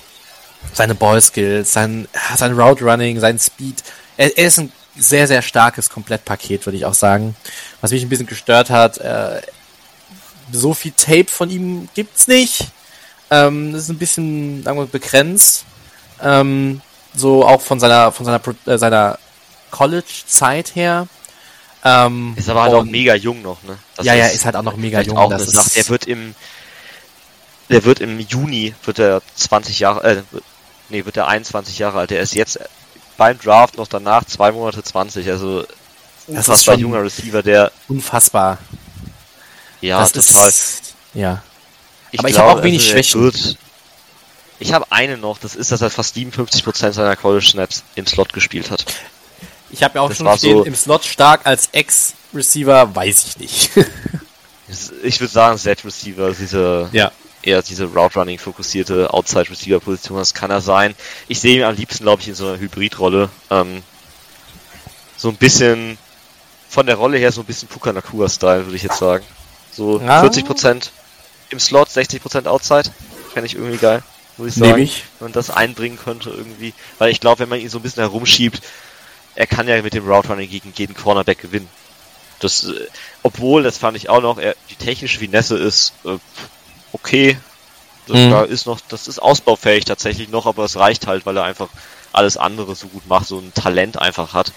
seine 0.73 0.95
Ballskills, 0.95 1.73
sein, 1.73 2.09
sein 2.37 2.59
Route 2.59 2.85
Running, 2.85 3.20
sein 3.20 3.39
Speed. 3.39 3.83
Er, 4.16 4.37
er, 4.37 4.47
ist 4.47 4.59
ein 4.59 4.73
sehr, 4.97 5.27
sehr 5.27 5.43
starkes 5.43 5.91
Komplettpaket, 5.91 6.66
würde 6.66 6.77
ich 6.77 6.85
auch 6.85 6.95
sagen. 6.95 7.37
Was 7.81 7.93
mich 7.93 8.03
ein 8.03 8.09
bisschen 8.09 8.27
gestört 8.27 8.70
hat, 8.70 8.99
äh, 8.99 9.41
so 10.53 10.75
viel 10.75 10.93
Tape 10.93 11.27
von 11.29 11.51
ihm 11.51 11.89
gibt's 11.95 12.27
nicht. 12.27 12.69
Ähm, 13.31 13.73
das 13.73 13.85
ist 13.85 13.91
ein 13.91 13.99
bisschen, 13.99 14.62
sagen 14.65 14.79
wir, 14.79 14.87
begrenzt. 14.87 15.65
Ähm, 16.23 16.81
so 17.14 17.47
auch 17.47 17.60
von 17.60 17.80
seiner 17.80 18.12
von 18.12 18.26
seiner 18.26 18.40
äh, 18.66 18.78
seiner 18.78 19.18
College-Zeit 19.70 20.74
her. 20.74 21.06
Ähm, 21.85 22.35
ist 22.36 22.48
aber 22.48 22.62
halt 22.62 22.74
auch 22.74 22.85
mega 22.85 23.14
jung 23.14 23.43
noch, 23.43 23.62
ne? 23.62 23.78
Das 23.97 24.06
ja, 24.06 24.14
ja, 24.14 24.26
ist 24.26 24.44
halt 24.44 24.56
auch 24.56 24.62
noch 24.62 24.76
mega 24.76 25.01
jung. 25.01 25.16
Auch 25.16 25.30
das 25.30 25.47
ist, 25.47 25.55
Sache. 25.55 25.70
Der 25.74 25.89
wird 25.89 26.06
im 26.06 26.35
der 27.70 27.85
wird 27.85 28.01
im 28.01 28.18
Juni 28.18 28.74
wird 28.85 28.98
er 28.98 29.22
20 29.36 29.78
Jahre 29.78 30.02
äh, 30.02 30.22
nee, 30.89 31.05
wird 31.05 31.16
er 31.16 31.28
21 31.28 31.78
Jahre 31.78 32.01
alt. 32.01 32.10
Der 32.10 32.20
ist 32.20 32.35
jetzt 32.35 32.59
beim 33.16 33.39
Draft 33.39 33.76
noch 33.76 33.89
danach 33.89 34.24
zwei 34.24 34.52
Monate 34.52 34.82
20, 34.82 35.28
also 35.28 35.64
das 36.26 36.48
ist 36.48 36.64
schon 36.64 36.78
junger 36.78 37.02
Receiver, 37.02 37.43
der 37.43 37.72
unfassbar. 37.89 38.59
Ja, 39.80 40.01
das 40.01 40.12
total. 40.12 40.48
Ist, 40.48 40.94
ja. 41.14 41.43
Ich 42.10 42.20
aber 42.20 42.28
glaube, 42.28 42.30
ich 42.30 42.39
habe 42.39 42.60
auch 42.60 42.64
wenig 42.64 42.80
also 42.80 42.93
Schwächen. 42.93 43.22
Wird, 43.22 43.56
ich 44.60 44.72
habe 44.72 44.86
eine 44.90 45.16
noch, 45.16 45.39
das 45.39 45.55
ist, 45.55 45.70
dass 45.72 45.80
er 45.82 45.90
fast 45.90 46.16
57% 46.16 46.93
seiner 46.93 47.16
College 47.16 47.47
Snaps 47.47 47.85
im 47.94 48.06
Slot 48.06 48.32
gespielt 48.32 48.70
hat. 48.70 48.85
Ich 49.70 49.82
habe 49.82 49.97
ja 49.97 50.01
auch 50.01 50.09
das 50.09 50.18
schon 50.18 50.39
stehen, 50.39 50.59
so 50.59 50.64
im 50.64 50.74
Slot 50.74 51.05
stark 51.05 51.47
als 51.47 51.68
Ex-Receiver, 51.72 52.94
weiß 52.94 53.26
ich 53.26 53.39
nicht. 53.39 53.70
ich 55.02 55.20
würde 55.20 55.32
sagen, 55.32 55.59
Z-Receiver, 55.59 56.32
diese, 56.32 56.89
ja. 56.93 57.12
eher 57.43 57.62
diese 57.62 57.85
Route-Running 57.85 58.39
fokussierte 58.39 59.12
Outside-Receiver-Position, 59.12 60.18
das 60.18 60.35
kann 60.35 60.51
er 60.51 60.60
sein. 60.60 60.94
Ich 61.28 61.40
sehe 61.40 61.56
ihn 61.56 61.64
am 61.64 61.76
liebsten, 61.76 62.05
glaube 62.05 62.22
ich, 62.22 62.28
in 62.28 62.35
so 62.35 62.48
einer 62.48 62.59
Hybrid-Rolle. 62.59 63.28
Ähm, 63.51 63.82
so 65.16 65.28
ein 65.28 65.36
bisschen, 65.36 65.98
von 66.68 66.86
der 66.86 66.97
Rolle 66.97 67.18
her 67.18 67.30
so 67.30 67.43
ein 67.43 67.47
bisschen 67.47 67.68
Puka 67.68 67.93
Nakua-Style, 67.93 68.64
würde 68.66 68.76
ich 68.76 68.82
jetzt 68.82 68.98
sagen. 68.98 69.24
So 69.72 70.01
ja. 70.01 70.22
40%, 70.22 70.90
im 71.51 71.60
Slot 71.60 71.89
60% 71.89 72.47
Outside. 72.47 72.90
Fände 73.32 73.47
ich 73.47 73.55
irgendwie 73.55 73.78
geil, 73.78 74.02
muss 74.39 74.48
ich 74.48 74.55
sagen. 74.55 74.82
Ich. 74.82 75.05
Wenn 75.19 75.27
man 75.27 75.32
das 75.32 75.51
einbringen 75.51 75.98
könnte 75.98 76.31
irgendwie. 76.31 76.74
Weil 76.98 77.10
ich 77.10 77.20
glaube, 77.20 77.40
wenn 77.40 77.48
man 77.48 77.60
ihn 77.60 77.69
so 77.69 77.78
ein 77.78 77.82
bisschen 77.82 78.02
herumschiebt, 78.02 78.62
er 79.35 79.47
kann 79.47 79.69
ja 79.69 79.81
mit 79.82 79.94
dem 79.94 80.09
Route 80.09 80.28
Running 80.28 80.48
gegen 80.48 80.73
jeden 80.77 80.97
Cornerback 80.97 81.39
gewinnen. 81.39 81.69
Das, 82.40 82.65
äh, 82.65 82.86
obwohl, 83.23 83.62
das 83.62 83.78
fand 83.78 83.97
ich 83.97 84.09
auch 84.09 84.23
noch, 84.23 84.39
er, 84.39 84.55
die 84.70 84.77
technische 84.77 85.19
Finesse 85.19 85.56
ist 85.56 85.93
äh, 86.05 86.19
okay. 86.93 87.39
Das, 88.06 88.16
mhm. 88.16 88.31
da 88.31 88.43
ist 88.43 88.66
noch, 88.66 88.81
das 88.89 89.06
ist 89.06 89.19
ausbaufähig 89.19 89.85
tatsächlich 89.85 90.31
noch, 90.31 90.47
aber 90.47 90.65
es 90.65 90.77
reicht 90.77 91.06
halt, 91.06 91.27
weil 91.27 91.36
er 91.36 91.44
einfach 91.44 91.69
alles 92.12 92.36
andere 92.36 92.74
so 92.74 92.89
gut 92.89 93.06
macht, 93.06 93.27
so 93.27 93.39
ein 93.39 93.52
Talent 93.55 93.98
einfach 93.98 94.32
hat. 94.32 94.52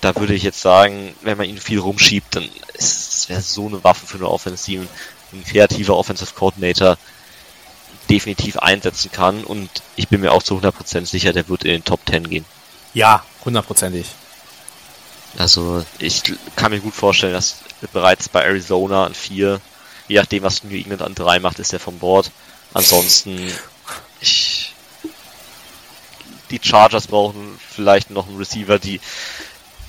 Da 0.00 0.14
würde 0.16 0.34
ich 0.34 0.44
jetzt 0.44 0.60
sagen, 0.60 1.14
wenn 1.22 1.36
man 1.36 1.48
ihn 1.48 1.58
viel 1.58 1.80
rumschiebt, 1.80 2.36
dann 2.36 2.48
ist 2.74 3.08
es 3.18 3.28
wäre 3.28 3.40
so 3.40 3.66
eine 3.66 3.82
Waffe 3.84 4.06
für 4.06 4.18
eine 4.18 4.28
Offensive, 4.28 4.86
ein 5.32 5.44
kreativer 5.44 5.96
Offensive 5.96 6.32
Coordinator 6.34 6.96
definitiv 8.08 8.56
einsetzen 8.58 9.12
kann 9.12 9.44
und 9.44 9.68
ich 9.96 10.08
bin 10.08 10.20
mir 10.20 10.32
auch 10.32 10.42
zu 10.42 10.58
100% 10.58 11.06
sicher, 11.06 11.32
der 11.32 11.48
wird 11.48 11.64
in 11.64 11.72
den 11.72 11.84
Top 11.84 12.00
10 12.08 12.28
gehen. 12.28 12.44
Ja, 12.94 13.24
hundertprozentig. 13.44 14.06
Also 15.36 15.84
ich 15.98 16.22
kann 16.56 16.72
mir 16.72 16.80
gut 16.80 16.94
vorstellen, 16.94 17.34
dass 17.34 17.58
bereits 17.92 18.28
bei 18.28 18.42
Arizona 18.42 19.04
an 19.04 19.14
4, 19.14 19.60
je 20.08 20.18
nachdem 20.18 20.42
was 20.42 20.64
New 20.64 20.74
England 20.74 21.02
an 21.02 21.14
3 21.14 21.40
macht, 21.40 21.58
ist 21.58 21.72
er 21.72 21.80
vom 21.80 21.98
Board. 21.98 22.30
Ansonsten, 22.72 23.52
ich, 24.20 24.72
die 26.50 26.60
Chargers 26.62 27.06
brauchen 27.06 27.58
vielleicht 27.60 28.10
noch 28.10 28.26
einen 28.26 28.38
Receiver, 28.38 28.78
die, 28.78 29.00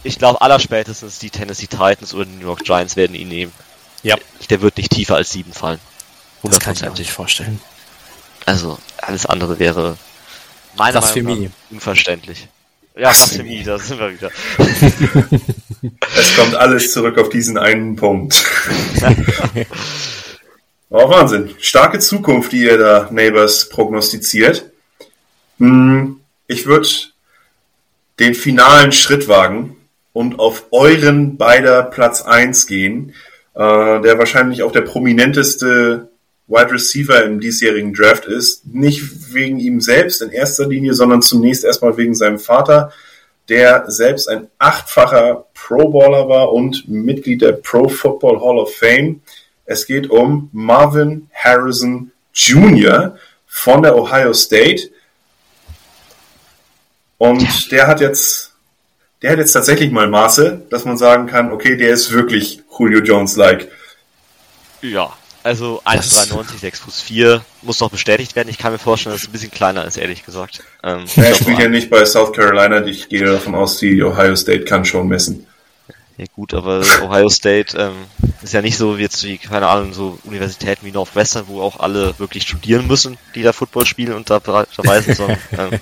ich 0.03 0.17
glaube 0.17 0.41
allerspätestens 0.41 1.19
die 1.19 1.29
Tennessee 1.29 1.67
Titans 1.67 2.13
oder 2.13 2.25
die 2.25 2.35
New 2.35 2.45
York 2.45 2.63
Giants 2.63 2.95
werden 2.95 3.15
ihn 3.15 3.29
nehmen. 3.29 3.53
Ja. 4.03 4.17
Der 4.49 4.61
wird 4.61 4.77
nicht 4.77 4.91
tiefer 4.91 5.15
als 5.15 5.31
7 5.31 5.53
fallen. 5.53 5.79
100%. 6.43 6.49
Das 6.49 6.59
kann 6.59 6.73
ich 6.73 6.81
mir 6.81 6.89
nicht 6.91 7.11
vorstellen. 7.11 7.61
Also, 8.49 8.79
alles 8.97 9.27
andere 9.27 9.59
wäre 9.59 9.95
meiner 10.75 11.01
Meinung 11.01 11.43
nach 11.43 11.51
unverständlich. 11.69 12.47
Ja, 12.95 13.09
Blasphemie, 13.09 13.61
da 13.63 13.77
sind 13.77 13.99
wir 13.99 14.11
wieder. 14.11 14.31
es 16.17 16.35
kommt 16.35 16.55
alles 16.55 16.91
zurück 16.91 17.19
auf 17.19 17.29
diesen 17.29 17.59
einen 17.59 17.95
Punkt. 17.95 18.43
oh, 20.89 21.09
Wahnsinn. 21.09 21.53
Starke 21.59 21.99
Zukunft, 21.99 22.51
die 22.51 22.63
ihr 22.63 22.79
da 22.79 23.07
Neighbors 23.11 23.69
prognostiziert. 23.69 24.71
Hm, 25.59 26.19
ich 26.47 26.65
würde 26.65 26.89
den 28.17 28.33
finalen 28.33 28.91
Schritt 28.91 29.27
wagen 29.27 29.75
und 30.11 30.39
auf 30.39 30.65
euren 30.71 31.37
beider 31.37 31.83
Platz 31.83 32.23
1 32.23 32.65
gehen, 32.65 33.13
äh, 33.53 34.01
der 34.01 34.17
wahrscheinlich 34.17 34.63
auch 34.63 34.71
der 34.71 34.81
prominenteste 34.81 36.08
Wide 36.49 36.71
Receiver 36.71 37.23
im 37.23 37.39
diesjährigen 37.39 37.93
Draft 37.93 38.25
ist. 38.25 38.65
Nicht 38.65 39.33
wegen 39.33 39.59
ihm 39.59 39.79
selbst 39.79 40.21
in 40.21 40.31
erster 40.31 40.67
Linie, 40.67 40.95
sondern 40.95 41.21
zunächst 41.21 41.63
erstmal 41.63 41.95
wegen 41.97 42.15
seinem 42.15 42.39
Vater, 42.39 42.91
der 43.49 43.89
selbst 43.89 44.27
ein 44.27 44.47
achtfacher 44.57 45.45
Pro 45.53 45.89
Baller 45.89 46.27
war 46.27 46.51
und 46.51 46.89
Mitglied 46.89 47.41
der 47.41 47.53
Pro 47.53 47.87
Football 47.87 48.41
Hall 48.41 48.57
of 48.57 48.75
Fame. 48.75 49.21
Es 49.65 49.85
geht 49.85 50.09
um 50.09 50.49
Marvin 50.51 51.29
Harrison 51.33 52.11
Jr. 52.33 53.17
von 53.45 53.83
der 53.83 53.95
Ohio 53.95 54.33
State. 54.33 54.89
Und 57.19 57.71
der 57.71 57.85
hat 57.85 58.01
jetzt, 58.01 58.53
der 59.21 59.31
hat 59.31 59.39
jetzt 59.39 59.53
tatsächlich 59.53 59.91
mal 59.91 60.07
Maße, 60.07 60.63
dass 60.69 60.85
man 60.85 60.97
sagen 60.97 61.27
kann, 61.27 61.51
okay, 61.51 61.75
der 61.75 61.89
ist 61.89 62.11
wirklich 62.11 62.63
Julio 62.77 63.01
Jones-like. 63.01 63.69
Ja, 64.81 65.11
also 65.49 65.81
1,93, 65.83 66.59
6 66.59 66.79
Fuß 66.81 67.01
4 67.01 67.43
muss 67.63 67.79
noch 67.79 67.89
bestätigt 67.89 68.35
werden. 68.35 68.49
Ich 68.49 68.59
kann 68.59 68.71
mir 68.71 68.77
vorstellen, 68.77 69.15
dass 69.15 69.23
es 69.23 69.29
ein 69.29 69.31
bisschen 69.31 69.49
kleiner 69.49 69.83
ist, 69.83 69.97
ehrlich 69.97 70.23
gesagt. 70.23 70.61
Ähm, 70.83 71.05
er 71.15 71.33
spielt 71.33 71.57
ja 71.57 71.67
nicht 71.67 71.89
bei 71.89 72.05
South 72.05 72.33
Carolina. 72.33 72.85
Ich 72.85 73.09
gehe 73.09 73.25
davon 73.25 73.55
aus, 73.55 73.79
die 73.79 74.01
Ohio 74.03 74.35
State 74.35 74.65
kann 74.65 74.85
schon 74.85 75.07
messen. 75.07 75.47
Ja 76.17 76.25
gut, 76.35 76.53
aber 76.53 76.83
Ohio 77.01 77.29
State 77.29 77.77
ähm, 77.77 77.95
ist 78.43 78.53
ja 78.53 78.61
nicht 78.61 78.77
so 78.77 78.97
wie 78.97 79.01
jetzt 79.01 79.23
wie, 79.23 79.39
keine 79.39 79.67
Ahnung, 79.67 79.93
so 79.93 80.19
Universitäten 80.23 80.85
wie 80.85 80.91
Northwestern, 80.91 81.45
wo 81.47 81.61
auch 81.61 81.79
alle 81.79 82.19
wirklich 82.19 82.43
studieren 82.43 82.85
müssen, 82.85 83.17
die 83.33 83.41
da 83.41 83.51
Football 83.51 83.87
spielen 83.87 84.13
und 84.13 84.29
da 84.29 84.39
verweisen, 84.39 85.15
sondern 85.15 85.39
ähm, 85.57 85.79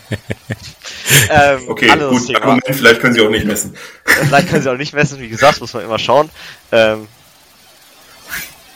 ähm, 1.29 1.59
Okay, 1.67 1.87
gut, 1.87 2.35
Argument, 2.35 2.63
vielleicht 2.67 3.01
können 3.01 3.15
sie 3.15 3.21
auch 3.21 3.29
nicht 3.29 3.45
messen. 3.45 3.75
Vielleicht 4.05 4.47
können 4.47 4.63
sie 4.63 4.71
auch 4.71 4.77
nicht 4.77 4.93
messen, 4.93 5.19
wie 5.19 5.27
gesagt, 5.27 5.59
muss 5.59 5.73
man 5.73 5.83
immer 5.83 5.99
schauen. 5.99 6.29
Ähm, 6.71 7.07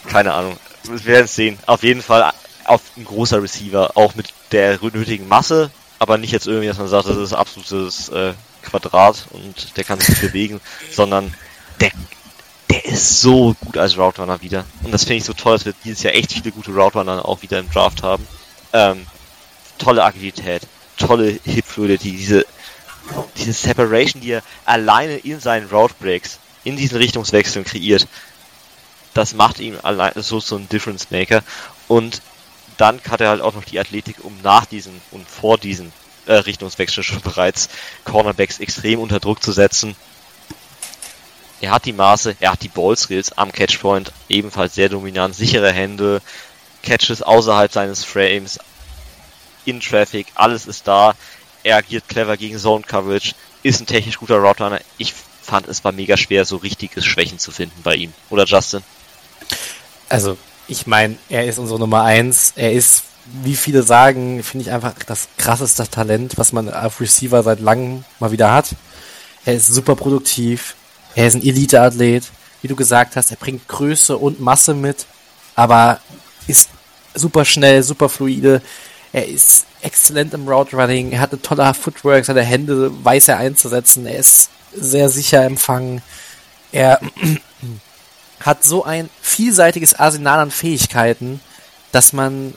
keine 0.09 0.33
Ahnung 0.33 0.57
wir 0.83 1.05
werden 1.05 1.25
es 1.25 1.35
sehen. 1.35 1.57
Auf 1.65 1.83
jeden 1.83 2.01
Fall 2.01 2.31
auf 2.65 2.81
ein 2.97 3.05
großer 3.05 3.41
Receiver, 3.41 3.91
auch 3.95 4.15
mit 4.15 4.33
der 4.51 4.79
nötigen 4.81 5.27
Masse, 5.27 5.71
aber 5.99 6.17
nicht 6.17 6.31
jetzt 6.31 6.47
irgendwie, 6.47 6.67
dass 6.67 6.77
man 6.77 6.87
sagt, 6.87 7.07
das 7.07 7.17
ist 7.17 7.33
absolutes 7.33 8.09
äh, 8.09 8.33
Quadrat 8.63 9.25
und 9.31 9.77
der 9.77 9.83
kann 9.83 9.99
sich 9.99 10.19
bewegen, 10.19 10.61
sondern 10.91 11.33
der, 11.79 11.91
der 12.69 12.85
ist 12.85 13.21
so 13.21 13.55
gut 13.61 13.77
als 13.77 13.97
Route 13.97 14.21
Runner 14.21 14.41
wieder. 14.41 14.65
Und 14.83 14.91
das 14.91 15.03
finde 15.03 15.17
ich 15.17 15.25
so 15.25 15.33
toll, 15.33 15.53
dass 15.53 15.65
wir 15.65 15.73
dieses 15.83 16.03
Jahr 16.03 16.13
echt 16.13 16.33
viele 16.33 16.51
gute 16.51 16.71
Route 16.71 16.99
Runner 16.99 17.25
auch 17.25 17.41
wieder 17.41 17.59
im 17.59 17.69
Draft 17.69 18.03
haben. 18.03 18.27
Ähm, 18.73 19.05
tolle 19.77 20.03
Agilität, 20.03 20.63
tolle 20.97 21.39
Hip 21.43 21.65
Fluidity, 21.65 22.11
diese, 22.11 22.45
diese 23.37 23.53
Separation, 23.53 24.21
die 24.21 24.31
er 24.31 24.43
alleine 24.65 25.17
in 25.17 25.39
seinen 25.39 25.67
Route 25.69 25.95
Breaks, 25.99 26.39
in 26.63 26.77
diesen 26.77 26.97
Richtungswechseln 26.97 27.65
kreiert 27.65 28.07
das 29.13 29.33
macht 29.33 29.59
ihm 29.59 29.77
allein 29.83 30.13
so, 30.15 30.39
so 30.39 30.55
ein 30.55 30.69
Difference 30.69 31.11
Maker. 31.11 31.43
Und 31.87 32.21
dann 32.77 32.99
hat 33.09 33.21
er 33.21 33.29
halt 33.29 33.41
auch 33.41 33.53
noch 33.53 33.65
die 33.65 33.79
Athletik, 33.79 34.23
um 34.23 34.37
nach 34.41 34.65
diesen 34.65 35.01
und 35.11 35.29
vor 35.29 35.57
diesen 35.57 35.91
äh, 36.25 36.33
Richtungswechsel 36.33 37.03
schon 37.03 37.21
bereits 37.21 37.69
Cornerbacks 38.05 38.59
extrem 38.59 38.99
unter 38.99 39.19
Druck 39.19 39.43
zu 39.43 39.51
setzen. 39.51 39.95
Er 41.59 41.71
hat 41.71 41.85
die 41.85 41.93
Maße, 41.93 42.35
er 42.39 42.53
hat 42.53 42.63
die 42.63 42.69
Ballskills 42.69 43.37
am 43.37 43.51
Catchpoint, 43.51 44.11
ebenfalls 44.29 44.73
sehr 44.73 44.89
dominant, 44.89 45.35
sichere 45.35 45.71
Hände, 45.71 46.21
Catches 46.81 47.21
außerhalb 47.21 47.71
seines 47.71 48.03
Frames, 48.03 48.57
in 49.65 49.79
Traffic, 49.79 50.27
alles 50.33 50.65
ist 50.65 50.87
da. 50.87 51.13
Er 51.63 51.77
agiert 51.77 52.07
clever 52.07 52.35
gegen 52.37 52.57
Zone 52.57 52.83
Coverage, 52.83 53.35
ist 53.61 53.79
ein 53.79 53.85
technisch 53.85 54.17
guter 54.17 54.37
Route 54.37 54.63
Runner. 54.63 54.81
Ich 54.97 55.13
fand 55.13 55.67
es 55.67 55.83
war 55.83 55.91
mega 55.91 56.17
schwer, 56.17 56.45
so 56.45 56.57
richtiges 56.57 57.05
Schwächen 57.05 57.37
zu 57.37 57.51
finden 57.51 57.83
bei 57.83 57.95
ihm. 57.95 58.13
Oder 58.29 58.45
Justin? 58.45 58.81
Also 60.09 60.37
ich 60.67 60.87
meine, 60.87 61.17
er 61.29 61.45
ist 61.45 61.59
unsere 61.59 61.79
Nummer 61.79 62.03
eins. 62.03 62.53
Er 62.55 62.71
ist, 62.71 63.03
wie 63.43 63.55
viele 63.55 63.83
sagen, 63.83 64.41
finde 64.43 64.65
ich 64.65 64.71
einfach 64.71 64.93
das 65.05 65.27
krasseste 65.37 65.87
Talent, 65.89 66.37
was 66.37 66.53
man 66.53 66.73
auf 66.73 67.01
Receiver 67.01 67.43
seit 67.43 67.59
langem 67.59 68.05
mal 68.19 68.31
wieder 68.31 68.53
hat. 68.53 68.75
Er 69.45 69.55
ist 69.55 69.67
super 69.67 69.95
produktiv. 69.95 70.75
Er 71.15 71.27
ist 71.27 71.35
ein 71.35 71.43
Elite-Athlet. 71.43 72.23
Wie 72.61 72.67
du 72.67 72.75
gesagt 72.75 73.15
hast, 73.15 73.31
er 73.31 73.37
bringt 73.37 73.67
Größe 73.67 74.17
und 74.17 74.39
Masse 74.39 74.73
mit, 74.73 75.07
aber 75.55 75.99
ist 76.47 76.69
super 77.15 77.43
schnell, 77.43 77.83
super 77.83 78.07
fluide. 78.07 78.61
Er 79.11 79.27
ist 79.27 79.65
exzellent 79.81 80.33
im 80.33 80.47
Route 80.47 80.75
Running. 80.75 81.11
Er 81.11 81.19
hat 81.19 81.31
eine 81.31 81.41
tolle 81.41 81.73
Footwork, 81.73 82.23
seine 82.23 82.43
Hände 82.43 82.91
weiß 83.03 83.27
er 83.29 83.37
einzusetzen. 83.37 84.05
Er 84.05 84.19
ist 84.19 84.49
sehr 84.73 85.09
sicher 85.09 85.43
empfangen. 85.43 86.01
Er 86.71 87.01
hat 88.41 88.63
so 88.63 88.83
ein 88.83 89.09
vielseitiges 89.21 89.93
Arsenal 89.93 90.39
an 90.39 90.51
Fähigkeiten, 90.51 91.39
dass 91.91 92.13
man, 92.13 92.53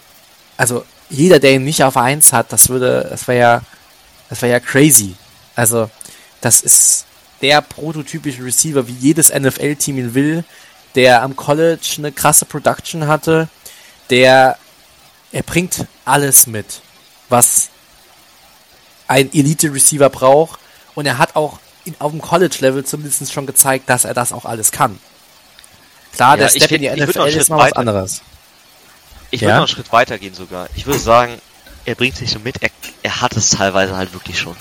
also 0.57 0.85
jeder, 1.11 1.39
der 1.39 1.55
ihn 1.55 1.65
nicht 1.65 1.83
auf 1.85 1.97
1 1.97 2.33
hat, 2.33 2.53
das 2.53 2.69
würde, 2.69 3.07
das 3.11 3.29
wäre 3.29 3.39
ja, 3.39 3.63
das 4.29 4.43
wäre 4.43 4.53
ja 4.53 4.61
crazy. 4.61 5.15
Also, 5.55 5.91
das 6.41 6.63
ist 6.63 7.07
der 7.41 7.61
prototypische 7.61 8.45
Receiver, 8.45 8.89
wie 8.89 8.93
jedes 8.93 9.33
NFL-Team 9.33 9.99
ihn 9.99 10.15
will, 10.15 10.45
der 10.95 11.23
am 11.23 11.37
College 11.37 11.95
eine 11.99 12.13
krasse 12.13 12.45
Production 12.45 13.07
hatte, 13.07 13.49
der, 14.11 14.59
er 15.33 15.43
bringt 15.43 15.87
alles 16.05 16.47
mit, 16.47 16.81
was 17.29 17.69
ein 19.09 19.33
Elite-Receiver 19.33 20.09
braucht 20.09 20.61
und 20.95 21.07
er 21.07 21.19
hat 21.19 21.37
auch 21.37 21.59
auf 21.99 22.13
dem 22.13 22.23
College-Level 22.23 22.85
zumindest 22.85 23.33
schon 23.33 23.47
gezeigt, 23.47 23.91
dass 23.91 24.05
er 24.05 24.15
das 24.15 24.33
auch 24.33 24.45
alles 24.45 24.73
kann. 24.73 24.99
Klar, 26.15 26.37
der 26.37 26.47
ja, 26.47 26.53
Step 26.53 26.71
in 26.73 26.83
die 26.83 26.91
NFL 26.91 27.27
ist 27.29 27.51
mal 27.51 27.59
was 27.59 27.73
anderes. 27.73 28.23
Ich 29.31 29.41
würde 29.41 29.55
noch 29.55 29.61
einen 29.61 29.69
Schritt 29.69 29.93
weiter 29.93 30.19
gehen 30.19 30.35
sogar. 30.35 30.69
Ich 30.77 30.87
würde 30.87 31.01
sagen, 31.01 31.41
er 31.85 31.95
bringt 31.95 32.17
sich 32.17 32.31
so 32.31 32.39
mit, 32.39 32.63
er, 32.63 32.71
er 33.03 33.21
hat 33.21 33.37
es 33.37 33.51
teilweise 33.51 33.97
halt 33.97 34.13
wirklich 34.13 34.39
schon. 34.39 34.57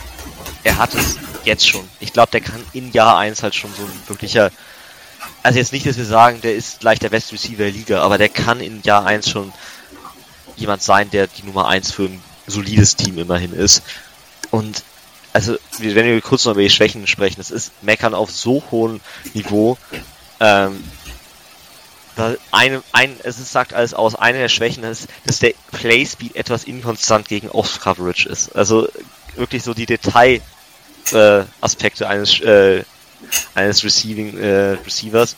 Er 0.63 0.77
hat 0.77 0.93
es 0.95 1.17
jetzt 1.43 1.67
schon. 1.67 1.87
Ich 1.99 2.13
glaube, 2.13 2.31
der 2.31 2.41
kann 2.41 2.63
in 2.73 2.91
Jahr 2.91 3.17
1 3.17 3.43
halt 3.43 3.53
schon 3.53 3.71
so 3.75 3.83
ein 3.83 4.01
wirklicher, 4.07 4.51
also 5.43 5.59
jetzt 5.59 5.73
nicht, 5.73 5.85
dass 5.85 5.97
wir 5.97 6.05
sagen, 6.05 6.41
der 6.41 6.55
ist 6.55 6.79
gleich 6.79 6.99
der 6.99 7.09
beste 7.09 7.33
Receiver 7.33 7.63
der 7.63 7.71
Liga, 7.71 8.01
aber 8.01 8.17
der 8.17 8.29
kann 8.29 8.59
in 8.59 8.81
Jahr 8.81 9.05
1 9.05 9.29
schon 9.29 9.53
jemand 10.55 10.81
sein, 10.81 11.09
der 11.11 11.27
die 11.27 11.43
Nummer 11.43 11.67
1 11.67 11.91
für 11.91 12.03
ein 12.05 12.21
solides 12.47 12.95
Team 12.95 13.17
immerhin 13.19 13.53
ist. 13.53 13.83
Und 14.51 14.83
also, 15.33 15.57
wenn 15.79 16.05
wir 16.05 16.21
kurz 16.21 16.45
noch 16.45 16.53
über 16.53 16.61
die 16.61 16.69
Schwächen 16.69 17.07
sprechen, 17.07 17.37
das 17.37 17.51
ist 17.51 17.71
Meckern 17.81 18.13
auf 18.13 18.31
so 18.31 18.63
hohem 18.69 19.01
Niveau, 19.33 19.77
ähm, 20.39 20.83
eine, 22.51 22.83
ein, 22.91 23.15
es 23.23 23.39
ist, 23.39 23.51
sagt 23.51 23.73
alles 23.73 23.93
aus. 23.93 24.15
Eine 24.15 24.39
der 24.39 24.49
Schwächen 24.49 24.83
ist, 24.83 25.07
dass 25.25 25.39
der 25.39 25.53
Play 25.71 26.05
Speed 26.05 26.35
etwas 26.35 26.63
inkonstant 26.63 27.27
gegen 27.27 27.49
Off-Coverage 27.49 28.29
ist. 28.29 28.55
Also 28.55 28.87
wirklich 29.35 29.63
so 29.63 29.73
die 29.73 29.85
Detail 29.85 30.41
äh, 31.11 31.43
eines 31.61 32.39
äh, 32.41 32.83
eines 33.55 33.83
Receiving 33.83 34.37
äh, 34.37 34.77
Receivers. 34.85 35.35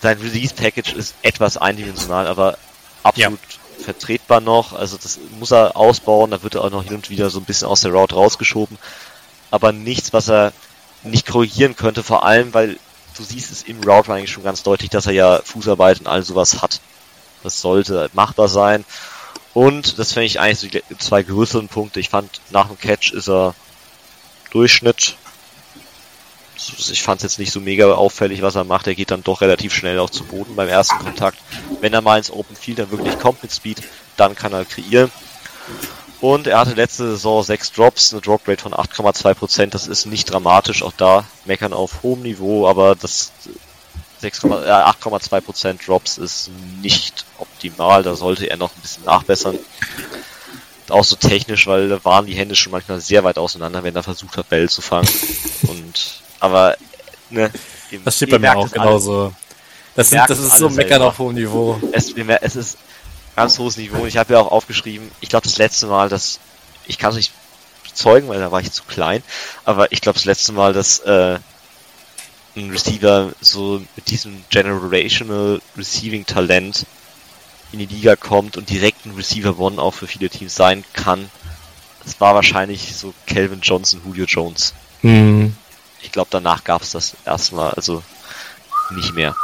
Sein 0.00 0.18
Release 0.18 0.54
Package 0.54 0.94
ist 0.94 1.14
etwas 1.22 1.56
eindimensional, 1.56 2.26
aber 2.26 2.58
absolut 3.02 3.38
ja. 3.40 3.84
vertretbar 3.84 4.40
noch. 4.40 4.72
Also 4.72 4.96
das 4.96 5.18
muss 5.38 5.52
er 5.52 5.76
ausbauen. 5.76 6.30
Da 6.30 6.42
wird 6.42 6.54
er 6.54 6.64
auch 6.64 6.70
noch 6.70 6.84
hin 6.84 6.96
und 6.96 7.10
wieder 7.10 7.30
so 7.30 7.38
ein 7.38 7.44
bisschen 7.44 7.68
aus 7.68 7.82
der 7.82 7.92
Route 7.92 8.14
rausgeschoben, 8.14 8.78
aber 9.50 9.72
nichts, 9.72 10.12
was 10.12 10.28
er 10.28 10.52
nicht 11.02 11.26
korrigieren 11.26 11.76
könnte. 11.76 12.02
Vor 12.02 12.24
allem, 12.24 12.52
weil 12.52 12.78
du 13.20 13.24
siehst 13.24 13.52
es 13.52 13.62
im 13.64 13.82
Route 13.82 14.12
eigentlich 14.12 14.30
schon 14.30 14.44
ganz 14.44 14.62
deutlich, 14.62 14.88
dass 14.90 15.06
er 15.06 15.12
ja 15.12 15.40
Fußarbeit 15.44 16.00
und 16.00 16.06
all 16.06 16.22
sowas 16.22 16.62
hat. 16.62 16.80
Das 17.42 17.60
sollte 17.60 18.10
machbar 18.14 18.48
sein. 18.48 18.84
Und 19.52 19.98
das 19.98 20.12
finde 20.12 20.26
ich 20.26 20.40
eigentlich 20.40 20.58
so 20.58 20.68
die 20.68 20.98
zwei 20.98 21.22
größeren 21.22 21.68
Punkte. 21.68 22.00
Ich 22.00 22.08
fand, 22.08 22.40
nach 22.50 22.68
dem 22.68 22.78
Catch 22.78 23.12
ist 23.12 23.28
er 23.28 23.54
Durchschnitt. 24.52 25.16
Ich 26.56 27.02
fand 27.02 27.18
es 27.18 27.22
jetzt 27.24 27.38
nicht 27.38 27.52
so 27.52 27.60
mega 27.60 27.92
auffällig, 27.92 28.42
was 28.42 28.54
er 28.54 28.64
macht. 28.64 28.86
Er 28.86 28.94
geht 28.94 29.10
dann 29.10 29.22
doch 29.22 29.40
relativ 29.40 29.74
schnell 29.74 29.98
auch 29.98 30.10
zu 30.10 30.24
Boden 30.24 30.56
beim 30.56 30.68
ersten 30.68 30.98
Kontakt. 30.98 31.38
Wenn 31.80 31.92
er 31.92 32.00
mal 32.00 32.18
ins 32.18 32.30
Open 32.30 32.56
Field 32.56 32.78
dann 32.78 32.90
wirklich 32.90 33.18
kommt 33.18 33.42
mit 33.42 33.52
Speed, 33.52 33.82
dann 34.16 34.34
kann 34.34 34.52
er 34.52 34.64
kreieren. 34.64 35.10
Und 36.20 36.46
er 36.46 36.58
hatte 36.58 36.74
letzte 36.74 37.10
Saison 37.12 37.42
sechs 37.42 37.72
Drops, 37.72 38.12
eine 38.12 38.20
Drop 38.20 38.46
Rate 38.46 38.62
von 38.62 38.74
8,2%. 38.74 39.70
Das 39.70 39.86
ist 39.86 40.06
nicht 40.06 40.30
dramatisch, 40.30 40.82
auch 40.82 40.92
da 40.96 41.24
meckern 41.46 41.72
auf 41.72 42.02
hohem 42.02 42.22
Niveau, 42.22 42.68
aber 42.68 42.94
das 42.94 43.32
8,2% 44.22 45.84
Drops 45.84 46.18
ist 46.18 46.50
nicht 46.82 47.24
optimal. 47.38 48.02
Da 48.02 48.14
sollte 48.14 48.50
er 48.50 48.58
noch 48.58 48.70
ein 48.70 48.80
bisschen 48.82 49.04
nachbessern. 49.04 49.58
Auch 50.90 51.04
so 51.04 51.16
technisch, 51.16 51.66
weil 51.66 51.88
da 51.88 52.04
waren 52.04 52.26
die 52.26 52.34
Hände 52.34 52.54
schon 52.54 52.72
manchmal 52.72 53.00
sehr 53.00 53.24
weit 53.24 53.38
auseinander, 53.38 53.82
wenn 53.82 53.96
er 53.96 54.02
versucht 54.02 54.36
hat, 54.36 54.48
Bälle 54.50 54.68
zu 54.68 54.82
fangen. 54.82 55.08
Und, 55.62 56.20
aber, 56.38 56.76
ne. 57.30 57.50
Das 58.04 58.16
steht 58.16 58.30
bei 58.30 58.38
mir 58.38 58.56
auch 58.56 58.70
genauso. 58.70 59.32
Das, 59.94 60.10
sind, 60.10 60.22
das 60.28 60.38
ist 60.38 60.58
so 60.58 60.68
meckern 60.68 61.02
auf 61.02 61.18
hohem 61.18 61.34
Niveau. 61.34 61.80
Es, 61.92 62.12
es 62.42 62.56
ist 62.56 62.78
ganz 63.36 63.58
hohes 63.58 63.76
Niveau. 63.76 64.06
Ich 64.06 64.16
habe 64.16 64.34
ja 64.34 64.40
auch 64.40 64.50
aufgeschrieben, 64.50 65.10
ich 65.20 65.28
glaube 65.28 65.44
das 65.44 65.58
letzte 65.58 65.86
Mal, 65.86 66.08
dass 66.08 66.40
ich 66.86 66.98
kann 66.98 67.10
es 67.10 67.16
nicht 67.16 67.32
bezeugen, 67.84 68.28
weil 68.28 68.40
da 68.40 68.50
war 68.52 68.60
ich 68.60 68.72
zu 68.72 68.82
klein, 68.84 69.22
aber 69.64 69.92
ich 69.92 70.00
glaube 70.00 70.18
das 70.18 70.24
letzte 70.24 70.52
Mal, 70.52 70.72
dass 70.72 71.00
äh, 71.00 71.38
ein 72.56 72.70
Receiver 72.70 73.32
so 73.40 73.82
mit 73.96 74.10
diesem 74.10 74.44
generational 74.50 75.60
Receiving 75.76 76.26
Talent 76.26 76.86
in 77.72 77.78
die 77.78 77.86
Liga 77.86 78.16
kommt 78.16 78.56
und 78.56 78.68
direkt 78.70 79.06
ein 79.06 79.14
Receiver 79.14 79.58
One 79.58 79.80
auch 79.80 79.94
für 79.94 80.06
viele 80.06 80.28
Teams 80.28 80.54
sein 80.54 80.84
kann. 80.92 81.30
Das 82.04 82.20
war 82.20 82.34
wahrscheinlich 82.34 82.96
so 82.96 83.14
Calvin 83.26 83.60
Johnson, 83.60 84.00
Julio 84.04 84.24
Jones. 84.24 84.74
Mhm. 85.02 85.56
Ich 86.02 86.12
glaube, 86.12 86.28
danach 86.30 86.64
gab 86.64 86.82
es 86.82 86.90
das 86.90 87.14
erstmal, 87.24 87.72
also 87.72 88.02
nicht 88.90 89.14
mehr. 89.14 89.36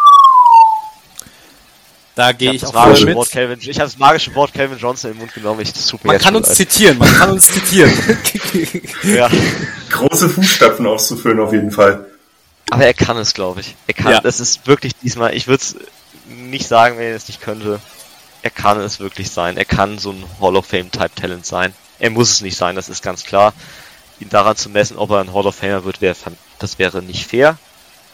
Da 2.17 2.33
gehe 2.33 2.51
ich, 2.51 2.63
ich 2.63 2.65
auch 2.65 2.73
voll 2.73 3.05
mit. 3.05 3.15
Wort 3.15 3.31
Calvin, 3.31 3.59
ich 3.61 3.79
habe 3.79 3.91
das 3.91 3.99
magische 3.99 4.35
Wort 4.35 4.55
Calvin 4.55 4.79
Johnson 4.79 5.11
im 5.11 5.19
Mund 5.19 5.35
genommen. 5.35 5.61
Ich, 5.61 5.71
das 5.75 5.87
tut 5.87 6.03
mir 6.03 6.13
man 6.13 6.21
kann 6.21 6.35
uns 6.35 6.49
leid. 6.49 6.57
zitieren, 6.57 6.97
man 6.97 7.15
kann 7.15 7.31
uns 7.31 7.47
zitieren. 7.47 7.93
ja. 9.03 9.29
Große 9.91 10.31
Fußstapfen 10.31 10.87
auszufüllen 10.87 11.39
auf 11.41 11.53
jeden 11.53 11.71
Fall. 11.71 12.07
Aber 12.71 12.87
er 12.87 12.95
kann 12.95 13.19
es, 13.19 13.35
glaube 13.35 13.61
ich. 13.61 13.77
Er 13.87 13.93
kann, 13.93 14.13
ja. 14.13 14.21
das 14.23 14.41
ist 14.41 14.67
wirklich 14.67 14.95
diesmal, 14.97 15.35
ich 15.35 15.47
würde 15.47 15.63
es 15.63 15.77
nicht 16.27 16.67
sagen, 16.67 16.97
wenn 16.97 17.05
er 17.05 17.17
es 17.17 17.29
nicht 17.29 17.43
könnte. 17.43 17.81
Er 18.41 18.51
kann 18.51 18.81
es 18.81 18.99
wirklich 18.99 19.31
sein. 19.31 19.59
Er 19.59 19.67
kann 19.67 19.99
so 19.99 20.11
ein 20.11 20.25
Hall 20.41 20.57
of 20.57 20.65
Fame 20.65 20.91
Type 20.91 21.15
Talent 21.15 21.45
sein. 21.45 21.75
Er 21.99 22.09
muss 22.09 22.33
es 22.33 22.41
nicht 22.41 22.57
sein, 22.57 22.77
das 22.77 22.89
ist 22.89 23.03
ganz 23.03 23.25
klar. 23.25 23.53
Ihn 24.21 24.31
daran 24.31 24.57
zu 24.57 24.71
messen, 24.71 24.97
ob 24.97 25.11
er 25.11 25.21
ein 25.21 25.35
Hall 25.35 25.47
of 25.47 25.57
Famer 25.57 25.85
wird, 25.85 26.01
wäre, 26.01 26.17
das 26.59 26.79
wäre 26.79 27.03
nicht 27.03 27.27
fair. 27.27 27.59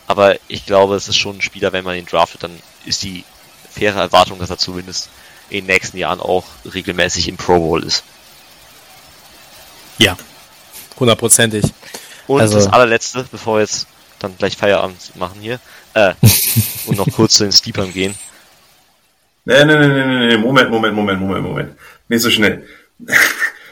Aber 0.09 0.35
ich 0.49 0.67
glaube, 0.67 0.97
es 0.97 1.07
ist 1.07 1.19
schon 1.19 1.37
ein 1.37 1.43
Spieler, 1.43 1.73
wenn 1.73 1.85
man 1.85 1.97
ihn 1.97 2.07
draftet, 2.07 2.43
dann 2.43 2.59
ist 2.85 3.05
die 3.05 3.25
faire 3.73 4.01
Erwartung, 4.01 4.39
dass 4.39 4.51
er 4.51 4.59
zumindest 4.59 5.09
in 5.51 5.59
den 5.59 5.67
nächsten 5.67 5.97
Jahren 5.97 6.21
auch 6.21 6.45
regelmäßig 6.73 7.29
im 7.29 7.37
Pro 7.37 7.59
Bowl 7.59 7.83
ist. 7.83 8.05
Ja, 9.99 10.17
hundertprozentig. 10.99 11.65
Und 12.27 12.41
also, 12.41 12.55
das 12.57 12.67
allerletzte, 12.67 13.27
bevor 13.31 13.57
wir 13.57 13.61
jetzt 13.63 13.87
dann 14.19 14.37
gleich 14.39 14.57
Feierabend 14.57 15.17
machen 15.17 15.41
hier, 15.41 15.61
äh, 15.95 16.15
und 16.87 16.97
noch 16.97 17.09
kurz 17.13 17.35
zu 17.35 17.45
den 17.45 17.53
Steepern 17.53 17.93
gehen. 17.93 18.15
Nee, 19.45 19.65
nee, 19.65 19.77
nee, 19.77 19.89
nee, 19.89 20.27
nee, 20.27 20.37
Moment, 20.37 20.71
Moment, 20.71 20.95
Moment, 20.95 21.21
Moment, 21.21 21.45
Moment. 21.45 21.77
Nicht 22.09 22.23
so 22.23 22.31
schnell. 22.31 22.67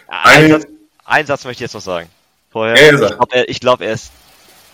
Ein, 0.09 0.51
Satz, 0.51 0.67
einen 1.05 1.27
Satz 1.27 1.45
möchte 1.45 1.63
ich 1.63 1.69
jetzt 1.69 1.75
noch 1.75 1.81
sagen. 1.81 2.09
Vorher, 2.51 2.75
ich 2.75 2.99
glaube, 2.99 3.29
er, 3.31 3.45
glaub, 3.55 3.81
er 3.81 3.93
ist 3.93 4.11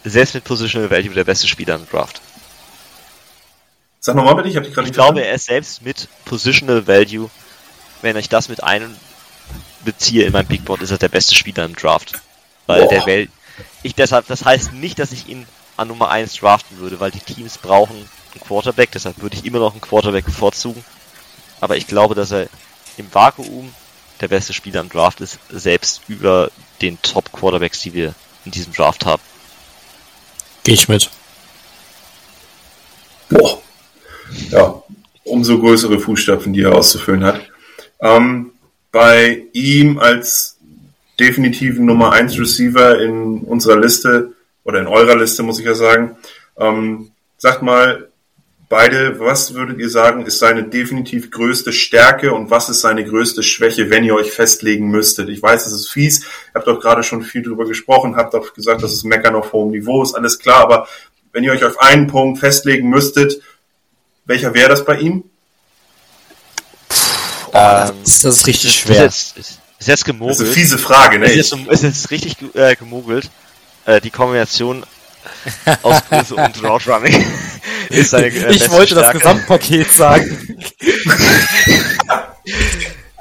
selbst 0.04 0.34
mit 0.34 0.44
Positional 0.44 0.90
Value 0.90 1.12
der 1.12 1.24
beste 1.24 1.46
Spieler 1.46 1.74
im 1.74 1.86
Draft. 1.88 2.22
Sag 4.06 4.14
nochmal 4.14 4.36
bitte, 4.36 4.48
ich 4.48 4.54
habe 4.54 4.64
dich 4.64 4.72
gerade 4.72 4.86
Ich 4.86 4.94
glaube, 4.94 5.20
er 5.20 5.34
ist 5.34 5.46
selbst 5.46 5.82
mit 5.82 6.06
Positional 6.26 6.86
Value, 6.86 7.28
wenn 8.02 8.16
ich 8.16 8.28
das 8.28 8.48
mit 8.48 8.62
einem 8.62 8.96
beziehe 9.84 10.24
in 10.24 10.32
meinem 10.32 10.46
Big 10.46 10.64
Board, 10.64 10.80
ist 10.80 10.92
er 10.92 10.98
der 10.98 11.08
beste 11.08 11.34
Spieler 11.34 11.64
im 11.64 11.74
Draft. 11.74 12.12
Weil 12.66 12.82
Boah. 12.82 12.88
der 12.88 13.06
Welt. 13.06 13.30
Ich 13.82 13.96
deshalb, 13.96 14.28
das 14.28 14.44
heißt 14.44 14.74
nicht, 14.74 15.00
dass 15.00 15.10
ich 15.10 15.26
ihn 15.26 15.44
an 15.76 15.88
Nummer 15.88 16.08
1 16.08 16.36
draften 16.36 16.78
würde, 16.78 17.00
weil 17.00 17.10
die 17.10 17.18
Teams 17.18 17.58
brauchen 17.58 17.96
einen 17.96 18.40
Quarterback, 18.46 18.92
deshalb 18.92 19.20
würde 19.20 19.38
ich 19.38 19.44
immer 19.44 19.58
noch 19.58 19.72
einen 19.72 19.80
Quarterback 19.80 20.24
bevorzugen. 20.24 20.84
Aber 21.60 21.76
ich 21.76 21.88
glaube, 21.88 22.14
dass 22.14 22.30
er 22.30 22.46
im 22.98 23.12
Vakuum 23.12 23.74
der 24.20 24.28
beste 24.28 24.52
Spieler 24.52 24.82
im 24.82 24.88
Draft 24.88 25.20
ist, 25.20 25.40
selbst 25.50 26.02
über 26.06 26.52
den 26.80 27.02
Top 27.02 27.32
Quarterbacks, 27.32 27.80
die 27.80 27.92
wir 27.92 28.14
in 28.44 28.52
diesem 28.52 28.72
Draft 28.72 29.04
haben. 29.04 29.22
Gehe 30.62 30.74
ich 30.74 30.86
mit. 30.86 31.10
Boah 33.30 33.60
ja, 34.50 34.82
umso 35.24 35.58
größere 35.58 35.98
Fußstapfen, 35.98 36.52
die 36.52 36.62
er 36.62 36.74
auszufüllen 36.74 37.24
hat. 37.24 37.40
Ähm, 38.00 38.52
bei 38.92 39.44
ihm 39.52 39.98
als 39.98 40.56
definitiven 41.18 41.86
Nummer 41.86 42.12
1 42.12 42.38
Receiver 42.38 43.00
in 43.00 43.40
unserer 43.40 43.80
Liste 43.80 44.32
oder 44.64 44.80
in 44.80 44.86
eurer 44.86 45.16
Liste, 45.16 45.42
muss 45.42 45.58
ich 45.58 45.66
ja 45.66 45.74
sagen, 45.74 46.16
ähm, 46.58 47.10
sagt 47.38 47.62
mal 47.62 48.08
beide, 48.68 49.20
was 49.20 49.54
würdet 49.54 49.78
ihr 49.78 49.88
sagen, 49.88 50.26
ist 50.26 50.38
seine 50.38 50.64
definitiv 50.64 51.30
größte 51.30 51.72
Stärke 51.72 52.32
und 52.32 52.50
was 52.50 52.68
ist 52.68 52.80
seine 52.80 53.04
größte 53.04 53.42
Schwäche, 53.42 53.90
wenn 53.90 54.04
ihr 54.04 54.14
euch 54.14 54.32
festlegen 54.32 54.90
müsstet? 54.90 55.28
Ich 55.28 55.42
weiß, 55.42 55.66
es 55.66 55.72
ist 55.72 55.88
fies, 55.88 56.24
ihr 56.24 56.54
habt 56.54 56.66
doch 56.66 56.80
gerade 56.80 57.02
schon 57.02 57.22
viel 57.22 57.42
drüber 57.42 57.66
gesprochen, 57.66 58.16
habt 58.16 58.34
auch 58.34 58.54
gesagt, 58.54 58.82
dass 58.82 58.92
es 58.92 59.04
Meckern 59.04 59.36
auf 59.36 59.52
hohem 59.52 59.70
Niveau 59.70 60.02
ist, 60.02 60.14
alles 60.14 60.38
klar, 60.38 60.62
aber 60.62 60.88
wenn 61.32 61.44
ihr 61.44 61.52
euch 61.52 61.64
auf 61.64 61.78
einen 61.78 62.06
Punkt 62.06 62.38
festlegen 62.38 62.88
müsstet, 62.88 63.40
welcher 64.26 64.54
wäre 64.54 64.68
das 64.68 64.84
bei 64.84 64.98
ihm? 64.98 65.24
Oh, 67.48 67.52
das, 67.52 67.92
ist, 68.04 68.24
das 68.24 68.36
ist 68.38 68.46
richtig 68.46 68.74
schwer. 68.74 69.06
Ist 69.06 69.36
jetzt, 69.36 69.58
ist 69.78 69.88
jetzt 69.88 70.04
gemogelt. 70.04 70.40
Das 70.40 70.40
ist 70.40 70.46
eine 70.46 70.54
fiese 70.54 70.78
Frage, 70.78 71.18
ne? 71.18 71.26
Ist 71.26 71.52
jetzt, 71.52 71.68
ist 71.68 71.82
jetzt 71.82 72.10
richtig 72.10 72.36
äh, 72.54 72.76
gemogelt. 72.76 73.30
Äh, 73.86 74.00
die 74.00 74.10
Kombination 74.10 74.84
aus 75.82 76.02
Größe 76.08 76.34
und 76.34 76.62
Route 76.62 76.90
Running 76.90 77.24
ist 77.88 78.10
seine 78.10 78.26
äh, 78.26 78.52
Ich 78.52 78.70
wollte 78.70 78.94
Stärke. 78.94 79.18
das 79.18 79.22
Gesamtpaket 79.22 79.92
sagen. 79.92 80.58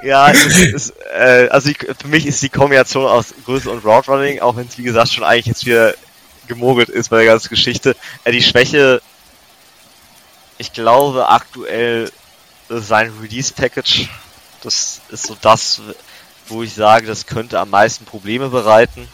ja, 0.04 0.32
es 0.32 0.46
ist, 0.46 0.62
ist, 0.62 0.94
äh, 1.16 1.48
also 1.50 1.70
ich, 1.70 1.78
für 1.78 2.08
mich 2.08 2.26
ist 2.26 2.42
die 2.42 2.50
Kombination 2.50 3.06
aus 3.06 3.28
Größe 3.46 3.70
und 3.70 3.86
Route 3.86 4.12
Running, 4.12 4.40
auch 4.40 4.56
wenn 4.56 4.68
es 4.68 4.78
wie 4.78 4.84
gesagt 4.84 5.12
schon 5.12 5.24
eigentlich 5.24 5.46
jetzt 5.46 5.66
wieder 5.66 5.94
gemogelt 6.48 6.90
ist 6.90 7.10
bei 7.10 7.18
der 7.18 7.26
ganzen 7.26 7.50
Geschichte, 7.50 7.96
äh, 8.24 8.32
die 8.32 8.42
Schwäche 8.42 9.02
ich 10.58 10.74
glaube 10.74 11.30
aktuell 11.30 12.12
sein 12.70 13.12
Release-Package, 13.22 14.10
das 14.64 15.02
ist 15.10 15.28
so 15.28 15.38
das, 15.42 15.82
wo 16.48 16.64
ich 16.64 16.74
sage, 16.74 17.08
das 17.08 17.26
könnte 17.26 17.60
am 17.60 17.70
meisten 17.70 18.06
Probleme 18.06 18.50
bereiten, 18.50 19.08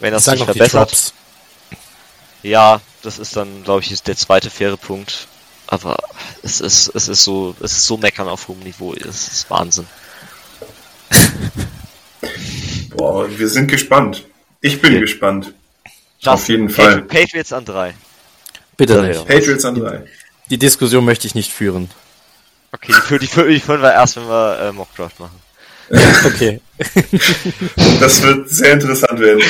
wenn 0.00 0.12
das 0.12 0.24
sich 0.24 0.42
verbessert. 0.42 1.12
Ja, 2.42 2.80
das 3.02 3.18
ist 3.18 3.36
dann, 3.36 3.64
glaube 3.64 3.82
ich, 3.82 4.02
der 4.02 4.16
zweite 4.16 4.50
faire 4.50 4.76
Punkt. 4.76 5.28
Aber 5.68 5.96
es 6.42 6.60
ist, 6.60 6.94
es 6.94 7.08
ist 7.08 7.24
so, 7.24 7.56
es 7.60 7.72
ist 7.72 7.86
so 7.86 7.96
meckern 7.96 8.28
auf 8.28 8.46
hohem 8.46 8.60
Niveau, 8.60 8.94
es 8.94 9.28
ist 9.28 9.50
Wahnsinn. 9.50 9.86
Boah, 12.96 13.28
wir 13.28 13.48
sind 13.48 13.68
gespannt. 13.68 14.24
Ich 14.60 14.80
bin 14.80 14.92
okay. 14.92 15.00
gespannt. 15.00 15.54
Das 16.22 16.34
auf 16.34 16.48
jeden 16.48 16.68
Fall. 16.68 17.02
Patriots 17.02 17.52
an 17.52 17.64
drei. 17.64 17.94
Bitte. 18.76 19.24
Patriots 19.26 19.64
an 19.64 19.74
drei. 19.74 20.04
Die 20.50 20.58
Diskussion 20.58 21.04
möchte 21.04 21.26
ich 21.26 21.34
nicht 21.34 21.52
führen. 21.52 21.90
Okay, 22.72 22.92
die, 22.92 23.00
für, 23.00 23.18
die, 23.18 23.26
für, 23.26 23.48
die 23.48 23.60
führen 23.60 23.82
wir 23.82 23.92
erst, 23.92 24.16
wenn 24.16 24.28
wir 24.28 24.58
äh, 24.60 24.72
Mockdraft 24.72 25.18
machen. 25.18 25.40
okay. 26.26 26.60
Das 28.00 28.22
wird 28.22 28.48
sehr 28.50 28.74
interessant 28.74 29.18
werden. 29.18 29.42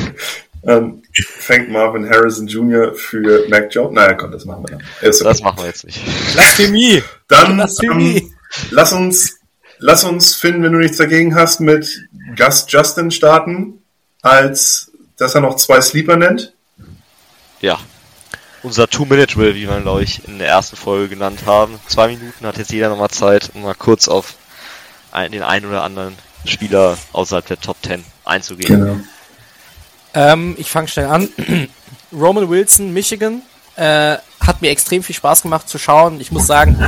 ähm, 0.66 1.02
Frank 1.40 1.68
Marvin 1.68 2.08
Harrison 2.08 2.46
Jr. 2.46 2.94
für 2.94 3.48
Mac 3.48 3.74
Jones. 3.74 3.94
Naja, 3.94 4.14
komm, 4.14 4.30
das 4.30 4.44
machen 4.44 4.64
wir 4.64 4.78
dann. 4.78 4.86
Okay. 5.02 5.24
Das 5.24 5.40
machen 5.40 5.58
wir 5.58 5.66
jetzt 5.66 5.84
nicht. 5.84 6.00
Blasphemie! 6.32 7.02
Dann 7.28 7.60
ähm, 7.82 8.32
lass 8.70 8.92
uns, 8.92 9.38
lass 9.78 10.04
uns 10.04 10.34
finden, 10.34 10.62
wenn 10.62 10.72
du 10.72 10.78
nichts 10.78 10.98
dagegen 10.98 11.34
hast, 11.34 11.60
mit 11.60 12.08
Gus 12.36 12.66
Justin 12.68 13.10
starten, 13.10 13.82
als 14.22 14.92
dass 15.16 15.34
er 15.34 15.40
noch 15.40 15.56
zwei 15.56 15.80
Sleeper 15.80 16.16
nennt. 16.16 16.54
Ja. 17.60 17.78
Unser 18.62 18.88
Two-Minute-Drill, 18.88 19.54
wie 19.54 19.68
wir 19.68 19.80
glaube 19.80 20.02
ich 20.02 20.26
in 20.28 20.38
der 20.38 20.48
ersten 20.48 20.76
Folge 20.76 21.08
genannt 21.08 21.40
haben. 21.46 21.78
Zwei 21.86 22.08
Minuten 22.08 22.46
hat 22.46 22.58
jetzt 22.58 22.72
jeder 22.72 22.90
nochmal 22.90 23.10
Zeit, 23.10 23.50
um 23.54 23.62
mal 23.62 23.74
kurz 23.74 24.08
auf 24.08 24.34
den 25.14 25.42
einen 25.42 25.66
oder 25.66 25.82
anderen 25.82 26.16
Spieler 26.44 26.96
außerhalb 27.12 27.46
der 27.46 27.60
Top 27.60 27.76
10 27.82 28.04
einzugehen. 28.24 28.80
Genau. 28.80 29.00
Ähm, 30.14 30.54
ich 30.58 30.70
fange 30.70 30.88
schnell 30.88 31.06
an. 31.06 31.28
Roman 32.12 32.48
Wilson, 32.48 32.92
Michigan, 32.92 33.42
äh, 33.76 34.16
hat 34.40 34.60
mir 34.60 34.70
extrem 34.70 35.02
viel 35.02 35.14
Spaß 35.14 35.42
gemacht 35.42 35.68
zu 35.68 35.78
schauen. 35.78 36.20
Ich 36.20 36.32
muss 36.32 36.46
sagen, 36.46 36.78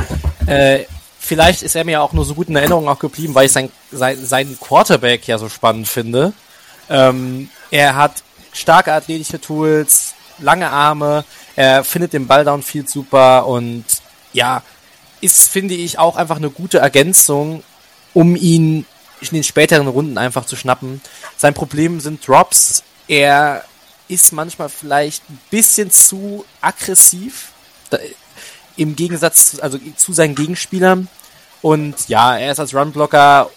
äh, 0.45 0.85
vielleicht 1.19 1.63
ist 1.63 1.75
er 1.75 1.85
mir 1.85 2.01
auch 2.01 2.13
nur 2.13 2.25
so 2.25 2.35
gut 2.35 2.49
in 2.49 2.55
Erinnerung 2.55 2.87
auch 2.87 2.99
geblieben, 2.99 3.33
weil 3.33 3.45
ich 3.45 3.51
sein, 3.51 3.71
sein, 3.91 4.23
seinen 4.23 4.59
Quarterback 4.59 5.27
ja 5.27 5.37
so 5.37 5.49
spannend 5.49 5.87
finde. 5.87 6.33
Ähm, 6.89 7.49
er 7.71 7.95
hat 7.95 8.23
starke 8.51 8.91
athletische 8.91 9.39
Tools, 9.39 10.13
lange 10.43 10.69
Arme, 10.69 11.25
er 11.55 11.83
findet 11.83 12.13
den 12.13 12.27
Ball 12.27 12.45
downfield 12.45 12.89
super 12.89 13.47
und 13.47 13.85
ja, 14.33 14.61
ist, 15.21 15.49
finde 15.49 15.73
ich, 15.73 15.99
auch 15.99 16.17
einfach 16.17 16.37
eine 16.37 16.49
gute 16.49 16.79
Ergänzung, 16.79 17.63
um 18.13 18.35
ihn 18.35 18.85
in 19.21 19.27
den 19.31 19.43
späteren 19.43 19.87
Runden 19.87 20.17
einfach 20.17 20.45
zu 20.45 20.55
schnappen. 20.55 21.01
Sein 21.37 21.53
Problem 21.53 21.99
sind 22.01 22.27
Drops. 22.27 22.83
Er 23.07 23.63
ist 24.07 24.33
manchmal 24.33 24.69
vielleicht 24.69 25.29
ein 25.29 25.39
bisschen 25.49 25.91
zu 25.91 26.45
aggressiv 26.61 27.51
da, 27.89 27.97
im 28.75 28.95
Gegensatz 28.95 29.51
zu, 29.51 29.63
also 29.63 29.79
zu 29.95 30.13
seinen 30.13 30.35
Gegenspielern. 30.35 31.07
Und 31.61 32.09
ja, 32.09 32.37
er 32.37 32.51
ist 32.51 32.59
als 32.59 32.75
Runblocker 32.75 33.49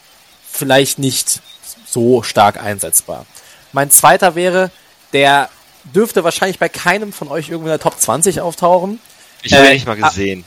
vielleicht 0.50 0.98
nicht 0.98 1.42
so 1.86 2.22
stark 2.22 2.62
einsetzbar. 2.62 3.26
Mein 3.72 3.90
zweiter 3.90 4.34
wäre, 4.36 4.70
der 5.12 5.48
dürfte 5.94 6.24
wahrscheinlich 6.24 6.58
bei 6.58 6.68
keinem 6.68 7.12
von 7.12 7.28
euch 7.28 7.48
irgendwo 7.48 7.66
in 7.66 7.72
der 7.72 7.80
Top 7.80 7.98
20 7.98 8.40
auftauchen. 8.40 9.00
Ich 9.42 9.52
habe 9.52 9.64
äh, 9.64 9.68
ihn 9.68 9.74
nicht 9.74 9.86
mal 9.86 9.96
gesehen. 9.96 10.44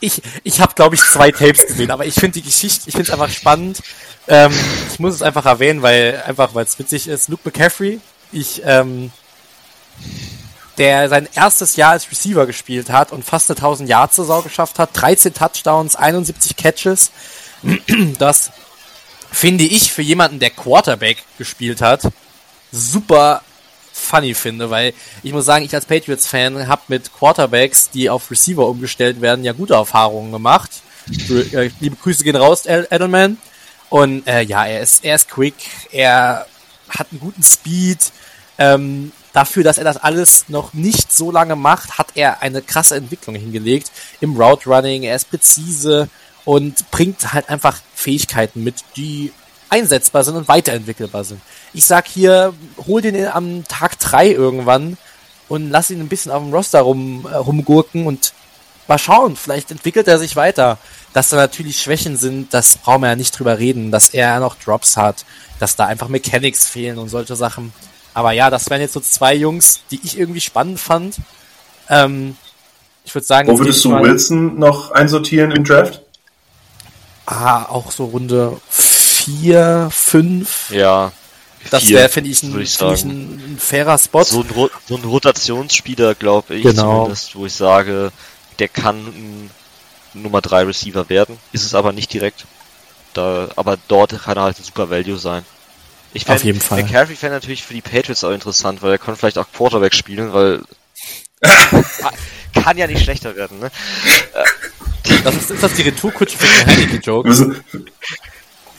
Ich, 0.00 0.20
ich 0.42 0.60
habe, 0.60 0.74
glaube 0.74 0.96
ich, 0.96 1.02
zwei 1.02 1.30
Tapes 1.30 1.66
gesehen, 1.66 1.92
aber 1.92 2.04
ich 2.04 2.14
finde 2.14 2.40
die 2.40 2.42
Geschichte, 2.42 2.88
ich 2.88 2.94
finde 2.94 3.04
es 3.04 3.10
einfach 3.10 3.30
spannend. 3.30 3.80
Ähm, 4.26 4.52
ich 4.90 4.98
muss 4.98 5.14
es 5.14 5.22
einfach 5.22 5.46
erwähnen, 5.46 5.82
weil 5.82 6.22
einfach, 6.26 6.54
weil 6.54 6.64
es 6.64 6.78
witzig 6.78 7.06
ist. 7.06 7.28
Luke 7.28 7.42
McCaffrey, 7.44 8.00
ich, 8.32 8.62
ähm, 8.64 9.12
der 10.78 11.08
sein 11.08 11.28
erstes 11.34 11.76
Jahr 11.76 11.92
als 11.92 12.10
Receiver 12.10 12.46
gespielt 12.46 12.90
hat 12.90 13.12
und 13.12 13.24
fast 13.24 13.50
eine 13.50 13.56
1000 13.56 13.88
Yards 13.88 14.16
Saison 14.16 14.42
geschafft 14.42 14.78
hat, 14.78 14.90
13 14.94 15.34
Touchdowns, 15.34 15.96
71 15.96 16.56
Catches. 16.56 17.10
Das 18.18 18.50
finde 19.30 19.64
ich 19.64 19.92
für 19.92 20.02
jemanden, 20.02 20.40
der 20.40 20.50
Quarterback 20.50 21.18
gespielt 21.38 21.80
hat, 21.80 22.02
super 22.72 23.42
funny 24.02 24.34
finde, 24.34 24.70
weil 24.70 24.92
ich 25.22 25.32
muss 25.32 25.44
sagen, 25.44 25.64
ich 25.64 25.74
als 25.74 25.86
Patriots-Fan 25.86 26.68
habe 26.68 26.82
mit 26.88 27.12
Quarterbacks, 27.12 27.90
die 27.90 28.10
auf 28.10 28.30
Receiver 28.30 28.66
umgestellt 28.68 29.20
werden, 29.20 29.44
ja 29.44 29.52
gute 29.52 29.74
Erfahrungen 29.74 30.32
gemacht. 30.32 30.70
Äh, 31.28 31.70
liebe 31.80 31.96
Grüße 31.96 32.24
gehen 32.24 32.36
raus, 32.36 32.66
Edelman. 32.66 33.38
Und 33.88 34.26
äh, 34.26 34.42
ja, 34.42 34.64
er 34.64 34.80
ist, 34.80 35.04
er 35.04 35.16
ist 35.16 35.28
quick, 35.28 35.54
er 35.90 36.46
hat 36.88 37.08
einen 37.10 37.20
guten 37.20 37.42
Speed. 37.42 37.98
Ähm, 38.58 39.12
dafür, 39.32 39.64
dass 39.64 39.78
er 39.78 39.84
das 39.84 39.96
alles 39.96 40.48
noch 40.48 40.72
nicht 40.72 41.12
so 41.12 41.30
lange 41.30 41.56
macht, 41.56 41.98
hat 41.98 42.08
er 42.14 42.42
eine 42.42 42.62
krasse 42.62 42.96
Entwicklung 42.96 43.34
hingelegt 43.34 43.90
im 44.20 44.36
Route 44.36 44.68
Running. 44.68 45.02
Er 45.02 45.16
ist 45.16 45.30
präzise 45.30 46.08
und 46.44 46.90
bringt 46.90 47.32
halt 47.32 47.48
einfach 47.48 47.80
Fähigkeiten 47.94 48.64
mit, 48.64 48.76
die 48.96 49.32
einsetzbar 49.72 50.22
sind 50.22 50.36
und 50.36 50.48
weiterentwickelbar 50.48 51.24
sind. 51.24 51.40
Ich 51.72 51.86
sag 51.86 52.06
hier, 52.06 52.52
hol 52.86 53.00
den 53.00 53.26
am 53.26 53.66
Tag 53.66 53.98
drei 53.98 54.30
irgendwann 54.30 54.98
und 55.48 55.70
lass 55.70 55.90
ihn 55.90 56.00
ein 56.00 56.08
bisschen 56.08 56.30
auf 56.30 56.42
dem 56.42 56.52
Roster 56.52 56.82
rum, 56.82 57.26
äh, 57.30 57.36
rumgurken 57.36 58.06
und 58.06 58.34
mal 58.86 58.98
schauen, 58.98 59.34
vielleicht 59.34 59.70
entwickelt 59.70 60.08
er 60.08 60.18
sich 60.18 60.36
weiter. 60.36 60.78
Dass 61.14 61.30
da 61.30 61.36
natürlich 61.36 61.80
Schwächen 61.80 62.16
sind, 62.18 62.52
das 62.52 62.76
brauchen 62.76 63.02
wir 63.02 63.08
ja 63.08 63.16
nicht 63.16 63.38
drüber 63.38 63.58
reden, 63.58 63.90
dass 63.90 64.10
er 64.10 64.40
noch 64.40 64.56
Drops 64.56 64.96
hat, 64.96 65.24
dass 65.58 65.74
da 65.76 65.86
einfach 65.86 66.08
Mechanics 66.08 66.66
fehlen 66.66 66.98
und 66.98 67.08
solche 67.08 67.36
Sachen. 67.36 67.72
Aber 68.14 68.32
ja, 68.32 68.50
das 68.50 68.68
wären 68.68 68.82
jetzt 68.82 68.92
so 68.92 69.00
zwei 69.00 69.34
Jungs, 69.34 69.80
die 69.90 70.00
ich 70.04 70.18
irgendwie 70.18 70.40
spannend 70.40 70.80
fand. 70.80 71.16
Ähm, 71.88 72.36
ich 73.04 73.14
würde 73.14 73.26
sagen. 73.26 73.48
Wo 73.48 73.58
würdest 73.58 73.84
du 73.84 73.90
Wilson 73.92 74.58
noch 74.58 74.90
einsortieren 74.90 75.50
im 75.50 75.64
Draft? 75.64 76.02
Ah, 77.24 77.64
auch 77.64 77.90
so 77.90 78.06
Runde 78.06 78.60
vier, 79.24 79.88
fünf. 79.90 80.70
Ja. 80.70 81.12
Das 81.70 81.88
wäre, 81.88 82.08
finde 82.08 82.30
ich, 82.30 82.42
ein, 82.42 82.60
ich, 82.60 82.76
find 82.76 82.92
ich 82.92 83.04
ein, 83.04 83.54
ein, 83.54 83.58
fairer 83.58 83.96
Spot. 83.96 84.24
So 84.24 84.40
ein, 84.40 84.70
so 84.88 84.96
ein 84.96 85.04
Rotationsspieler, 85.04 86.14
glaube 86.14 86.56
ich, 86.56 86.62
genau. 86.64 87.02
zumindest, 87.02 87.36
wo 87.36 87.46
ich 87.46 87.52
sage, 87.52 88.10
der 88.58 88.68
kann 88.68 88.96
ein 88.96 89.50
Nummer 90.14 90.40
3 90.40 90.64
Receiver 90.64 91.08
werden. 91.08 91.38
Ist 91.52 91.64
es 91.64 91.74
aber 91.74 91.92
nicht 91.92 92.12
direkt. 92.12 92.46
Da, 93.14 93.48
aber 93.56 93.78
dort 93.88 94.20
kann 94.22 94.36
er 94.36 94.44
halt 94.44 94.58
ein 94.58 94.64
super 94.64 94.90
Value 94.90 95.18
sein. 95.18 95.44
Ich 96.14 96.24
fänd, 96.24 96.40
Auf 96.40 96.44
jeden 96.44 96.60
Fall. 96.60 96.82
McCaffrey 96.82 97.20
wäre 97.20 97.32
natürlich 97.32 97.62
für 97.62 97.74
die 97.74 97.80
Patriots 97.80 98.24
auch 98.24 98.32
interessant, 98.32 98.82
weil 98.82 98.92
er 98.92 98.98
kann 98.98 99.16
vielleicht 99.16 99.38
auch 99.38 99.46
Quarterback 99.52 99.94
spielen, 99.94 100.32
weil 100.32 100.62
kann 102.54 102.76
ja 102.76 102.86
nicht 102.86 103.02
schlechter 103.02 103.34
werden, 103.34 103.58
ne? 103.58 103.70
Das 105.24 105.34
ist, 105.34 105.50
ist 105.50 105.62
das 105.62 105.74
die 105.74 105.82
Retourkutsche 105.82 106.36
für 106.36 106.46
den 106.46 106.66
Heineke-Joke? 106.66 107.62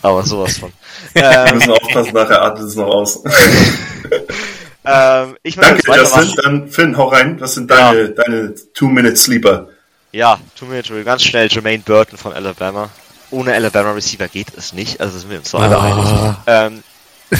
Aber 0.03 0.23
sowas 0.23 0.57
von. 0.57 0.71
Ähm, 1.15 1.45
Wir 1.45 1.53
müssen 1.55 1.71
aufpassen, 1.71 2.13
nachher 2.13 2.41
atmet 2.41 2.67
es 2.67 2.75
noch 2.75 2.87
aus. 2.87 3.23
ähm, 4.85 5.37
ich 5.43 5.55
Danke, 5.55 5.83
das 5.85 6.13
sind 6.13 6.39
dann, 6.41 6.67
Finn, 6.69 6.97
hau 6.97 7.07
rein, 7.07 7.39
was 7.39 7.55
sind 7.55 7.69
deine, 7.69 8.01
ja. 8.01 8.07
deine 8.07 8.53
Two-Minute-Sleeper? 8.73 9.67
Ja, 10.11 10.39
Two-Minute, 10.57 11.03
ganz 11.03 11.23
schnell, 11.23 11.49
Jermaine 11.51 11.83
Burton 11.85 12.17
von 12.17 12.33
Alabama. 12.33 12.89
Ohne 13.31 13.53
Alabama 13.53 13.91
Receiver 13.91 14.27
geht 14.27 14.47
es 14.55 14.73
nicht, 14.73 15.01
also 15.01 15.19
sind 15.19 15.29
wir 15.29 15.39
uns 15.39 15.51
so 15.51 15.57
alle 15.57 15.77
ah. 15.77 16.37
einig. 16.47 16.81
Ähm, 16.81 16.83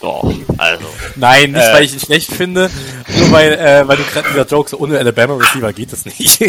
Doch, 0.02 0.34
also. 0.58 0.86
Nein, 1.16 1.52
nicht 1.52 1.64
äh, 1.64 1.74
weil 1.74 1.84
ich 1.84 1.94
ihn 1.94 2.00
schlecht 2.00 2.34
finde, 2.34 2.70
nur 3.18 3.32
weil, 3.32 3.54
äh, 3.54 3.88
weil 3.88 3.98
du 3.98 4.04
gerade 4.04 4.30
dieser 4.30 4.46
Joke 4.46 4.70
so 4.70 4.78
ohne 4.78 5.00
Alabama 5.00 5.36
Receiver 5.36 5.72
geht 5.74 5.94
es 5.94 6.06
nicht. 6.06 6.40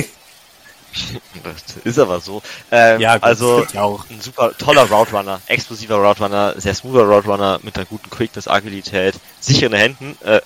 Das 1.42 1.76
ist 1.84 1.98
aber 1.98 2.20
so. 2.20 2.42
Ähm, 2.70 3.00
ja, 3.00 3.14
gut, 3.14 3.24
also 3.24 3.66
ja 3.72 3.82
auch. 3.82 4.04
ein 4.10 4.20
super 4.20 4.56
toller 4.56 4.90
Route 4.90 5.16
Runner, 5.16 5.40
explosiver 5.46 5.96
Route 5.96 6.22
Runner, 6.22 6.54
sehr 6.60 6.74
smoother 6.74 7.04
Route 7.04 7.28
Runner 7.28 7.60
mit 7.62 7.76
einer 7.76 7.86
guten 7.86 8.10
Quickness, 8.10 8.48
Agilität, 8.48 9.14
sichere 9.40 9.76
Händen, 9.76 10.16
äh, 10.24 10.40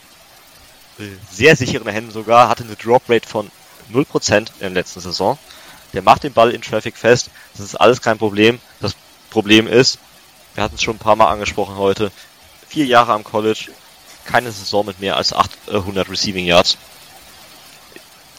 sehr 1.30 1.56
sichere 1.56 1.90
Händen 1.90 2.10
sogar, 2.10 2.48
hatte 2.48 2.64
eine 2.64 2.76
Drop 2.76 3.02
Rate 3.08 3.28
von 3.28 3.50
0% 3.92 4.36
in 4.36 4.46
der 4.60 4.70
letzten 4.70 5.00
Saison. 5.00 5.38
Der 5.92 6.02
macht 6.02 6.24
den 6.24 6.32
Ball 6.32 6.50
in 6.50 6.62
Traffic 6.62 6.96
fest, 6.96 7.30
das 7.52 7.66
ist 7.66 7.74
alles 7.74 8.00
kein 8.00 8.18
Problem. 8.18 8.60
Das 8.80 8.94
Problem 9.30 9.66
ist, 9.66 9.98
wir 10.54 10.64
hatten 10.64 10.76
es 10.76 10.82
schon 10.82 10.96
ein 10.96 11.00
paar 11.00 11.16
Mal 11.16 11.30
angesprochen 11.30 11.76
heute, 11.76 12.10
vier 12.68 12.86
Jahre 12.86 13.12
am 13.12 13.24
College, 13.24 13.70
keine 14.24 14.50
Saison 14.50 14.86
mit 14.86 15.00
mehr 15.00 15.16
als 15.16 15.32
800 15.32 16.10
Receiving 16.10 16.46
Yards. 16.46 16.78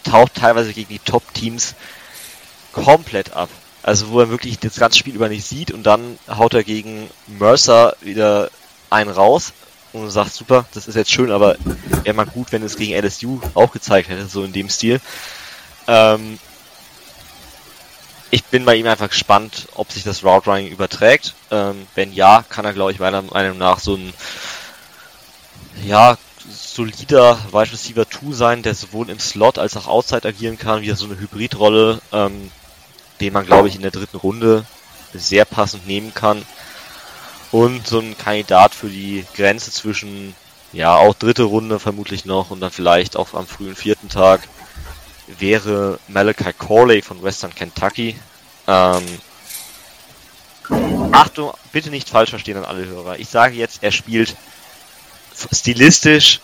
Taucht 0.09 0.35
teilweise 0.35 0.73
gegen 0.73 0.89
die 0.89 0.99
Top-Teams 0.99 1.75
komplett 2.73 3.33
ab. 3.33 3.49
Also 3.83 4.09
wo 4.09 4.19
er 4.19 4.29
wirklich 4.29 4.59
das 4.59 4.75
ganze 4.75 4.97
Spiel 4.97 5.15
über 5.15 5.29
nicht 5.29 5.45
sieht 5.45 5.71
und 5.71 5.83
dann 5.83 6.19
haut 6.27 6.53
er 6.53 6.63
gegen 6.63 7.09
Mercer 7.27 7.95
wieder 8.01 8.49
einen 8.89 9.09
raus 9.09 9.53
und 9.93 10.09
sagt, 10.09 10.33
super, 10.33 10.65
das 10.73 10.87
ist 10.87 10.95
jetzt 10.95 11.11
schön, 11.11 11.31
aber 11.31 11.55
wäre 12.03 12.15
mal 12.15 12.25
gut, 12.25 12.51
wenn 12.51 12.63
es 12.63 12.77
gegen 12.77 12.93
LSU 12.93 13.39
auch 13.53 13.71
gezeigt 13.71 14.09
hätte, 14.09 14.27
so 14.27 14.43
in 14.43 14.53
dem 14.53 14.69
Stil. 14.69 14.99
Ähm, 15.87 16.39
ich 18.29 18.43
bin 18.43 18.65
bei 18.65 18.75
ihm 18.75 18.87
einfach 18.87 19.09
gespannt, 19.09 19.69
ob 19.75 19.91
sich 19.91 20.03
das 20.03 20.23
Route 20.23 20.49
Running 20.49 20.67
überträgt. 20.67 21.33
Ähm, 21.49 21.87
wenn 21.95 22.11
ja, 22.11 22.43
kann 22.49 22.65
er, 22.65 22.73
glaube 22.73 22.91
ich, 22.91 22.99
meiner 22.99 23.21
Meinung 23.21 23.57
nach 23.57 23.79
so 23.79 23.95
ein 23.95 24.13
ja, 25.85 26.17
solider 26.49 27.37
Wide 27.51 27.71
Receiver 27.71 28.09
2 28.09 28.31
sein, 28.31 28.63
der 28.63 28.75
sowohl 28.75 29.09
im 29.09 29.19
Slot 29.19 29.57
als 29.57 29.75
auch 29.77 29.87
Outside 29.87 30.27
agieren 30.27 30.57
kann, 30.57 30.81
wie 30.81 30.91
so 30.91 31.05
eine 31.05 31.19
Hybridrolle. 31.19 32.01
Ähm, 32.11 32.51
den 33.19 33.33
man, 33.33 33.45
glaube 33.45 33.67
ich, 33.67 33.75
in 33.75 33.81
der 33.81 33.91
dritten 33.91 34.17
Runde 34.17 34.65
sehr 35.13 35.45
passend 35.45 35.87
nehmen 35.87 36.13
kann. 36.13 36.45
Und 37.51 37.87
so 37.87 37.99
ein 37.99 38.17
Kandidat 38.17 38.75
für 38.75 38.89
die 38.89 39.25
Grenze 39.35 39.71
zwischen, 39.71 40.35
ja, 40.73 40.95
auch 40.95 41.13
dritte 41.13 41.43
Runde 41.43 41.79
vermutlich 41.79 42.25
noch 42.25 42.51
und 42.51 42.59
dann 42.59 42.71
vielleicht 42.71 43.15
auch 43.15 43.33
am 43.33 43.47
frühen 43.47 43.75
vierten 43.75 44.09
Tag 44.09 44.41
wäre 45.27 45.99
Malachi 46.07 46.53
Corley 46.53 47.01
von 47.01 47.23
Western 47.23 47.55
Kentucky. 47.55 48.17
Ähm, 48.67 49.03
Achtung, 51.13 51.53
bitte 51.71 51.89
nicht 51.89 52.09
falsch 52.09 52.31
verstehen 52.31 52.57
an 52.57 52.65
alle 52.65 52.85
Hörer. 52.85 53.17
Ich 53.17 53.29
sage 53.29 53.55
jetzt, 53.55 53.81
er 53.81 53.91
spielt 53.91 54.35
stilistisch 55.53 56.39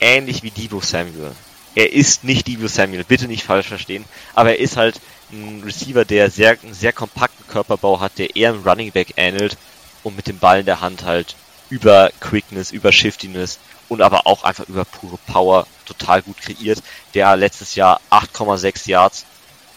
ähnlich 0.00 0.42
wie 0.42 0.50
Debo 0.50 0.80
Samuel. 0.80 1.32
Er 1.74 1.92
ist 1.92 2.24
nicht 2.24 2.48
Debo 2.48 2.68
Samuel, 2.68 3.04
bitte 3.04 3.28
nicht 3.28 3.44
falsch 3.44 3.68
verstehen, 3.68 4.04
aber 4.34 4.50
er 4.50 4.58
ist 4.58 4.76
halt 4.76 5.00
ein 5.32 5.62
Receiver, 5.64 6.04
der 6.04 6.30
sehr, 6.30 6.58
einen 6.62 6.74
sehr 6.74 6.92
kompakten 6.92 7.46
Körperbau 7.46 8.00
hat, 8.00 8.18
der 8.18 8.36
eher 8.36 8.50
einen 8.50 8.62
Running 8.62 8.92
Back 8.92 9.14
ähnelt 9.16 9.56
und 10.02 10.16
mit 10.16 10.26
dem 10.26 10.38
Ball 10.38 10.60
in 10.60 10.66
der 10.66 10.80
Hand 10.80 11.04
halt 11.04 11.34
über 11.70 12.10
Quickness, 12.20 12.70
über 12.70 12.92
Shiftiness 12.92 13.58
und 13.88 14.02
aber 14.02 14.26
auch 14.26 14.44
einfach 14.44 14.68
über 14.68 14.84
pure 14.84 15.18
Power 15.26 15.66
total 15.86 16.22
gut 16.22 16.36
kreiert, 16.38 16.82
der 17.14 17.36
letztes 17.36 17.74
Jahr 17.74 18.00
8,6 18.10 18.88
Yards 18.88 19.24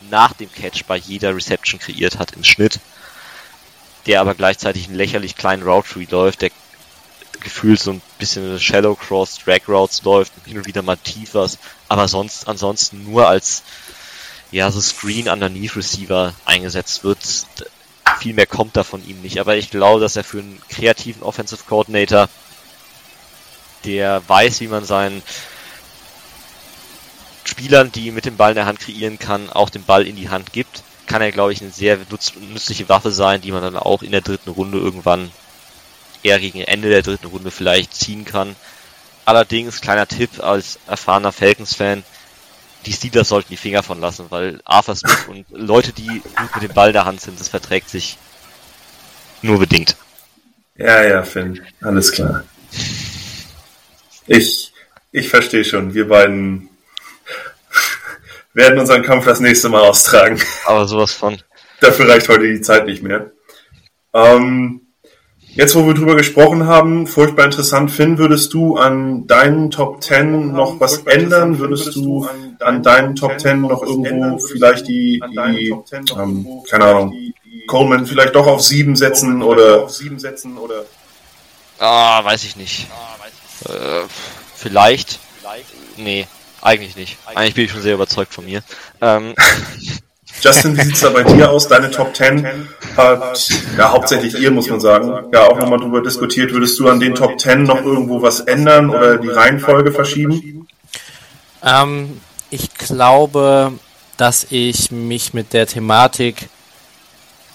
nach 0.10 0.34
dem 0.34 0.52
Catch 0.52 0.84
bei 0.88 0.98
jeder 0.98 1.36
Reception 1.36 1.80
kreiert 1.80 2.20
hat 2.20 2.34
im 2.34 2.44
Schnitt, 2.44 2.80
der 4.06 4.22
aber 4.22 4.36
gleichzeitig 4.36 4.88
einen 4.88 4.98
lächerlich 4.98 5.36
kleinen 5.36 5.64
Route 5.64 5.90
Tree 5.90 6.08
läuft, 6.10 6.42
der 6.42 6.52
gefühlt 7.46 7.80
so 7.80 7.92
ein 7.92 8.02
bisschen 8.20 8.60
Shallow 8.60 8.96
Cross, 8.96 9.40
Drag 9.46 9.62
Routes 9.70 10.04
läuft, 10.04 10.34
hin 10.46 10.58
und 10.58 10.68
wieder 10.68 10.82
mal 10.82 10.98
Tiefers, 10.98 11.58
aber 11.88 12.10
sonst, 12.10 12.50
ansonsten 12.50 13.06
nur 13.06 13.30
als, 13.30 13.64
ja, 14.52 14.70
so 14.70 14.82
Screen 14.82 15.30
Underneath 15.30 15.78
Receiver 15.78 16.34
eingesetzt 16.46 17.06
wird 17.06 17.20
viel 18.20 18.34
mehr 18.34 18.48
kommt 18.48 18.76
da 18.76 18.84
von 18.84 19.06
ihm 19.08 19.22
nicht. 19.22 19.40
Aber 19.40 19.56
ich 19.56 19.70
glaube, 19.70 20.02
dass 20.02 20.16
er 20.16 20.24
für 20.24 20.40
einen 20.40 20.62
kreativen 20.70 21.24
Offensive 21.24 21.64
Coordinator, 21.68 22.30
der 23.84 24.22
weiß, 24.28 24.62
wie 24.62 24.68
man 24.68 24.86
seinen 24.86 25.22
Spielern, 27.44 27.92
die 27.92 28.12
mit 28.12 28.26
dem 28.26 28.38
Ball 28.38 28.52
in 28.52 28.56
der 28.56 28.66
Hand 28.66 28.80
kreieren 28.80 29.20
kann, 29.20 29.50
auch 29.50 29.70
den 29.70 29.84
Ball 29.84 30.08
in 30.08 30.16
die 30.16 30.30
Hand 30.30 30.54
gibt, 30.54 30.84
kann 31.06 31.22
er, 31.22 31.32
glaube 31.32 31.54
ich, 31.54 31.62
eine 31.62 31.72
sehr 31.72 32.00
nützliche 32.52 32.90
Waffe 32.90 33.12
sein, 33.12 33.42
die 33.42 33.52
man 33.52 33.62
dann 33.62 33.76
auch 33.78 34.02
in 34.02 34.12
der 34.12 34.22
dritten 34.22 34.50
Runde 34.50 34.80
irgendwann 34.80 35.32
eher 36.26 36.40
gegen 36.40 36.62
Ende 36.62 36.90
der 36.90 37.04
dritten 37.04 37.28
Runde 37.28 37.52
vielleicht 37.52 37.94
ziehen 37.94 38.26
kann. 38.26 38.56
Allerdings, 39.26 39.80
kleiner 39.80 40.08
Tipp 40.08 40.44
als 40.44 40.80
erfahrener 40.88 41.32
Falcons-Fan, 41.32 42.04
die 42.86 42.94
Steelers 42.94 43.30
sollten 43.30 43.50
die 43.50 43.58
Finger 43.58 43.84
von 43.84 44.00
lassen, 44.00 44.26
weil 44.30 44.60
Arthur 44.66 44.96
Smith 44.96 45.26
und 45.28 45.46
Leute, 45.52 45.94
die 45.94 46.08
gut 46.08 46.56
mit 46.56 46.64
dem 46.64 46.74
Ball 46.74 46.88
in 46.90 46.94
der 46.94 47.06
Hand 47.06 47.22
sind, 47.22 47.40
das 47.40 47.50
verträgt 47.50 47.90
sich 47.90 48.18
nur 49.42 49.60
bedingt. 49.60 49.96
Ja, 50.76 51.04
ja, 51.04 51.24
Finn, 51.24 51.62
alles 51.82 52.12
klar. 52.12 52.44
Ich, 54.28 54.74
ich 55.12 55.30
verstehe 55.30 55.64
schon. 55.64 55.94
Wir 55.94 56.08
beiden 56.08 56.70
werden 58.54 58.80
unseren 58.80 59.04
Kampf 59.04 59.26
das 59.26 59.40
nächste 59.40 59.70
Mal 59.70 59.82
austragen. 59.82 60.42
Aber 60.66 60.88
sowas 60.88 61.14
von. 61.14 61.42
Dafür 61.80 62.10
reicht 62.10 62.30
heute 62.30 62.52
die 62.52 62.62
Zeit 62.62 62.86
nicht 62.86 63.02
mehr. 63.02 63.32
Ähm, 64.14 64.85
Jetzt, 65.56 65.74
wo 65.74 65.88
wir 65.88 65.94
drüber 65.94 66.18
gesprochen 66.18 66.68
haben, 66.68 67.08
furchtbar 67.08 67.46
interessant, 67.46 67.90
Finn, 67.90 68.18
würdest 68.18 68.54
du 68.54 68.76
an 68.76 69.26
deinen 69.26 69.72
Top 69.72 70.04
10 70.04 70.52
noch 70.52 70.82
was 70.82 70.98
ändern? 71.06 71.60
Würdest 71.60 71.96
du 71.96 72.28
an 72.60 72.84
deinen 72.84 73.16
Top 73.16 73.40
10 73.40 73.62
noch 73.62 73.82
irgendwo 73.82 74.38
vielleicht 74.38 74.86
die, 74.90 75.22
die 75.32 75.74
ähm, 76.14 76.46
keine 76.70 76.84
Ahnung, 76.84 77.34
Coleman 77.68 78.06
vielleicht 78.06 78.36
doch 78.36 78.48
auf 78.48 78.62
7 78.62 78.98
setzen 78.98 79.42
oder? 79.42 79.88
Ah, 81.80 82.22
weiß 82.24 82.44
ich 82.44 82.58
nicht. 82.58 82.88
Äh, 83.70 84.02
vielleicht. 84.56 85.20
Nee, 85.96 86.28
eigentlich 86.62 86.98
nicht. 86.98 87.18
Eigentlich 87.26 87.54
bin 87.56 87.66
ich 87.66 87.72
schon 87.72 87.82
sehr 87.82 87.94
überzeugt 87.96 88.34
von 88.34 88.44
mir. 88.44 88.62
Ähm, 89.00 89.36
Justin, 90.42 90.78
wie 90.78 90.82
sieht's 90.82 91.02
da 91.02 91.10
bei 91.10 91.24
dir 91.24 91.50
aus? 91.50 91.68
Deine 91.68 91.90
Top 91.90 92.16
10 92.16 92.68
hat, 92.98 93.50
ja, 93.78 93.92
hauptsächlich 93.92 94.36
ihr, 94.40 94.52
muss 94.52 94.70
man 94.70 94.80
sagen, 94.80 95.12
ja 95.34 95.48
auch 95.48 95.58
nochmal 95.58 95.80
drüber 95.80 96.02
diskutiert. 96.02 96.52
Würdest 96.52 96.80
du 96.80 96.88
an 96.90 97.00
den 97.00 97.16
Top 97.16 97.40
10 97.40 97.64
noch 97.64 97.84
irgendwo 97.84 98.22
was 98.22 98.42
ändern 98.42 98.90
oder 98.90 99.18
die 99.18 99.30
Reihenfolge 99.30 99.92
verschieben? 99.92 100.68
Ähm, 101.64 102.22
ich 102.50 102.74
glaube, 102.74 103.74
dass 104.18 104.48
ich 104.50 104.92
mich 104.92 105.34
mit 105.34 105.54
der 105.54 105.68
Thematik 105.68 106.50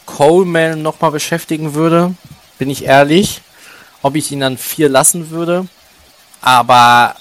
Coleman 0.06 0.82
nochmal 0.82 1.12
beschäftigen 1.12 1.74
würde, 1.74 2.14
bin 2.58 2.70
ich 2.70 2.84
ehrlich. 2.84 3.42
Ob 4.02 4.16
ich 4.16 4.32
ihn 4.32 4.40
dann 4.40 4.56
vier 4.56 4.88
lassen 4.88 5.30
würde. 5.30 5.66
Aber 6.40 7.14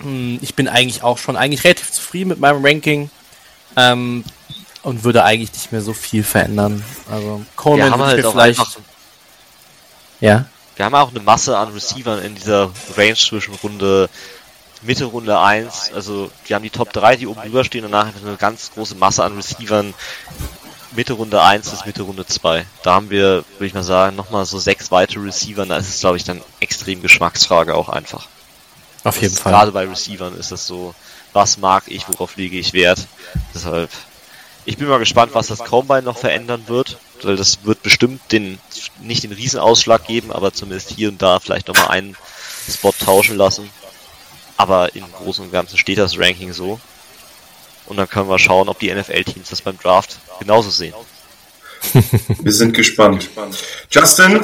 hm, 0.00 0.38
ich 0.42 0.54
bin 0.54 0.68
eigentlich 0.68 1.02
auch 1.02 1.18
schon 1.18 1.36
eigentlich 1.36 1.64
relativ 1.64 1.90
zufrieden 1.92 2.28
mit 2.28 2.40
meinem 2.40 2.64
Ranking. 2.64 3.10
Ähm, 3.76 4.24
und 4.86 5.02
würde 5.02 5.24
eigentlich 5.24 5.52
nicht 5.52 5.72
mehr 5.72 5.80
so 5.80 5.92
viel 5.92 6.22
verändern. 6.22 6.84
Also 7.10 7.42
Coleman 7.56 7.98
würde 7.98 8.04
halt 8.04 8.26
vielleicht. 8.26 8.78
ja. 10.20 10.46
Wir 10.76 10.84
haben 10.84 10.94
auch 10.94 11.10
eine 11.10 11.18
Masse 11.20 11.58
an 11.58 11.72
Receivern 11.72 12.22
in 12.22 12.36
dieser 12.36 12.70
Range 12.96 13.16
zwischen 13.16 13.54
Runde 13.54 14.08
Mitte 14.82 15.06
Runde 15.06 15.40
1. 15.40 15.90
Also 15.92 16.30
wir 16.44 16.54
haben 16.54 16.62
die 16.62 16.70
Top 16.70 16.92
3, 16.92 17.16
die 17.16 17.26
oben 17.26 17.40
drüber 17.40 17.64
stehen 17.64 17.84
und 17.84 17.90
nachher 17.90 18.12
eine 18.24 18.36
ganz 18.36 18.70
große 18.74 18.94
Masse 18.94 19.24
an 19.24 19.34
Receivern 19.34 19.92
Mitte 20.94 21.14
Runde 21.14 21.42
1 21.42 21.68
bis 21.68 21.84
Mitte 21.84 22.02
Runde 22.02 22.24
2. 22.24 22.64
Da 22.84 22.94
haben 22.94 23.10
wir, 23.10 23.44
würde 23.54 23.66
ich 23.66 23.74
mal 23.74 23.82
sagen, 23.82 24.14
nochmal 24.14 24.46
so 24.46 24.60
sechs 24.60 24.92
weitere 24.92 25.18
Receiver. 25.24 25.66
Da 25.66 25.78
ist 25.78 25.88
es, 25.88 25.98
glaube 25.98 26.16
ich, 26.16 26.22
dann 26.22 26.40
extrem 26.60 27.02
Geschmacksfrage 27.02 27.74
auch 27.74 27.88
einfach. 27.88 28.28
Auf 29.02 29.20
jeden 29.20 29.34
Fall. 29.34 29.52
Gerade 29.52 29.72
bei 29.72 29.84
Receivern 29.84 30.36
ist 30.36 30.52
das 30.52 30.64
so, 30.64 30.94
was 31.32 31.58
mag 31.58 31.84
ich, 31.86 32.08
worauf 32.08 32.36
lege 32.36 32.56
ich 32.56 32.72
Wert. 32.72 33.08
Deshalb 33.52 33.90
ich 34.66 34.76
bin 34.76 34.88
mal 34.88 34.98
gespannt, 34.98 35.32
was 35.34 35.46
das 35.46 35.60
Combine 35.60 36.02
noch 36.02 36.18
verändern 36.18 36.64
wird, 36.66 36.98
weil 37.22 37.36
das 37.36 37.64
wird 37.64 37.82
bestimmt 37.82 38.20
den, 38.32 38.58
nicht 39.00 39.22
den 39.22 39.32
Riesenausschlag 39.32 40.06
geben, 40.06 40.32
aber 40.32 40.52
zumindest 40.52 40.90
hier 40.90 41.08
und 41.08 41.22
da 41.22 41.38
vielleicht 41.38 41.68
nochmal 41.68 41.88
einen 41.88 42.16
Spot 42.68 42.92
tauschen 42.92 43.36
lassen. 43.36 43.70
Aber 44.56 44.94
im 44.96 45.04
Großen 45.12 45.44
und 45.44 45.52
Ganzen 45.52 45.78
steht 45.78 45.98
das 45.98 46.18
Ranking 46.18 46.52
so. 46.52 46.80
Und 47.86 47.96
dann 47.96 48.08
können 48.08 48.28
wir 48.28 48.38
schauen, 48.38 48.68
ob 48.68 48.80
die 48.80 48.92
NFL-Teams 48.92 49.50
das 49.50 49.62
beim 49.62 49.78
Draft 49.78 50.18
genauso 50.40 50.70
sehen. 50.70 50.94
Wir 52.42 52.52
sind 52.52 52.74
gespannt. 52.74 53.30
Justin, 53.90 54.40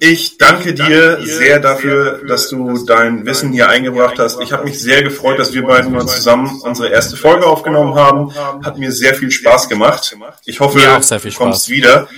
ich 0.00 0.38
danke 0.38 0.74
dir 0.74 1.18
sehr 1.24 1.60
dafür, 1.60 2.22
dass 2.26 2.48
du 2.48 2.84
dein 2.84 3.24
Wissen 3.26 3.52
hier 3.52 3.68
eingebracht 3.68 4.18
hast. 4.18 4.40
Ich 4.40 4.52
habe 4.52 4.64
mich 4.64 4.80
sehr 4.80 5.02
gefreut, 5.02 5.38
dass 5.38 5.52
wir 5.52 5.62
beiden 5.62 5.92
mal 5.92 6.06
zusammen 6.06 6.60
unsere 6.62 6.88
erste 6.88 7.16
Folge 7.16 7.46
aufgenommen 7.46 7.94
haben. 7.94 8.34
Hat 8.64 8.78
mir 8.78 8.92
sehr 8.92 9.14
viel 9.14 9.30
Spaß 9.30 9.68
gemacht. 9.68 10.16
Ich 10.44 10.60
hoffe, 10.60 10.78
du 10.78 11.30
kommst 11.32 11.68
wieder. 11.68 12.08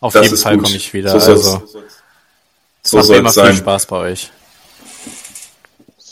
Auf 0.00 0.12
das 0.12 0.24
jeden 0.24 0.36
Fall 0.36 0.58
komme 0.58 0.76
ich 0.76 0.92
wieder. 0.92 1.18
So 1.20 1.30
also, 1.32 1.62
so 2.82 3.02
soll 3.02 3.24
es 3.26 3.34
sein. 3.34 3.52
Viel 3.52 3.56
Spaß 3.58 3.86
bei 3.86 3.96
euch. 3.96 4.30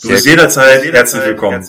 Du 0.01 0.07
bist 0.07 0.25
jederzeit 0.25 0.83
herzlich 0.83 1.23
willkommen. 1.25 1.67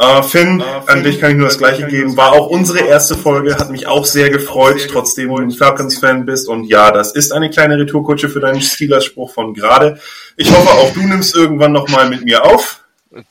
Äh, 0.00 0.22
Finn, 0.22 0.62
an 0.62 1.04
dich 1.04 1.20
kann 1.20 1.32
ich 1.32 1.36
nur 1.36 1.48
das 1.48 1.58
Gleiche 1.58 1.86
geben. 1.86 2.16
War 2.16 2.32
auch 2.32 2.46
unsere 2.46 2.78
erste 2.78 3.14
Folge, 3.14 3.56
hat 3.56 3.70
mich 3.70 3.86
auch 3.86 4.06
sehr 4.06 4.30
gefreut, 4.30 4.88
trotzdem 4.90 5.28
du 5.28 5.36
ein 5.36 5.50
Falcons-Fan 5.50 6.24
bist. 6.24 6.48
Und 6.48 6.64
ja, 6.64 6.90
das 6.90 7.12
ist 7.12 7.32
eine 7.32 7.50
kleine 7.50 7.76
Retourkutsche 7.76 8.30
für 8.30 8.40
deinen 8.40 8.62
Steelers-Spruch 8.62 9.30
von 9.30 9.52
gerade. 9.52 10.00
Ich 10.38 10.50
hoffe, 10.50 10.70
auch 10.70 10.94
du 10.94 11.00
nimmst 11.00 11.36
irgendwann 11.36 11.72
nochmal 11.72 12.08
mit 12.08 12.24
mir 12.24 12.46
auf. 12.46 12.82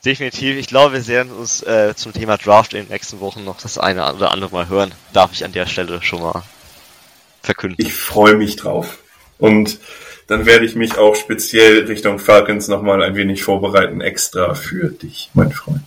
Definitiv. 0.04 0.56
Ich 0.58 0.68
glaube, 0.68 0.94
wir 0.94 1.06
werden 1.08 1.32
uns 1.32 1.60
äh, 1.64 1.94
zum 1.96 2.12
Thema 2.12 2.36
Draft 2.36 2.72
in 2.74 2.84
den 2.84 2.92
nächsten 2.92 3.18
Wochen 3.18 3.44
noch 3.44 3.60
das 3.60 3.76
eine 3.76 4.14
oder 4.14 4.30
andere 4.30 4.52
Mal 4.52 4.68
hören. 4.68 4.92
Darf 5.12 5.32
ich 5.32 5.44
an 5.44 5.50
der 5.50 5.66
Stelle 5.66 6.00
schon 6.02 6.22
mal 6.22 6.44
verkünden. 7.42 7.84
Ich 7.84 7.94
freue 7.94 8.36
mich 8.36 8.54
drauf. 8.54 8.98
Und 9.38 9.80
dann 10.28 10.46
werde 10.46 10.66
ich 10.66 10.76
mich 10.76 10.98
auch 10.98 11.16
speziell 11.16 11.86
Richtung 11.86 12.20
Falcons 12.20 12.68
nochmal 12.68 13.02
ein 13.02 13.16
wenig 13.16 13.42
vorbereiten, 13.42 14.00
extra 14.00 14.54
für 14.54 14.90
dich, 14.90 15.30
mein 15.34 15.50
Freund. 15.50 15.82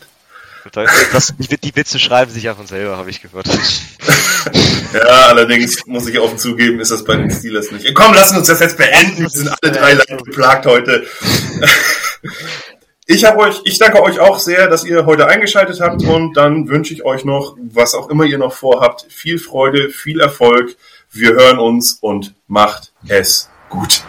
Das, 0.71 1.33
die, 1.37 1.75
Witze 1.75 1.99
schreiben 1.99 2.31
sich 2.31 2.43
ja 2.43 2.55
von 2.55 2.67
selber, 2.67 2.97
habe 2.97 3.09
ich 3.09 3.21
gehört. 3.21 3.47
ja, 4.93 5.27
allerdings 5.27 5.85
muss 5.85 6.07
ich 6.07 6.19
offen 6.19 6.37
zugeben, 6.37 6.79
ist 6.79 6.91
das 6.91 7.03
bei 7.03 7.15
den 7.15 7.29
Steelers 7.29 7.71
nicht. 7.71 7.93
Komm, 7.93 8.13
lassen 8.13 8.37
uns 8.37 8.47
das 8.47 8.59
jetzt 8.59 8.77
beenden. 8.77 9.23
Wir 9.23 9.29
sind 9.29 9.49
alle 9.61 9.71
drei 9.71 9.93
leicht 9.93 10.23
geplagt 10.23 10.65
heute. 10.65 11.05
Ich 13.05 13.27
euch, 13.27 13.61
ich 13.65 13.77
danke 13.79 14.01
euch 14.01 14.19
auch 14.21 14.39
sehr, 14.39 14.69
dass 14.69 14.85
ihr 14.85 15.05
heute 15.05 15.27
eingeschaltet 15.27 15.81
habt 15.81 16.03
und 16.03 16.37
dann 16.37 16.69
wünsche 16.69 16.93
ich 16.93 17.03
euch 17.03 17.25
noch, 17.25 17.57
was 17.73 17.95
auch 17.95 18.09
immer 18.09 18.23
ihr 18.23 18.37
noch 18.37 18.53
vorhabt, 18.53 19.05
viel 19.09 19.39
Freude, 19.39 19.89
viel 19.89 20.21
Erfolg. 20.21 20.77
Wir 21.11 21.33
hören 21.33 21.59
uns 21.59 21.97
und 21.99 22.33
macht 22.47 22.93
es 23.09 23.49
gut. 23.69 24.03